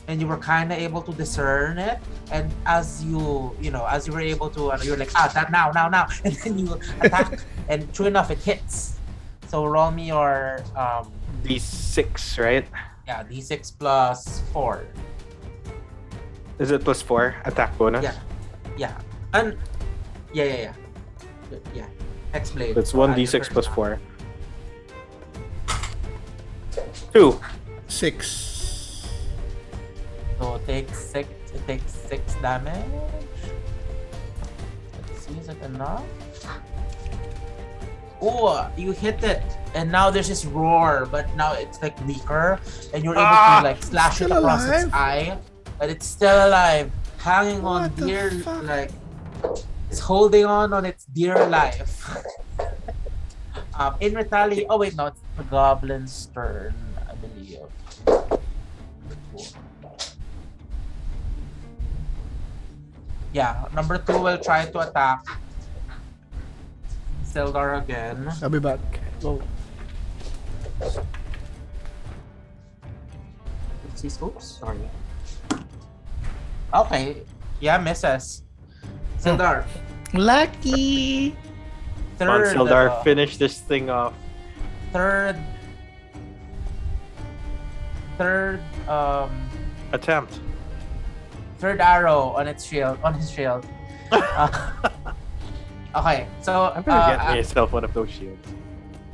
And 0.08 0.22
you 0.22 0.28
were 0.28 0.38
kind 0.38 0.72
of 0.72 0.78
able 0.78 1.02
to 1.02 1.12
discern 1.14 1.80
it. 1.80 1.98
And 2.32 2.54
as 2.66 3.04
you 3.04 3.56
you 3.60 3.72
know 3.72 3.86
as 3.90 4.06
you 4.06 4.14
were 4.14 4.22
able 4.22 4.50
to 4.54 4.72
uh, 4.72 4.78
you're 4.84 4.98
like 4.98 5.10
ah 5.16 5.32
that 5.34 5.52
now 5.52 5.72
now 5.74 5.90
now. 5.90 6.06
And 6.24 6.34
then 6.46 6.60
you 6.60 6.78
attack 7.02 7.40
and 7.70 7.90
true 7.94 8.06
enough 8.06 8.30
it 8.30 8.38
hits. 8.40 9.00
So 9.50 9.66
roll 9.66 9.90
me 9.92 10.08
your 10.14 10.62
um 10.76 11.12
D6, 11.44 12.38
right? 12.42 12.66
yeah 13.06 13.22
d6 13.22 13.70
plus 13.78 14.42
4 14.50 14.82
Is 16.58 16.72
it 16.72 16.82
plus 16.84 17.02
4 17.06 17.36
attack 17.46 17.78
bonus? 17.78 18.02
yeah. 18.02 18.18
Yeah. 18.78 18.98
And 19.34 19.58
yeah 20.34 20.46
yeah 20.46 20.74
yeah. 20.74 20.74
Yeah 21.74 21.86
Hex 22.36 22.52
blade 22.52 22.76
That's 22.76 22.92
So 22.92 23.00
add 23.08 23.16
your 23.18 23.28
1d6 23.28 23.54
first 23.54 23.70
4. 23.72 23.98
2. 27.14 27.40
Six. 27.88 29.08
So 30.38 30.60
take 30.68 30.94
six. 30.94 31.30
It 31.56 31.66
takes 31.66 31.94
six 31.96 32.36
damage. 32.44 32.76
Let's 35.08 35.26
see, 35.26 35.38
is 35.40 35.48
it 35.48 35.62
enough? 35.64 36.04
Oh, 38.22 38.68
you 38.76 38.92
hit 38.92 39.24
it, 39.24 39.42
and 39.74 39.90
now 39.90 40.10
there's 40.10 40.28
this 40.28 40.44
roar, 40.44 41.08
but 41.10 41.34
now 41.38 41.54
it's 41.54 41.82
like 41.82 41.96
weaker, 42.06 42.60
and 42.94 43.02
you're 43.04 43.16
able 43.16 43.24
Ah! 43.24 43.60
to 43.62 43.68
like 43.70 43.82
slash 43.82 44.20
it 44.20 44.26
Still 44.26 44.38
across 44.44 44.66
its 44.68 44.92
eye, 44.94 45.38
but 45.80 45.90
it's 45.90 46.06
still 46.06 46.48
alive, 46.48 46.92
hanging 47.20 47.64
on 47.64 47.84
What 47.84 47.96
the 47.96 48.06
dear, 48.08 48.32
fuck? 48.44 48.64
like 48.64 48.92
it's 49.96 50.04
holding 50.04 50.44
on 50.44 50.76
on 50.76 50.84
its 50.84 51.08
dear 51.08 51.48
life. 51.48 52.04
um, 53.80 53.96
in 54.04 54.12
retaliation, 54.12 54.68
oh 54.68 54.76
wait, 54.76 54.92
no, 55.00 55.08
it's 55.08 55.24
the 55.40 55.48
goblin's 55.48 56.28
turn, 56.36 56.76
I 57.08 57.16
believe. 57.16 57.64
Yeah, 63.32 63.72
number 63.72 63.96
two 64.04 64.20
will 64.20 64.36
try 64.36 64.68
to 64.68 64.80
attack 64.84 65.24
Sildar 67.24 67.80
again. 67.80 68.28
I'll 68.44 68.52
be 68.52 68.60
back. 68.60 68.84
Go. 69.24 69.40
Oopsies, 73.88 74.20
oops, 74.20 74.60
sorry. 74.60 74.84
Okay, 76.76 77.24
yeah, 77.64 77.80
misses. 77.80 78.44
Sildar, 79.24 79.64
Lucky. 80.16 81.36
Come 82.20 82.30
on, 82.30 82.42
third, 82.42 82.56
Sildar, 82.56 82.90
uh, 82.90 83.04
finish 83.04 83.38
this 83.38 83.60
thing 83.60 83.90
off. 83.90 84.14
third, 84.94 85.36
third, 88.18 88.62
um, 88.88 89.30
Attempt. 89.92 90.40
third 91.60 91.82
arrow 91.82 92.34
on 92.38 92.48
its 92.48 92.66
shield, 92.66 92.98
on 93.04 93.14
his 93.14 93.30
shield. 93.30 93.66
Uh, 94.12 94.48
okay, 95.96 96.28
so 96.42 96.72
I'm 96.76 96.84
gonna 96.84 97.00
uh, 97.00 97.18
get 97.18 97.36
myself 97.38 97.72
one 97.74 97.84
of 97.84 97.94
those 97.94 98.10
shields. 98.12 98.48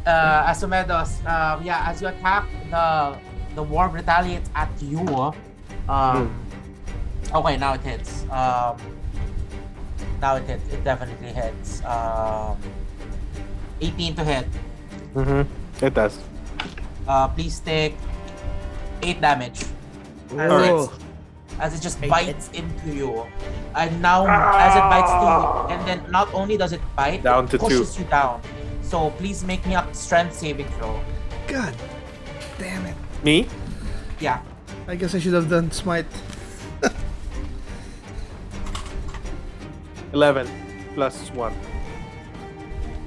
uh, 0.05 0.45
Asomedos, 0.51 1.23
um, 1.25 1.63
yeah, 1.63 1.85
as 1.87 2.01
you 2.01 2.07
attack, 2.09 2.45
the 2.69 3.17
the 3.55 3.63
warg 3.63 3.93
retaliates 3.93 4.49
at 4.55 4.69
you. 4.81 5.33
Um, 5.89 6.29
Okay, 7.33 7.55
now 7.55 7.73
it 7.73 7.81
hits. 7.81 8.23
Um, 8.29 8.75
now 10.21 10.35
it 10.37 10.45
hits. 10.45 10.63
It 10.71 10.83
definitely 10.83 11.33
hits. 11.33 11.83
Um, 11.83 12.57
18 13.81 14.15
to 14.15 14.23
hit. 14.23 14.47
Mm-hmm. 15.15 15.85
It 15.85 15.93
does. 15.93 16.19
Uh, 17.07 17.27
please 17.29 17.59
take 17.59 17.95
8 19.01 19.19
damage. 19.19 19.65
As, 20.37 20.69
it, 20.69 20.89
as 21.59 21.77
it 21.77 21.81
just 21.81 21.97
Eight. 22.03 22.09
bites 22.09 22.49
into 22.53 22.93
you. 22.93 23.25
And 23.75 24.01
now, 24.01 24.23
as 24.29 24.75
it 24.77 24.85
bites 24.87 25.11
you 25.11 25.75
and 25.75 25.87
then 25.87 26.11
not 26.11 26.31
only 26.33 26.55
does 26.55 26.71
it 26.71 26.81
bite, 26.95 27.23
Down 27.23 27.45
it 27.45 27.51
to 27.51 27.57
two. 27.57 27.63
pushes 27.65 27.97
you 27.99 28.05
down. 28.05 28.41
So 28.81 29.09
please 29.17 29.43
make 29.43 29.65
me 29.65 29.75
a 29.75 29.87
strength 29.93 30.35
saving 30.37 30.67
throw. 30.77 30.99
God 31.47 31.75
damn 32.57 32.85
it. 32.85 32.95
Me? 33.23 33.47
Yeah. 34.19 34.41
I 34.87 34.95
guess 34.95 35.15
I 35.15 35.19
should 35.19 35.33
have 35.33 35.49
done 35.49 35.71
smite. 35.71 36.05
11 40.13 40.47
plus 40.95 41.29
1. 41.31 41.53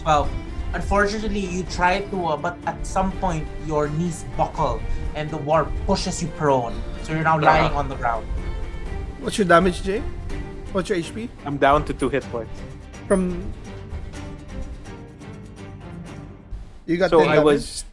12. 0.01 0.31
Unfortunately, 0.75 1.41
you 1.41 1.63
try 1.65 2.01
to, 2.11 2.27
uh, 2.27 2.37
but 2.37 2.57
at 2.67 2.85
some 2.85 3.13
point, 3.23 3.47
your 3.67 3.89
knees 3.89 4.25
buckle 4.37 4.81
and 5.15 5.31
the 5.31 5.39
warg 5.39 5.71
pushes 5.87 6.21
you 6.23 6.29
prone. 6.37 6.75
So 7.03 7.13
you're 7.13 7.23
now 7.23 7.39
lying 7.39 7.73
on 7.73 7.89
the 7.89 7.95
ground. 7.95 8.27
What's 9.21 9.39
your 9.39 9.47
damage, 9.47 9.83
Jay? 9.83 10.01
What's 10.73 10.89
your 10.89 10.99
HP? 10.99 11.29
I'm 11.47 11.57
down 11.57 11.85
to 11.87 11.95
2 11.95 12.09
hit 12.09 12.25
points. 12.33 12.51
From. 13.07 13.53
You 16.87 16.97
got 16.97 17.11
so 17.11 17.21
10 17.21 17.29
I 17.29 17.35
damage? 17.37 17.45
was 17.45 17.85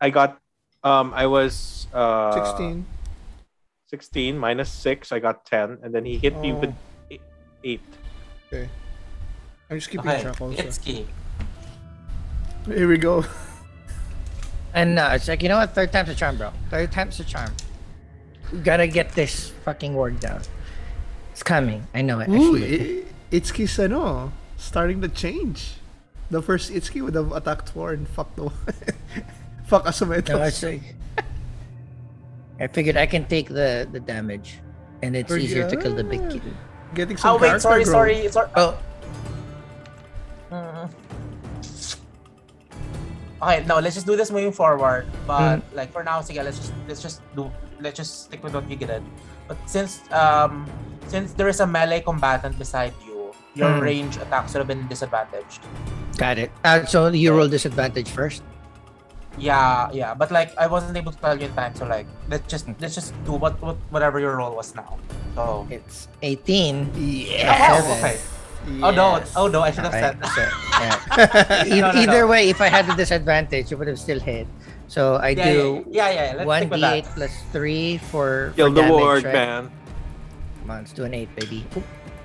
I 0.00 0.10
got 0.10 0.38
um 0.84 1.12
I 1.14 1.26
was 1.26 1.86
uh 1.92 2.32
16. 2.32 2.86
16 3.90 4.38
minus 4.38 4.70
6 4.70 5.12
I 5.12 5.18
got 5.18 5.44
10 5.44 5.78
and 5.82 5.92
then 5.92 6.04
he 6.06 6.16
hit 6.16 6.38
me 6.38 6.52
with 6.52 6.72
Oh. 7.12 7.18
8. 7.64 7.80
Okay. 8.52 8.68
I'm 9.70 9.78
just 9.78 9.88
keeping 9.90 10.08
Okay, 10.10 10.22
track 10.22 10.40
also. 10.40 10.60
Itsuki. 10.62 11.06
Here 12.66 12.86
we 12.88 12.98
go. 12.98 13.24
And 14.74 14.98
uh, 14.98 15.10
it's 15.14 15.28
like, 15.28 15.42
you 15.42 15.48
know 15.48 15.58
what? 15.58 15.74
Third 15.74 15.92
time's 15.92 16.08
a 16.10 16.14
charm, 16.14 16.36
bro. 16.36 16.52
Third 16.70 16.92
time's 16.92 17.18
a 17.20 17.24
charm. 17.24 17.50
We 18.52 18.58
gotta 18.60 18.86
get 18.86 19.12
this 19.12 19.50
fucking 19.64 19.94
warg 19.94 20.20
down. 20.20 20.42
It's 21.32 21.42
coming. 21.42 21.86
I 21.94 22.02
know 22.02 22.20
it. 22.20 22.28
I 22.28 22.32
Ooh, 22.32 22.56
feel 22.58 22.62
it. 22.62 22.80
i- 23.32 23.36
Itsuki's 23.36 23.78
ano, 23.78 24.32
starting 24.56 25.00
to 25.00 25.08
change. 25.08 25.74
The 26.30 26.42
first 26.42 26.70
Itsuki 26.72 27.02
would 27.02 27.14
have 27.14 27.32
attacked 27.32 27.70
four 27.70 27.92
and 27.92 28.06
fuck 28.16 28.34
the 28.36 28.50
fuck 29.64 29.84
Asomedos. 29.86 30.28
No, 30.28 30.42
it's 30.42 30.62
like, 30.62 30.94
I 32.60 32.66
figured 32.68 32.96
I 32.96 33.06
can 33.06 33.24
take 33.26 33.48
the, 33.48 33.88
the 33.90 34.00
damage. 34.00 34.58
And 35.02 35.16
it's 35.16 35.32
Oh, 35.32 35.36
easier 35.36 35.68
to 35.68 35.76
kill 35.76 35.94
the 35.94 36.04
big 36.04 36.20
yeah. 36.22 36.28
kid. 36.30 36.42
Getting 36.94 37.16
some 37.16 37.34
Oh 37.34 37.38
wait, 37.38 37.60
sorry, 37.60 37.84
growth. 37.84 37.94
sorry, 37.94 38.28
sorry. 38.28 38.50
Oh, 38.56 38.78
Mm. 40.52 40.90
Okay, 43.42 43.64
no, 43.66 43.78
let's 43.80 43.96
just 43.96 44.06
do 44.06 44.14
this 44.16 44.30
moving 44.30 44.52
forward. 44.52 45.06
But 45.26 45.62
like 45.72 45.90
for 45.90 46.04
now, 46.04 46.20
sige, 46.20 46.38
let's 46.44 46.58
just 46.60 46.72
let's 46.86 47.00
just 47.02 47.22
do 47.34 47.50
let's 47.80 47.96
just 47.96 48.28
stick 48.28 48.44
with 48.44 48.54
what 48.54 48.68
we 48.68 48.76
did. 48.76 49.02
But 49.48 49.56
since 49.66 50.04
um 50.12 50.68
since 51.08 51.32
there 51.32 51.48
is 51.48 51.58
a 51.60 51.66
melee 51.66 52.00
combatant 52.04 52.58
beside 52.58 52.92
you, 53.06 53.32
your 53.56 53.72
Hmm. 53.72 53.80
range 53.82 54.16
attacks 54.20 54.52
would 54.54 54.60
have 54.60 54.68
been 54.70 54.86
disadvantaged. 54.86 55.64
got 56.20 56.36
it. 56.38 56.52
Uh, 56.62 56.84
so 56.84 57.08
you 57.08 57.32
roll 57.34 57.48
disadvantage 57.48 58.06
first. 58.12 58.44
Yeah, 59.38 59.88
yeah. 59.92 60.14
But 60.14 60.30
like 60.30 60.52
I 60.58 60.66
wasn't 60.66 60.96
able 60.96 61.12
to 61.12 61.18
tell 61.18 61.38
you 61.38 61.46
in 61.46 61.54
time, 61.54 61.74
so 61.74 61.86
like 61.86 62.06
let's 62.28 62.46
just 62.50 62.68
let's 62.80 62.94
just 62.94 63.14
do 63.24 63.32
what, 63.32 63.60
what 63.62 63.76
whatever 63.90 64.20
your 64.20 64.36
role 64.36 64.54
was 64.54 64.74
now. 64.74 64.98
So 65.34 65.66
It's 65.70 66.08
18. 66.20 66.92
Yeah. 66.94 67.48
Oh, 67.48 67.80
wow, 67.80 67.80
Seven. 67.80 67.98
okay. 67.98 68.16
Oh 68.84 68.90
no, 68.92 69.18
oh 69.34 69.48
no, 69.48 69.62
I 69.62 69.70
should 69.72 69.82
have 69.88 69.94
Okay, 69.96 70.12
said 70.12 70.20
so, 70.22 70.38
that. 70.38 70.52
yeah. 70.78 71.64
No, 71.80 71.90
no, 71.90 71.92
no. 71.92 72.00
Either 72.00 72.26
way, 72.28 72.48
if 72.50 72.60
I 72.60 72.68
had 72.68 72.86
the 72.86 72.94
disadvantage, 72.94 73.72
it 73.72 73.74
would 73.74 73.88
have 73.88 73.98
still 73.98 74.20
hit. 74.20 74.46
So 74.86 75.16
I 75.16 75.30
Yeah, 75.30 75.50
do 75.50 75.84
yeah, 75.90 76.10
yeah, 76.10 76.24
yeah. 76.30 76.32
Let's 76.36 76.46
one 76.46 76.62
d8 76.70 76.80
that. 76.80 77.04
plus 77.16 77.32
three 77.50 77.98
for, 78.12 78.52
Kill 78.54 78.68
for 78.68 78.74
the 78.74 78.82
damage, 78.82 79.00
warg, 79.02 79.24
right? 79.24 79.32
man. 79.34 79.62
Come 80.60 80.70
on, 80.70 80.78
let's 80.84 80.92
do 80.92 81.02
an 81.02 81.14
eight, 81.14 81.34
baby. 81.34 81.66
Oop, 81.76 81.82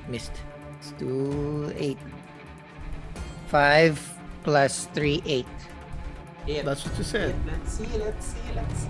missed. 0.10 0.36
Let's 0.78 0.92
do 1.00 1.74
eight. 1.80 1.98
Five 3.48 3.98
plus 4.44 4.86
three, 4.94 5.24
eight. 5.26 5.48
Eight. 6.48 6.64
That's 6.66 6.86
what 6.86 6.98
you 6.98 7.04
said. 7.04 7.36
Let's 7.46 7.74
see, 7.74 7.88
let's 7.98 8.26
see, 8.26 8.40
let's 8.56 8.80
see. 8.80 8.90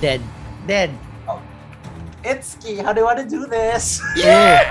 Dead. 0.00 0.20
Dead. 0.66 0.90
Oh. 1.28 1.40
Itsuki, 2.24 2.82
how 2.82 2.92
do 2.92 3.00
you 3.00 3.06
want 3.06 3.18
to 3.18 3.28
do 3.28 3.46
this? 3.46 4.00
Yeah. 4.16 4.68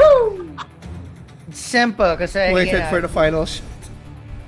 It's 1.48 1.60
simple, 1.77 2.11
because 2.11 2.35
I 2.35 2.52
Waited 2.53 2.73
yeah, 2.73 2.89
for 2.89 3.02
the 3.02 3.07
final 3.07 3.45
shot. 3.45 3.64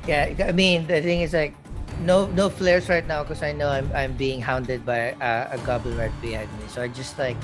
yeah. 0.08 0.34
I 0.48 0.52
mean, 0.52 0.88
the 0.88 1.02
thing 1.02 1.22
is 1.22 1.34
like, 1.34 1.54
no, 2.02 2.28
no 2.28 2.50
flares 2.50 2.90
right 2.90 3.06
now, 3.06 3.24
because 3.24 3.44
I 3.44 3.52
know 3.52 3.70
I'm, 3.70 3.90
I'm 3.94 4.14
being 4.14 4.42
hounded 4.42 4.86
by 4.86 5.12
uh, 5.14 5.50
a 5.52 5.58
goblin 5.60 5.96
right 5.98 6.12
behind 6.22 6.52
me. 6.60 6.66
So 6.68 6.82
I 6.82 6.88
just 6.88 7.20
like, 7.20 7.38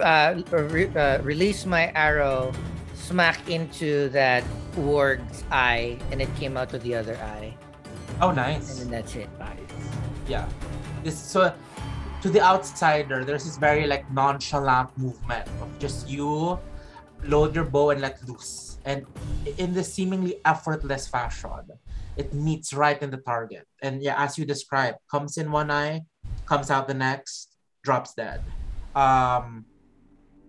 uh, 0.00 0.40
re- 0.50 0.88
uh, 0.96 1.20
release 1.22 1.66
my 1.66 1.92
arrow, 1.94 2.52
smack 2.94 3.48
into 3.50 4.08
that 4.10 4.42
warg's 4.76 5.44
eye, 5.50 5.98
and 6.10 6.22
it 6.22 6.34
came 6.36 6.56
out 6.56 6.70
to 6.70 6.78
the 6.78 6.94
other 6.94 7.16
eye, 7.18 7.54
Oh, 8.20 8.30
nice. 8.30 8.70
and 8.70 8.80
then 8.80 8.90
that's 8.90 9.14
it. 9.14 9.28
Yeah. 10.28 10.48
This 11.04 11.18
so 11.18 11.52
to 12.22 12.28
the 12.30 12.40
outsider, 12.40 13.24
there's 13.24 13.44
this 13.44 13.58
very 13.58 13.86
like 13.86 14.10
nonchalant 14.10 14.96
movement 14.96 15.46
of 15.60 15.68
just 15.78 16.08
you 16.08 16.58
load 17.24 17.54
your 17.54 17.64
bow 17.64 17.90
and 17.90 18.00
let 18.00 18.26
loose, 18.26 18.78
and 18.84 19.06
in 19.58 19.74
this 19.74 19.92
seemingly 19.92 20.40
effortless 20.44 21.06
fashion, 21.06 21.60
it 22.16 22.32
meets 22.32 22.72
right 22.72 23.00
in 23.02 23.10
the 23.10 23.18
target. 23.18 23.66
And 23.82 24.02
yeah, 24.02 24.22
as 24.22 24.38
you 24.38 24.44
described, 24.44 24.98
comes 25.10 25.36
in 25.36 25.52
one 25.52 25.70
eye, 25.70 26.02
comes 26.46 26.70
out 26.70 26.88
the 26.88 26.94
next, 26.94 27.56
drops 27.82 28.14
dead. 28.14 28.42
Um, 28.94 29.66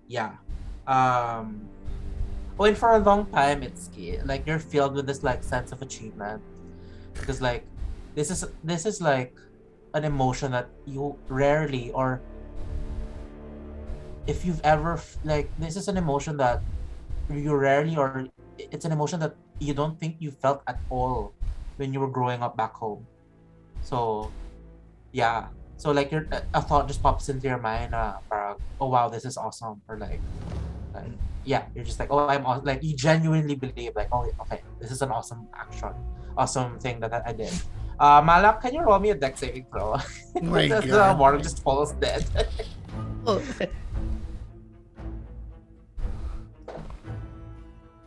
yeah. 0.07 0.38
Um, 0.88 1.68
oh, 2.57 2.64
and 2.64 2.77
for 2.77 2.94
a 2.94 2.99
long 2.99 3.26
time, 3.27 3.61
it's 3.61 3.89
like 4.23 4.48
you're 4.48 4.60
filled 4.60 4.95
with 4.95 5.06
this 5.06 5.22
like 5.22 5.44
sense 5.44 5.73
of 5.73 5.81
achievement 5.81 6.41
because 7.19 7.41
like 7.41 7.65
this 8.15 8.31
is 8.31 8.45
this 8.64 8.85
is 8.85 9.02
like 9.02 9.35
an 9.94 10.03
emotion 10.03 10.52
that 10.52 10.69
you 10.85 11.18
rarely 11.30 11.91
or 11.91 12.22
if 14.27 14.45
you've 14.45 14.61
ever 14.64 14.99
like 15.23 15.49
this 15.57 15.76
is 15.76 15.88
an 15.88 15.98
emotion 15.98 16.38
that 16.38 16.61
you 17.30 17.56
rarely 17.56 17.95
or 17.95 18.27
it's 18.57 18.85
an 18.85 18.91
emotion 18.91 19.19
that 19.19 19.35
you 19.60 19.73
don't 19.73 19.99
think 19.99 20.15
you 20.19 20.31
felt 20.31 20.61
at 20.68 20.80
all 20.89 21.34
when 21.77 21.94
you 21.94 21.99
were 21.99 22.10
growing 22.10 22.41
up 22.41 22.57
back 22.57 22.73
home. 22.73 23.06
So 23.81 24.31
yeah. 25.11 25.48
So 25.77 25.91
like 25.91 26.11
your 26.11 26.26
a 26.53 26.61
thought 26.61 26.88
just 26.88 27.03
pops 27.03 27.30
into 27.30 27.48
your 27.48 27.61
mind 27.61 27.94
uh 27.94 28.18
parang, 28.30 28.57
oh 28.81 28.89
wow 28.89 29.10
this 29.10 29.26
is 29.26 29.38
awesome 29.38 29.80
or 29.88 29.98
like, 29.98 30.19
like 30.94 31.06
yeah 31.45 31.64
you're 31.73 31.85
just 31.85 31.99
like 31.99 32.10
oh 32.11 32.27
i'm 32.27 32.44
like 32.65 32.84
you 32.84 32.95
genuinely 32.95 33.56
believe 33.56 33.95
like 33.95 34.10
oh 34.11 34.27
okay 34.41 34.61
this 34.81 34.91
is 34.91 35.02
an 35.02 35.11
awesome 35.11 35.48
action 35.56 35.94
awesome 36.38 36.80
thing 36.80 37.00
that 37.02 37.12
I 37.14 37.22
I 37.28 37.34
did. 37.34 37.54
Uh, 38.00 38.22
Malak, 38.22 38.62
can 38.62 38.74
you 38.78 38.82
roll 38.86 39.00
me 39.02 39.10
a 39.10 39.16
deck 39.18 39.38
saving 39.38 39.66
throw? 39.74 39.98
My 40.42 40.68
the, 40.70 40.82
the 40.82 40.88
God. 40.88 41.18
Warg 41.18 41.42
just 41.42 41.64
falls 41.64 41.94
dead. 41.98 42.24
Oh, 43.28 43.44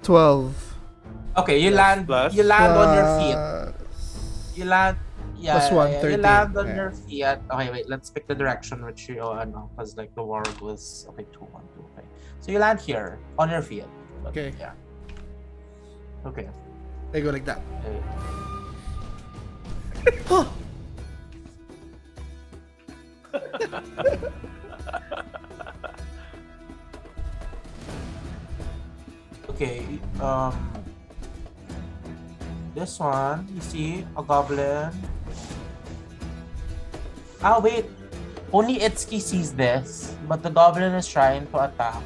12. 0.03 0.77
okay, 1.37 1.59
you 1.59 1.71
Plus- 1.71 1.77
land. 1.77 2.07
plus? 2.07 2.35
You 2.35 2.45
land 2.45 2.73
on 2.73 2.89
your 2.97 3.09
feet. 3.21 4.59
You 4.59 4.65
land. 4.65 4.97
Yeah, 5.37 5.53
Plus 5.53 5.69
yeah, 5.71 5.77
one, 5.77 5.91
yeah, 5.93 6.07
you 6.09 6.17
land 6.17 6.57
on 6.57 6.67
yeah. 6.69 6.77
your 6.77 6.91
feet. 6.93 7.25
Okay, 7.53 7.71
wait. 7.71 7.89
Let's 7.89 8.09
pick 8.09 8.27
the 8.27 8.35
direction 8.35 8.85
which 8.85 9.09
you. 9.09 9.21
Oh, 9.21 9.37
no, 9.45 9.69
because 9.77 9.97
like 9.97 10.15
the 10.15 10.23
Warg 10.23 10.49
was 10.61 11.05
okay. 11.11 11.25
Two, 11.33 11.45
one, 11.53 11.65
two. 11.77 11.85
Okay, 11.93 12.07
so 12.41 12.53
you 12.53 12.59
land 12.59 12.81
here 12.81 13.19
on 13.39 13.51
your 13.51 13.61
feet. 13.63 13.85
But, 14.23 14.31
Okay. 14.31 14.53
Yeah. 14.59 14.73
Okay. 16.25 16.49
They 17.13 17.21
go 17.21 17.31
like 17.31 17.45
that. 17.45 17.61
okay. 20.31 20.49
Okay, 29.61 29.85
um, 30.25 30.57
this 32.73 32.97
one, 32.97 33.45
you 33.53 33.61
see 33.61 34.07
a 34.17 34.23
goblin. 34.25 34.89
Ah, 37.45 37.61
wait. 37.61 37.85
Only 38.57 38.81
Itsuki 38.81 39.21
sees 39.21 39.53
this, 39.53 40.17
but 40.25 40.43
the 40.43 40.49
goblin 40.49 40.97
is 40.97 41.05
trying 41.05 41.45
to 41.53 41.69
attack. 41.69 42.01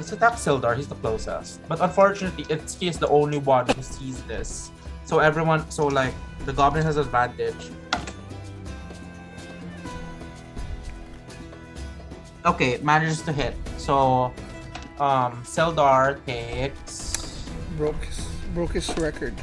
Let's 0.00 0.12
attack 0.12 0.32
Sildar, 0.40 0.78
he's 0.78 0.88
the 0.88 0.94
closest. 0.94 1.60
But 1.68 1.82
unfortunately, 1.82 2.44
Itsuki 2.44 2.88
is 2.88 2.98
the 2.98 3.08
only 3.08 3.36
one 3.36 3.68
who 3.68 3.82
sees 3.82 4.22
this. 4.22 4.70
So 5.04 5.18
everyone, 5.18 5.70
so 5.70 5.88
like, 5.88 6.14
the 6.46 6.54
goblin 6.54 6.82
has 6.84 6.96
advantage. 6.96 7.68
Okay, 12.46 12.70
it 12.70 12.82
manages 12.82 13.20
to 13.28 13.32
hit. 13.32 13.54
So, 13.76 14.32
um, 14.98 15.44
Sildar 15.44 16.24
takes. 16.24 17.50
Broke 17.76 18.02
his, 18.02 18.24
broke 18.54 18.72
his 18.72 18.88
record. 18.96 19.34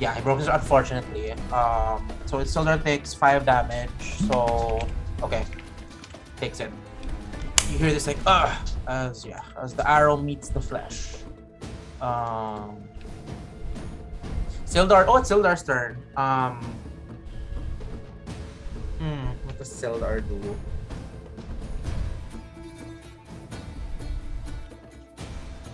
Yeah, 0.00 0.16
he 0.16 0.20
broke 0.22 0.40
his 0.40 0.48
unfortunately. 0.48 1.30
Um, 1.54 2.10
so 2.26 2.40
it 2.40 2.48
Sildar 2.48 2.82
takes 2.82 3.14
five 3.14 3.46
damage. 3.46 4.18
So, 4.26 4.80
okay, 5.22 5.44
takes 6.38 6.58
it. 6.58 6.72
you 7.70 7.78
hear 7.78 7.92
this 7.92 8.08
like 8.08 8.18
ugh 8.26 8.50
as 8.88 9.24
yeah 9.24 9.42
as 9.62 9.74
the 9.74 9.88
arrow 9.88 10.16
meets 10.16 10.48
the 10.48 10.60
flesh. 10.60 11.16
Um, 12.00 12.82
Sildar. 14.64 15.04
Oh, 15.06 15.16
it's 15.18 15.30
Sildar's 15.30 15.62
turn. 15.62 15.96
Um, 16.16 16.60
hmm, 18.98 19.26
what 19.44 19.58
does 19.58 19.70
Sildar 19.70 20.26
do? 20.26 20.56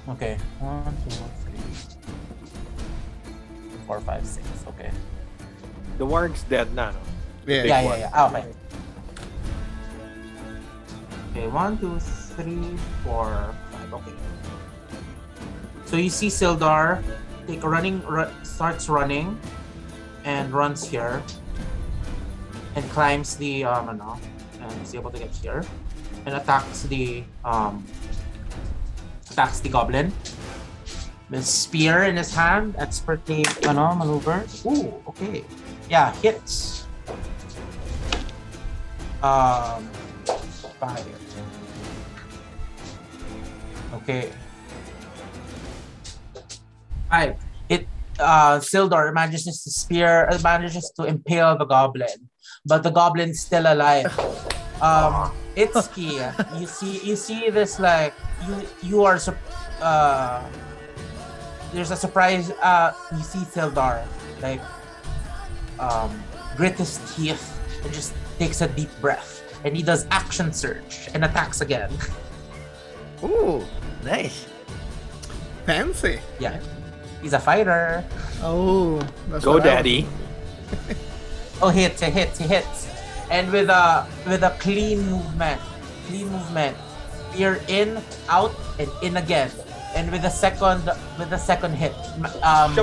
Okay, 0.07 0.36
one, 0.61 0.95
two, 1.05 1.16
three, 1.43 1.59
four, 3.86 4.01
five, 4.01 4.27
six. 4.27 4.47
Okay. 4.69 4.91
The 5.97 6.05
warg's 6.05 6.43
dead 6.45 6.74
now. 6.74 6.91
no? 6.91 6.99
Yeah. 7.47 7.65
Yeah, 7.65 7.85
one. 7.85 7.99
yeah, 7.99 7.99
yeah. 7.99 8.11
Ah, 8.12 8.28
okay. 8.28 8.53
Okay, 11.31 11.47
one, 11.49 11.78
two, 11.78 11.99
three, 11.99 12.24
four, 13.05 13.55
five. 13.70 13.94
Okay. 13.94 14.12
So 15.86 15.97
you 15.97 16.11
see 16.11 16.28
Sildar 16.28 17.02
take 17.47 17.62
running 17.62 18.02
ru- 18.06 18.31
starts 18.43 18.89
running 18.89 19.39
and 20.24 20.52
runs 20.52 20.82
here 20.89 21.23
and 22.74 22.85
climbs 22.90 23.36
the 23.36 23.65
um 23.65 23.89
ano, 23.89 24.19
and 24.61 24.73
is 24.82 24.94
able 24.94 25.11
to 25.11 25.19
get 25.19 25.31
here 25.31 25.62
and 26.27 26.35
attacks 26.35 26.82
the 26.90 27.23
um 27.44 27.85
attacks 29.31 29.61
the 29.61 29.69
goblin. 29.69 30.12
With 31.31 31.47
spear 31.47 32.05
in 32.05 32.16
his 32.16 32.35
hand, 32.35 32.77
expertly 32.78 33.44
ano, 33.65 33.94
maneuver. 33.94 34.44
Ooh, 34.66 34.93
okay. 35.09 35.44
Yeah, 35.89 36.12
hits. 36.20 36.85
Um, 39.24 39.89
five. 40.77 41.24
Okay. 44.03 44.31
Five. 47.11 47.37
It 47.69 47.87
uh 48.19 48.59
Sildar 48.59 49.15
manages 49.15 49.62
to 49.62 49.71
spear 49.71 50.29
uh, 50.29 50.39
manages 50.43 50.91
to 50.99 51.05
impale 51.05 51.57
the 51.57 51.65
goblin, 51.65 52.31
but 52.66 52.83
the 52.83 52.91
goblin's 52.91 53.41
still 53.41 53.66
alive. 53.71 54.11
Um, 54.83 55.31
it's 55.55 55.87
key. 55.95 56.19
You 56.59 56.66
see, 56.66 56.99
you 57.07 57.16
see 57.16 57.51
this 57.51 57.79
like 57.79 58.15
you 58.47 58.55
you 58.83 59.05
are 59.05 59.19
uh. 59.81 60.43
There's 61.73 61.91
a 61.91 61.99
surprise. 61.99 62.51
Uh, 62.62 62.95
you 63.11 63.23
see 63.23 63.43
Sildar 63.51 64.07
like 64.43 64.62
um 65.79 66.23
grit 66.57 66.79
his 66.79 66.99
teeth 67.15 67.43
and 67.83 67.93
just 67.93 68.15
takes 68.39 68.61
a 68.61 68.69
deep 68.69 68.91
breath, 69.01 69.43
and 69.65 69.77
he 69.77 69.83
does 69.83 70.07
action 70.11 70.53
surge 70.53 71.11
and 71.15 71.25
attacks 71.25 71.61
again. 71.62 71.91
Ooh, 73.25 73.65
nice. 74.05 74.47
Fancy. 75.66 76.20
yeah, 76.39 76.60
he's 77.22 77.32
a 77.32 77.39
fighter. 77.40 78.05
Oh, 78.43 78.98
that's 79.28 79.44
Go, 79.44 79.52
what 79.52 79.62
I 79.62 79.66
was- 79.66 79.74
daddy. 79.74 80.06
Oh, 81.62 81.68
hits, 81.70 82.02
he 82.02 82.10
hits, 82.10 82.36
he 82.39 82.47
hits. 82.47 82.89
And 83.31 83.51
with 83.51 83.70
a 83.70 84.05
with 84.26 84.43
a 84.43 84.51
clean 84.59 85.01
movement, 85.09 85.60
clean 86.09 86.28
movement, 86.28 86.76
you're 87.35 87.60
in, 87.68 88.02
out, 88.28 88.52
and 88.78 88.90
in 89.02 89.16
again. 89.16 89.51
And 89.94 90.10
with 90.10 90.24
a 90.24 90.31
second, 90.31 90.85
with 91.16 91.32
a 91.32 91.39
second 91.39 91.74
hit, 91.78 91.94
um, 92.43 92.74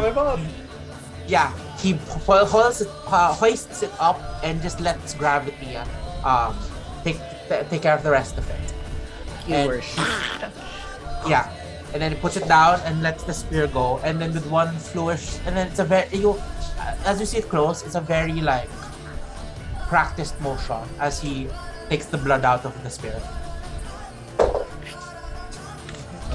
yeah, 1.27 1.51
he 1.77 1.99
ho- 2.25 2.45
holds 2.45 2.79
it, 2.81 2.87
uh, 3.07 3.33
hoists 3.33 3.83
it 3.83 3.91
up 3.99 4.17
and 4.41 4.61
just 4.63 4.79
lets 4.79 5.13
gravity 5.13 5.75
uh, 5.75 5.85
um 6.25 6.55
take 7.03 7.19
t- 7.49 7.61
take 7.69 7.81
care 7.83 7.93
of 7.93 8.01
the 8.03 8.09
rest 8.09 8.37
of 8.39 8.49
it. 8.49 8.73
Keyword. 9.45 9.83
Yeah, 11.27 11.49
and 11.93 12.01
then 12.01 12.11
he 12.13 12.17
puts 12.17 12.37
it 12.37 12.47
down 12.47 12.79
and 12.81 13.01
lets 13.01 13.23
the 13.23 13.33
spear 13.33 13.67
go, 13.67 13.99
and 14.03 14.19
then 14.19 14.33
with 14.33 14.45
one 14.47 14.75
flourish, 14.77 15.37
and 15.45 15.55
then 15.55 15.67
it's 15.67 15.79
a 15.79 15.85
very 15.85 16.07
you, 16.15 16.41
as 17.05 17.19
you 17.19 17.25
see 17.25 17.39
it 17.39 17.49
close, 17.49 17.83
it's 17.83 17.95
a 17.95 18.01
very 18.01 18.41
like 18.41 18.69
practiced 19.87 20.39
motion 20.41 20.81
as 20.99 21.19
he 21.19 21.47
takes 21.89 22.05
the 22.05 22.17
blood 22.17 22.45
out 22.45 22.65
of 22.65 22.83
the 22.83 22.89
spear. 22.89 23.19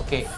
Okay. 0.04 0.28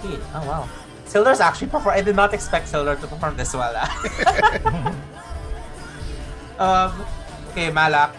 Okay. 0.00 0.18
Oh 0.34 0.46
wow. 0.48 0.68
Sildar's 1.06 1.40
actually 1.40 1.68
perform. 1.68 1.94
I 1.94 2.00
did 2.00 2.16
not 2.16 2.34
expect 2.34 2.72
Sildar 2.72 2.98
to 3.00 3.06
perform 3.06 3.36
this 3.36 3.54
well. 3.54 3.76
um. 6.58 7.06
Okay, 7.52 7.70
Malak. 7.70 8.16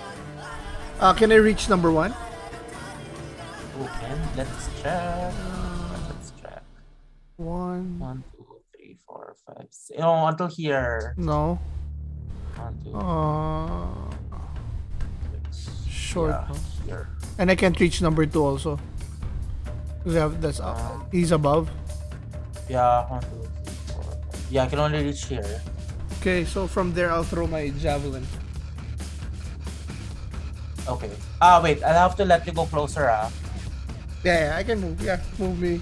Uh, 1.01 1.13
can 1.13 1.31
I 1.31 1.35
reach 1.35 1.67
number 1.67 1.91
one? 1.91 2.13
Let's 4.35 4.67
check. 4.81 5.33
Let's 6.09 6.31
check. 6.41 6.63
One. 7.37 7.99
One, 7.99 8.23
two, 8.35 8.45
three, 8.75 8.97
four, 9.07 9.35
five, 9.47 9.67
six. 9.71 9.99
No, 9.99 10.27
until 10.27 10.47
here. 10.47 11.13
No. 11.17 11.59
One, 12.55 12.75
two, 12.83 12.95
Uh, 12.95 13.87
six. 15.51 15.71
short. 15.87 16.31
Yeah, 16.31 16.47
no? 16.49 16.55
here. 16.85 17.09
And 17.39 17.51
I 17.51 17.55
can't 17.55 17.79
reach 17.79 18.01
number 18.01 18.25
two 18.25 18.43
also. 18.43 18.79
have- 20.05 20.39
that's 20.41 20.59
uh, 20.59 20.99
he's 21.11 21.31
above. 21.31 21.69
Yeah, 22.69 23.07
one, 23.09 23.21
two, 23.23 23.47
three, 23.63 23.75
four. 23.95 24.03
Yeah, 24.51 24.63
I 24.63 24.67
can 24.67 24.79
only 24.79 25.03
reach 25.03 25.25
here. 25.25 25.61
Okay, 26.19 26.43
so 26.45 26.67
from 26.67 26.91
there 26.93 27.11
I'll 27.11 27.23
throw 27.23 27.47
my 27.47 27.69
javelin. 27.79 28.25
Okay. 30.87 31.09
Ah, 31.41 31.59
wait. 31.63 31.81
I'll 31.83 32.09
have 32.09 32.15
to 32.17 32.25
let 32.25 32.45
you 32.45 32.53
go 32.53 32.65
closer. 32.67 33.09
Ah. 33.09 33.31
Yeah, 34.25 34.49
yeah, 34.49 34.57
I 34.57 34.63
can 34.63 34.81
move. 34.81 34.99
Yeah, 35.01 35.21
move 35.37 35.59
me 35.59 35.79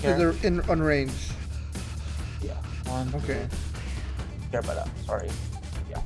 to 0.00 0.14
the 0.14 0.36
in 0.42 0.60
on 0.62 0.80
range. 0.80 1.12
Yeah. 2.40 2.54
One. 2.88 3.10
two, 3.12 3.18
Okay. 3.18 3.46
Here 4.50 4.62
pala. 4.62 4.88
Sorry. 5.04 5.28
Yeah. 5.90 6.00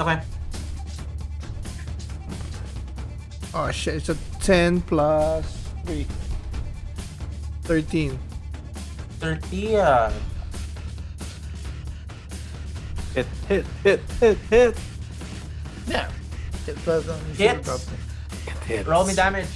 Okay. 0.00 0.22
Oh 3.52 3.70
shit! 3.70 3.96
It's 3.96 4.08
a 4.08 4.16
ten 4.40 4.80
plus 4.80 5.44
three. 5.84 6.06
Thirteen. 7.64 8.18
30. 9.20 9.76
Uh, 9.76 10.10
Hit, 13.14 13.26
hit, 13.46 13.66
hit, 13.84 14.00
hit, 14.18 14.38
hit. 14.50 14.76
Yeah. 15.86 16.10
It 16.66 16.86
was, 16.86 17.08
um, 17.08 17.20
Hits. 18.64 18.88
Roll 18.88 19.04
me 19.04 19.14
damage. 19.14 19.48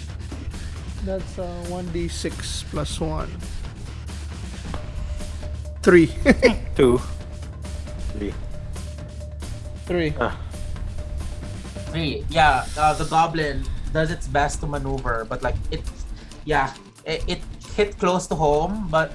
That's 1.05 1.39
uh 1.39 1.47
one 1.69 1.87
d 1.93 2.09
six 2.09 2.65
plus 2.71 3.01
one. 3.01 3.31
Three. 5.83 6.11
Two. 6.77 6.99
Three. 8.19 8.35
Three. 9.87 10.15
Three. 11.93 12.25
Yeah, 12.29 12.67
uh, 12.77 12.95
the 12.95 13.05
goblin 13.05 13.63
does 13.93 14.11
its 14.11 14.27
best 14.27 14.61
to 14.61 14.67
maneuver, 14.67 15.25
but 15.29 15.43
like 15.43 15.55
it, 15.71 15.83
yeah, 16.45 16.75
it, 17.05 17.23
it 17.29 17.41
hit 17.77 17.97
close 17.99 18.27
to 18.27 18.35
home, 18.35 18.89
but 18.91 19.13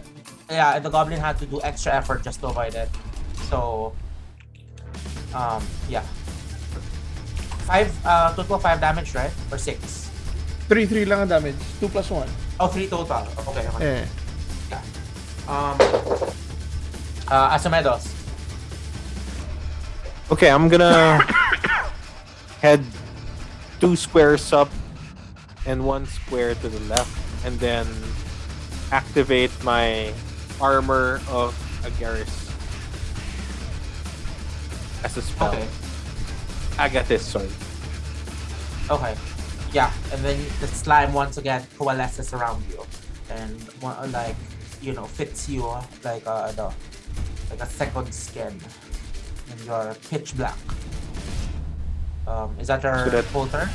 yeah, 0.49 0.79
the 0.79 0.89
goblin 0.89 1.19
had 1.19 1.37
to 1.39 1.45
do 1.45 1.59
extra 1.61 1.93
effort 1.93 2.23
just 2.23 2.39
to 2.39 2.47
avoid 2.47 2.75
it. 2.75 2.89
So, 3.49 3.93
um, 5.35 5.61
yeah, 5.89 6.03
five, 7.71 8.05
uh, 8.05 8.35
total 8.35 8.59
five 8.59 8.81
damage, 8.81 9.15
right? 9.15 9.31
Or 9.49 9.57
six? 9.57 10.11
Three, 10.67 10.85
three 10.85 11.07
lang 11.07 11.23
ang 11.23 11.31
damage. 11.31 11.55
Two 11.79 11.87
plus 11.87 12.11
one. 12.11 12.27
Oh, 12.59 12.67
three 12.67 12.91
total. 12.91 13.23
Okay. 13.47 13.63
okay. 13.79 14.03
Yeah. 14.67 14.83
Um, 15.47 15.79
uh, 17.31 17.55
Asomedos. 17.55 18.11
Okay, 20.31 20.51
I'm 20.51 20.67
gonna 20.67 21.23
head 22.63 22.83
two 23.79 23.95
squares 23.95 24.51
up 24.51 24.67
and 25.65 25.87
one 25.87 26.05
square 26.07 26.55
to 26.55 26.67
the 26.67 26.79
left, 26.91 27.11
and 27.47 27.55
then 27.59 27.87
activate 28.91 29.51
my 29.63 30.11
armor 30.59 31.23
of 31.31 31.55
Agathys 31.87 32.51
as 35.03 35.15
a 35.15 35.21
spell. 35.23 35.55
Okay. 35.55 35.80
Agathys, 36.77 37.19
sorry. 37.21 37.49
Okay. 38.89 39.15
Yeah, 39.73 39.91
and 40.11 40.21
then 40.23 40.37
the 40.59 40.67
slime 40.67 41.13
once 41.13 41.37
again 41.37 41.65
coalesces 41.77 42.33
around 42.33 42.63
you, 42.69 42.83
and 43.29 43.55
one, 43.79 44.11
like 44.11 44.35
you 44.81 44.91
know 44.93 45.05
fits 45.05 45.47
you 45.47 45.63
like 46.03 46.25
a 46.25 46.51
ano, 46.51 46.73
like 47.49 47.61
a 47.61 47.65
second 47.67 48.11
skin, 48.13 48.51
and 49.49 49.59
you're 49.63 49.95
pitch 50.09 50.35
black. 50.35 50.57
Um, 52.27 52.55
is 52.59 52.67
that 52.67 52.83
your 52.83 53.05
So 53.05 53.11
that- 53.11 53.25
whole 53.31 53.47
turn? 53.47 53.69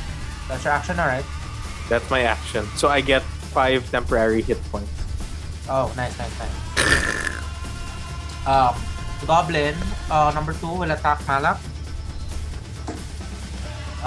That's 0.47 0.63
your 0.63 0.73
action, 0.73 0.99
all 0.99 1.07
right? 1.07 1.25
That's 1.89 2.09
my 2.09 2.21
action. 2.21 2.65
So 2.77 2.87
I 2.89 3.01
get 3.01 3.21
five 3.51 3.89
temporary 3.91 4.41
hit 4.41 4.61
points. 4.71 4.91
Oh, 5.67 5.91
nice, 5.97 6.17
nice, 6.17 6.31
nice. 6.39 6.55
um, 8.47 8.75
goblin 9.25 9.75
uh, 10.11 10.31
number 10.33 10.53
two 10.53 10.67
will 10.71 10.91
attack 10.91 11.19
Malak. 11.27 11.59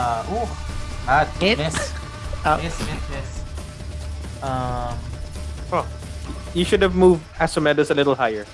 Uh, 0.00 0.24
ooh. 0.32 0.48
Ah, 1.04 1.28
Hit. 1.36 1.58
miss. 1.60 1.76
Oh. 2.40 2.56
Miss, 2.56 2.72
miss, 2.80 3.04
miss. 3.12 3.30
Um, 4.40 4.96
Oh, 5.68 5.84
you 6.56 6.64
should 6.64 6.80
have 6.80 6.96
moved 6.96 7.20
Asomedos 7.36 7.92
a 7.92 7.94
little 7.94 8.16
higher. 8.16 8.48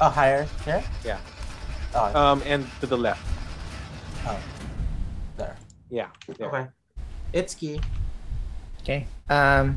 oh, 0.00 0.08
higher. 0.08 0.48
Here? 0.64 0.80
Yeah. 1.04 1.20
Oh, 1.92 2.08
Um, 2.16 2.40
and 2.48 2.64
to 2.80 2.88
the 2.88 2.96
left. 2.96 3.20
Oh. 4.24 4.40
there. 5.36 5.52
Yeah. 5.92 6.08
there. 6.32 6.48
Okay. 6.48 6.64
It's 7.36 7.52
key. 7.52 7.76
Okay. 8.80 9.04
Um. 9.28 9.76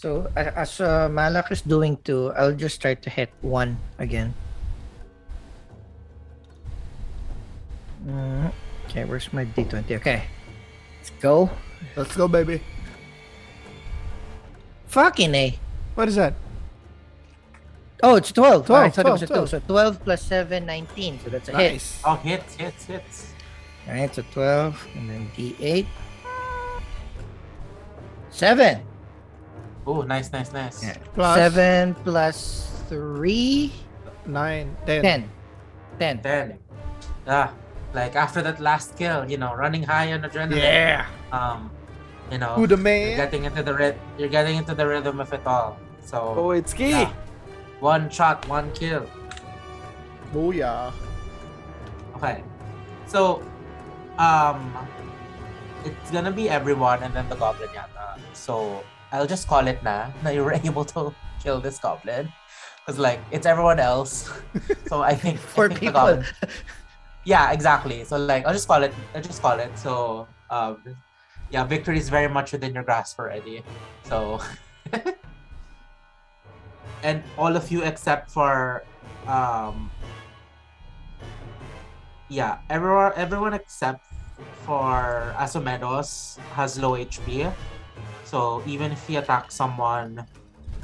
So 0.00 0.32
as 0.36 0.80
uh, 0.80 1.12
Malak 1.12 1.52
is 1.52 1.60
doing 1.60 2.00
two, 2.00 2.32
I'll 2.32 2.56
just 2.56 2.80
try 2.80 2.96
to 2.96 3.08
hit 3.12 3.28
one 3.44 3.76
again. 4.00 4.32
Mm, 8.06 8.52
Okay, 8.86 9.04
where's 9.04 9.32
my 9.32 9.44
d20? 9.44 9.96
Okay, 9.96 10.22
let's 10.98 11.10
go. 11.20 11.50
Let's 11.96 12.16
go, 12.16 12.28
baby. 12.28 12.62
Fucking 14.86 15.34
a. 15.34 15.58
What 15.94 16.08
is 16.08 16.14
that? 16.14 16.34
Oh, 18.02 18.14
it's 18.16 18.30
12. 18.30 18.66
12, 18.66 18.84
I 18.84 18.90
thought 18.90 19.06
it 19.06 19.10
was 19.10 19.22
a 19.22 19.26
12, 19.26 19.44
2. 19.44 19.50
So 19.50 19.58
12 19.66 20.04
plus 20.04 20.22
7, 20.22 20.66
19. 20.66 21.20
So 21.24 21.30
that's 21.30 21.48
a 21.48 21.56
hit. 21.56 21.72
Nice. 21.72 22.02
Oh, 22.04 22.14
hits, 22.16 22.54
hits, 22.56 22.84
hits. 22.84 23.32
Alright, 23.88 24.14
so 24.14 24.22
12 24.32 24.86
and 24.94 25.10
then 25.10 25.30
d8. 25.36 25.86
7. 28.30 28.82
Oh, 29.86 30.02
nice, 30.02 30.30
nice, 30.32 30.52
nice. 30.52 30.82
Yeah. 30.82 30.96
Plus 31.14 31.36
7 31.36 31.94
plus 32.04 32.82
3. 32.88 33.72
9, 34.26 34.76
10. 34.86 35.02
10. 35.02 35.30
10. 35.98 36.22
10. 36.22 36.58
ah, 37.28 37.52
like 37.96 38.14
after 38.14 38.42
that 38.44 38.60
last 38.60 38.92
kill, 39.00 39.24
you 39.24 39.38
know, 39.40 39.56
running 39.56 39.82
high 39.82 40.12
on 40.12 40.20
adrenaline. 40.22 40.60
Yeah. 40.60 41.06
Um, 41.32 41.70
you 42.30 42.36
know, 42.38 42.54
Who 42.60 42.66
the 42.68 42.76
man? 42.76 43.08
you're 43.08 43.16
getting 43.24 43.44
into 43.48 43.62
the 43.64 43.72
ry- 43.74 43.98
you're 44.20 44.28
getting 44.28 44.56
into 44.60 44.74
the 44.76 44.86
rhythm 44.86 45.18
of 45.24 45.32
it 45.32 45.42
all. 45.46 45.78
So 46.04 46.34
Oh, 46.36 46.50
it's 46.52 46.72
key. 46.76 46.90
yeah. 46.92 47.10
one 47.80 48.10
shot, 48.10 48.46
one 48.48 48.70
kill. 48.76 49.08
Oh 50.34 50.50
yeah. 50.52 50.92
Okay. 52.16 52.42
So, 53.06 53.42
um, 54.18 54.74
it's 55.84 56.10
gonna 56.10 56.32
be 56.34 56.48
everyone 56.50 57.02
and 57.02 57.14
then 57.14 57.28
the 57.28 57.36
goblin 57.36 57.70
yata. 57.70 58.18
So 58.34 58.82
I'll 59.12 59.26
just 59.26 59.46
call 59.48 59.66
it 59.70 59.82
na 59.86 60.10
na 60.22 60.30
you 60.30 60.42
were 60.44 60.54
able 60.58 60.84
to 60.92 61.14
kill 61.42 61.60
this 61.62 61.78
goblin, 61.78 62.26
because 62.82 62.98
like 62.98 63.20
it's 63.30 63.46
everyone 63.46 63.78
else. 63.78 64.26
so 64.90 65.02
I 65.02 65.14
think 65.14 65.38
I 65.38 65.42
Four 65.54 65.68
think 65.70 65.80
the 65.80 65.86
people. 65.86 66.22
Yeah, 67.26 67.52
exactly. 67.52 68.04
So 68.04 68.16
like 68.16 68.46
I'll 68.46 68.54
just 68.54 68.68
call 68.68 68.82
it. 68.82 68.94
I'll 69.14 69.20
just 69.20 69.42
call 69.42 69.58
it. 69.58 69.76
So 69.76 70.26
um, 70.48 70.78
yeah, 71.50 71.64
victory 71.64 71.98
is 71.98 72.08
very 72.08 72.28
much 72.28 72.52
within 72.52 72.72
your 72.72 72.84
grasp 72.84 73.18
already. 73.18 73.62
So. 74.04 74.40
and 77.02 77.22
all 77.36 77.54
of 77.54 77.70
you 77.70 77.82
except 77.82 78.30
for 78.30 78.82
um 79.26 79.90
yeah 82.28 82.58
everyone 82.70 83.12
everyone 83.16 83.54
except 83.54 84.02
for 84.64 85.34
Asomedos 85.36 86.38
has 86.54 86.78
low 86.78 86.92
HP 86.92 87.52
so 88.24 88.62
even 88.66 88.92
if 88.92 89.06
he 89.06 89.16
attacks 89.16 89.54
someone 89.54 90.26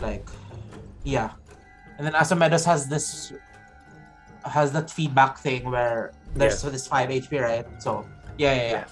like 0.01 0.29
yeah 1.05 1.31
and 1.99 2.07
then 2.07 2.13
Asomedos 2.13 2.65
has 2.67 2.89
this 2.89 3.33
has 4.45 4.73
that 4.73 4.91
feedback 4.91 5.39
thing 5.39 5.71
where 5.71 6.13
there's 6.35 6.63
this 6.63 6.87
5 6.87 7.09
HP 7.11 7.41
right 7.41 7.67
so 7.79 8.05
yeah 8.39 8.55
yeah 8.55 8.63
yeah 8.63 8.71
Yes. 8.85 8.91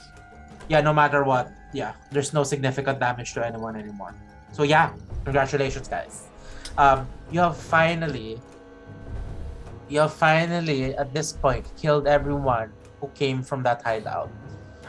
yeah 0.69 0.81
no 0.81 0.93
matter 0.93 1.25
what 1.25 1.51
yeah 1.73 1.93
there's 2.11 2.33
no 2.33 2.43
significant 2.45 2.99
damage 3.01 3.33
to 3.35 3.45
anyone 3.45 3.77
anymore 3.77 4.15
so 4.53 4.63
yeah 4.63 4.93
congratulations 5.25 5.89
guys 5.89 6.29
um 6.79 7.07
you 7.31 7.41
have 7.41 7.57
finally 7.57 8.39
you 9.89 10.01
have 10.01 10.13
finally 10.13 10.95
at 10.97 11.13
this 11.15 11.33
point 11.33 11.65
killed 11.77 12.07
everyone 12.07 12.73
who 13.01 13.09
came 13.17 13.43
from 13.43 13.63
that 13.63 13.83
hideout 13.83 14.31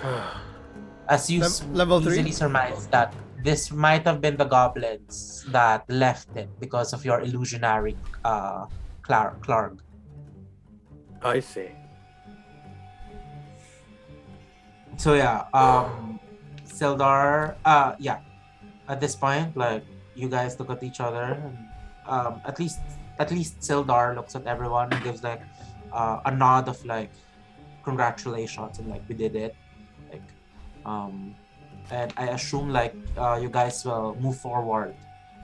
as 1.09 1.29
you 1.29 1.39
Lev- 1.41 1.49
s- 1.49 1.63
level 1.71 2.01
three? 2.01 2.13
easily 2.13 2.31
surmise 2.31 2.87
that 2.87 3.13
this 3.43 3.71
might 3.71 4.05
have 4.05 4.21
been 4.21 4.37
the 4.37 4.45
goblins 4.45 5.45
that 5.49 5.81
left 5.89 6.29
it 6.37 6.49
because 6.59 6.93
of 6.93 7.03
your 7.05 7.21
illusionary 7.21 7.95
uh 8.25 8.65
Clark. 9.01 9.81
I 11.23 11.39
see. 11.41 11.69
So 15.01 15.17
yeah, 15.17 15.49
um 15.49 16.21
Sildar 16.61 17.57
uh 17.65 17.97
yeah. 17.97 18.21
At 18.85 19.01
this 19.01 19.17
point, 19.17 19.57
like 19.57 19.81
you 20.13 20.29
guys 20.29 20.59
look 20.61 20.69
at 20.69 20.85
each 20.85 21.01
other 21.01 21.41
and 21.41 21.57
um 22.05 22.37
at 22.45 22.61
least 22.61 22.77
at 23.17 23.33
least 23.33 23.57
Sildar 23.65 24.13
looks 24.13 24.37
at 24.37 24.45
everyone 24.45 24.93
and 24.93 25.01
gives 25.01 25.25
like 25.25 25.41
uh, 25.91 26.21
a 26.25 26.29
nod 26.29 26.69
of 26.69 26.77
like 26.85 27.09
congratulations 27.81 28.77
and 28.77 28.93
like 28.93 29.01
we 29.09 29.17
did 29.17 29.33
it. 29.33 29.57
Like 30.13 30.29
um 30.85 31.33
and 31.89 32.13
I 32.15 32.37
assume 32.37 32.69
like 32.69 32.93
uh, 33.17 33.41
you 33.41 33.49
guys 33.49 33.81
will 33.83 34.13
move 34.21 34.37
forward 34.37 34.93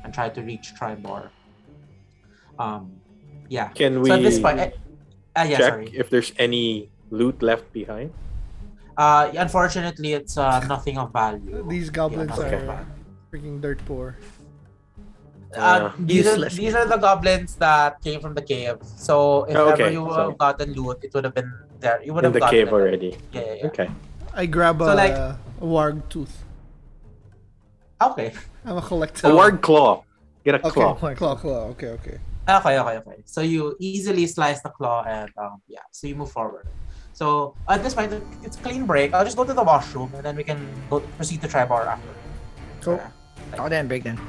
and 0.06 0.14
try 0.14 0.30
to 0.30 0.42
reach 0.46 0.78
Triboar. 0.78 1.34
Um 2.60 3.02
yeah. 3.50 3.74
Can 3.74 4.06
we 4.06 4.10
so 4.14 4.18
at 4.18 4.22
this 4.22 4.38
point 4.38 4.60
eh, 4.60 4.70
uh, 5.34 5.50
yeah, 5.50 5.58
check 5.58 5.74
sorry. 5.74 5.90
if 5.98 6.14
there's 6.14 6.30
any 6.38 6.94
loot 7.10 7.42
left 7.42 7.74
behind? 7.74 8.14
Uh, 8.98 9.30
unfortunately, 9.38 10.14
it's 10.14 10.38
uh, 10.38 10.60
nothing 10.68 10.98
of 10.98 11.14
value. 11.14 11.64
These 11.70 11.90
goblins 11.92 12.30
nothing 12.30 12.54
of 12.54 12.62
are 12.64 12.66
value. 12.66 12.86
freaking 13.32 13.62
dirt 13.62 13.80
poor. 13.86 14.18
Uh, 15.56 15.92
these, 16.00 16.28
are, 16.28 16.50
these 16.50 16.76
are 16.76 16.86
the 16.86 16.98
goblins 16.98 17.56
that 17.56 18.02
came 18.02 18.20
from 18.20 18.34
the 18.34 18.42
cave. 18.42 18.78
So 18.84 19.46
if 19.46 19.56
Oh, 19.56 19.70
ever 19.70 19.74
okay, 19.84 19.94
you 19.94 20.04
would 20.04 20.14
so- 20.14 20.32
gotten 20.34 20.74
loot, 20.74 20.98
it 21.04 21.14
would 21.14 21.24
have 21.24 21.34
been 21.36 21.54
there. 21.80 22.02
You 22.04 22.14
would 22.14 22.26
In 22.26 22.34
have 22.34 22.42
the 22.42 22.48
cave 22.50 22.68
it. 22.68 22.74
already. 22.74 23.18
Yeah, 23.32 23.42
yeah, 23.42 23.54
yeah. 23.62 23.68
Okay. 23.68 23.88
I 24.34 24.46
grab 24.46 24.82
a, 24.82 24.86
So, 24.86 24.96
like- 24.96 25.12
a 25.14 25.40
warg 25.62 26.10
tooth. 26.10 26.44
Okay. 28.02 28.34
I'm 28.66 28.78
a 28.78 28.82
collector. 28.82 29.28
A 29.28 29.32
warg 29.32 29.62
claw. 29.62 30.04
Get 30.44 30.56
a 30.56 30.58
Okay, 30.68 30.70
claw. 30.72 30.94
claw, 31.16 31.36
claw. 31.36 31.64
Okay, 31.74 31.88
okay. 31.98 32.18
Okay, 32.50 32.80
okay, 32.80 32.98
okay. 32.98 33.18
So 33.26 33.42
you 33.42 33.76
easily 33.80 34.26
slice 34.28 34.62
the 34.62 34.70
claw 34.70 35.04
and 35.04 35.30
um, 35.38 35.62
yeah, 35.68 35.80
so 35.92 36.08
you 36.08 36.16
move 36.16 36.32
forward. 36.32 36.68
So 37.18 37.56
at 37.68 37.82
this 37.82 37.96
point, 37.96 38.14
it's 38.44 38.58
a 38.58 38.62
clean 38.62 38.86
break. 38.86 39.12
I'll 39.12 39.26
just 39.26 39.36
go 39.36 39.44
to 39.44 39.52
the 39.52 39.64
washroom 39.64 40.14
and 40.14 40.24
then 40.24 40.36
we 40.36 40.44
can 40.44 40.62
go 40.88 41.00
proceed 41.18 41.42
to 41.42 41.48
Triboar 41.48 41.88
after. 41.88 42.14
Cool. 42.82 43.02
Yeah. 43.02 43.58
Oh, 43.58 43.68
then 43.68 43.88
break 43.88 44.04
then. 44.04 44.22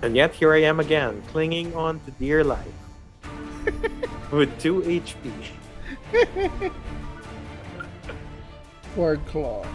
And 0.00 0.16
yet 0.16 0.32
here 0.32 0.54
I 0.54 0.62
am 0.62 0.80
again, 0.80 1.20
clinging 1.28 1.76
on 1.76 2.00
to 2.08 2.10
dear 2.12 2.42
life. 2.42 2.64
With 4.32 4.58
2 4.58 5.04
HP. 5.04 6.72
Warg 8.96 9.20
claw. 9.26 9.66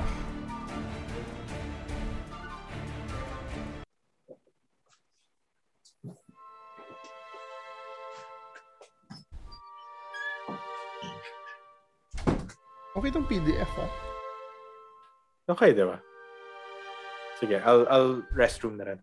Okay 13.00 13.16
tong 13.16 13.24
PDF 13.32 13.72
ah. 13.80 13.88
Okay, 15.48 15.72
di 15.72 15.88
ba? 15.88 16.04
Sige, 17.40 17.64
I'll, 17.64 17.88
I'll 17.88 18.28
restroom 18.36 18.76
na 18.76 18.92
rin. 18.92 19.00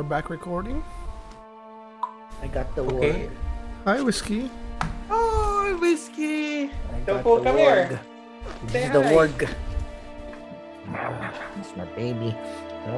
Are 0.00 0.02
back 0.02 0.30
recording. 0.30 0.82
I 2.40 2.46
got 2.48 2.74
the 2.74 2.80
Okay. 2.80 3.28
warg. 3.28 3.30
Hi, 3.84 4.00
Whiskey. 4.00 4.48
Oh, 5.10 5.76
whiskey! 5.76 6.72
I 6.72 7.00
Don't 7.04 7.22
pull, 7.22 7.36
the 7.36 7.44
come 7.44 7.56
warg. 7.60 7.88
here. 7.88 8.00
This 8.64 8.72
Say 8.72 8.84
is 8.84 8.92
the 8.96 9.00
word. 9.12 9.36
It's 9.44 9.52
That's 10.88 11.76
my 11.76 11.84
baby. 11.92 12.32
Um, 12.88 12.96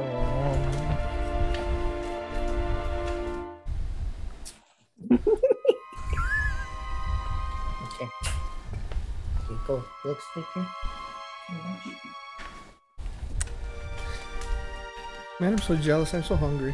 okay. 7.83 8.07
Okay, 9.43 9.57
go. 9.67 9.83
Looks 10.07 10.23
like 10.39 10.47
here. 10.55 10.67
Man, 15.41 15.51
I'm 15.51 15.59
so 15.59 15.75
jealous. 15.75 16.13
I'm 16.13 16.23
so 16.23 16.37
hungry. 16.37 16.73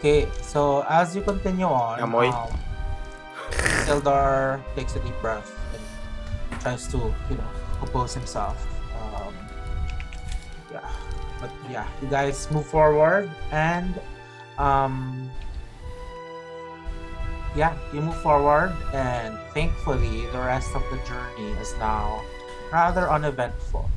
Okay, 0.00 0.24
so 0.40 0.80
as 0.88 1.12
you 1.14 1.20
continue 1.20 1.68
on, 1.68 2.00
Amoy. 2.00 2.32
um, 2.32 2.48
Sildar 3.84 4.64
takes 4.74 4.96
a 4.96 5.00
deep 5.04 5.12
breath 5.20 5.52
and 5.76 6.60
tries 6.64 6.88
to, 6.88 6.96
you 7.28 7.36
know, 7.36 7.50
compose 7.84 8.14
himself. 8.16 8.56
Um, 8.96 9.36
yeah, 10.72 10.88
but 11.38 11.50
yeah, 11.68 11.84
you 12.00 12.08
guys 12.08 12.48
move 12.50 12.64
forward 12.64 13.28
and, 13.52 14.00
um, 14.56 15.28
yeah, 17.54 17.76
you 17.92 18.00
move 18.00 18.16
forward, 18.22 18.72
and 18.94 19.36
thankfully, 19.52 20.24
the 20.32 20.38
rest 20.38 20.72
of 20.72 20.80
the 20.88 20.96
journey 21.04 21.50
is 21.60 21.74
now 21.76 22.22
rather 22.72 23.10
uneventful. 23.10 23.90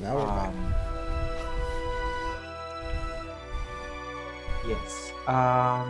Now 0.00 0.16
we're 0.16 0.24
back. 0.24 0.48
Um, 0.48 0.74
yes. 4.64 5.01
Um, 5.26 5.86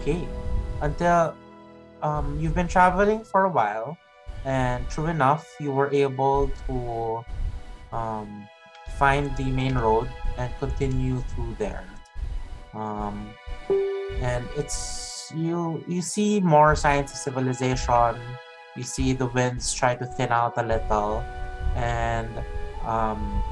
okay. 0.00 0.26
Until 0.80 1.34
um, 2.02 2.38
you've 2.40 2.54
been 2.54 2.68
traveling 2.68 3.24
for 3.24 3.44
a 3.44 3.50
while, 3.50 3.96
and 4.44 4.88
true 4.90 5.06
enough, 5.06 5.48
you 5.60 5.72
were 5.72 5.92
able 5.92 6.50
to 6.66 7.24
um, 7.94 8.48
find 8.98 9.34
the 9.36 9.44
main 9.44 9.74
road 9.74 10.08
and 10.36 10.52
continue 10.58 11.20
through 11.34 11.56
there. 11.58 11.84
Um, 12.74 13.30
and 14.20 14.44
it's 14.56 15.32
you 15.34 15.82
you 15.88 16.02
see 16.02 16.40
more 16.40 16.76
signs 16.76 17.10
of 17.10 17.16
civilization 17.16 18.14
you 18.76 18.82
see 18.82 19.12
the 19.12 19.26
winds 19.26 19.72
try 19.72 19.94
to 19.94 20.04
thin 20.04 20.30
out 20.30 20.54
a 20.56 20.62
little 20.62 21.22
and 21.76 22.28
um 22.86 23.42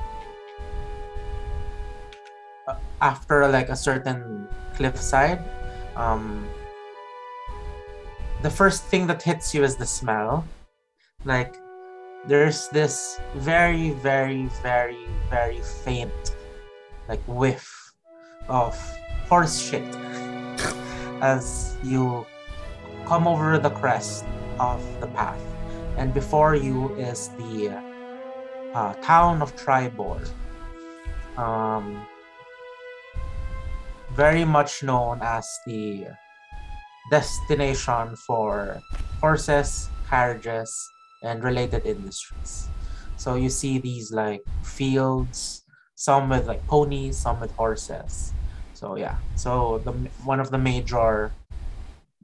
after 3.01 3.49
like 3.49 3.69
a 3.69 3.77
certain 3.77 4.47
cliffside 4.75 5.43
um 5.97 6.49
the 8.43 8.51
first 8.51 8.85
thing 8.85 9.07
that 9.07 9.23
hits 9.23 9.55
you 9.55 9.65
is 9.65 9.77
the 9.77 9.87
smell 9.87 10.45
like 11.25 11.55
there's 12.27 12.69
this 12.69 13.21
very 13.35 13.91
very 13.91 14.47
very 14.63 15.07
very 15.29 15.61
faint 15.85 16.37
like 17.09 17.23
whiff 17.27 17.93
of 18.49 18.75
horse 19.29 19.59
shit 19.59 19.87
as 21.21 21.77
you 21.83 22.27
come 23.07 23.27
over 23.27 23.59
the 23.59 23.71
crest 23.71 24.25
of 24.59 24.81
the 25.01 25.07
path. 25.09 25.41
And 25.97 26.15
before 26.15 26.55
you 26.55 26.95
is 26.97 27.29
the 27.37 27.91
uh, 28.74 28.94
town 28.94 29.43
of 29.43 29.55
Triboar. 29.57 30.28
Um, 31.36 32.07
very 34.15 34.44
much 34.44 34.82
known 34.82 35.20
as 35.23 35.49
the 35.66 36.07
destination 37.11 38.15
for 38.16 38.81
horses, 39.20 39.89
carriages, 40.09 40.70
and 41.23 41.43
related 41.43 41.86
industries. 41.86 42.69
So 43.16 43.35
you 43.36 43.49
see 43.49 43.78
these 43.78 44.12
like 44.12 44.43
fields, 44.62 45.65
some 45.94 46.28
with 46.28 46.47
like 46.47 46.66
ponies, 46.66 47.16
some 47.16 47.40
with 47.40 47.53
horses. 47.53 48.32
So 48.74 48.97
yeah, 48.97 49.16
so 49.36 49.78
the 49.85 49.93
one 50.24 50.40
of 50.40 50.51
the 50.51 50.59
major, 50.59 51.32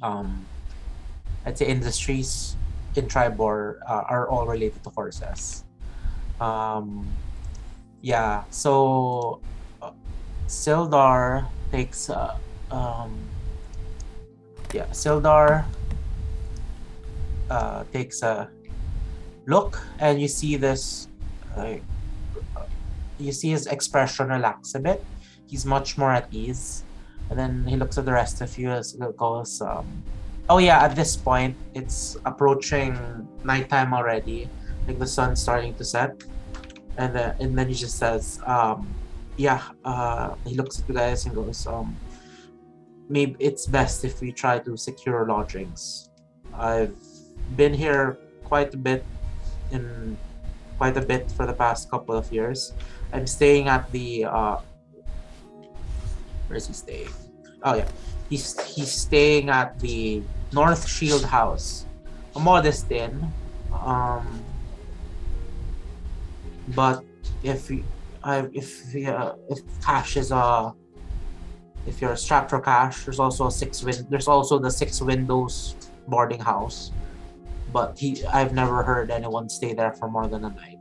um, 0.03 0.45
I'd 1.47 1.57
say 1.57 1.67
industries 1.67 2.57
in 2.97 3.07
Triboar 3.07 3.79
uh, 3.89 4.03
are 4.11 4.29
all 4.29 4.47
related 4.47 4.83
to 4.85 4.91
horses. 4.91 5.65
Um, 6.41 7.09
yeah, 8.01 8.45
so 8.51 9.41
uh, 9.83 9.93
Sildar 10.47 11.47
takes, 11.73 12.11
uh, 12.11 12.37
um, 12.71 13.19
yeah, 14.73 14.87
Sildar 14.87 15.65
uh, 17.51 17.85
takes 17.93 18.23
a 18.23 18.49
look, 19.47 19.81
and 19.99 20.21
you 20.21 20.29
see 20.29 20.57
this, 20.57 21.09
like, 21.57 21.83
you 23.19 23.33
see 23.33 23.51
his 23.51 23.67
expression 23.67 24.29
relax 24.29 24.75
a 24.75 24.81
bit 24.81 25.05
he's 25.49 25.65
much 25.65 25.99
more 25.99 26.13
at 26.13 26.29
ease. 26.33 26.85
And 27.31 27.39
then 27.39 27.67
he 27.67 27.77
looks 27.77 27.99
at 27.99 28.05
the 28.05 28.13
rest 28.13 28.41
of 28.41 28.57
you 28.57 28.71
as 28.71 28.95
it 28.95 29.17
goes, 29.17 29.61
um, 29.61 29.87
oh 30.49 30.59
yeah, 30.59 30.83
at 30.83 30.95
this 30.95 31.17
point, 31.17 31.57
it's 31.75 32.17
approaching 32.25 32.97
nighttime 33.45 33.93
already. 33.93 34.49
Like 34.89 34.99
the 34.99 35.07
sun's 35.07 35.41
starting 35.41 35.75
to 35.75 35.85
set. 35.85 36.17
And 36.97 37.15
then, 37.15 37.37
and 37.39 37.57
then 37.57 37.69
he 37.69 37.75
just 37.75 37.99
says, 37.99 38.41
um, 38.45 38.89
yeah, 39.37 39.63
uh, 39.85 40.35
he 40.45 40.57
looks 40.57 40.81
at 40.81 40.89
you 40.89 40.95
guys 40.95 41.27
and 41.27 41.35
goes, 41.35 41.67
um, 41.67 41.95
maybe 43.09 43.37
it's 43.39 43.67
best 43.67 44.05
if 44.05 44.21
we 44.21 44.33
try 44.33 44.59
to 44.59 44.77
secure 44.77 45.27
lodgings. 45.27 46.11
I've 46.55 46.97
been 47.55 47.73
here 47.73 48.19
quite 48.45 48.75
a 48.75 48.77
bit 48.77 49.05
in 49.71 50.17
quite 50.79 50.97
a 50.97 51.03
bit 51.03 51.31
for 51.33 51.47
the 51.47 51.53
past 51.53 51.91
couple 51.91 52.17
of 52.17 52.33
years. 52.33 52.73
I'm 53.13 53.27
staying 53.27 53.69
at 53.69 53.91
the 53.93 54.25
uh, 54.25 54.57
where's 56.49 56.67
he 56.67 56.73
staying? 56.73 57.13
Oh 57.63 57.77
yeah, 57.77 57.89
he's 58.29 58.59
he's 58.75 58.91
staying 58.91 59.51
at 59.51 59.79
the 59.81 60.23
North 60.53 60.89
Shield 60.89 61.25
House, 61.25 61.87
a 62.35 62.41
modest 62.41 62.91
inn. 62.91 63.31
Um, 63.73 64.27
but 66.75 67.05
if 67.43 67.69
we, 67.69 67.85
I 68.23 68.49
if 68.53 68.93
we, 68.93 69.07
uh, 69.07 69.35
if 69.49 69.61
cash 69.81 70.17
is 70.17 70.33
uh 70.33 70.73
if 71.87 72.01
you're 72.03 72.17
strapped 72.17 72.51
for 72.51 72.61
cash, 72.61 73.05
there's 73.05 73.19
also 73.19 73.47
a 73.47 73.51
six 73.51 73.83
win. 73.83 74.07
There's 74.11 74.29
also 74.29 74.59
the 74.59 74.71
six 74.71 75.01
windows 75.01 75.75
boarding 76.07 76.41
house, 76.41 76.93
but 77.73 77.99
he 77.99 78.25
I've 78.27 78.53
never 78.53 78.83
heard 78.83 79.11
anyone 79.11 79.49
stay 79.49 79.73
there 79.73 79.93
for 79.93 80.09
more 80.09 80.29
than 80.29 80.45
a 80.45 80.51
night. 80.51 80.79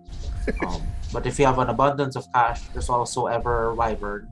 Um, 0.65 0.81
but 1.13 1.25
if 1.25 1.39
you 1.39 1.45
have 1.45 1.59
an 1.59 1.69
abundance 1.69 2.15
of 2.15 2.27
cash, 2.33 2.61
there's 2.73 2.89
also 2.89 3.27
Ever 3.27 3.73
Wyvern. 3.73 4.27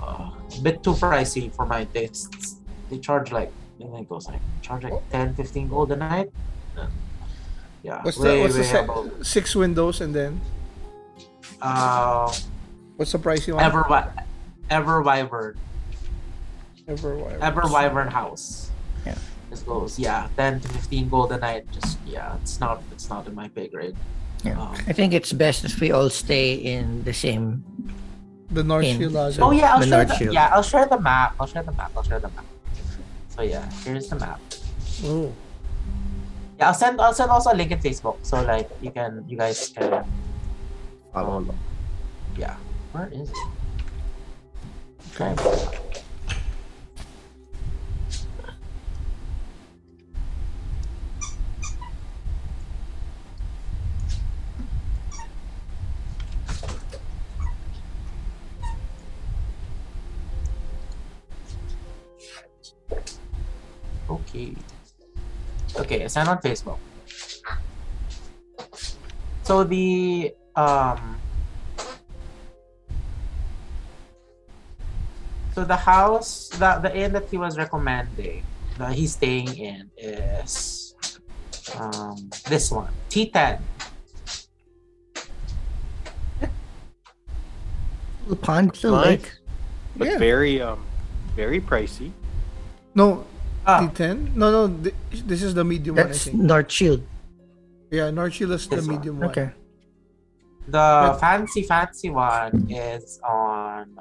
Uh, 0.00 0.32
a 0.56 0.60
bit 0.62 0.82
too 0.82 0.92
pricey 0.94 1.54
for 1.54 1.66
my 1.66 1.84
tastes. 1.84 2.60
They 2.90 2.98
charge 2.98 3.32
like 3.32 3.52
I 3.80 3.84
think 3.84 4.00
it 4.00 4.08
goes 4.08 4.28
like 4.28 4.40
charge 4.62 4.84
like 4.84 4.94
10, 5.10 5.34
15 5.34 5.68
gold 5.68 5.92
a 5.92 5.96
night. 5.96 6.30
And, 7.84 7.92
yeah, 7.92 8.02
What's 8.02 8.18
way, 8.18 8.36
the 8.36 8.42
what's 8.42 8.54
the 8.54 8.60
way 8.60 9.10
se- 9.20 9.22
six 9.22 9.54
windows 9.54 10.00
and 10.00 10.14
then 10.14 10.40
Uh, 11.60 12.32
what's 12.96 13.12
the 13.12 13.18
pricey 13.18 13.52
one? 13.54 13.62
Ever 13.62 13.84
Wy- 13.88 14.08
Ever 14.70 15.02
Wyvern. 15.02 15.56
Ever 16.88 17.16
Wyvern. 17.16 17.42
Ever 17.42 17.62
Wyvern 17.68 18.08
House. 18.08 18.70
Yeah. 19.06 19.14
This 19.50 19.60
goes 19.62 19.98
yeah, 19.98 20.28
ten 20.36 20.60
to 20.60 20.68
fifteen 20.68 21.08
gold 21.08 21.32
a 21.32 21.38
night. 21.38 21.64
Just 21.72 21.98
yeah, 22.06 22.36
it's 22.42 22.60
not 22.60 22.82
it's 22.92 23.08
not 23.08 23.26
in 23.28 23.34
my 23.34 23.48
pay 23.48 23.68
grade. 23.68 23.96
Yeah. 24.44 24.60
Um, 24.60 24.72
I 24.88 24.92
think 24.92 25.12
it's 25.12 25.32
best 25.32 25.64
if 25.64 25.80
we 25.80 25.92
all 25.92 26.08
stay 26.10 26.54
in 26.54 27.04
the 27.04 27.12
same. 27.12 27.64
The 28.50 28.62
North 28.64 28.84
In- 28.84 28.98
Shield 28.98 29.12
Lodge. 29.12 29.38
oh 29.40 29.52
yeah, 29.52 29.72
I'll 29.72 29.80
The 29.80 29.86
share 29.88 29.98
North 30.04 30.08
the, 30.08 30.16
Shield. 30.16 30.34
yeah, 30.34 30.48
I'll 30.52 30.62
share 30.62 30.86
the 30.86 31.00
map. 31.00 31.34
I'll 31.40 31.46
share 31.46 31.62
the 31.62 31.72
map. 31.72 31.92
I'll 31.96 32.02
share 32.04 32.20
the 32.20 32.28
map. 32.36 32.44
So 33.28 33.40
yeah, 33.42 33.64
here's 33.84 34.08
the 34.08 34.16
map. 34.16 34.40
Oh. 35.04 35.32
I'll 36.64 36.74
send 36.74 37.00
I'll 37.00 37.14
send 37.14 37.30
also 37.30 37.52
a 37.52 37.56
link 37.56 37.70
in 37.70 37.78
Facebook 37.78 38.16
so 38.22 38.42
like 38.42 38.68
you 38.80 38.90
can 38.90 39.24
you 39.28 39.36
guys 39.36 39.68
can 39.68 40.04
Follow 41.14 41.36
um, 41.36 41.58
yeah. 42.36 42.56
Where 42.90 43.08
is 43.12 43.30
it? 43.30 43.36
Okay. 45.14 45.34
Okay. 64.10 64.73
Okay, 65.76 66.04
I 66.04 66.06
sent 66.06 66.28
on 66.28 66.38
Facebook. 66.38 66.78
So 69.42 69.64
the 69.64 70.32
um 70.56 71.18
so 75.54 75.64
the 75.64 75.76
house 75.76 76.48
that 76.58 76.82
the 76.82 76.96
inn 76.96 77.12
that 77.12 77.28
he 77.30 77.38
was 77.38 77.58
recommending 77.58 78.42
that 78.78 78.92
he's 78.94 79.12
staying 79.12 79.54
in 79.56 79.90
is 79.98 80.80
Um, 81.74 82.28
this 82.48 82.70
one, 82.70 82.92
T10. 83.08 83.58
Little 88.22 88.36
pond, 88.36 88.72
little 88.82 88.92
Nice. 88.98 89.06
lake. 89.06 89.32
But 89.96 90.08
Yeah. 90.08 90.18
very 90.18 90.60
um 90.60 90.84
very 91.34 91.60
pricey. 91.60 92.12
No, 92.94 93.24
Ah, 93.66 93.80
T10? 93.80 94.34
No, 94.36 94.50
no, 94.50 94.68
thi- 94.82 94.92
this 95.24 95.42
is 95.42 95.54
the 95.54 95.64
medium 95.64 95.96
one, 95.96 96.06
That's 96.08 96.24
think. 96.24 96.36
North 96.36 96.70
Shield. 96.70 97.02
Yeah, 97.90 98.10
North 98.10 98.32
Shield 98.34 98.52
is 98.52 98.68
the 98.68 98.76
This 98.76 98.86
one. 98.86 98.96
medium 98.96 99.20
one. 99.20 99.30
Okay. 99.30 99.50
the 100.66 101.16
fancy 101.20 101.62
fancy 101.62 102.08
one 102.10 102.66
is 102.70 103.20
on. 103.22 103.96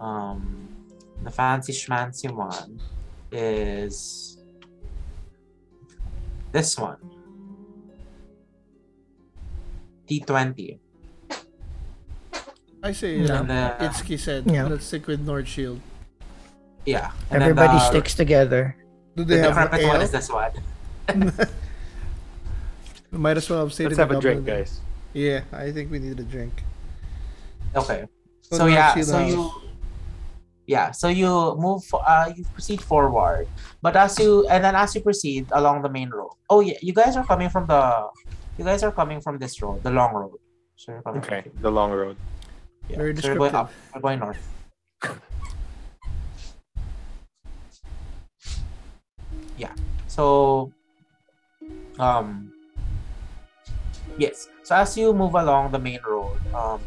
Um, 0.00 0.68
the 1.22 1.30
fancy 1.30 1.72
schmancy 1.72 2.30
one 2.34 2.80
is 3.32 4.38
this 6.52 6.76
one. 6.78 6.98
T20. 10.08 10.78
I 12.82 12.92
say, 12.92 13.18
Yeah. 13.18 13.34
uh, 13.34 13.40
And 13.40 13.50
the, 13.50 13.76
Itsuki 13.86 14.18
said, 14.18 14.50
Yeah. 14.50 14.66
let's 14.66 14.84
stick 14.86 15.06
with 15.06 15.20
North 15.20 15.48
Shield. 15.48 15.80
Yeah. 16.86 17.10
And 17.30 17.42
Everybody 17.42 17.74
the, 17.78 17.80
sticks 17.90 18.14
together. 18.14 18.76
Do 19.16 19.24
The 19.24 19.34
they 19.36 19.38
have 19.40 19.54
decrepit 19.54 19.86
one 19.86 20.00
is 20.02 20.10
this 20.10 20.28
one. 20.30 20.52
Might 23.10 23.36
as 23.36 23.48
well 23.48 23.60
have 23.60 23.72
stayed 23.72 23.84
Let's 23.88 23.98
have 23.98 24.08
the 24.10 24.18
a 24.18 24.20
drink, 24.20 24.40
Dublin. 24.44 24.56
guys. 24.64 24.80
Yeah, 25.12 25.42
I 25.52 25.72
think 25.72 25.90
we 25.90 25.98
need 25.98 26.18
a 26.20 26.24
drink. 26.24 26.62
Okay. 27.74 28.06
So 28.42 28.56
So 28.58 28.66
yeah, 28.66 28.94
so 29.00 29.18
House. 29.18 29.30
you 29.30 29.50
yeah, 30.66 30.90
so 30.90 31.08
you 31.08 31.54
move 31.58 31.82
uh 31.94 32.32
you 32.36 32.44
proceed 32.52 32.82
forward. 32.82 33.46
But 33.80 33.96
as 33.96 34.18
you 34.18 34.46
and 34.48 34.62
then 34.64 34.74
as 34.74 34.94
you 34.94 35.00
proceed 35.00 35.46
along 35.52 35.82
the 35.82 35.88
main 35.88 36.10
road. 36.10 36.34
Oh 36.50 36.60
yeah, 36.60 36.76
you 36.82 36.92
guys 36.92 37.16
are 37.16 37.24
coming 37.24 37.48
from 37.48 37.66
the 37.66 38.10
you 38.58 38.64
guys 38.64 38.82
are 38.82 38.92
coming 38.92 39.20
from 39.20 39.38
this 39.38 39.62
road, 39.62 39.82
the 39.82 39.90
long 39.90 40.12
road. 40.14 40.38
So 40.76 41.00
Okay, 41.06 41.44
the 41.60 41.70
long 41.70 41.92
road. 41.92 42.16
Yeah. 42.88 42.98
Very 42.98 43.16
so 43.16 43.28
you're 43.28 43.36
going 43.38 43.54
up, 43.54 43.68
descriptive. 43.70 43.90
you're 43.94 44.02
going 44.02 44.18
north. 44.20 44.42
Yeah. 49.56 49.72
So 50.06 50.72
um 51.98 52.52
yes. 54.18 54.48
So 54.62 54.74
as 54.76 54.96
you 54.96 55.12
move 55.12 55.34
along 55.34 55.72
the 55.72 55.78
main 55.78 56.00
road, 56.06 56.36
um 56.54 56.80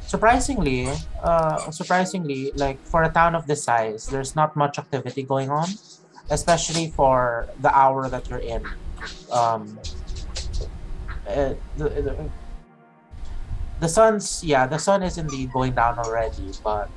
surprisingly, 0.00 0.88
uh 1.22 1.70
surprisingly, 1.70 2.52
like 2.56 2.78
for 2.84 3.02
a 3.04 3.10
town 3.12 3.34
of 3.34 3.46
this 3.46 3.64
size, 3.64 4.06
there's 4.06 4.36
not 4.36 4.56
much 4.56 4.78
activity 4.78 5.22
going 5.22 5.50
on, 5.50 5.68
especially 6.30 6.90
for 6.90 7.48
the 7.60 7.72
hour 7.74 8.08
that 8.08 8.28
you're 8.28 8.42
in. 8.44 8.62
Um 9.30 9.78
uh, 11.26 11.54
the, 11.78 11.88
the, 11.88 12.30
the 13.80 13.88
sun's 13.88 14.42
yeah 14.42 14.66
the 14.66 14.76
sun 14.78 15.02
is 15.02 15.18
indeed 15.18 15.50
going 15.52 15.72
down 15.72 15.98
already 15.98 16.50
but 16.62 16.90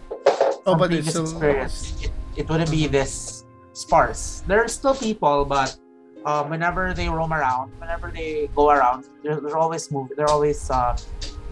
Oh, 0.66 0.74
but 0.74 0.90
it's 0.92 1.06
previous 1.06 1.14
still- 1.14 1.30
experience 1.30 1.94
it, 2.02 2.12
it 2.36 2.50
wouldn't 2.50 2.72
be 2.74 2.88
this 2.90 3.45
sparse. 3.76 4.42
There 4.48 4.64
are 4.64 4.68
still 4.68 4.96
people 4.96 5.46
but 5.46 5.78
um, 6.26 6.50
whenever 6.50 6.94
they 6.94 7.08
roam 7.08 7.34
around 7.34 7.72
whenever 7.78 8.10
they 8.10 8.50
go 8.56 8.72
around 8.72 9.06
they're, 9.22 9.40
they're 9.40 9.58
always 9.58 9.92
moving 9.92 10.18
they're 10.18 10.30
always 10.30 10.72
uh, 10.72 10.98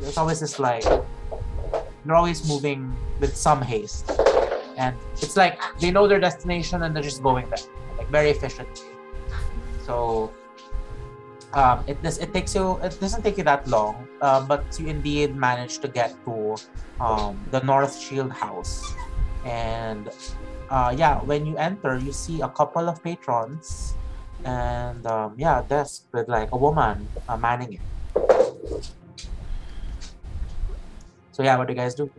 there's 0.01 0.17
always 0.17 0.39
this 0.39 0.57
like 0.57 0.83
they're 2.05 2.15
always 2.15 2.47
moving 2.47 2.95
with 3.19 3.35
some 3.35 3.61
haste. 3.61 4.11
And 4.77 4.95
it's 5.21 5.37
like 5.37 5.61
they 5.79 5.91
know 5.91 6.07
their 6.07 6.19
destination 6.19 6.83
and 6.83 6.95
they're 6.95 7.03
just 7.03 7.21
going 7.23 7.49
there 7.49 7.63
like 7.97 8.09
very 8.09 8.29
efficiently. 8.29 8.89
So 9.85 10.31
um, 11.53 11.83
it 11.87 12.01
does 12.01 12.17
it 12.17 12.33
takes 12.33 12.55
you 12.55 12.79
it 12.81 12.99
doesn't 12.99 13.21
take 13.21 13.37
you 13.37 13.43
that 13.43 13.67
long 13.67 14.07
uh, 14.21 14.41
but 14.41 14.65
you 14.79 14.87
indeed 14.87 15.35
manage 15.35 15.77
to 15.79 15.87
get 15.87 16.15
to 16.25 16.55
um, 16.99 17.39
the 17.51 17.61
north 17.61 17.95
shield 17.95 18.31
house. 18.31 18.93
And 19.45 20.09
uh, 20.73 20.89
yeah 20.97 21.21
when 21.29 21.45
you 21.45 21.53
enter 21.57 21.97
you 22.01 22.09
see 22.11 22.41
a 22.41 22.49
couple 22.49 22.89
of 22.89 22.97
patrons 23.05 23.93
and 24.43 25.05
um, 25.05 25.33
yeah 25.37 25.61
a 25.61 25.63
desk 25.69 26.09
with 26.11 26.27
like 26.27 26.49
a 26.51 26.57
woman 26.57 27.07
uh, 27.29 27.37
manning 27.37 27.77
it 27.77 27.83
so 31.31 31.43
yeah 31.45 31.53
what 31.57 31.67
do 31.67 31.73
you 31.73 31.79
guys 31.79 31.93
do 31.95 32.09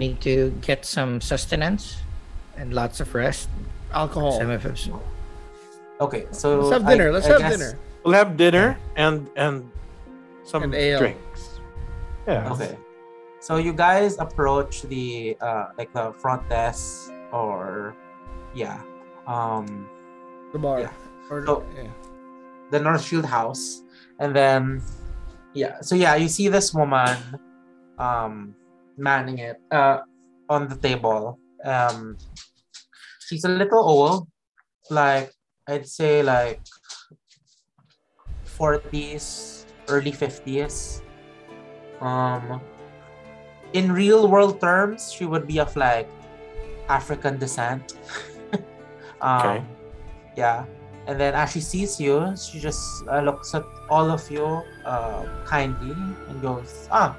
Need 0.00 0.20
to 0.22 0.54
get 0.62 0.86
some 0.86 1.20
sustenance 1.20 1.98
and 2.56 2.72
lots 2.72 3.00
of 3.00 3.12
rest. 3.14 3.50
Alcohol. 3.92 4.38
Some 4.38 4.48
of 4.48 4.64
us. 4.64 4.88
okay 6.00 6.24
so 6.30 6.60
Let's 6.60 6.72
have 6.72 6.86
I- 6.86 6.90
dinner. 6.94 7.12
Let's 7.12 7.26
I 7.26 7.32
have 7.36 7.40
guess- 7.42 7.58
dinner. 7.58 7.72
We'll 8.04 8.14
have 8.14 8.36
dinner 8.38 8.78
and 8.96 9.28
and 9.36 9.68
some 10.46 10.62
And 10.62 10.72
drinks. 10.72 11.60
Yeah. 12.26 12.48
Okay. 12.54 12.78
So 13.40 13.56
you 13.56 13.72
guys 13.72 14.18
approach 14.20 14.82
the 14.82 15.36
uh 15.40 15.72
like 15.78 15.92
the 15.96 16.12
front 16.20 16.44
desk 16.48 17.08
or 17.32 17.96
yeah. 18.54 18.80
Um 19.26 19.88
The 20.52 20.58
bar. 20.58 20.80
Yeah. 20.84 20.92
Or, 21.30 21.44
So- 21.46 21.64
yeah. 21.74 21.88
the 22.70 22.80
North 22.80 23.02
Shield 23.02 23.24
house. 23.24 23.82
And 24.20 24.36
then 24.36 24.82
yeah, 25.54 25.80
so 25.80 25.94
yeah, 25.96 26.14
you 26.14 26.28
see 26.28 26.48
this 26.48 26.74
woman 26.74 27.16
um 27.98 28.54
manning 28.96 29.38
it 29.38 29.56
uh 29.72 30.04
on 30.48 30.68
the 30.68 30.76
table. 30.76 31.38
Um 31.64 32.18
she's 33.24 33.44
a 33.44 33.48
little 33.48 33.80
old, 33.80 34.28
like 34.90 35.32
I'd 35.66 35.86
say 35.88 36.22
like 36.22 36.60
40s, 38.44 39.64
early 39.88 40.12
50s. 40.12 41.00
Um 42.00 42.60
in 43.72 43.92
real 43.92 44.28
world 44.28 44.60
terms, 44.60 45.12
she 45.12 45.24
would 45.24 45.46
be 45.46 45.58
of 45.60 45.74
like 45.76 46.08
African 46.88 47.38
descent. 47.38 47.94
um, 49.20 49.38
Okay. 49.40 49.64
Yeah. 50.36 50.64
And 51.06 51.18
then 51.18 51.34
as 51.34 51.52
she 51.52 51.60
sees 51.60 51.98
you, 52.00 52.34
she 52.36 52.60
just 52.60 53.06
uh, 53.08 53.20
looks 53.20 53.54
at 53.54 53.64
all 53.88 54.10
of 54.10 54.30
you 54.30 54.62
uh, 54.84 55.24
kindly 55.44 55.92
and 56.28 56.42
goes, 56.42 56.88
Ah, 56.90 57.16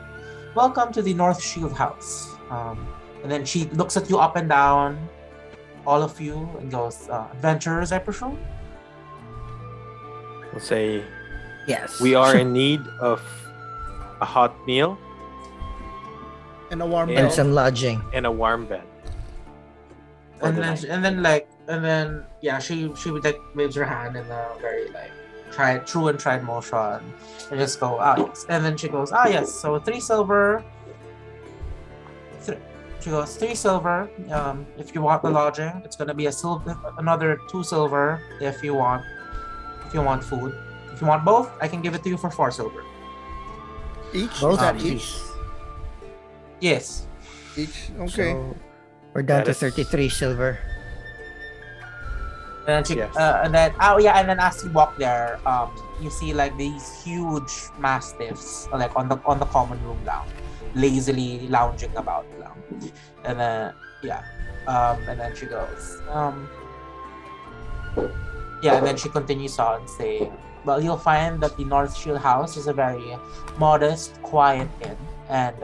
welcome 0.56 0.92
to 0.94 1.02
the 1.02 1.14
North 1.14 1.42
Shield 1.42 1.74
House. 1.74 2.36
Um, 2.50 2.88
and 3.24 3.32
then 3.32 3.46
she 3.46 3.66
looks 3.76 3.98
at 3.98 4.10
you 4.10 4.18
up 4.20 4.36
and 4.36 4.50
down, 4.50 4.98
all 5.86 6.04
of 6.04 6.20
you, 6.22 6.50
and 6.60 6.72
goes, 6.72 7.10
uh, 7.10 7.28
Adventurers, 7.34 7.92
I 7.92 8.00
presume? 8.00 8.40
We'll 10.52 10.62
say 10.62 11.04
Yes. 11.68 12.02
we 12.02 12.16
are 12.16 12.36
in 12.36 12.52
need 12.62 12.82
of 13.00 13.22
a 14.22 14.26
hot 14.26 14.56
meal 14.68 14.98
And 16.72 16.82
a 16.82 16.86
warm 16.86 17.10
And 17.10 17.20
and 17.20 17.32
some 17.32 17.52
lodging. 17.54 18.02
and 18.16 18.26
a 18.26 18.32
warm 18.32 18.66
bed. 18.66 18.84
and 20.42 20.58
then 20.58 20.66
night. 20.74 20.84
and 20.90 21.00
then 21.06 21.22
like 21.22 21.46
and 21.68 21.86
then 21.86 22.24
yeah 22.42 22.58
she 22.58 22.90
she 22.98 23.12
would 23.12 23.24
like 23.24 23.38
waves 23.54 23.76
her 23.76 23.86
hand 23.86 24.16
in 24.18 24.26
a 24.26 24.44
very 24.60 24.90
like 24.90 25.12
tried 25.52 25.86
true 25.86 26.08
and 26.10 26.18
tried 26.18 26.42
motion 26.44 26.98
and 27.52 27.60
just 27.62 27.78
go 27.80 28.00
ah 28.02 28.16
yes 28.18 28.46
and 28.50 28.66
then 28.66 28.74
she 28.76 28.88
goes 28.90 29.12
ah 29.14 29.28
yes 29.28 29.52
so 29.54 29.78
three 29.78 30.00
silver 30.00 30.64
th- 32.46 32.58
she 33.02 33.10
goes 33.14 33.36
three 33.38 33.54
silver 33.54 34.10
um 34.34 34.66
if 34.82 34.96
you 34.96 35.02
want 35.06 35.22
the 35.22 35.30
lodging 35.30 35.70
it's 35.86 35.96
gonna 36.00 36.14
be 36.16 36.26
a 36.26 36.32
silver 36.32 36.74
another 36.98 37.38
two 37.52 37.62
silver 37.62 38.18
if 38.42 38.64
you 38.66 38.74
want 38.74 39.04
if 39.86 39.94
you 39.94 40.02
want 40.02 40.24
food 40.24 40.58
if 40.94 40.98
you 41.02 41.06
want 41.06 41.22
both 41.24 41.52
i 41.62 41.68
can 41.68 41.82
give 41.86 41.94
it 41.94 42.02
to 42.02 42.10
you 42.10 42.18
for 42.18 42.32
four 42.32 42.50
silver 42.50 42.82
Each? 44.14 44.42
Both 44.42 44.60
Is 44.60 44.66
that 44.66 44.76
Um, 44.76 44.86
each? 44.92 45.08
Yes 46.62 47.06
Each? 47.58 47.92
Okay. 48.08 48.32
So 48.32 48.56
we're 49.14 49.28
down 49.28 49.44
That 49.44 49.52
to 49.52 49.68
is- 49.68 49.76
33 49.76 50.08
silver. 50.08 50.56
And 52.64 52.78
then 52.80 52.84
she, 52.86 52.96
Yes. 52.96 53.12
uh, 53.18 53.42
and 53.44 53.52
then 53.54 53.74
oh 53.82 53.98
yeah, 53.98 54.16
and 54.22 54.30
then 54.30 54.40
as 54.40 54.64
you 54.64 54.70
walk 54.72 54.96
there, 55.02 55.42
um, 55.50 55.74
you 56.00 56.08
see 56.14 56.32
like 56.32 56.56
these 56.62 57.02
huge 57.04 57.52
mastiffs 57.82 58.70
like 58.72 58.94
on 58.96 59.10
the 59.10 59.18
on 59.26 59.42
the 59.42 59.50
common 59.50 59.82
room 59.84 59.98
lounge, 60.06 60.30
lazily 60.78 61.50
lounging 61.50 61.90
about 61.98 62.24
lang. 62.40 62.56
And 63.26 63.36
then 63.42 63.74
yeah, 64.06 64.22
um, 64.70 65.02
and 65.10 65.20
then 65.20 65.34
she 65.36 65.50
goes, 65.50 65.98
um, 66.08 66.46
yeah, 68.62 68.78
and 68.78 68.86
then 68.86 68.96
she 68.96 69.10
continues 69.10 69.58
on 69.58 69.88
saying, 69.98 70.32
well, 70.64 70.80
you'll 70.82 71.02
find 71.02 71.42
that 71.42 71.58
the 71.58 71.66
North 71.66 71.98
Shield 71.98 72.20
House 72.22 72.58
is 72.58 72.68
a 72.70 72.74
very 72.74 73.18
modest, 73.58 74.22
quiet 74.22 74.70
inn, 74.86 74.98
and 75.30 75.56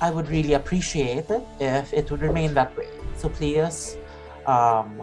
I 0.00 0.10
would 0.10 0.28
really 0.28 0.54
appreciate 0.54 1.30
it 1.30 1.42
if 1.60 1.92
it 1.92 2.10
would 2.10 2.20
remain 2.20 2.54
that 2.54 2.76
way. 2.76 2.88
So 3.16 3.28
please, 3.28 3.96
um, 4.46 5.02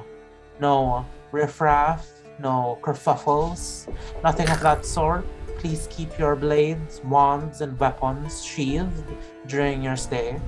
no 0.60 1.06
riffraff, 1.32 2.08
no 2.40 2.78
kerfuffles, 2.82 3.92
nothing 4.24 4.50
of 4.50 4.60
that 4.62 4.86
sort. 4.86 5.26
Please 5.58 5.88
keep 5.92 6.18
your 6.18 6.36
blades, 6.36 7.02
wands, 7.04 7.62
and 7.62 7.80
weapons 7.80 8.44
sheathed 8.44 9.06
during 9.48 9.82
your 9.82 9.96
stay. 9.96 10.40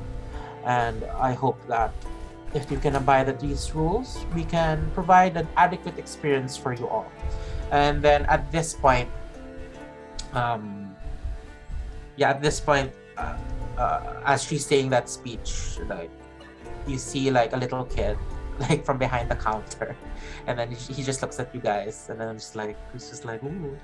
And 0.65 1.03
I 1.17 1.33
hope 1.33 1.59
that 1.67 1.93
if 2.53 2.71
you 2.71 2.77
can 2.77 2.95
abide 2.95 3.29
at 3.29 3.39
these 3.39 3.73
rules, 3.73 4.25
we 4.33 4.43
can 4.43 4.89
provide 4.93 5.37
an 5.37 5.47
adequate 5.57 5.97
experience 5.97 6.57
for 6.57 6.73
you 6.73 6.87
all. 6.87 7.11
And 7.71 8.01
then 8.01 8.25
at 8.25 8.51
this 8.51 8.73
point, 8.73 9.09
um, 10.33 10.95
yeah, 12.15 12.29
at 12.31 12.41
this 12.41 12.59
point, 12.59 12.91
uh, 13.17 13.35
uh, 13.77 14.21
as 14.25 14.43
she's 14.43 14.65
saying 14.65 14.89
that 14.89 15.09
speech, 15.09 15.79
like 15.87 16.11
you 16.87 16.97
see 16.97 17.31
like 17.31 17.53
a 17.53 17.57
little 17.57 17.85
kid, 17.85 18.17
like 18.59 18.85
from 18.85 18.97
behind 18.97 19.29
the 19.29 19.35
counter, 19.35 19.95
and 20.47 20.57
then 20.59 20.71
he, 20.71 20.93
he 20.93 21.03
just 21.03 21.21
looks 21.21 21.39
at 21.39 21.53
you 21.53 21.61
guys, 21.61 22.09
and 22.09 22.19
then 22.19 22.27
I'm 22.27 22.37
just 22.37 22.55
like, 22.55 22.77
he's 22.93 23.09
just 23.09 23.25
like, 23.25 23.43
ooh, 23.43 23.77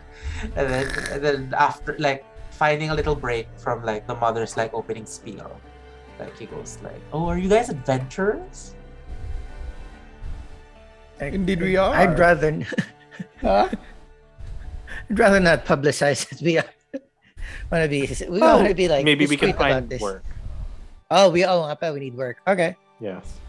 and 0.56 0.70
then 0.70 0.88
and 1.12 1.24
then 1.24 1.54
after 1.58 1.96
like 2.00 2.26
finding 2.52 2.90
a 2.90 2.96
little 2.96 3.16
break 3.16 3.48
from 3.58 3.84
like 3.84 4.08
the 4.08 4.16
mother's 4.16 4.58
like 4.58 4.74
opening 4.74 5.06
spiel, 5.06 5.60
like 6.20 6.38
he 6.38 6.46
goes 6.46 6.78
like, 6.84 7.02
oh, 7.14 7.28
are 7.28 7.38
you 7.38 7.50
guys 7.50 7.70
adventurers? 7.70 8.76
Indeed 11.20 11.62
we 11.62 11.76
are. 11.76 11.94
I'd 11.94 12.18
rather, 12.18 12.64
Huh? 13.42 13.70
I'd 15.10 15.20
rather 15.20 15.40
not 15.40 15.66
publicize 15.66 16.32
it. 16.32 16.42
We 16.42 16.60
want 17.72 17.84
to 17.84 17.90
be, 17.90 18.02
we 18.30 18.42
Oh, 18.42 18.58
want 18.58 18.68
to 18.68 18.74
be 18.76 18.88
like 18.88 19.06
Maybe 19.06 19.26
we 19.28 19.38
can 19.38 19.54
find 19.54 19.90
this. 19.90 20.02
work. 20.02 20.24
Oh, 21.12 21.30
we 21.30 21.44
oh, 21.46 21.64
I 21.64 21.74
bet 21.76 21.94
we 21.94 22.00
need 22.00 22.16
work. 22.16 22.38
Okay. 22.48 22.76
Yes. 23.00 23.40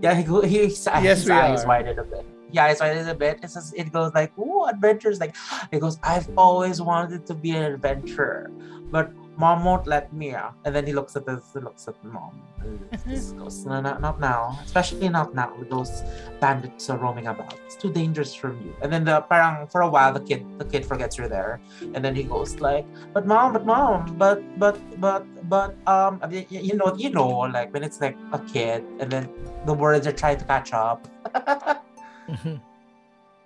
Yeah, 0.00 0.14
he 0.14 0.22
go, 0.24 0.42
he, 0.42 0.58
his, 0.68 0.86
Yes, 0.86 1.18
his 1.20 1.26
we 1.26 1.32
eyes 1.32 1.64
are. 1.64 1.68
widened 1.68 1.98
a 1.98 2.04
bit. 2.04 2.26
Yeah, 2.50 2.68
his 2.68 2.80
eyes 2.80 3.06
a 3.06 3.14
bit. 3.14 3.40
It 3.42 3.50
says 3.50 3.72
it 3.76 3.90
goes 3.92 4.12
like, 4.14 4.36
"Ooh, 4.38 4.66
adventures!" 4.66 5.18
Like 5.20 5.34
it 5.72 5.80
goes. 5.80 5.98
I've 6.02 6.28
always 6.36 6.82
wanted 6.82 7.24
to 7.26 7.34
be 7.34 7.52
an 7.52 7.62
adventurer, 7.64 8.50
but 8.90 9.10
mom 9.36 9.64
won't 9.64 9.86
let 9.86 10.12
me. 10.12 10.34
ah." 10.34 10.52
And 10.64 10.74
then 10.74 10.86
he 10.86 10.92
looks 10.92 11.16
at 11.16 11.26
this, 11.26 11.40
he 11.52 11.60
looks 11.60 11.88
at 11.88 11.94
mom. 12.04 12.40
and 12.60 12.78
This 13.06 13.32
goes, 13.32 13.64
no, 13.66 13.80
not, 13.80 14.00
not 14.00 14.20
now, 14.20 14.58
especially 14.64 15.08
not 15.08 15.34
now. 15.34 15.52
With 15.58 15.70
those 15.70 16.02
bandits 16.40 16.88
are 16.90 16.98
roaming 16.98 17.26
about. 17.26 17.54
It's 17.66 17.76
too 17.76 17.92
dangerous 17.92 18.34
for 18.34 18.50
you. 18.54 18.74
And 18.82 18.92
then 18.92 19.04
the 19.04 19.20
parang 19.22 19.66
for 19.68 19.80
a 19.82 19.88
while, 19.88 20.12
the 20.12 20.20
kid, 20.20 20.46
the 20.58 20.64
kid 20.64 20.86
forgets 20.86 21.18
you're 21.18 21.28
there, 21.28 21.60
and 21.94 22.04
then 22.04 22.14
he 22.14 22.22
goes 22.22 22.60
like, 22.60 22.86
"But 23.12 23.26
mom, 23.26 23.52
but 23.52 23.66
mom, 23.66 24.16
but 24.16 24.42
but 24.58 24.78
but 25.00 25.24
but 25.48 25.70
um, 25.86 26.20
I 26.22 26.26
mean, 26.28 26.46
you 26.50 26.76
know, 26.76 26.94
you 26.96 27.10
know, 27.10 27.28
like 27.50 27.72
when 27.72 27.82
it's 27.82 28.00
like 28.00 28.16
a 28.32 28.38
kid, 28.38 28.84
and 29.00 29.10
then 29.10 29.28
the 29.66 29.74
words 29.74 30.06
are 30.06 30.12
trying 30.12 30.38
to 30.38 30.44
catch 30.44 30.72
up." 30.72 31.08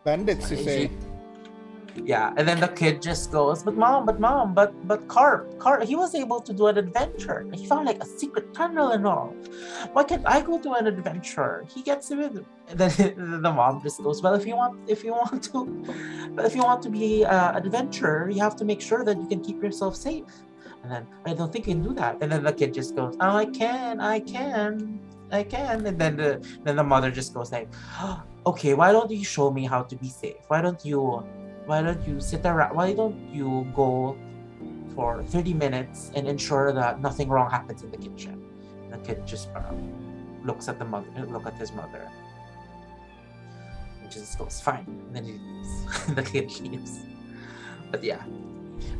Bandits, 0.04 0.50
you 0.50 0.56
say. 0.58 0.90
Yeah 2.04 2.32
and 2.36 2.46
then 2.46 2.60
the 2.60 2.68
kid 2.68 3.00
just 3.00 3.30
goes 3.32 3.62
but 3.62 3.76
mom 3.76 4.04
but 4.04 4.20
mom 4.20 4.54
but 4.54 4.72
but 4.86 5.06
carp 5.08 5.58
carp 5.58 5.82
he 5.82 5.96
was 5.96 6.14
able 6.14 6.40
to 6.40 6.52
do 6.52 6.66
an 6.66 6.78
adventure. 6.78 7.46
He 7.52 7.66
found 7.66 7.86
like 7.86 8.02
a 8.02 8.06
secret 8.06 8.52
tunnel 8.54 8.92
and 8.92 9.06
all. 9.06 9.34
Why 9.92 10.04
can't 10.04 10.26
i 10.26 10.40
go 10.40 10.58
to 10.58 10.72
an 10.72 10.86
adventure? 10.86 11.64
He 11.74 11.82
gets 11.82 12.10
it 12.10 12.18
with 12.18 12.44
then 12.74 13.40
the 13.42 13.52
mom 13.52 13.80
just 13.82 14.02
goes 14.02 14.22
well 14.22 14.34
if 14.34 14.46
you 14.46 14.56
want 14.56 14.78
if 14.88 15.04
you 15.04 15.12
want 15.12 15.42
to 15.44 15.84
if 16.44 16.54
you 16.54 16.62
want 16.62 16.82
to 16.82 16.90
be 16.90 17.24
uh, 17.24 17.52
an 17.52 17.64
adventurer 17.64 18.28
you 18.30 18.40
have 18.40 18.56
to 18.56 18.64
make 18.64 18.80
sure 18.80 19.04
that 19.04 19.16
you 19.16 19.26
can 19.26 19.40
keep 19.40 19.62
yourself 19.62 19.96
safe. 19.96 20.24
And 20.82 20.92
then 20.92 21.06
i 21.24 21.34
don't 21.34 21.52
think 21.52 21.66
you 21.66 21.74
can 21.74 21.82
do 21.82 21.94
that. 21.94 22.18
And 22.20 22.30
then 22.30 22.42
the 22.44 22.52
kid 22.52 22.74
just 22.74 22.94
goes 22.94 23.16
oh, 23.20 23.36
i 23.36 23.46
can 23.46 24.00
i 24.00 24.20
can 24.20 25.00
i 25.30 25.42
can. 25.42 25.86
And 25.86 25.98
then 25.98 26.16
the 26.16 26.60
then 26.64 26.76
the 26.76 26.84
mother 26.84 27.10
just 27.10 27.34
goes 27.34 27.52
like 27.52 27.68
okay 28.46 28.74
why 28.74 28.92
don't 28.92 29.10
you 29.10 29.24
show 29.24 29.50
me 29.50 29.64
how 29.64 29.82
to 29.82 29.96
be 29.96 30.08
safe? 30.08 30.42
Why 30.48 30.60
don't 30.60 30.84
you 30.84 31.24
why 31.66 31.82
don't 31.82 32.06
you 32.06 32.20
sit 32.20 32.46
around 32.46 32.74
why 32.74 32.92
don't 32.92 33.18
you 33.28 33.66
go 33.74 34.16
for 34.94 35.22
30 35.22 35.52
minutes 35.54 36.10
and 36.14 36.26
ensure 36.26 36.72
that 36.72 37.00
nothing 37.00 37.28
wrong 37.28 37.50
happens 37.50 37.82
in 37.82 37.90
the 37.90 37.98
kitchen 37.98 38.42
the 38.90 38.98
kid 38.98 39.26
just 39.26 39.48
uh, 39.54 39.60
looks 40.44 40.68
at 40.68 40.78
the 40.78 40.84
mother 40.84 41.08
look 41.28 41.46
at 41.46 41.54
his 41.54 41.72
mother 41.72 42.08
and 44.02 44.10
just 44.10 44.38
goes 44.38 44.60
fine 44.60 44.86
and 44.86 45.14
then 45.14 45.24
he 45.24 45.32
leaves. 45.32 46.14
the 46.14 46.22
kid 46.22 46.48
leaves 46.60 47.00
but 47.90 48.02
yeah 48.02 48.22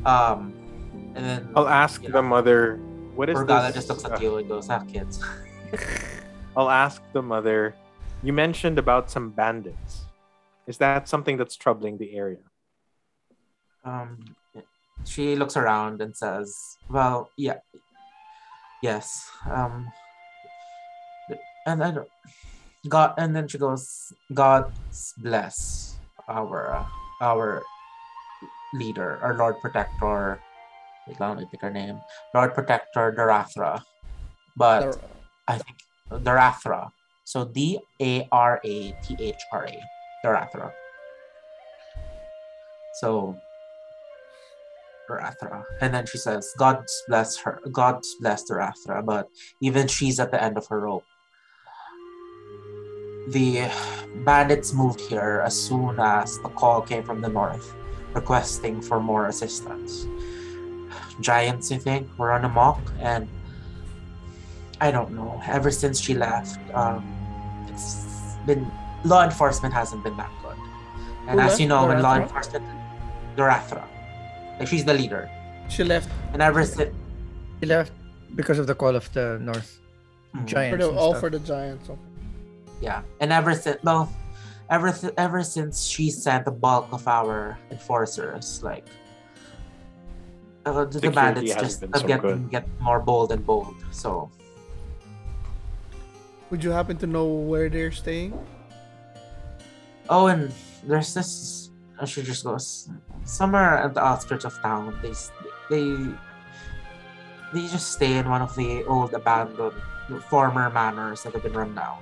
um 0.04 0.52
and 1.14 1.24
then 1.24 1.48
I'll 1.56 1.68
ask 1.68 2.02
you 2.02 2.10
the 2.10 2.22
mother. 2.22 2.76
What 3.14 3.30
is 3.30 3.38
Urgala 3.38 3.68
this? 3.68 3.76
just 3.76 3.88
looks 3.88 4.04
uh, 4.04 4.12
at 4.12 4.20
you 4.20 4.36
and 4.36 4.48
goes 4.48 4.68
ah 4.68 4.80
kids 4.80 5.24
I'll 6.56 6.70
ask 6.70 7.02
the 7.12 7.22
mother. 7.22 7.74
You 8.22 8.32
mentioned 8.32 8.78
about 8.78 9.10
some 9.10 9.30
bandits. 9.30 10.06
Is 10.66 10.78
that 10.78 11.06
something 11.08 11.36
that's 11.36 11.54
troubling 11.54 11.98
the 11.98 12.16
area? 12.16 12.38
Um 13.86 14.18
she 15.06 15.36
looks 15.36 15.56
around 15.56 16.02
and 16.02 16.16
says 16.16 16.76
well 16.90 17.30
yeah 17.38 17.58
yes 18.82 19.30
um 19.48 19.86
and 21.66 21.80
then 21.80 22.04
god 22.88 23.14
and 23.16 23.34
then 23.34 23.48
she 23.48 23.58
goes 23.58 24.12
god 24.34 24.70
bless 25.22 25.96
our 26.28 26.74
uh, 26.74 26.86
our 27.22 27.62
leader 28.74 29.18
our 29.22 29.38
lord 29.38 29.54
protector 29.62 30.38
wait 31.06 31.18
let 31.20 31.38
me 31.38 31.46
pick 31.50 31.62
her 31.62 31.70
name 31.70 32.00
lord 32.34 32.52
protector 32.52 33.14
darathra. 33.16 33.80
But 34.56 34.80
Dar- 34.80 35.00
i 35.48 35.58
think 35.58 35.78
darathra 36.10 36.90
so 37.26 37.44
d-a-r-a-t-h-r-a 37.44 38.16
darathra. 40.24 40.70
So 42.94 43.36
Darathra. 45.08 45.64
And 45.80 45.94
then 45.94 46.06
she 46.06 46.18
says, 46.18 46.52
God 46.58 46.84
bless 47.08 47.36
her. 47.38 47.60
God's 47.72 48.14
blessed 48.20 48.48
Darathra, 48.48 49.04
but 49.04 49.28
even 49.60 49.86
she's 49.86 50.20
at 50.20 50.30
the 50.30 50.42
end 50.42 50.56
of 50.56 50.66
her 50.68 50.80
rope. 50.80 51.04
The 53.28 53.68
bandits 54.24 54.72
moved 54.72 55.00
here 55.00 55.42
as 55.44 55.60
soon 55.60 55.98
as 55.98 56.38
the 56.40 56.48
call 56.50 56.80
came 56.80 57.02
from 57.02 57.20
the 57.20 57.28
north, 57.28 57.74
requesting 58.14 58.80
for 58.80 59.00
more 59.00 59.26
assistance. 59.26 60.06
Giants, 61.20 61.72
I 61.72 61.78
think, 61.78 62.06
were 62.18 62.32
on 62.32 62.44
amok, 62.44 62.78
and 63.00 63.28
I 64.80 64.90
don't 64.90 65.12
know. 65.12 65.40
Ever 65.46 65.70
since 65.70 66.00
she 66.00 66.14
left, 66.14 66.58
um, 66.74 67.02
it's 67.68 68.36
been 68.46 68.70
law 69.04 69.24
enforcement 69.24 69.72
hasn't 69.74 70.04
been 70.04 70.16
that 70.16 70.30
good. 70.42 70.56
And 71.26 71.40
Who 71.40 71.46
as 71.46 71.60
you 71.60 71.66
know, 71.66 71.86
when 71.86 72.02
law 72.02 72.16
enforcement, 72.16 72.64
Darathra, 73.36 73.84
like 74.58 74.68
she's 74.68 74.84
the 74.84 74.94
leader, 74.94 75.28
She 75.68 75.84
left 75.84 76.08
and 76.32 76.40
ever 76.42 76.64
since 76.64 76.94
she 77.60 77.66
left 77.66 77.92
because 78.34 78.58
of 78.58 78.66
the 78.66 78.74
call 78.74 78.94
of 78.96 79.10
the 79.12 79.38
North 79.40 79.80
Mm. 80.34 80.40
for 80.42 80.46
Giants. 80.46 80.84
the 80.84 80.90
all 80.92 81.10
stuff. 81.12 81.20
for 81.20 81.30
the 81.30 81.38
Giants. 81.40 81.88
Okay. 81.88 82.00
yeah, 82.80 83.02
and 83.20 83.32
ever 83.32 83.54
since 83.54 83.80
well, 83.82 84.12
ever 84.68 84.92
ever 85.16 85.42
since 85.42 85.86
she 85.86 86.10
sent 86.10 86.44
the 86.44 86.50
bulk 86.52 86.92
of 86.92 87.06
our 87.08 87.56
enforcers, 87.70 88.60
like 88.62 88.84
uh, 90.66 90.84
the 90.84 90.92
Security 91.00 91.14
bandits 91.14 91.54
just 91.54 91.84
uh, 91.84 91.88
so 91.98 92.06
get 92.06 92.20
good. 92.20 92.50
get 92.50 92.66
more 92.80 93.00
bold 93.00 93.32
and 93.32 93.46
bold. 93.46 93.74
So 93.92 94.28
Would 96.50 96.62
you 96.62 96.70
happen 96.70 96.96
to 96.98 97.06
know 97.06 97.26
where 97.26 97.68
they're 97.68 97.90
staying? 97.92 98.34
oh, 100.08 100.26
and 100.28 100.52
there's 100.86 101.14
this. 101.14 101.70
I 101.98 102.04
should 102.04 102.24
just 102.26 102.44
goes 102.44 102.88
somewhere 103.26 103.76
at 103.78 103.92
the 103.94 104.02
outskirts 104.02 104.46
of 104.46 104.54
town. 104.62 104.96
They 105.02 105.12
they 105.68 105.84
they 107.52 107.66
just 107.68 107.92
stay 107.92 108.16
in 108.16 108.30
one 108.30 108.40
of 108.40 108.54
the 108.56 108.84
old 108.84 109.12
abandoned 109.14 109.74
former 110.30 110.70
manors 110.70 111.22
that 111.22 111.34
have 111.34 111.42
been 111.42 111.52
run 111.52 111.74
down. 111.74 111.98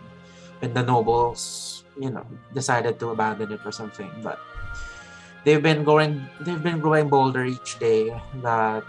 And 0.63 0.73
the 0.75 0.83
nobles, 0.83 1.85
you 1.99 2.11
know, 2.11 2.25
decided 2.53 3.01
to 3.01 3.11
abandon 3.11 3.53
it 3.53 3.61
or 3.65 3.73
something. 3.73 4.11
But 4.23 4.39
they've 5.45 5.63
been 5.63 5.85
going 5.85 6.29
they've 6.41 6.63
been 6.63 6.81
growing 6.81 7.09
bolder 7.09 7.45
each 7.45 7.79
day 7.79 8.15
that 8.43 8.85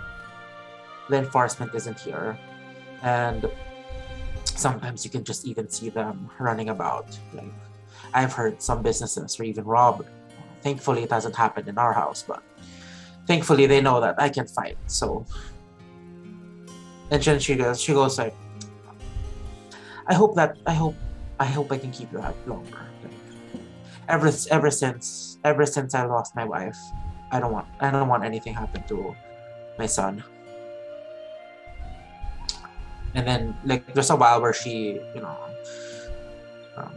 the 1.10 1.18
enforcement 1.18 1.74
isn't 1.74 2.00
here. 2.00 2.38
And 3.02 3.50
sometimes 4.44 5.04
you 5.04 5.12
can 5.12 5.24
just 5.24 5.46
even 5.46 5.70
see 5.70 5.90
them 5.90 6.30
running 6.40 6.70
about. 6.70 7.18
Like 7.34 7.52
I've 8.14 8.34
heard 8.34 8.62
some 8.62 8.82
businesses 8.82 9.38
were 9.40 9.46
even 9.46 9.66
robbed. 9.66 10.08
Thankfully 10.66 11.04
it 11.04 11.12
hasn't 11.12 11.36
happened 11.36 11.68
in 11.70 11.78
our 11.78 11.94
house, 11.94 12.26
but 12.28 12.42
thankfully 13.28 13.68
they 13.68 13.82
know 13.82 14.02
that 14.02 14.16
I 14.18 14.30
can 14.30 14.48
fight. 14.48 14.82
So 14.88 15.24
and 17.12 17.22
then 17.22 17.38
she 17.38 17.54
goes 17.54 17.80
she 17.80 17.94
goes 17.94 18.18
like 18.18 18.34
I 20.08 20.16
hope 20.16 20.34
that 20.42 20.58
I 20.66 20.74
hope 20.74 20.96
I 21.40 21.46
hope 21.46 21.72
I 21.72 21.78
can 21.78 21.92
keep 21.92 22.12
you 22.12 22.18
out 22.18 22.34
longer. 22.48 22.82
Like, 23.04 23.62
ever 24.10 24.34
ever 24.50 24.72
since 24.72 25.38
ever 25.46 25.68
since 25.68 25.94
I 25.94 26.10
lost 26.10 26.36
my 26.36 26.46
wife, 26.46 26.80
I 27.32 27.40
don't 27.40 27.54
want 27.54 27.68
I 27.80 27.92
don't 27.92 28.10
want 28.10 28.26
anything 28.26 28.56
happen 28.56 28.82
to 28.90 29.16
my 29.78 29.86
son. 29.86 30.24
And 33.14 33.22
then 33.28 33.54
like 33.66 33.86
there's 33.94 34.10
a 34.10 34.16
while 34.16 34.42
where 34.42 34.54
she 34.54 34.98
you 35.14 35.22
know 35.22 35.38
um, 36.76 36.90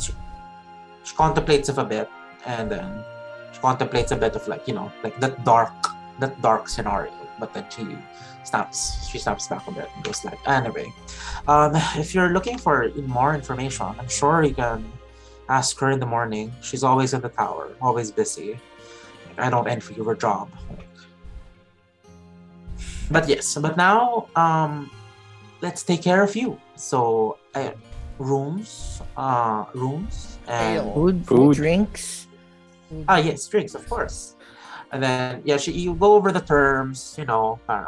she, 0.00 0.16
she 1.04 1.14
contemplates 1.14 1.68
of 1.68 1.76
a 1.76 1.84
bit 1.84 2.08
and 2.46 2.70
then 2.70 3.04
she 3.52 3.60
contemplates 3.60 4.12
a 4.12 4.16
bit 4.16 4.34
of 4.36 4.46
like 4.48 4.66
you 4.68 4.74
know 4.74 4.90
like 5.02 5.18
that 5.20 5.44
dark 5.44 5.72
that 6.18 6.40
dark 6.42 6.68
scenario 6.68 7.12
but 7.38 7.52
then 7.54 7.64
she 7.70 7.84
snaps 8.44 9.08
she 9.08 9.18
snaps 9.18 9.48
back 9.48 9.66
a 9.68 9.72
bit 9.72 9.88
and 9.94 10.04
goes 10.04 10.24
like 10.24 10.38
anyway 10.48 10.88
Um, 11.48 11.72
if 11.96 12.14
you're 12.14 12.30
looking 12.36 12.58
for 12.58 12.92
more 13.06 13.34
information, 13.34 13.86
I'm 13.98 14.08
sure 14.08 14.44
you 14.44 14.54
can 14.54 14.84
ask 15.48 15.72
her 15.80 15.90
in 15.90 15.98
the 15.98 16.06
morning. 16.06 16.52
She's 16.60 16.84
always 16.84 17.14
in 17.16 17.20
the 17.24 17.32
tower, 17.32 17.72
always 17.80 18.12
busy. 18.12 18.60
I 19.38 19.48
don't 19.50 19.66
envy 19.66 19.94
your 19.96 20.14
job. 20.14 20.46
But 23.10 23.26
yes, 23.28 23.56
but 23.56 23.76
now 23.76 24.28
um, 24.36 24.90
let's 25.60 25.82
take 25.82 26.02
care 26.02 26.22
of 26.22 26.36
you. 26.36 26.60
So 26.76 27.38
uh, 27.54 27.72
rooms, 28.18 29.02
uh, 29.16 29.64
rooms, 29.74 30.38
and 30.46 30.84
Food, 30.94 31.26
food, 31.26 31.26
Food. 31.26 31.56
drinks. 31.56 32.28
Ah, 33.08 33.18
yes, 33.18 33.46
drinks, 33.46 33.74
of 33.74 33.88
course. 33.88 34.36
And 34.92 35.02
then 35.02 35.42
yeah, 35.44 35.56
she, 35.56 35.72
you 35.72 35.94
go 35.94 36.14
over 36.14 36.32
the 36.32 36.40
terms, 36.40 37.14
you 37.16 37.24
know, 37.24 37.60
I 37.68 37.74
don't 37.74 37.84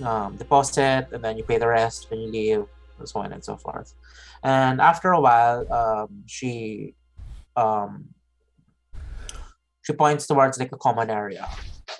know, 0.00 0.06
um, 0.06 0.36
deposit, 0.36 1.08
and 1.12 1.22
then 1.22 1.38
you 1.38 1.44
pay 1.44 1.58
the 1.58 1.68
rest 1.68 2.10
when 2.10 2.20
you 2.20 2.28
leave, 2.30 2.64
and 2.98 3.08
so 3.08 3.20
on 3.20 3.32
and 3.32 3.44
so 3.44 3.56
forth. 3.56 3.94
And 4.42 4.80
after 4.80 5.12
a 5.12 5.20
while, 5.20 5.72
um, 5.72 6.24
she 6.26 6.94
um, 7.56 8.08
she 9.82 9.92
points 9.92 10.26
towards 10.26 10.58
like 10.58 10.72
a 10.72 10.76
common 10.76 11.08
area, 11.10 11.46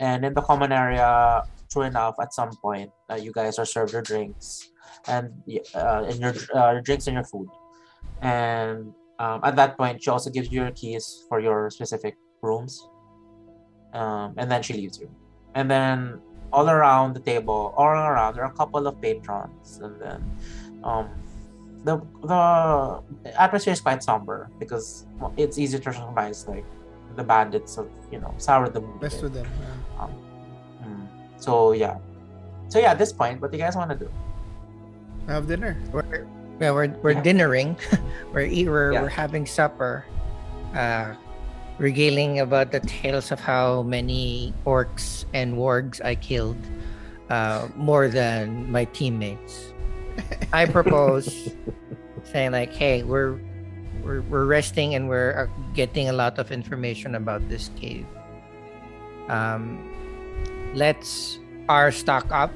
and 0.01 0.25
in 0.25 0.35
the 0.35 0.43
common 0.43 0.73
area, 0.73 1.43
true 1.71 1.83
enough, 1.83 2.17
at 2.21 2.35
some 2.35 2.51
point, 2.61 2.91
uh, 3.09 3.15
you 3.15 3.33
guys 3.33 3.59
are 3.59 3.65
served 3.65 3.93
your 3.93 4.03
drinks 4.03 4.69
and 5.07 5.31
uh, 5.75 6.05
and 6.09 6.19
your 6.19 6.35
uh, 6.55 6.73
your 6.73 6.83
drinks 6.83 7.07
and 7.07 7.15
your 7.15 7.25
food, 7.25 7.49
and 8.21 8.93
um, 9.19 9.41
at 9.43 9.57
that 9.57 9.77
point, 9.77 10.03
she 10.03 10.11
also 10.11 10.31
gives 10.31 10.51
you 10.53 10.63
your 10.63 10.71
keys 10.73 11.25
for 11.29 11.41
your 11.41 11.71
specific 11.71 12.17
rooms. 12.43 12.89
Um, 13.93 14.35
and 14.37 14.51
then 14.51 14.63
she 14.63 14.75
leaves 14.75 14.99
you. 15.01 15.11
And 15.55 15.71
then 15.71 16.21
all 16.53 16.69
around 16.69 17.15
the 17.15 17.21
table, 17.21 17.75
all 17.77 17.87
around, 17.87 18.35
there 18.35 18.45
are 18.45 18.53
a 18.53 18.57
couple 18.57 18.87
of 18.87 19.01
patrons. 19.01 19.81
And 19.83 20.01
then 20.01 20.21
um, 20.85 21.09
the 21.85 22.03
the 22.27 22.43
atmosphere 23.41 23.73
is 23.73 23.81
quite 23.81 24.03
somber 24.03 24.51
because 24.59 25.07
well, 25.19 25.33
it's 25.37 25.57
easy 25.57 25.79
to 25.79 25.91
recognize 25.91 26.47
like 26.49 26.65
the 27.15 27.25
bandits 27.25 27.79
of 27.79 27.89
you 28.11 28.21
know 28.21 28.35
sour 28.39 28.69
the 28.69 28.81
mood. 28.81 29.01
Best 29.01 29.23
with 29.23 29.33
them. 29.33 29.47
yeah. 29.47 30.09
Mm. 30.85 31.07
So 31.39 31.73
yeah. 31.73 31.97
So 32.69 32.79
yeah, 32.81 32.91
at 32.91 32.99
this 32.99 33.13
point, 33.13 33.41
what 33.41 33.51
do 33.53 33.57
you 33.57 33.63
guys 33.63 33.77
want 33.77 33.91
to 33.91 33.97
do? 33.97 34.11
Have 35.29 35.47
dinner. 35.47 35.79
We're 35.93 36.27
yeah, 36.61 36.71
we're 36.71 36.89
we're 37.03 37.13
Yeah. 37.13 37.23
dinnering. 37.23 37.77
we're 38.33 38.41
eat, 38.49 38.69
we're, 38.69 38.93
Yeah. 38.93 39.03
we're 39.03 39.09
having 39.09 39.47
supper. 39.47 40.05
Uh, 40.75 41.15
regaling 41.79 42.41
about 42.41 42.73
the 42.73 42.81
tales 42.81 43.31
of 43.31 43.39
how 43.41 43.83
many 43.83 44.53
orcs 44.65 45.27
and 45.35 45.57
wargs 45.61 46.01
I 46.05 46.15
killed, 46.15 46.57
uh, 47.29 47.69
more 47.77 48.09
than 48.09 48.71
my 48.73 48.85
teammates. 48.97 49.73
I 50.53 50.65
propose 50.65 51.53
saying 52.33 52.53
like, 52.53 52.73
"Hey, 52.73 53.03
we're 53.05 53.37
we're, 54.03 54.23
we're 54.31 54.47
resting 54.47 54.95
and 54.95 55.09
we're 55.09 55.35
uh, 55.37 55.53
getting 55.75 56.09
a 56.09 56.13
lot 56.13 56.39
of 56.39 56.53
information 56.53 57.15
about 57.17 57.47
this 57.49 57.71
cave. 57.77 58.07
Um, 59.29 59.83
let's 60.75 61.39
our 61.69 61.91
stock 61.91 62.25
up. 62.31 62.53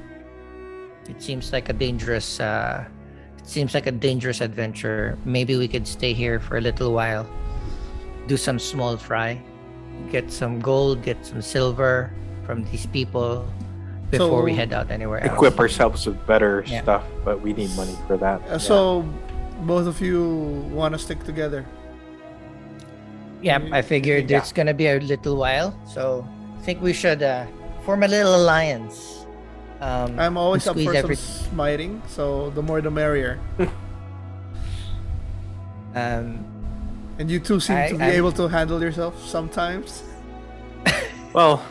It 1.09 1.21
seems 1.21 1.51
like 1.51 1.69
a 1.69 1.73
dangerous. 1.73 2.39
Uh, 2.39 2.85
seems 3.51 3.73
like 3.73 3.85
a 3.85 3.91
dangerous 3.91 4.39
adventure. 4.39 5.17
Maybe 5.25 5.57
we 5.57 5.67
could 5.67 5.85
stay 5.85 6.13
here 6.13 6.39
for 6.39 6.57
a 6.57 6.61
little 6.61 6.93
while, 6.93 7.27
do 8.27 8.37
some 8.37 8.57
small 8.57 8.95
fry, 8.95 9.41
get 10.09 10.31
some 10.31 10.59
gold, 10.59 11.03
get 11.03 11.25
some 11.25 11.41
silver 11.41 12.11
from 12.45 12.63
these 12.71 12.85
people 12.87 13.45
before 14.09 14.41
we 14.41 14.55
head 14.55 14.71
out 14.73 14.89
anywhere 14.89 15.19
else. 15.23 15.33
Equip 15.35 15.59
ourselves 15.59 16.05
with 16.07 16.15
better 16.25 16.63
Yeah. 16.67 16.81
stuff, 16.83 17.03
but 17.25 17.41
we 17.41 17.53
need 17.53 17.69
money 17.75 17.95
for 18.07 18.17
that. 18.17 18.41
Uh, 18.49 18.57
so, 18.57 19.03
both 19.63 19.85
of 19.87 20.01
you 20.01 20.23
want 20.71 20.93
to 20.93 20.99
stick 20.99 21.23
together. 21.23 21.65
Yeah, 23.41 23.59
I 23.71 23.81
figured 23.81 24.29
Yeah. 24.29 24.37
it's 24.39 24.51
gonna 24.53 24.73
be 24.73 24.87
a 24.87 24.99
little 24.99 25.35
while, 25.35 25.73
so 25.85 26.25
I 26.59 26.61
think 26.63 26.81
we 26.81 26.93
should 26.93 27.21
uh, 27.23 27.45
form 27.83 28.03
a 28.03 28.07
little 28.07 28.35
alliance. 28.35 29.20
Um, 29.81 30.19
I'm 30.19 30.37
always 30.37 30.67
up 30.67 30.75
for 30.75 30.81
squeeze 30.81 30.87
some 31.01 31.05
every- 31.05 31.15
smiting, 31.15 32.01
so 32.07 32.51
the 32.51 32.61
more 32.61 32.81
the 32.81 32.91
merrier. 32.91 33.39
um, 35.95 36.45
And 37.19 37.29
you 37.29 37.39
two 37.39 37.59
seem 37.59 37.77
I- 37.77 37.87
to 37.89 37.95
be 37.95 38.03
I'm- 38.03 38.13
able 38.15 38.31
to 38.33 38.47
handle 38.47 38.81
yourself 38.81 39.13
sometimes. 39.25 40.03
Well, 41.33 41.63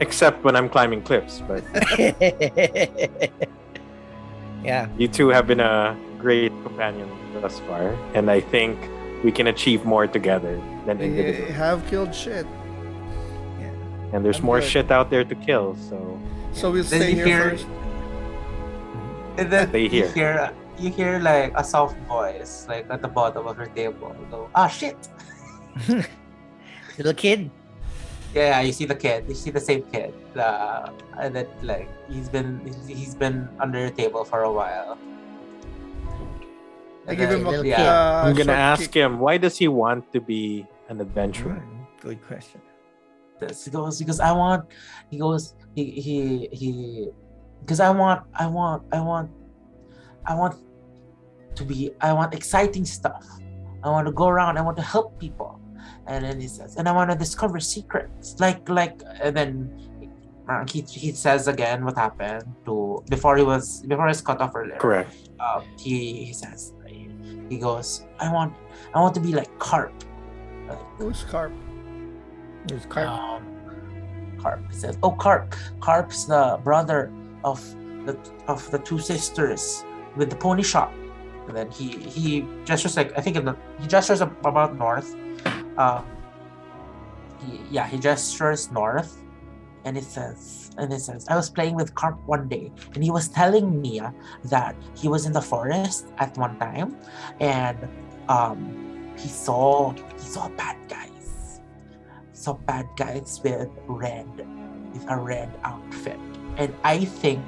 except 0.00 0.44
when 0.44 0.54
I'm 0.56 0.68
climbing 0.68 1.00
cliffs, 1.00 1.40
but 1.48 1.64
yeah, 4.62 4.88
you 4.98 5.08
two 5.08 5.28
have 5.30 5.46
been 5.46 5.60
a 5.60 5.96
great 6.18 6.52
companion 6.62 7.08
thus 7.40 7.58
far, 7.60 7.96
and 8.14 8.30
I 8.30 8.40
think 8.40 8.76
we 9.24 9.32
can 9.32 9.46
achieve 9.46 9.86
more 9.86 10.06
together 10.06 10.60
than 10.84 10.98
You 10.98 11.04
individually. 11.06 11.50
have 11.52 11.86
killed 11.88 12.14
shit. 12.14 12.44
Yeah. 13.58 13.70
And 14.12 14.22
there's 14.22 14.40
I'm 14.40 14.44
more 14.44 14.60
good. 14.60 14.68
shit 14.68 14.90
out 14.90 15.08
there 15.08 15.24
to 15.24 15.34
kill, 15.34 15.76
so 15.88 16.20
So 16.56 16.72
we'll 16.72 16.88
Then 16.88 17.00
stay 17.04 17.10
you 17.12 17.16
here 17.20 17.26
hear- 17.28 17.50
first. 17.52 17.66
And 19.36 19.46
then 19.52 19.68
you 19.76 19.88
here. 19.92 20.08
hear 20.16 20.32
you 20.80 20.88
hear 20.88 21.20
like 21.20 21.52
a 21.56 21.64
soft 21.64 21.96
voice 22.08 22.64
like 22.68 22.88
at 22.88 23.00
the 23.04 23.08
bottom 23.12 23.44
of 23.46 23.56
her 23.60 23.68
table. 23.76 24.16
You 24.16 24.26
go, 24.32 24.48
ah 24.56 24.64
shit. 24.68 24.96
little 26.96 27.12
kid. 27.12 27.50
Yeah, 28.32 28.60
you 28.64 28.72
see 28.72 28.88
the 28.88 28.96
kid. 28.96 29.28
You 29.28 29.36
see 29.36 29.52
the 29.52 29.60
same 29.60 29.84
kid. 29.92 30.16
Uh, 30.32 30.88
and 31.20 31.36
that 31.36 31.48
like 31.60 31.88
he's 32.08 32.32
been 32.32 32.64
he's 32.88 33.12
been 33.14 33.48
under 33.60 33.76
your 33.78 33.92
table 33.92 34.24
for 34.24 34.48
a 34.48 34.52
while. 34.52 34.96
I 37.06 37.14
give 37.14 37.30
him 37.36 37.44
a 37.46 37.60
yeah. 37.64 37.76
kid. 37.76 37.88
I'm 38.32 38.34
gonna 38.34 38.56
ask 38.56 38.88
kick. 38.88 39.04
him 39.04 39.20
why 39.20 39.36
does 39.36 39.60
he 39.60 39.68
want 39.68 40.08
to 40.16 40.20
be 40.24 40.64
an 40.88 41.04
adventurer? 41.04 41.60
Good 42.00 42.24
question. 42.24 42.64
this. 43.40 43.68
He 43.68 43.70
goes 43.70 44.00
because 44.00 44.20
I 44.20 44.32
want. 44.32 44.64
He 45.12 45.20
goes. 45.20 45.52
He 45.76 45.84
he 46.06 46.48
he. 46.52 47.08
Because 47.60 47.80
I 47.80 47.90
want. 47.90 48.24
I 48.34 48.46
want. 48.46 48.82
I 48.92 49.00
want. 49.00 49.30
I 50.24 50.34
want 50.34 50.56
to 51.54 51.64
be. 51.64 51.92
I 52.00 52.12
want 52.12 52.34
exciting 52.34 52.84
stuff. 52.84 53.24
I 53.84 53.90
want 53.90 54.06
to 54.08 54.12
go 54.12 54.26
around. 54.26 54.56
I 54.56 54.62
want 54.62 54.76
to 54.78 54.82
help 54.82 55.20
people. 55.20 55.60
And 56.08 56.24
then 56.24 56.40
he 56.40 56.48
says, 56.48 56.76
and 56.76 56.88
I 56.88 56.92
want 56.92 57.10
to 57.10 57.16
discover 57.16 57.60
secrets. 57.60 58.40
Like 58.40 58.66
like. 58.68 59.02
And 59.20 59.36
then 59.36 59.52
uh, 60.48 60.64
he 60.66 60.80
he 60.80 61.12
says 61.12 61.46
again 61.46 61.84
what 61.84 61.96
happened 61.96 62.44
to 62.64 63.04
before 63.10 63.36
he 63.36 63.44
was 63.44 63.82
before 63.82 64.06
he 64.06 64.16
was 64.16 64.22
cut 64.22 64.40
off 64.40 64.56
earlier. 64.56 64.78
Correct. 64.78 65.12
Um, 65.38 65.62
he 65.78 66.24
he 66.24 66.32
says 66.32 66.72
he 67.48 67.58
goes. 67.58 68.06
I 68.18 68.32
want. 68.32 68.54
I 68.94 69.00
want 69.00 69.14
to 69.14 69.20
be 69.20 69.32
like 69.32 69.52
carp. 69.58 69.92
Who's 70.98 71.22
Carp? 71.24 71.52
It 72.66 72.72
was 72.72 72.86
Carp. 72.86 73.08
Um, 73.08 73.55
Carp 74.38 74.60
He 74.70 74.76
says, 74.76 74.98
"Oh, 75.02 75.10
Carp. 75.10 75.54
Carp's 75.80 76.24
the 76.24 76.60
brother 76.62 77.12
of 77.44 77.60
the 78.06 78.18
of 78.48 78.70
the 78.70 78.78
two 78.78 78.98
sisters 78.98 79.84
with 80.16 80.30
the 80.30 80.36
pony 80.36 80.62
shop." 80.62 80.92
And 81.48 81.56
then 81.56 81.70
he 81.70 81.98
he 81.98 82.44
gestures 82.64 82.96
like 82.96 83.16
I 83.16 83.20
think 83.20 83.36
in 83.36 83.44
the, 83.44 83.56
he 83.80 83.86
gestures 83.86 84.20
about 84.20 84.76
north. 84.76 85.14
Uh, 85.76 86.02
he, 87.44 87.60
yeah, 87.70 87.86
he 87.86 87.98
gestures 87.98 88.72
north, 88.72 89.22
and 89.84 89.96
it 89.96 90.04
says 90.04 90.70
and 90.78 90.92
it 90.92 91.00
says 91.00 91.26
I 91.28 91.36
was 91.36 91.50
playing 91.50 91.74
with 91.74 91.94
Carp 91.94 92.18
one 92.26 92.48
day, 92.48 92.72
and 92.94 93.04
he 93.04 93.10
was 93.10 93.28
telling 93.28 93.80
me 93.80 94.00
that 94.44 94.76
he 94.94 95.08
was 95.08 95.26
in 95.26 95.32
the 95.32 95.42
forest 95.42 96.06
at 96.18 96.36
one 96.36 96.58
time, 96.58 96.96
and 97.40 97.88
um, 98.28 99.14
he 99.16 99.28
saw 99.28 99.92
he 99.92 100.26
saw 100.26 100.46
a 100.46 100.50
bad 100.50 100.76
saw 102.46 102.54
bad 102.54 102.86
guys 102.94 103.42
with 103.42 103.66
red 103.90 104.30
with 104.94 105.04
a 105.10 105.18
red 105.18 105.50
outfit. 105.66 106.22
And 106.56 106.70
i 106.86 107.02
think 107.04 107.42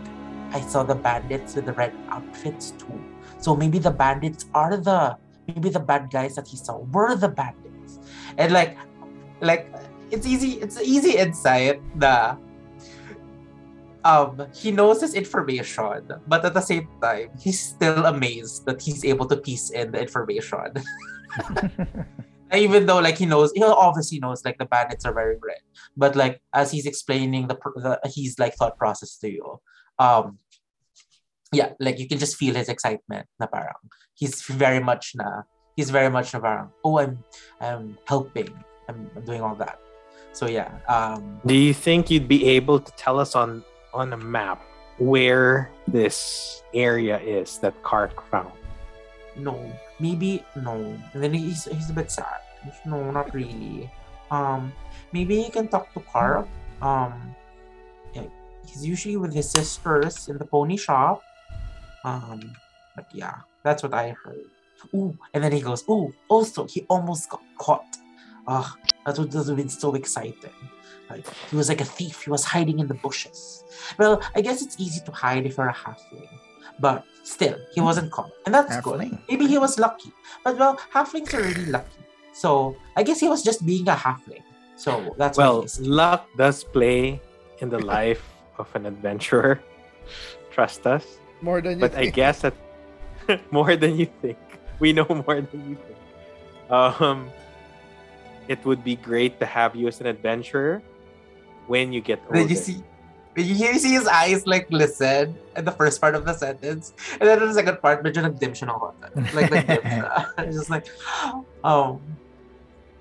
i 0.50 0.60
saw 0.60 0.82
the 0.82 0.98
bandits 0.98 1.54
with 1.54 1.70
the 1.70 1.76
red 1.78 1.94
outfits 2.10 2.74
too. 2.74 2.98
So 3.38 3.54
maybe 3.54 3.78
the 3.78 3.94
bandits 3.94 4.50
are 4.58 4.74
the 4.76 5.14
maybe 5.46 5.70
the 5.70 5.80
bad 5.80 6.10
guys 6.10 6.34
that 6.34 6.50
he 6.50 6.58
saw 6.58 6.82
were 6.90 7.14
the 7.14 7.30
bandits. 7.30 8.02
And 8.36 8.50
like 8.50 8.74
like 9.40 9.70
it's 10.10 10.26
easy 10.26 10.58
it's 10.58 10.80
easy 10.82 11.14
insight 11.14 11.78
the 11.94 12.34
um 14.02 14.46
he 14.50 14.72
knows 14.74 14.98
this 14.98 15.14
information 15.14 16.10
but 16.26 16.42
at 16.42 16.54
the 16.54 16.64
same 16.64 16.88
time 17.02 17.30
he's 17.38 17.60
still 17.60 18.06
amazed 18.06 18.64
that 18.64 18.80
he's 18.80 19.04
able 19.04 19.26
to 19.26 19.36
piece 19.36 19.70
in 19.70 19.92
the 19.92 20.00
information 20.00 20.72
even 22.54 22.86
though 22.86 22.98
like 22.98 23.18
he 23.18 23.26
knows 23.26 23.52
he 23.54 23.62
obviously 23.62 24.18
knows 24.18 24.44
like 24.44 24.58
the 24.58 24.64
bandits 24.64 25.04
are 25.04 25.12
very 25.12 25.36
red. 25.36 25.60
But 25.96 26.16
like 26.16 26.40
as 26.54 26.70
he's 26.70 26.86
explaining 26.86 27.48
the, 27.48 27.56
the 27.76 28.00
he's 28.08 28.38
like 28.38 28.54
thought 28.54 28.76
process 28.78 29.16
to 29.18 29.30
you 29.30 29.60
um 29.98 30.38
yeah 31.52 31.72
like 31.80 31.98
you 31.98 32.06
can 32.06 32.18
just 32.18 32.36
feel 32.36 32.54
his 32.54 32.68
excitement 32.68 33.26
na 33.40 33.46
parang. 33.46 33.80
He's 34.14 34.42
very 34.42 34.80
much 34.80 35.12
na 35.14 35.42
he's 35.76 35.90
very 35.90 36.10
much 36.10 36.32
na 36.34 36.40
parang 36.40 36.68
oh 36.84 36.98
i'm 36.98 37.22
i'm 37.60 37.98
helping. 38.06 38.52
I'm, 38.88 39.10
I'm 39.16 39.24
doing 39.24 39.42
all 39.42 39.54
that. 39.56 39.78
So 40.32 40.46
yeah 40.46 40.70
um 40.88 41.40
Do 41.44 41.54
you 41.54 41.74
think 41.74 42.10
you'd 42.10 42.28
be 42.28 42.46
able 42.56 42.80
to 42.80 42.92
tell 42.92 43.18
us 43.20 43.34
on 43.34 43.64
on 43.92 44.12
a 44.12 44.20
map 44.20 44.62
where 44.98 45.70
this 45.86 46.62
area 46.74 47.18
is 47.20 47.58
that 47.58 47.74
Kark 47.82 48.22
found? 48.30 48.57
No, 49.38 49.54
maybe 50.00 50.44
no. 50.56 50.74
And 51.14 51.22
then 51.22 51.32
he's 51.32 51.64
he's 51.64 51.90
a 51.90 51.92
bit 51.92 52.10
sad. 52.10 52.42
No, 52.84 53.10
not 53.10 53.32
really. 53.32 53.90
Um, 54.30 54.72
maybe 55.12 55.36
you 55.36 55.50
can 55.50 55.68
talk 55.68 55.92
to 55.94 56.00
Carl. 56.00 56.48
Um, 56.82 57.34
he's 58.66 58.84
usually 58.84 59.16
with 59.16 59.32
his 59.34 59.50
sisters 59.50 60.28
in 60.28 60.38
the 60.38 60.44
pony 60.44 60.76
shop. 60.76 61.22
Um, 62.04 62.52
but 62.94 63.06
yeah, 63.12 63.36
that's 63.62 63.82
what 63.82 63.94
I 63.94 64.14
heard. 64.22 64.44
Ooh, 64.94 65.16
and 65.34 65.42
then 65.42 65.52
he 65.52 65.60
goes, 65.60 65.82
ooh, 65.88 66.12
also 66.28 66.66
he 66.66 66.86
almost 66.88 67.30
got 67.30 67.42
caught. 67.58 67.96
Would 68.46 68.66
that 69.04 69.18
would 69.18 69.32
have 69.32 69.56
been 69.56 69.68
so 69.68 69.94
exciting. 69.94 70.52
Like 71.10 71.26
he 71.50 71.56
was 71.56 71.68
like 71.68 71.80
a 71.80 71.84
thief. 71.84 72.22
He 72.22 72.30
was 72.30 72.44
hiding 72.44 72.78
in 72.78 72.86
the 72.86 72.94
bushes. 72.94 73.64
Well, 73.98 74.22
I 74.34 74.40
guess 74.40 74.62
it's 74.62 74.78
easy 74.78 75.00
to 75.04 75.12
hide 75.12 75.46
if 75.46 75.56
you're 75.56 75.68
a 75.68 75.74
halfling, 75.74 76.28
but 76.80 77.04
still, 77.24 77.56
he 77.74 77.80
wasn't 77.80 78.10
caught, 78.10 78.30
and 78.46 78.54
that's 78.54 78.76
Halfling. 78.76 79.10
good. 79.10 79.18
Maybe 79.28 79.46
he 79.46 79.58
was 79.58 79.78
lucky, 79.78 80.12
but 80.44 80.56
well, 80.58 80.76
halflings 80.92 81.32
are 81.34 81.42
really 81.42 81.66
lucky. 81.66 82.00
So 82.32 82.76
I 82.96 83.02
guess 83.02 83.18
he 83.20 83.28
was 83.28 83.42
just 83.42 83.66
being 83.66 83.88
a 83.88 83.94
halfling. 83.96 84.42
So 84.76 85.14
that's 85.18 85.36
what 85.36 85.44
Well, 85.44 85.62
he 85.66 85.82
luck 85.84 86.28
does 86.36 86.62
play 86.62 87.20
in 87.58 87.68
the 87.68 87.80
life 87.82 88.22
of 88.58 88.68
an 88.74 88.86
adventurer. 88.86 89.60
Trust 90.54 90.86
us. 90.86 91.18
More 91.42 91.60
than 91.60 91.78
you 91.78 91.80
But 91.82 91.94
I 91.98 92.06
guess 92.06 92.42
that 92.42 92.54
more 93.50 93.74
than 93.76 93.98
you 93.98 94.06
think. 94.22 94.38
We 94.78 94.92
know 94.92 95.06
more 95.26 95.40
than 95.42 95.60
you 95.70 95.76
think. 95.76 95.98
Um, 96.70 97.30
it 98.46 98.64
would 98.64 98.84
be 98.84 98.96
great 98.96 99.38
to 99.40 99.46
have 99.46 99.74
you 99.74 99.88
as 99.88 100.00
an 100.00 100.06
adventurer 100.06 100.82
when 101.66 101.92
you 101.92 102.00
get 102.00 102.22
older. 102.26 102.40
Did 102.46 102.50
you 102.50 102.56
see? 102.56 102.82
You 103.46 103.54
hear- 103.54 103.74
see 103.78 103.94
his 103.94 104.06
eyes 104.08 104.46
like 104.46 104.66
listen 104.70 105.36
at 105.54 105.64
the 105.64 105.72
first 105.72 106.00
part 106.00 106.14
of 106.18 106.24
the 106.26 106.34
sentence, 106.34 106.92
and 107.20 107.28
then 107.28 107.38
in 107.42 107.48
the 107.48 107.54
second 107.54 107.78
part, 107.78 108.02
medyo 108.02 108.26
nag-dim 108.26 108.52
siya 108.56 108.72
ng 108.72 108.78
konti. 108.78 109.08
Like 109.34 109.50
nag-dim 109.54 109.82
siya. 109.84 110.10
Just 110.56 110.70
like, 110.70 110.86
oh, 111.62 112.00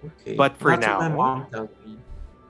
okay. 0.05 0.35
But 0.37 0.57
for 0.57 0.75
That's 0.77 0.85
what 0.85 0.99
my 0.99 1.09
now- 1.09 1.15
mom 1.17 1.39
told 1.49 1.71
me. 1.85 1.97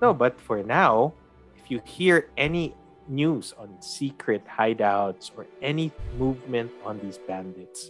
No, 0.02 0.14
but 0.14 0.38
for 0.38 0.62
now, 0.62 1.14
if 1.58 1.72
you 1.74 1.82
hear 1.84 2.30
any 2.38 2.78
news 3.10 3.56
on 3.58 3.74
secret 3.82 4.46
hideouts 4.46 5.32
or 5.36 5.48
any 5.62 5.90
movement 6.20 6.70
on 6.86 7.00
these 7.02 7.18
bandits, 7.18 7.90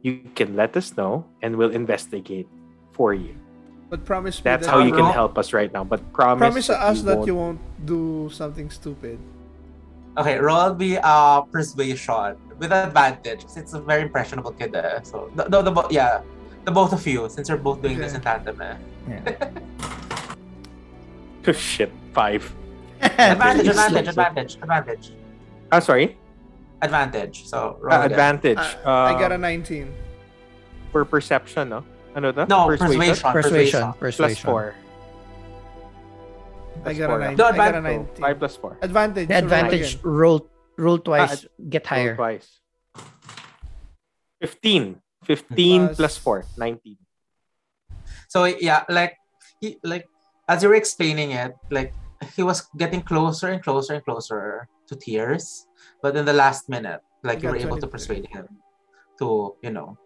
you 0.00 0.22
can 0.34 0.56
let 0.56 0.76
us 0.76 0.96
know 0.96 1.26
and 1.42 1.56
we'll 1.60 1.74
investigate 1.76 2.48
for 2.96 3.12
you. 3.12 3.36
But 3.88 4.04
promise 4.04 4.38
me 4.38 4.42
That's 4.50 4.66
that 4.66 4.72
how 4.72 4.80
you 4.82 4.92
can 4.92 5.06
help 5.12 5.38
us 5.38 5.52
right 5.52 5.72
now. 5.72 5.84
But 5.84 6.00
promise, 6.12 6.40
promise 6.40 6.66
that 6.68 6.80
us 6.82 7.02
that 7.02 7.16
won't- 7.18 7.26
you 7.28 7.34
won't 7.36 7.60
do 7.86 8.28
something 8.32 8.68
stupid. 8.70 9.18
Okay, 10.18 10.38
roll 10.38 10.74
me 10.74 10.98
uh 11.02 11.42
persuasion 11.42 12.36
with 12.58 12.72
advantage. 12.72 13.42
'cause 13.44 13.56
It's 13.56 13.74
a 13.74 13.80
very 13.80 14.02
impressionable 14.02 14.50
kid. 14.52 14.74
Eh? 14.74 15.00
So 15.02 15.30
the, 15.36 15.44
the, 15.44 15.60
the 15.62 15.72
yeah, 15.90 16.22
the 16.64 16.72
both 16.72 16.92
of 16.92 17.06
you, 17.06 17.28
since 17.28 17.48
you're 17.48 17.58
both 17.62 17.80
doing 17.82 17.98
this 17.98 18.14
in 18.14 18.20
tandem. 18.22 18.58
Eh? 18.60 18.74
Shit, 21.52 21.92
five. 22.12 22.42
Advantage, 23.00 23.38
Very 23.38 23.68
advantage, 23.68 24.14
slow. 24.14 24.24
advantage, 24.24 24.52
advantage, 24.56 25.12
Ah, 25.70 25.78
sorry. 25.78 26.18
advantage. 26.82 27.46
So 27.46 27.78
roll 27.80 28.00
again. 28.00 28.10
advantage. 28.10 28.58
Uh, 28.84 28.90
I 28.90 29.12
got 29.14 29.30
a 29.30 29.36
Um, 29.36 29.42
19. 29.42 29.92
for 30.90 31.04
perception, 31.04 31.68
no? 31.68 31.84
Ano 32.16 32.32
to? 32.32 32.46
No, 32.48 32.66
persuasion. 32.66 33.30
persuasion. 33.30 33.82
Plus 33.92 34.16
Persuasion. 34.16 34.44
four. 34.48 34.74
I 36.80 36.92
Plus 36.92 36.98
got 36.98 37.08
four, 37.12 37.20
a 37.20 37.24
ah. 37.24 37.28
19. 37.28 37.36
No, 37.36 37.44
I 37.44 37.56
got 37.56 37.74
a 37.74 37.78
advan- 37.78 37.82
19. 38.16 38.22
Five 38.24 38.38
plus 38.40 38.56
four. 38.56 38.72
Advantage. 38.80 39.28
The 39.28 39.34
so 39.34 39.40
roll 39.40 39.44
advantage 39.44 39.90
roll 40.02 40.38
roll 40.80 40.98
twice, 40.98 41.44
get 41.68 41.84
Roll 41.84 41.88
higher. 41.92 42.14
Twice. 42.16 42.48
15. 44.40 45.00
15 45.24 45.86
Plus- 45.92 45.96
plus 45.96 46.16
4. 46.18 46.44
19. 46.56 46.96
So 48.28 48.44
yeah, 48.44 48.84
like 48.88 49.16
he 49.60 49.76
like 49.84 50.08
as 50.48 50.62
you 50.62 50.68
were 50.70 50.74
explaining 50.80 51.32
it, 51.32 51.52
like 51.70 51.92
he 52.34 52.42
was 52.42 52.64
getting 52.76 53.02
closer 53.02 53.48
and 53.48 53.62
closer 53.62 53.94
and 53.94 54.04
closer 54.04 54.68
to 54.88 54.94
tears, 54.96 55.66
but 56.00 56.16
in 56.16 56.24
the 56.24 56.32
last 56.32 56.68
minute, 56.68 57.00
like 57.22 57.42
you 57.42 57.48
were 57.50 57.56
able 57.60 57.78
to 57.80 57.86
persuade 57.86 58.26
him 58.32 58.46
to 59.18 59.56
you 59.62 59.70
know 59.70 59.98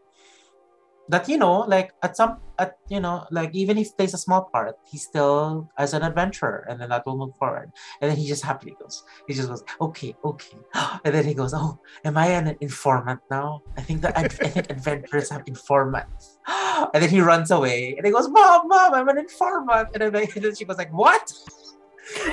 that 1.10 1.28
you 1.28 1.36
know 1.36 1.60
like 1.66 1.92
at 2.02 2.16
some 2.16 2.38
at 2.58 2.78
you 2.88 3.00
know 3.00 3.26
like 3.30 3.50
even 3.52 3.76
if 3.76 3.96
plays 3.96 4.14
a 4.14 4.18
small 4.18 4.44
part 4.52 4.76
he's 4.86 5.02
still 5.02 5.68
as 5.76 5.92
an 5.92 6.02
adventurer 6.02 6.64
and 6.68 6.80
then 6.80 6.88
that 6.88 7.04
will 7.04 7.16
move 7.16 7.34
forward. 7.36 7.72
And 8.00 8.10
then 8.10 8.16
he 8.16 8.28
just 8.28 8.44
happily 8.44 8.76
goes. 8.80 9.02
He 9.26 9.34
just 9.34 9.48
goes 9.48 9.64
okay 9.80 10.14
okay. 10.24 10.56
And 11.04 11.14
then 11.14 11.24
he 11.24 11.34
goes 11.34 11.52
oh 11.52 11.80
am 12.04 12.16
i 12.16 12.28
an 12.28 12.56
informant 12.60 13.20
now? 13.30 13.62
I 13.76 13.82
think 13.82 14.02
that 14.02 14.16
i 14.16 14.28
think 14.28 14.70
adventurers 14.70 15.30
have 15.30 15.42
informants. 15.46 16.38
And 16.94 17.02
then 17.02 17.10
he 17.10 17.20
runs 17.20 17.50
away 17.50 17.94
and 17.96 18.06
he 18.06 18.12
goes 18.12 18.28
mom 18.28 18.68
mom 18.68 18.94
i'm 18.94 19.08
an 19.08 19.18
informant. 19.18 19.88
And 19.94 20.14
then, 20.14 20.14
and 20.14 20.44
then 20.44 20.54
she 20.54 20.64
goes 20.64 20.78
like 20.78 20.92
what? 20.92 21.32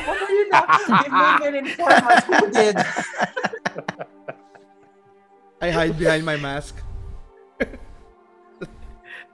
What 0.06 0.22
are 0.22 0.32
you 0.32 0.50
made 0.50 1.48
an 1.50 1.56
informant 1.66 2.24
who 2.26 2.52
did? 2.52 2.78
I 5.62 5.72
hide 5.72 5.98
behind 5.98 6.24
my 6.24 6.38
mask. 6.38 6.76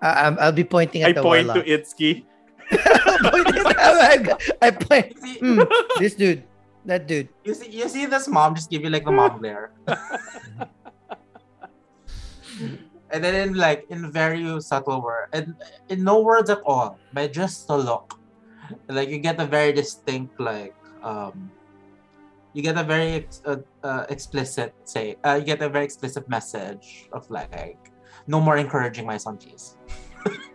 Uh, 0.03 0.27
um, 0.27 0.37
I'll 0.43 0.51
be 0.51 0.67
pointing 0.67 1.07
at 1.07 1.15
the 1.15 1.21
I 1.21 1.23
the 1.23 1.23
point 1.23 1.47
to 1.47 1.63
warlock. 1.63 1.65
Itsuki. 1.65 2.27
I 4.61 4.71
point. 4.71 5.15
you 5.15 5.21
see, 5.23 5.39
Hmm, 5.39 5.63
this 5.99 6.15
dude, 6.15 6.43
that 6.83 7.07
dude. 7.07 7.29
you 7.47 7.53
see 7.55 7.71
you 7.71 7.87
see 7.87 8.05
this 8.05 8.27
mom 8.27 8.55
just 8.55 8.67
give 8.69 8.83
you 8.83 8.89
like 8.91 9.05
the 9.07 9.11
mom 9.15 9.39
glare 9.39 9.71
and 13.13 13.23
then 13.23 13.35
in 13.35 13.53
like 13.55 13.85
in 13.89 14.11
very 14.11 14.43
subtle 14.59 15.01
word 15.01 15.29
and 15.31 15.55
in 15.87 16.03
no 16.03 16.19
words 16.21 16.49
at 16.49 16.59
all 16.65 16.97
by 17.13 17.27
just 17.27 17.69
a 17.69 17.77
look 17.77 18.19
like 18.89 19.07
you 19.07 19.19
get 19.19 19.39
a 19.39 19.45
very 19.45 19.71
distinct 19.71 20.33
like 20.39 20.73
um 21.03 21.51
you 22.53 22.61
get 22.61 22.77
a 22.77 22.83
very 22.83 23.27
uh, 23.45 23.57
uh, 23.83 24.05
explicit 24.09 24.73
say 24.83 25.15
uh, 25.23 25.35
you 25.39 25.45
get 25.45 25.61
a 25.61 25.69
very 25.69 25.85
explicit 25.85 26.27
message 26.27 27.07
of 27.13 27.29
like 27.29 27.92
no 28.27 28.39
more 28.39 28.57
encouraging 28.57 29.05
my 29.05 29.17
son 29.17 29.37
please 29.37 29.77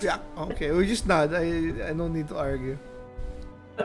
Yeah. 0.00 0.18
Okay. 0.48 0.72
We 0.72 0.86
just 0.88 1.06
nod. 1.06 1.34
I 1.36 1.76
I 1.84 1.92
don't 1.92 2.12
need 2.16 2.28
to 2.32 2.36
argue. 2.36 2.78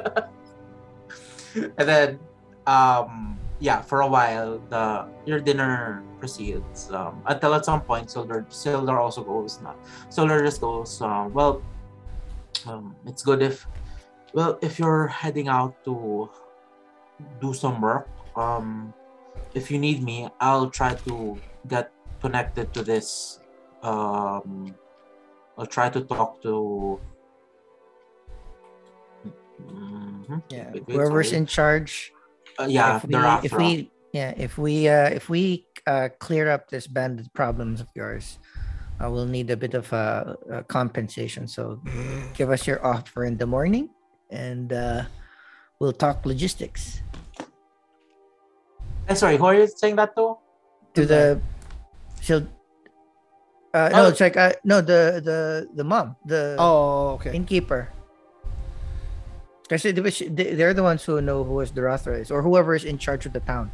and 1.55 1.87
then 1.87 2.19
um 2.67 3.39
yeah 3.59 3.79
for 3.79 4.01
a 4.01 4.07
while 4.07 4.59
the 4.67 5.07
your 5.23 5.39
dinner 5.39 6.03
proceeds 6.19 6.91
um 6.91 7.23
until 7.27 7.53
at 7.55 7.63
some 7.63 7.79
point 7.79 8.11
Sildar 8.11 8.43
Sildar 8.51 8.99
also 8.99 9.23
goes 9.23 9.61
not 9.63 9.79
Sildar 10.11 10.43
just 10.43 10.59
goes 10.59 10.99
um 10.99 11.31
well 11.31 11.63
um 12.67 12.91
it's 13.07 13.23
good 13.23 13.39
if 13.39 13.63
well 14.33 14.59
if 14.59 14.79
you're 14.79 15.07
heading 15.07 15.47
out 15.47 15.79
to 15.85 16.27
do 17.39 17.53
some 17.53 17.79
work 17.79 18.09
um 18.35 18.91
if 19.53 19.71
you 19.71 19.79
need 19.79 20.03
me 20.03 20.27
I'll 20.41 20.67
try 20.67 20.95
to 21.07 21.39
get 21.71 21.94
connected 22.29 22.73
to 22.73 22.81
this 22.81 23.39
um 23.85 24.73
I'll 25.57 25.69
try 25.77 25.87
to 25.93 26.01
talk 26.01 26.41
to 26.41 26.53
Mhm. 29.65 30.41
Yeah, 30.49 30.73
Wait, 30.73 30.87
wait, 30.87 30.93
whoever's 30.93 31.29
sorry. 31.29 31.37
in 31.41 31.45
charge. 31.45 32.11
Uh, 32.59 32.67
yeah, 32.69 32.97
if 32.97 33.05
we, 33.05 33.15
if 33.47 33.53
we, 33.57 33.91
yeah, 34.11 34.31
if 34.37 34.57
we, 34.57 34.87
uh, 34.87 35.09
if 35.09 35.29
we 35.29 35.65
uh, 35.87 36.09
clear 36.19 36.49
up 36.49 36.69
this 36.69 36.85
bandit 36.87 37.31
problems 37.33 37.79
of 37.81 37.87
yours, 37.95 38.37
uh, 38.99 39.09
we'll 39.09 39.25
need 39.29 39.49
a 39.49 39.57
bit 39.57 39.73
of 39.73 39.91
uh, 39.93 40.35
uh, 40.51 40.61
compensation. 40.67 41.47
So 41.47 41.81
give 42.33 42.49
us 42.51 42.67
your 42.67 42.79
offer 42.85 43.23
in 43.25 43.37
the 43.37 43.47
morning, 43.47 43.89
and 44.29 44.73
uh, 44.73 45.03
we'll 45.79 45.93
talk 45.95 46.25
logistics 46.25 47.01
Eh, 49.07 49.13
sorry, 49.13 49.37
who 49.37 49.45
are 49.45 49.55
you 49.55 49.67
saying 49.67 49.95
that 49.97 50.15
to? 50.15 50.37
to 50.95 51.05
the. 51.05 51.41
So, 52.25 52.41
uh, 53.73 53.89
no, 53.93 54.05
Oh. 54.05 54.09
it's 54.09 54.17
like 54.19 54.33
uh, 54.33 54.57
no, 54.65 54.81
the 54.81 55.21
the 55.21 55.69
the 55.77 55.83
mom, 55.85 56.17
the 56.25 56.57
Oh, 56.57 57.21
okay. 57.21 57.37
innkeeper. 57.37 57.93
Kasi 59.69 59.93
di 59.93 60.01
ba 60.01 60.09
they- 60.09 60.53
they're 60.57 60.73
the 60.77 60.81
ones 60.85 61.05
who 61.05 61.21
know 61.21 61.41
who 61.45 61.57
is 61.61 61.69
Darathra 61.73 62.17
is, 62.21 62.29
or 62.33 62.41
whoever 62.41 62.73
is 62.73 62.85
in 62.85 62.97
charge 62.97 63.25
of 63.25 63.33
the 63.33 63.41
town. 63.45 63.69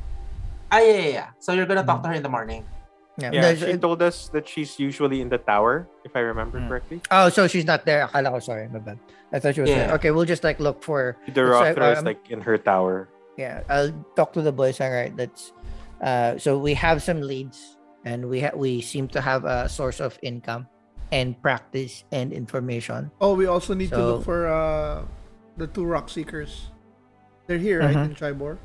Ah, 0.71 0.79
yeah, 0.79 0.99
yeah, 0.99 1.11
yeah. 1.11 1.27
So 1.39 1.51
you're 1.51 1.67
gonna 1.67 1.83
talk 1.83 2.03
to 2.03 2.11
her 2.11 2.15
in 2.15 2.23
the 2.23 2.31
morning. 2.31 2.63
Yeah. 3.19 3.31
Yeah, 3.35 3.41
no, 3.43 3.49
she 3.55 3.75
so- 3.75 3.91
told 3.91 3.99
us 4.03 4.31
that 4.31 4.47
she's 4.47 4.79
usually 4.79 5.19
in 5.19 5.27
the 5.27 5.39
tower, 5.39 5.83
if 6.07 6.15
I 6.15 6.23
remember 6.23 6.59
Mm. 6.63 6.67
correctly. 6.71 6.99
Oh, 7.11 7.27
so 7.27 7.43
she's 7.47 7.67
not 7.67 7.83
there. 7.83 8.07
Akala 8.07 8.31
ko, 8.31 8.39
sorry, 8.39 8.67
my 8.71 8.79
bad. 8.79 8.99
I 9.35 9.39
thought 9.39 9.55
she 9.55 9.63
was 9.63 9.71
there. 9.71 9.91
Okay, 9.99 10.11
we'll 10.15 10.27
just 10.27 10.43
like 10.47 10.59
look 10.63 10.79
for. 10.83 11.19
The 11.27 11.35
It's 11.43 11.55
like, 11.55 11.75
Rothra 11.75 11.87
is 11.91 11.99
um, 11.99 12.07
like 12.07 12.23
in 12.31 12.39
her 12.43 12.55
tower. 12.55 13.11
Yeah, 13.35 13.63
I'll 13.67 13.91
talk 14.15 14.31
to 14.39 14.41
the 14.43 14.51
boys. 14.55 14.79
All 14.79 14.91
right, 14.91 15.11
that's. 15.15 15.51
Uh, 15.99 16.39
so 16.39 16.55
we 16.57 16.73
have 16.79 17.03
some 17.03 17.19
leads, 17.19 17.75
and 18.05 18.27
we 18.29 18.41
ha- 18.41 18.55
we 18.55 18.81
seem 18.81 19.07
to 19.09 19.21
have 19.21 19.45
a 19.45 19.69
source 19.69 19.99
of 19.99 20.17
income, 20.21 20.67
and 21.11 21.35
practice 21.41 22.03
and 22.11 22.31
information. 22.33 23.11
Oh, 23.21 23.35
we 23.35 23.45
also 23.45 23.73
need 23.73 23.89
to 23.91 23.99
look 24.01 24.23
for 24.23 24.47
uh 24.47 25.03
the 25.57 25.67
two 25.67 25.83
rock 25.85 26.09
seekers. 26.09 26.71
They're 27.47 27.59
here, 27.61 27.81
right, 27.83 27.95
Mhm. 27.95 28.05
in 28.05 28.15
Triboar. 28.15 28.57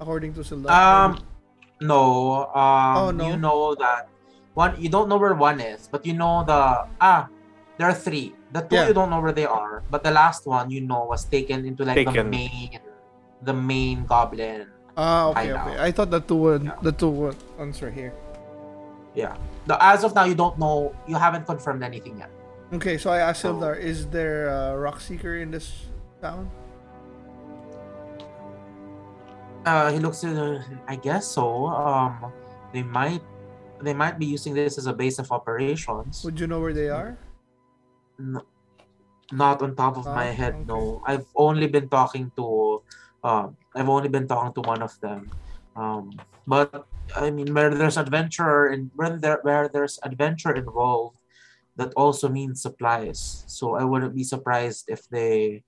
according 0.00 0.34
to 0.34 0.40
Sildar? 0.42 0.68
Um, 0.70 1.10
no. 1.80 2.46
Um, 2.52 2.94
Oh, 2.98 3.10
no? 3.14 3.24
You 3.30 3.36
know 3.38 3.74
that 3.78 4.08
one. 4.54 4.74
You 4.76 4.88
don't 4.90 5.08
know 5.08 5.16
where 5.16 5.32
one 5.34 5.60
is, 5.62 5.88
but 5.90 6.04
you 6.04 6.12
know 6.14 6.44
the 6.44 6.84
ah. 7.00 7.28
There 7.78 7.88
are 7.90 7.94
three. 7.96 8.34
The 8.54 8.62
two 8.62 8.76
Yeah. 8.78 8.86
you 8.86 8.94
don't 8.94 9.10
know 9.10 9.18
where 9.18 9.32
they 9.34 9.46
are, 9.50 9.82
but 9.90 10.02
the 10.06 10.10
last 10.14 10.46
one 10.46 10.70
you 10.70 10.78
know 10.82 11.06
was 11.10 11.24
taken 11.26 11.66
into 11.66 11.82
like 11.82 12.06
the 12.06 12.22
main, 12.22 12.78
the 13.42 13.54
main 13.54 14.06
goblin. 14.06 14.70
ah, 14.94 15.30
okay, 15.34 15.50
hideout. 15.50 15.66
okay. 15.74 15.78
I 15.82 15.90
thought 15.90 16.10
the 16.14 16.20
two 16.22 16.38
one, 16.54 16.64
Yeah. 16.70 16.78
the 16.86 16.92
two 16.94 17.10
one, 17.10 17.34
ones 17.34 17.42
answer 17.58 17.90
here. 17.90 18.14
Yeah. 19.14 19.36
The, 19.66 19.78
as 19.82 20.04
of 20.04 20.14
now, 20.14 20.24
you 20.24 20.34
don't 20.34 20.58
know. 20.58 20.94
You 21.06 21.16
haven't 21.16 21.46
confirmed 21.46 21.82
anything 21.82 22.18
yet. 22.18 22.30
Okay, 22.72 22.98
so 22.98 23.10
I 23.10 23.18
asked 23.20 23.42
So- 23.42 23.54
Sildar, 23.54 23.78
is 23.78 24.06
there 24.08 24.48
a 24.48 24.74
Rockseeker 24.76 25.40
in 25.40 25.50
this 25.50 25.86
town? 26.20 26.50
Uh, 29.64 29.90
he 29.92 29.98
looks. 29.98 30.22
Uh, 30.24 30.60
I 30.86 30.96
guess 30.96 31.26
so. 31.26 31.66
Um, 31.68 32.32
they 32.72 32.82
might. 32.82 33.22
They 33.80 33.94
might 33.94 34.18
be 34.18 34.26
using 34.26 34.52
this 34.54 34.76
as 34.78 34.86
a 34.86 34.92
base 34.92 35.18
of 35.18 35.30
operations. 35.32 36.22
Would 36.24 36.38
you 36.38 36.46
know 36.46 36.60
where 36.60 36.72
they 36.72 36.88
are? 36.90 37.16
N- 38.20 38.40
not 39.32 39.62
on 39.62 39.74
top 39.74 39.96
of 39.96 40.04
my 40.04 40.28
Ah, 40.28 40.36
head 40.36 40.52
okay. 40.54 40.64
no 40.68 41.00
i've 41.08 41.24
only 41.34 41.66
been 41.66 41.88
talking 41.88 42.30
to 42.36 42.82
um 43.24 43.56
i've 43.74 43.88
only 43.88 44.06
been 44.12 44.28
talking 44.28 44.52
to 44.52 44.60
one 44.60 44.82
of 44.84 44.92
them 45.00 45.32
um 45.74 46.12
but 46.46 46.86
i 47.16 47.30
mean 47.30 47.52
where 47.54 47.70
there's 47.74 47.96
adventure 47.96 48.66
and 48.68 48.90
when 48.96 49.20
there 49.20 49.40
where 49.42 49.68
there's 49.68 49.98
adventure 50.02 50.54
involved 50.54 51.18
that 51.76 51.90
also 51.96 52.28
means 52.28 52.62
supplies. 52.62 53.42
So 53.48 53.74
i 53.74 53.82
wouldn't 53.82 54.14
be 54.14 54.22
surprised 54.22 54.86
if 54.88 55.08
they 55.10 55.64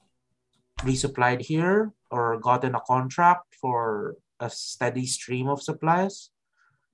resupplied 0.86 1.40
here 1.42 1.90
or 2.10 2.38
gotten 2.38 2.74
a 2.74 2.80
contract 2.86 3.56
for 3.60 4.14
a 4.38 4.48
steady 4.50 5.06
stream 5.06 5.48
of 5.48 5.62
supplies. 5.62 6.30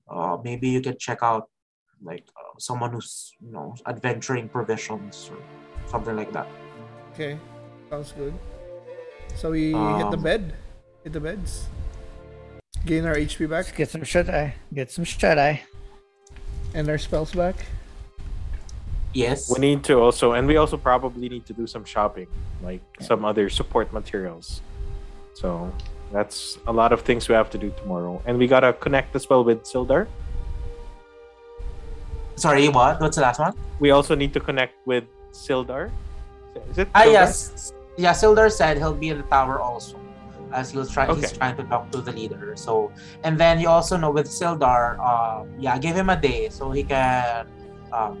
Uh 0.09 0.37
maybe 0.43 0.69
you 0.69 0.81
can 0.81 0.97
check 0.97 1.19
out 1.21 1.49
like 2.01 2.25
uh, 2.35 2.57
someone 2.59 2.91
who's 2.93 3.31
you 3.39 3.51
know 3.51 3.75
adventuring 3.85 4.49
provisions 4.49 5.29
or 5.31 5.37
something 5.87 6.15
like 6.15 6.31
that. 6.33 6.47
Okay, 7.13 7.37
sounds 7.89 8.11
good. 8.17 8.33
So 9.35 9.51
we 9.51 9.73
hit 9.73 10.09
the 10.11 10.17
Um, 10.17 10.23
bed, 10.23 10.43
hit 11.03 11.13
the 11.13 11.21
beds, 11.21 11.69
gain 12.85 13.05
our 13.05 13.15
HP 13.15 13.49
Let's 13.49 13.67
back 13.69 13.77
get 13.77 13.89
some 13.89 14.03
shut 14.03 14.29
eye. 14.29 14.55
Get 14.73 14.91
some 14.91 15.03
shut 15.05 15.37
eye. 15.39 15.61
and 16.73 16.89
our 16.89 16.97
spells 16.97 17.31
back. 17.33 17.55
yes 19.13 19.45
We 19.51 19.59
need 19.61 19.83
to 19.85 19.99
also, 20.01 20.33
and 20.33 20.47
we 20.47 20.57
also 20.57 20.75
probably 20.77 21.29
need 21.29 21.45
to 21.45 21.53
do 21.53 21.67
some 21.67 21.85
shopping, 21.85 22.27
like 22.65 22.81
Yeah. 22.99 23.07
some 23.07 23.25
other 23.25 23.45
support 23.49 23.93
materials. 23.93 24.61
So 25.37 25.71
that's 26.11 26.57
a 26.65 26.73
lot 26.73 26.91
of 26.93 27.01
things 27.01 27.29
we 27.29 27.35
have 27.35 27.49
to 27.53 27.57
do 27.61 27.69
tomorrow, 27.77 28.21
and 28.25 28.37
we 28.41 28.47
gotta 28.47 28.73
connect 28.73 29.15
as 29.15 29.29
well 29.29 29.43
with 29.43 29.63
Sildar. 29.69 30.07
sorry 32.35 32.67
what 32.69 32.99
what's 32.99 33.15
the 33.17 33.21
last 33.21 33.37
one 33.39 33.53
We 33.79 33.91
also 33.93 34.15
need 34.17 34.33
to 34.33 34.39
connect 34.41 34.73
with 34.89 35.05
Sildar. 35.31 35.91
Is 36.73 36.77
it? 36.81 36.87
ah 36.97 37.05
yes 37.05 37.71
yeah 37.97 38.13
sildar 38.13 38.49
said 38.49 38.77
he'll 38.81 38.97
be 38.97 39.09
in 39.13 39.17
the 39.21 39.27
tower 39.29 39.61
also 39.61 39.97
as 40.53 40.71
he'll 40.71 40.85
try 40.85 41.05
he's 41.15 41.31
trying 41.33 41.55
to 41.57 41.63
talk 41.65 41.89
to 41.91 41.99
the 42.01 42.11
leader 42.11 42.53
so 42.55 42.91
and 43.23 43.37
then 43.37 43.59
you 43.59 43.67
also 43.67 43.97
know 43.97 44.11
with 44.11 44.27
sildar 44.27 44.99
um 45.01 45.47
yeah 45.59 45.77
give 45.77 45.95
him 45.95 46.09
a 46.09 46.19
day 46.19 46.47
so 46.49 46.71
he 46.71 46.83
can 46.83 47.47
um 47.91 48.15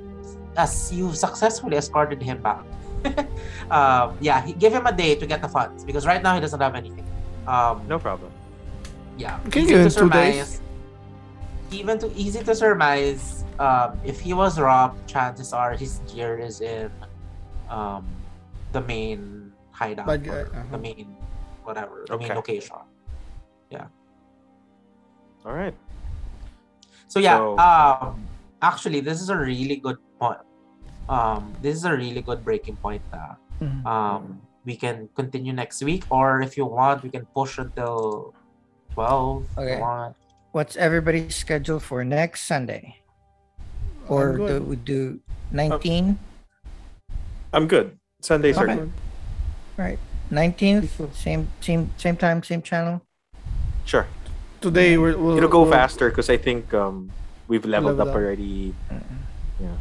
as 0.57 0.91
you've 0.93 1.17
successfully 1.17 1.77
escorted 1.77 2.21
him 2.21 2.41
back 2.41 2.63
um 3.71 4.17
yeah 4.21 4.41
he, 4.45 4.53
give 4.53 4.73
him 4.73 4.85
a 4.87 4.91
day 5.03 5.13
to 5.15 5.25
get 5.25 5.41
the 5.41 5.47
funds 5.47 5.83
because 5.85 6.05
right 6.05 6.21
now 6.23 6.33
he 6.35 6.41
doesn't 6.41 6.61
have 6.61 6.75
anything 6.75 7.05
um 7.47 7.81
No 7.87 7.99
problem. 7.99 8.31
yeah 9.17 9.39
Okay, 9.47 9.61
easy 9.61 9.73
give 9.73 9.83
to 9.91 9.99
two 9.99 10.09
days. 10.09 10.57
surmise. 10.57 10.61
even 11.71 11.97
to 11.99 12.07
easy 12.15 12.41
to 12.43 12.53
surmise 12.55 13.43
um 13.59 13.99
if 14.03 14.19
he 14.21 14.33
was 14.33 14.59
robbed 14.59 14.97
chances 15.09 15.53
are 15.53 15.73
his 15.73 15.99
gear 16.09 16.37
is 16.37 16.61
in 16.61 16.89
um 17.69 18.05
the 18.71 18.81
main 18.81 19.51
hideout 19.71 20.07
Bad 20.07 20.23
guy, 20.23 20.41
uh-huh. 20.49 20.63
the 20.71 20.77
main 20.77 21.07
whatever 21.65 22.05
the 22.07 22.17
main 22.17 22.31
Okay. 22.31 22.35
location 22.35 22.77
Yeah. 23.69 23.87
All 25.45 25.53
right. 25.53 25.75
so 27.07 27.19
yeah 27.19 27.37
So- 27.37 27.57
um 27.59 28.25
actually 28.61 28.99
this 29.01 29.19
is 29.21 29.29
a 29.29 29.37
really 29.37 29.77
good 29.77 29.97
point 30.19 30.39
um 31.09 31.53
this 31.61 31.75
is 31.75 31.83
a 31.85 31.91
really 31.93 32.21
good 32.23 32.43
breaking 32.47 32.77
point 32.77 33.03
uh, 33.11 33.35
um 33.85 34.39
we 34.63 34.75
can 34.79 35.09
continue 35.15 35.51
next 35.51 35.83
week 35.83 36.03
or 36.09 36.39
if 36.41 36.55
you 36.55 36.63
want 36.65 37.03
we 37.03 37.09
can 37.11 37.27
push 37.35 37.57
until 37.59 38.31
12 38.95 39.43
if 39.43 39.57
you 39.57 39.63
Okay. 39.63 39.81
want. 39.81 40.15
What's 40.53 40.77
everybody's 40.77 41.35
schedule 41.35 41.79
for 41.81 42.05
next 42.05 42.45
Sunday? 42.45 43.01
Or 44.07 44.37
do 44.37 44.61
we 44.61 44.75
do 44.77 45.19
19? 45.51 46.15
I'm 47.51 47.65
good. 47.67 47.97
Sundays 48.21 48.55
are 48.57 48.69
Okay. 48.69 48.75
good. 48.85 48.91
Right. 49.75 49.99
19th, 50.31 51.13
same 51.15 51.47
same 51.61 51.89
same 51.97 52.15
time, 52.17 52.43
same 52.43 52.61
channel. 52.61 53.01
Sure. 53.85 54.07
Today 54.61 54.97
we're, 54.97 55.17
we'll 55.17 55.37
It'll 55.37 55.49
go 55.49 55.63
we'll- 55.63 55.71
faster 55.71 56.09
because 56.09 56.29
I 56.29 56.37
think 56.37 56.73
um 56.73 57.11
we've 57.47 57.65
leveled 57.65 57.97
Leveled 57.97 58.07
up 58.07 58.15
up. 58.15 58.19
already. 58.21 58.73
Yeah. 59.59 59.75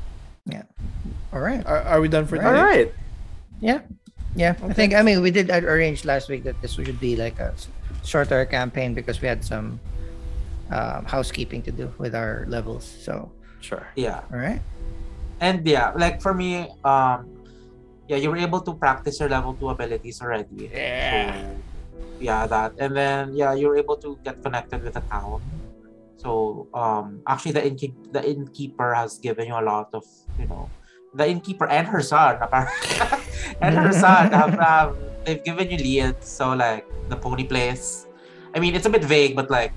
Yeah. 0.46 0.62
All 1.32 1.40
right. 1.40 1.64
Are, 1.66 1.82
are 1.82 2.00
we 2.00 2.08
done 2.08 2.26
for 2.26 2.36
All 2.40 2.46
All 2.46 2.52
today? 2.52 2.62
right. 2.62 2.94
Yeah. 3.60 3.80
Yeah. 4.34 4.54
I 4.64 4.72
think 4.72 4.94
I 4.94 5.02
mean 5.02 5.22
we 5.22 5.30
did 5.30 5.50
arrange 5.50 6.04
last 6.04 6.28
week 6.28 6.42
that 6.44 6.60
this 6.60 6.72
should 6.74 6.98
be 7.00 7.14
like 7.16 7.38
a 7.38 7.54
shorter 8.04 8.44
campaign 8.44 8.92
because 8.94 9.22
we 9.22 9.28
had 9.28 9.44
some 9.44 9.78
um, 10.70 11.04
housekeeping 11.04 11.62
to 11.62 11.70
do 11.72 11.92
with 11.98 12.14
our 12.14 12.44
levels. 12.48 12.84
So, 12.84 13.30
Sure. 13.60 13.86
yeah 13.94 14.26
all 14.32 14.38
right. 14.42 14.60
and 15.38 15.62
yeah 15.64 15.92
like 15.94 16.18
for 16.20 16.34
me 16.34 16.66
um 16.82 17.30
yeah 18.12 18.20
you 18.20 18.28
were 18.28 18.36
able 18.36 18.60
to 18.60 18.76
practice 18.76 19.16
your 19.16 19.32
level 19.32 19.56
2 19.56 19.72
abilities 19.72 20.20
already. 20.20 20.68
Yeah. 20.68 21.32
so, 21.32 21.56
yeah. 22.20 22.44
that 22.46 22.76
and 22.76 22.92
then 22.92 23.32
yeah 23.32 23.56
you're 23.56 23.80
able 23.80 23.96
to 24.04 24.20
get 24.20 24.44
connected 24.44 24.84
with 24.84 24.94
the 25.00 25.04
town. 25.08 25.40
So 26.20 26.68
um 26.76 27.24
actually 27.26 27.56
the 27.56 27.64
innkeep 27.64 28.12
the 28.12 28.20
innkeeper 28.20 28.92
has 28.92 29.16
given 29.16 29.48
you 29.48 29.56
a 29.56 29.64
lot 29.64 29.88
of 29.96 30.04
you 30.38 30.44
know 30.44 30.68
the 31.16 31.24
innkeeper 31.24 31.66
and 31.66 31.88
her 31.88 32.04
son 32.04 32.36
apparently. 32.36 33.00
And 33.64 33.74
her 33.74 33.92
son 33.96 34.30
have, 34.38 34.54
have 34.60 34.90
they've 35.24 35.42
given 35.42 35.72
you 35.72 35.80
leads 35.80 36.28
so 36.28 36.52
like 36.52 36.84
the 37.08 37.16
pony 37.16 37.48
place. 37.48 38.06
I 38.54 38.60
mean 38.60 38.76
it's 38.76 38.84
a 38.84 38.92
bit 38.92 39.04
vague 39.08 39.34
but 39.34 39.48
like 39.48 39.72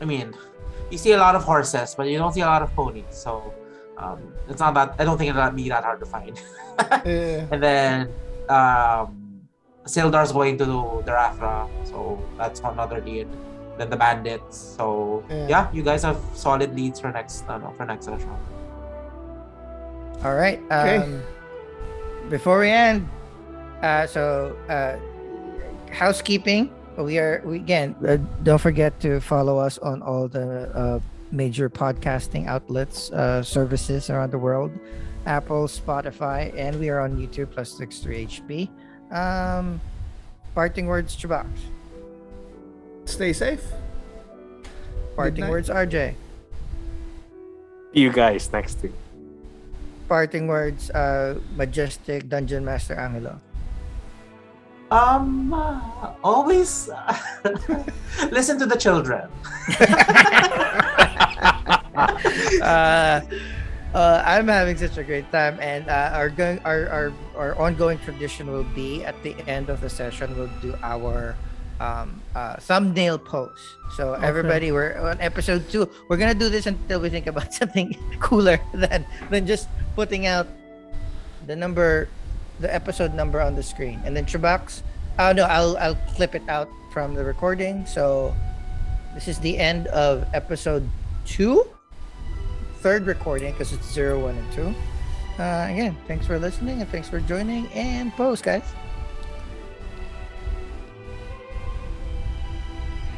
i 0.00 0.04
mean 0.04 0.30
you 0.92 0.98
see 1.00 1.10
a 1.10 1.18
lot 1.18 1.34
of 1.34 1.42
horses 1.42 1.96
but 1.96 2.06
you 2.06 2.18
don't 2.20 2.30
see 2.36 2.44
a 2.44 2.46
lot 2.46 2.62
of 2.62 2.70
ponies 2.76 3.08
so 3.10 3.52
um, 3.96 4.20
it's 4.48 4.60
not 4.60 4.74
that 4.74 4.94
I 4.98 5.04
don't 5.04 5.18
think 5.18 5.30
it'll 5.30 5.50
be 5.50 5.68
that 5.68 5.84
hard 5.84 6.00
to 6.00 6.06
find. 6.06 6.40
Yeah. 7.04 7.46
and 7.52 7.62
then 7.62 8.08
um, 8.48 9.42
Sildar's 9.84 10.32
going 10.32 10.56
to 10.58 10.64
do 10.64 11.02
Darathra, 11.06 11.68
so 11.84 12.18
that's 12.38 12.60
another 12.60 13.00
lead. 13.04 13.28
Then 13.78 13.90
the 13.90 13.96
bandits. 13.96 14.56
So 14.56 15.22
Yeah. 15.28 15.46
yeah, 15.48 15.64
you 15.72 15.82
guys 15.82 16.02
have 16.02 16.18
solid 16.34 16.74
leads 16.74 16.98
for 17.00 17.10
next 17.12 17.44
uh, 17.48 17.58
no, 17.58 17.72
for 17.76 17.84
next 17.84 18.06
session. 18.06 18.30
All 20.24 20.34
right. 20.34 20.58
Okay. 20.70 20.96
Um, 20.98 21.22
before 22.30 22.60
we 22.60 22.70
end, 22.70 23.08
uh, 23.82 24.06
so 24.06 24.56
uh, 24.68 24.96
housekeeping. 25.92 26.70
We 26.96 27.18
are 27.18 27.42
we 27.44 27.56
again. 27.56 27.96
Uh, 28.06 28.18
don't 28.42 28.60
forget 28.60 28.98
to 29.00 29.20
follow 29.20 29.58
us 29.58 29.78
on 29.78 30.02
all 30.02 30.28
the 30.28 30.68
uh, 30.76 31.00
major 31.32 31.68
podcasting 31.68 32.46
outlets, 32.46 33.10
uh, 33.10 33.42
services 33.42 34.10
around 34.10 34.30
the 34.30 34.38
world, 34.38 34.70
Apple, 35.26 35.64
Spotify, 35.66 36.52
and 36.56 36.78
we 36.78 36.90
are 36.90 37.00
on 37.00 37.16
YouTube 37.16 37.50
plus 37.50 37.72
six 37.72 37.98
three 37.98 38.26
HB. 38.26 38.68
Um, 39.10 39.80
parting 40.54 40.86
words, 40.86 41.16
Chubax. 41.16 41.48
Stay 43.04 43.32
safe. 43.32 43.64
Parting 45.16 45.44
night. 45.44 45.50
words, 45.50 45.68
RJ. 45.68 46.14
See 47.92 48.00
you 48.00 48.12
guys 48.12 48.52
next 48.52 48.82
week. 48.82 48.92
Parting 50.08 50.46
words, 50.46 50.90
uh, 50.90 51.40
majestic 51.56 52.28
Dungeon 52.28 52.64
Master 52.64 52.94
Angelo. 52.94 53.40
Um, 54.90 55.52
uh, 55.54 55.80
always 56.22 56.90
listen 58.30 58.58
to 58.58 58.66
the 58.66 58.76
children. 58.76 59.28
uh, 62.62 63.20
uh, 63.94 64.22
I'm 64.24 64.48
having 64.48 64.76
such 64.76 64.96
a 64.96 65.04
great 65.04 65.30
time, 65.30 65.58
and 65.60 65.88
uh, 65.88 66.16
our 66.16 66.28
going 66.30 66.58
our, 66.64 66.88
our 66.88 67.12
our 67.36 67.52
ongoing 67.60 67.98
tradition 68.00 68.50
will 68.50 68.66
be 68.72 69.04
at 69.04 69.16
the 69.22 69.36
end 69.46 69.68
of 69.68 69.80
the 69.80 69.90
session 69.90 70.36
we'll 70.36 70.50
do 70.60 70.74
our 70.82 71.36
um, 71.80 72.20
uh, 72.34 72.56
thumbnail 72.56 73.18
post. 73.18 73.60
So 73.96 74.14
everybody, 74.14 74.72
we're 74.72 74.96
on 74.96 75.20
episode 75.20 75.68
two. 75.68 75.90
We're 76.08 76.16
gonna 76.16 76.34
do 76.34 76.48
this 76.48 76.66
until 76.66 77.00
we 77.00 77.10
think 77.10 77.26
about 77.26 77.52
something 77.60 77.92
cooler 78.20 78.60
than 78.72 79.04
than 79.28 79.46
just 79.46 79.68
putting 79.94 80.26
out 80.26 80.46
the 81.46 81.56
number, 81.56 82.08
the 82.60 82.72
episode 82.72 83.12
number 83.12 83.40
on 83.40 83.54
the 83.54 83.62
screen, 83.62 84.00
and 84.04 84.16
then 84.16 84.24
Chubax. 84.24 84.82
Oh 85.18 85.32
no, 85.32 85.44
I'll 85.44 85.76
I'll 85.76 85.98
clip 86.16 86.34
it 86.34 86.48
out 86.48 86.70
from 86.92 87.12
the 87.12 87.24
recording. 87.24 87.84
So 87.84 88.34
this 89.12 89.28
is 89.28 89.38
the 89.40 89.58
end 89.58 89.88
of 89.88 90.24
episode 90.32 90.88
two, 91.26 91.68
third 92.82 93.06
recording 93.06 93.52
because 93.52 93.72
it's 93.72 93.86
zero, 93.90 94.24
one, 94.24 94.36
and 94.36 94.52
two. 94.52 94.74
Uh, 95.38 95.68
again, 95.70 95.96
thanks 96.08 96.26
for 96.26 96.38
listening 96.38 96.80
and 96.82 96.90
thanks 96.90 97.08
for 97.08 97.20
joining 97.20 97.66
and 97.68 98.12
post, 98.12 98.42
guys. 98.42 98.64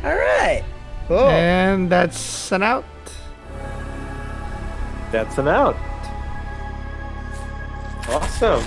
All 0.04 0.14
right. 0.14 0.62
Cool. 1.08 1.18
And 1.18 1.90
that's 1.90 2.52
an 2.52 2.62
out. 2.62 2.84
That's 5.10 5.38
an 5.38 5.48
out. 5.48 5.76
Awesome. 8.08 8.62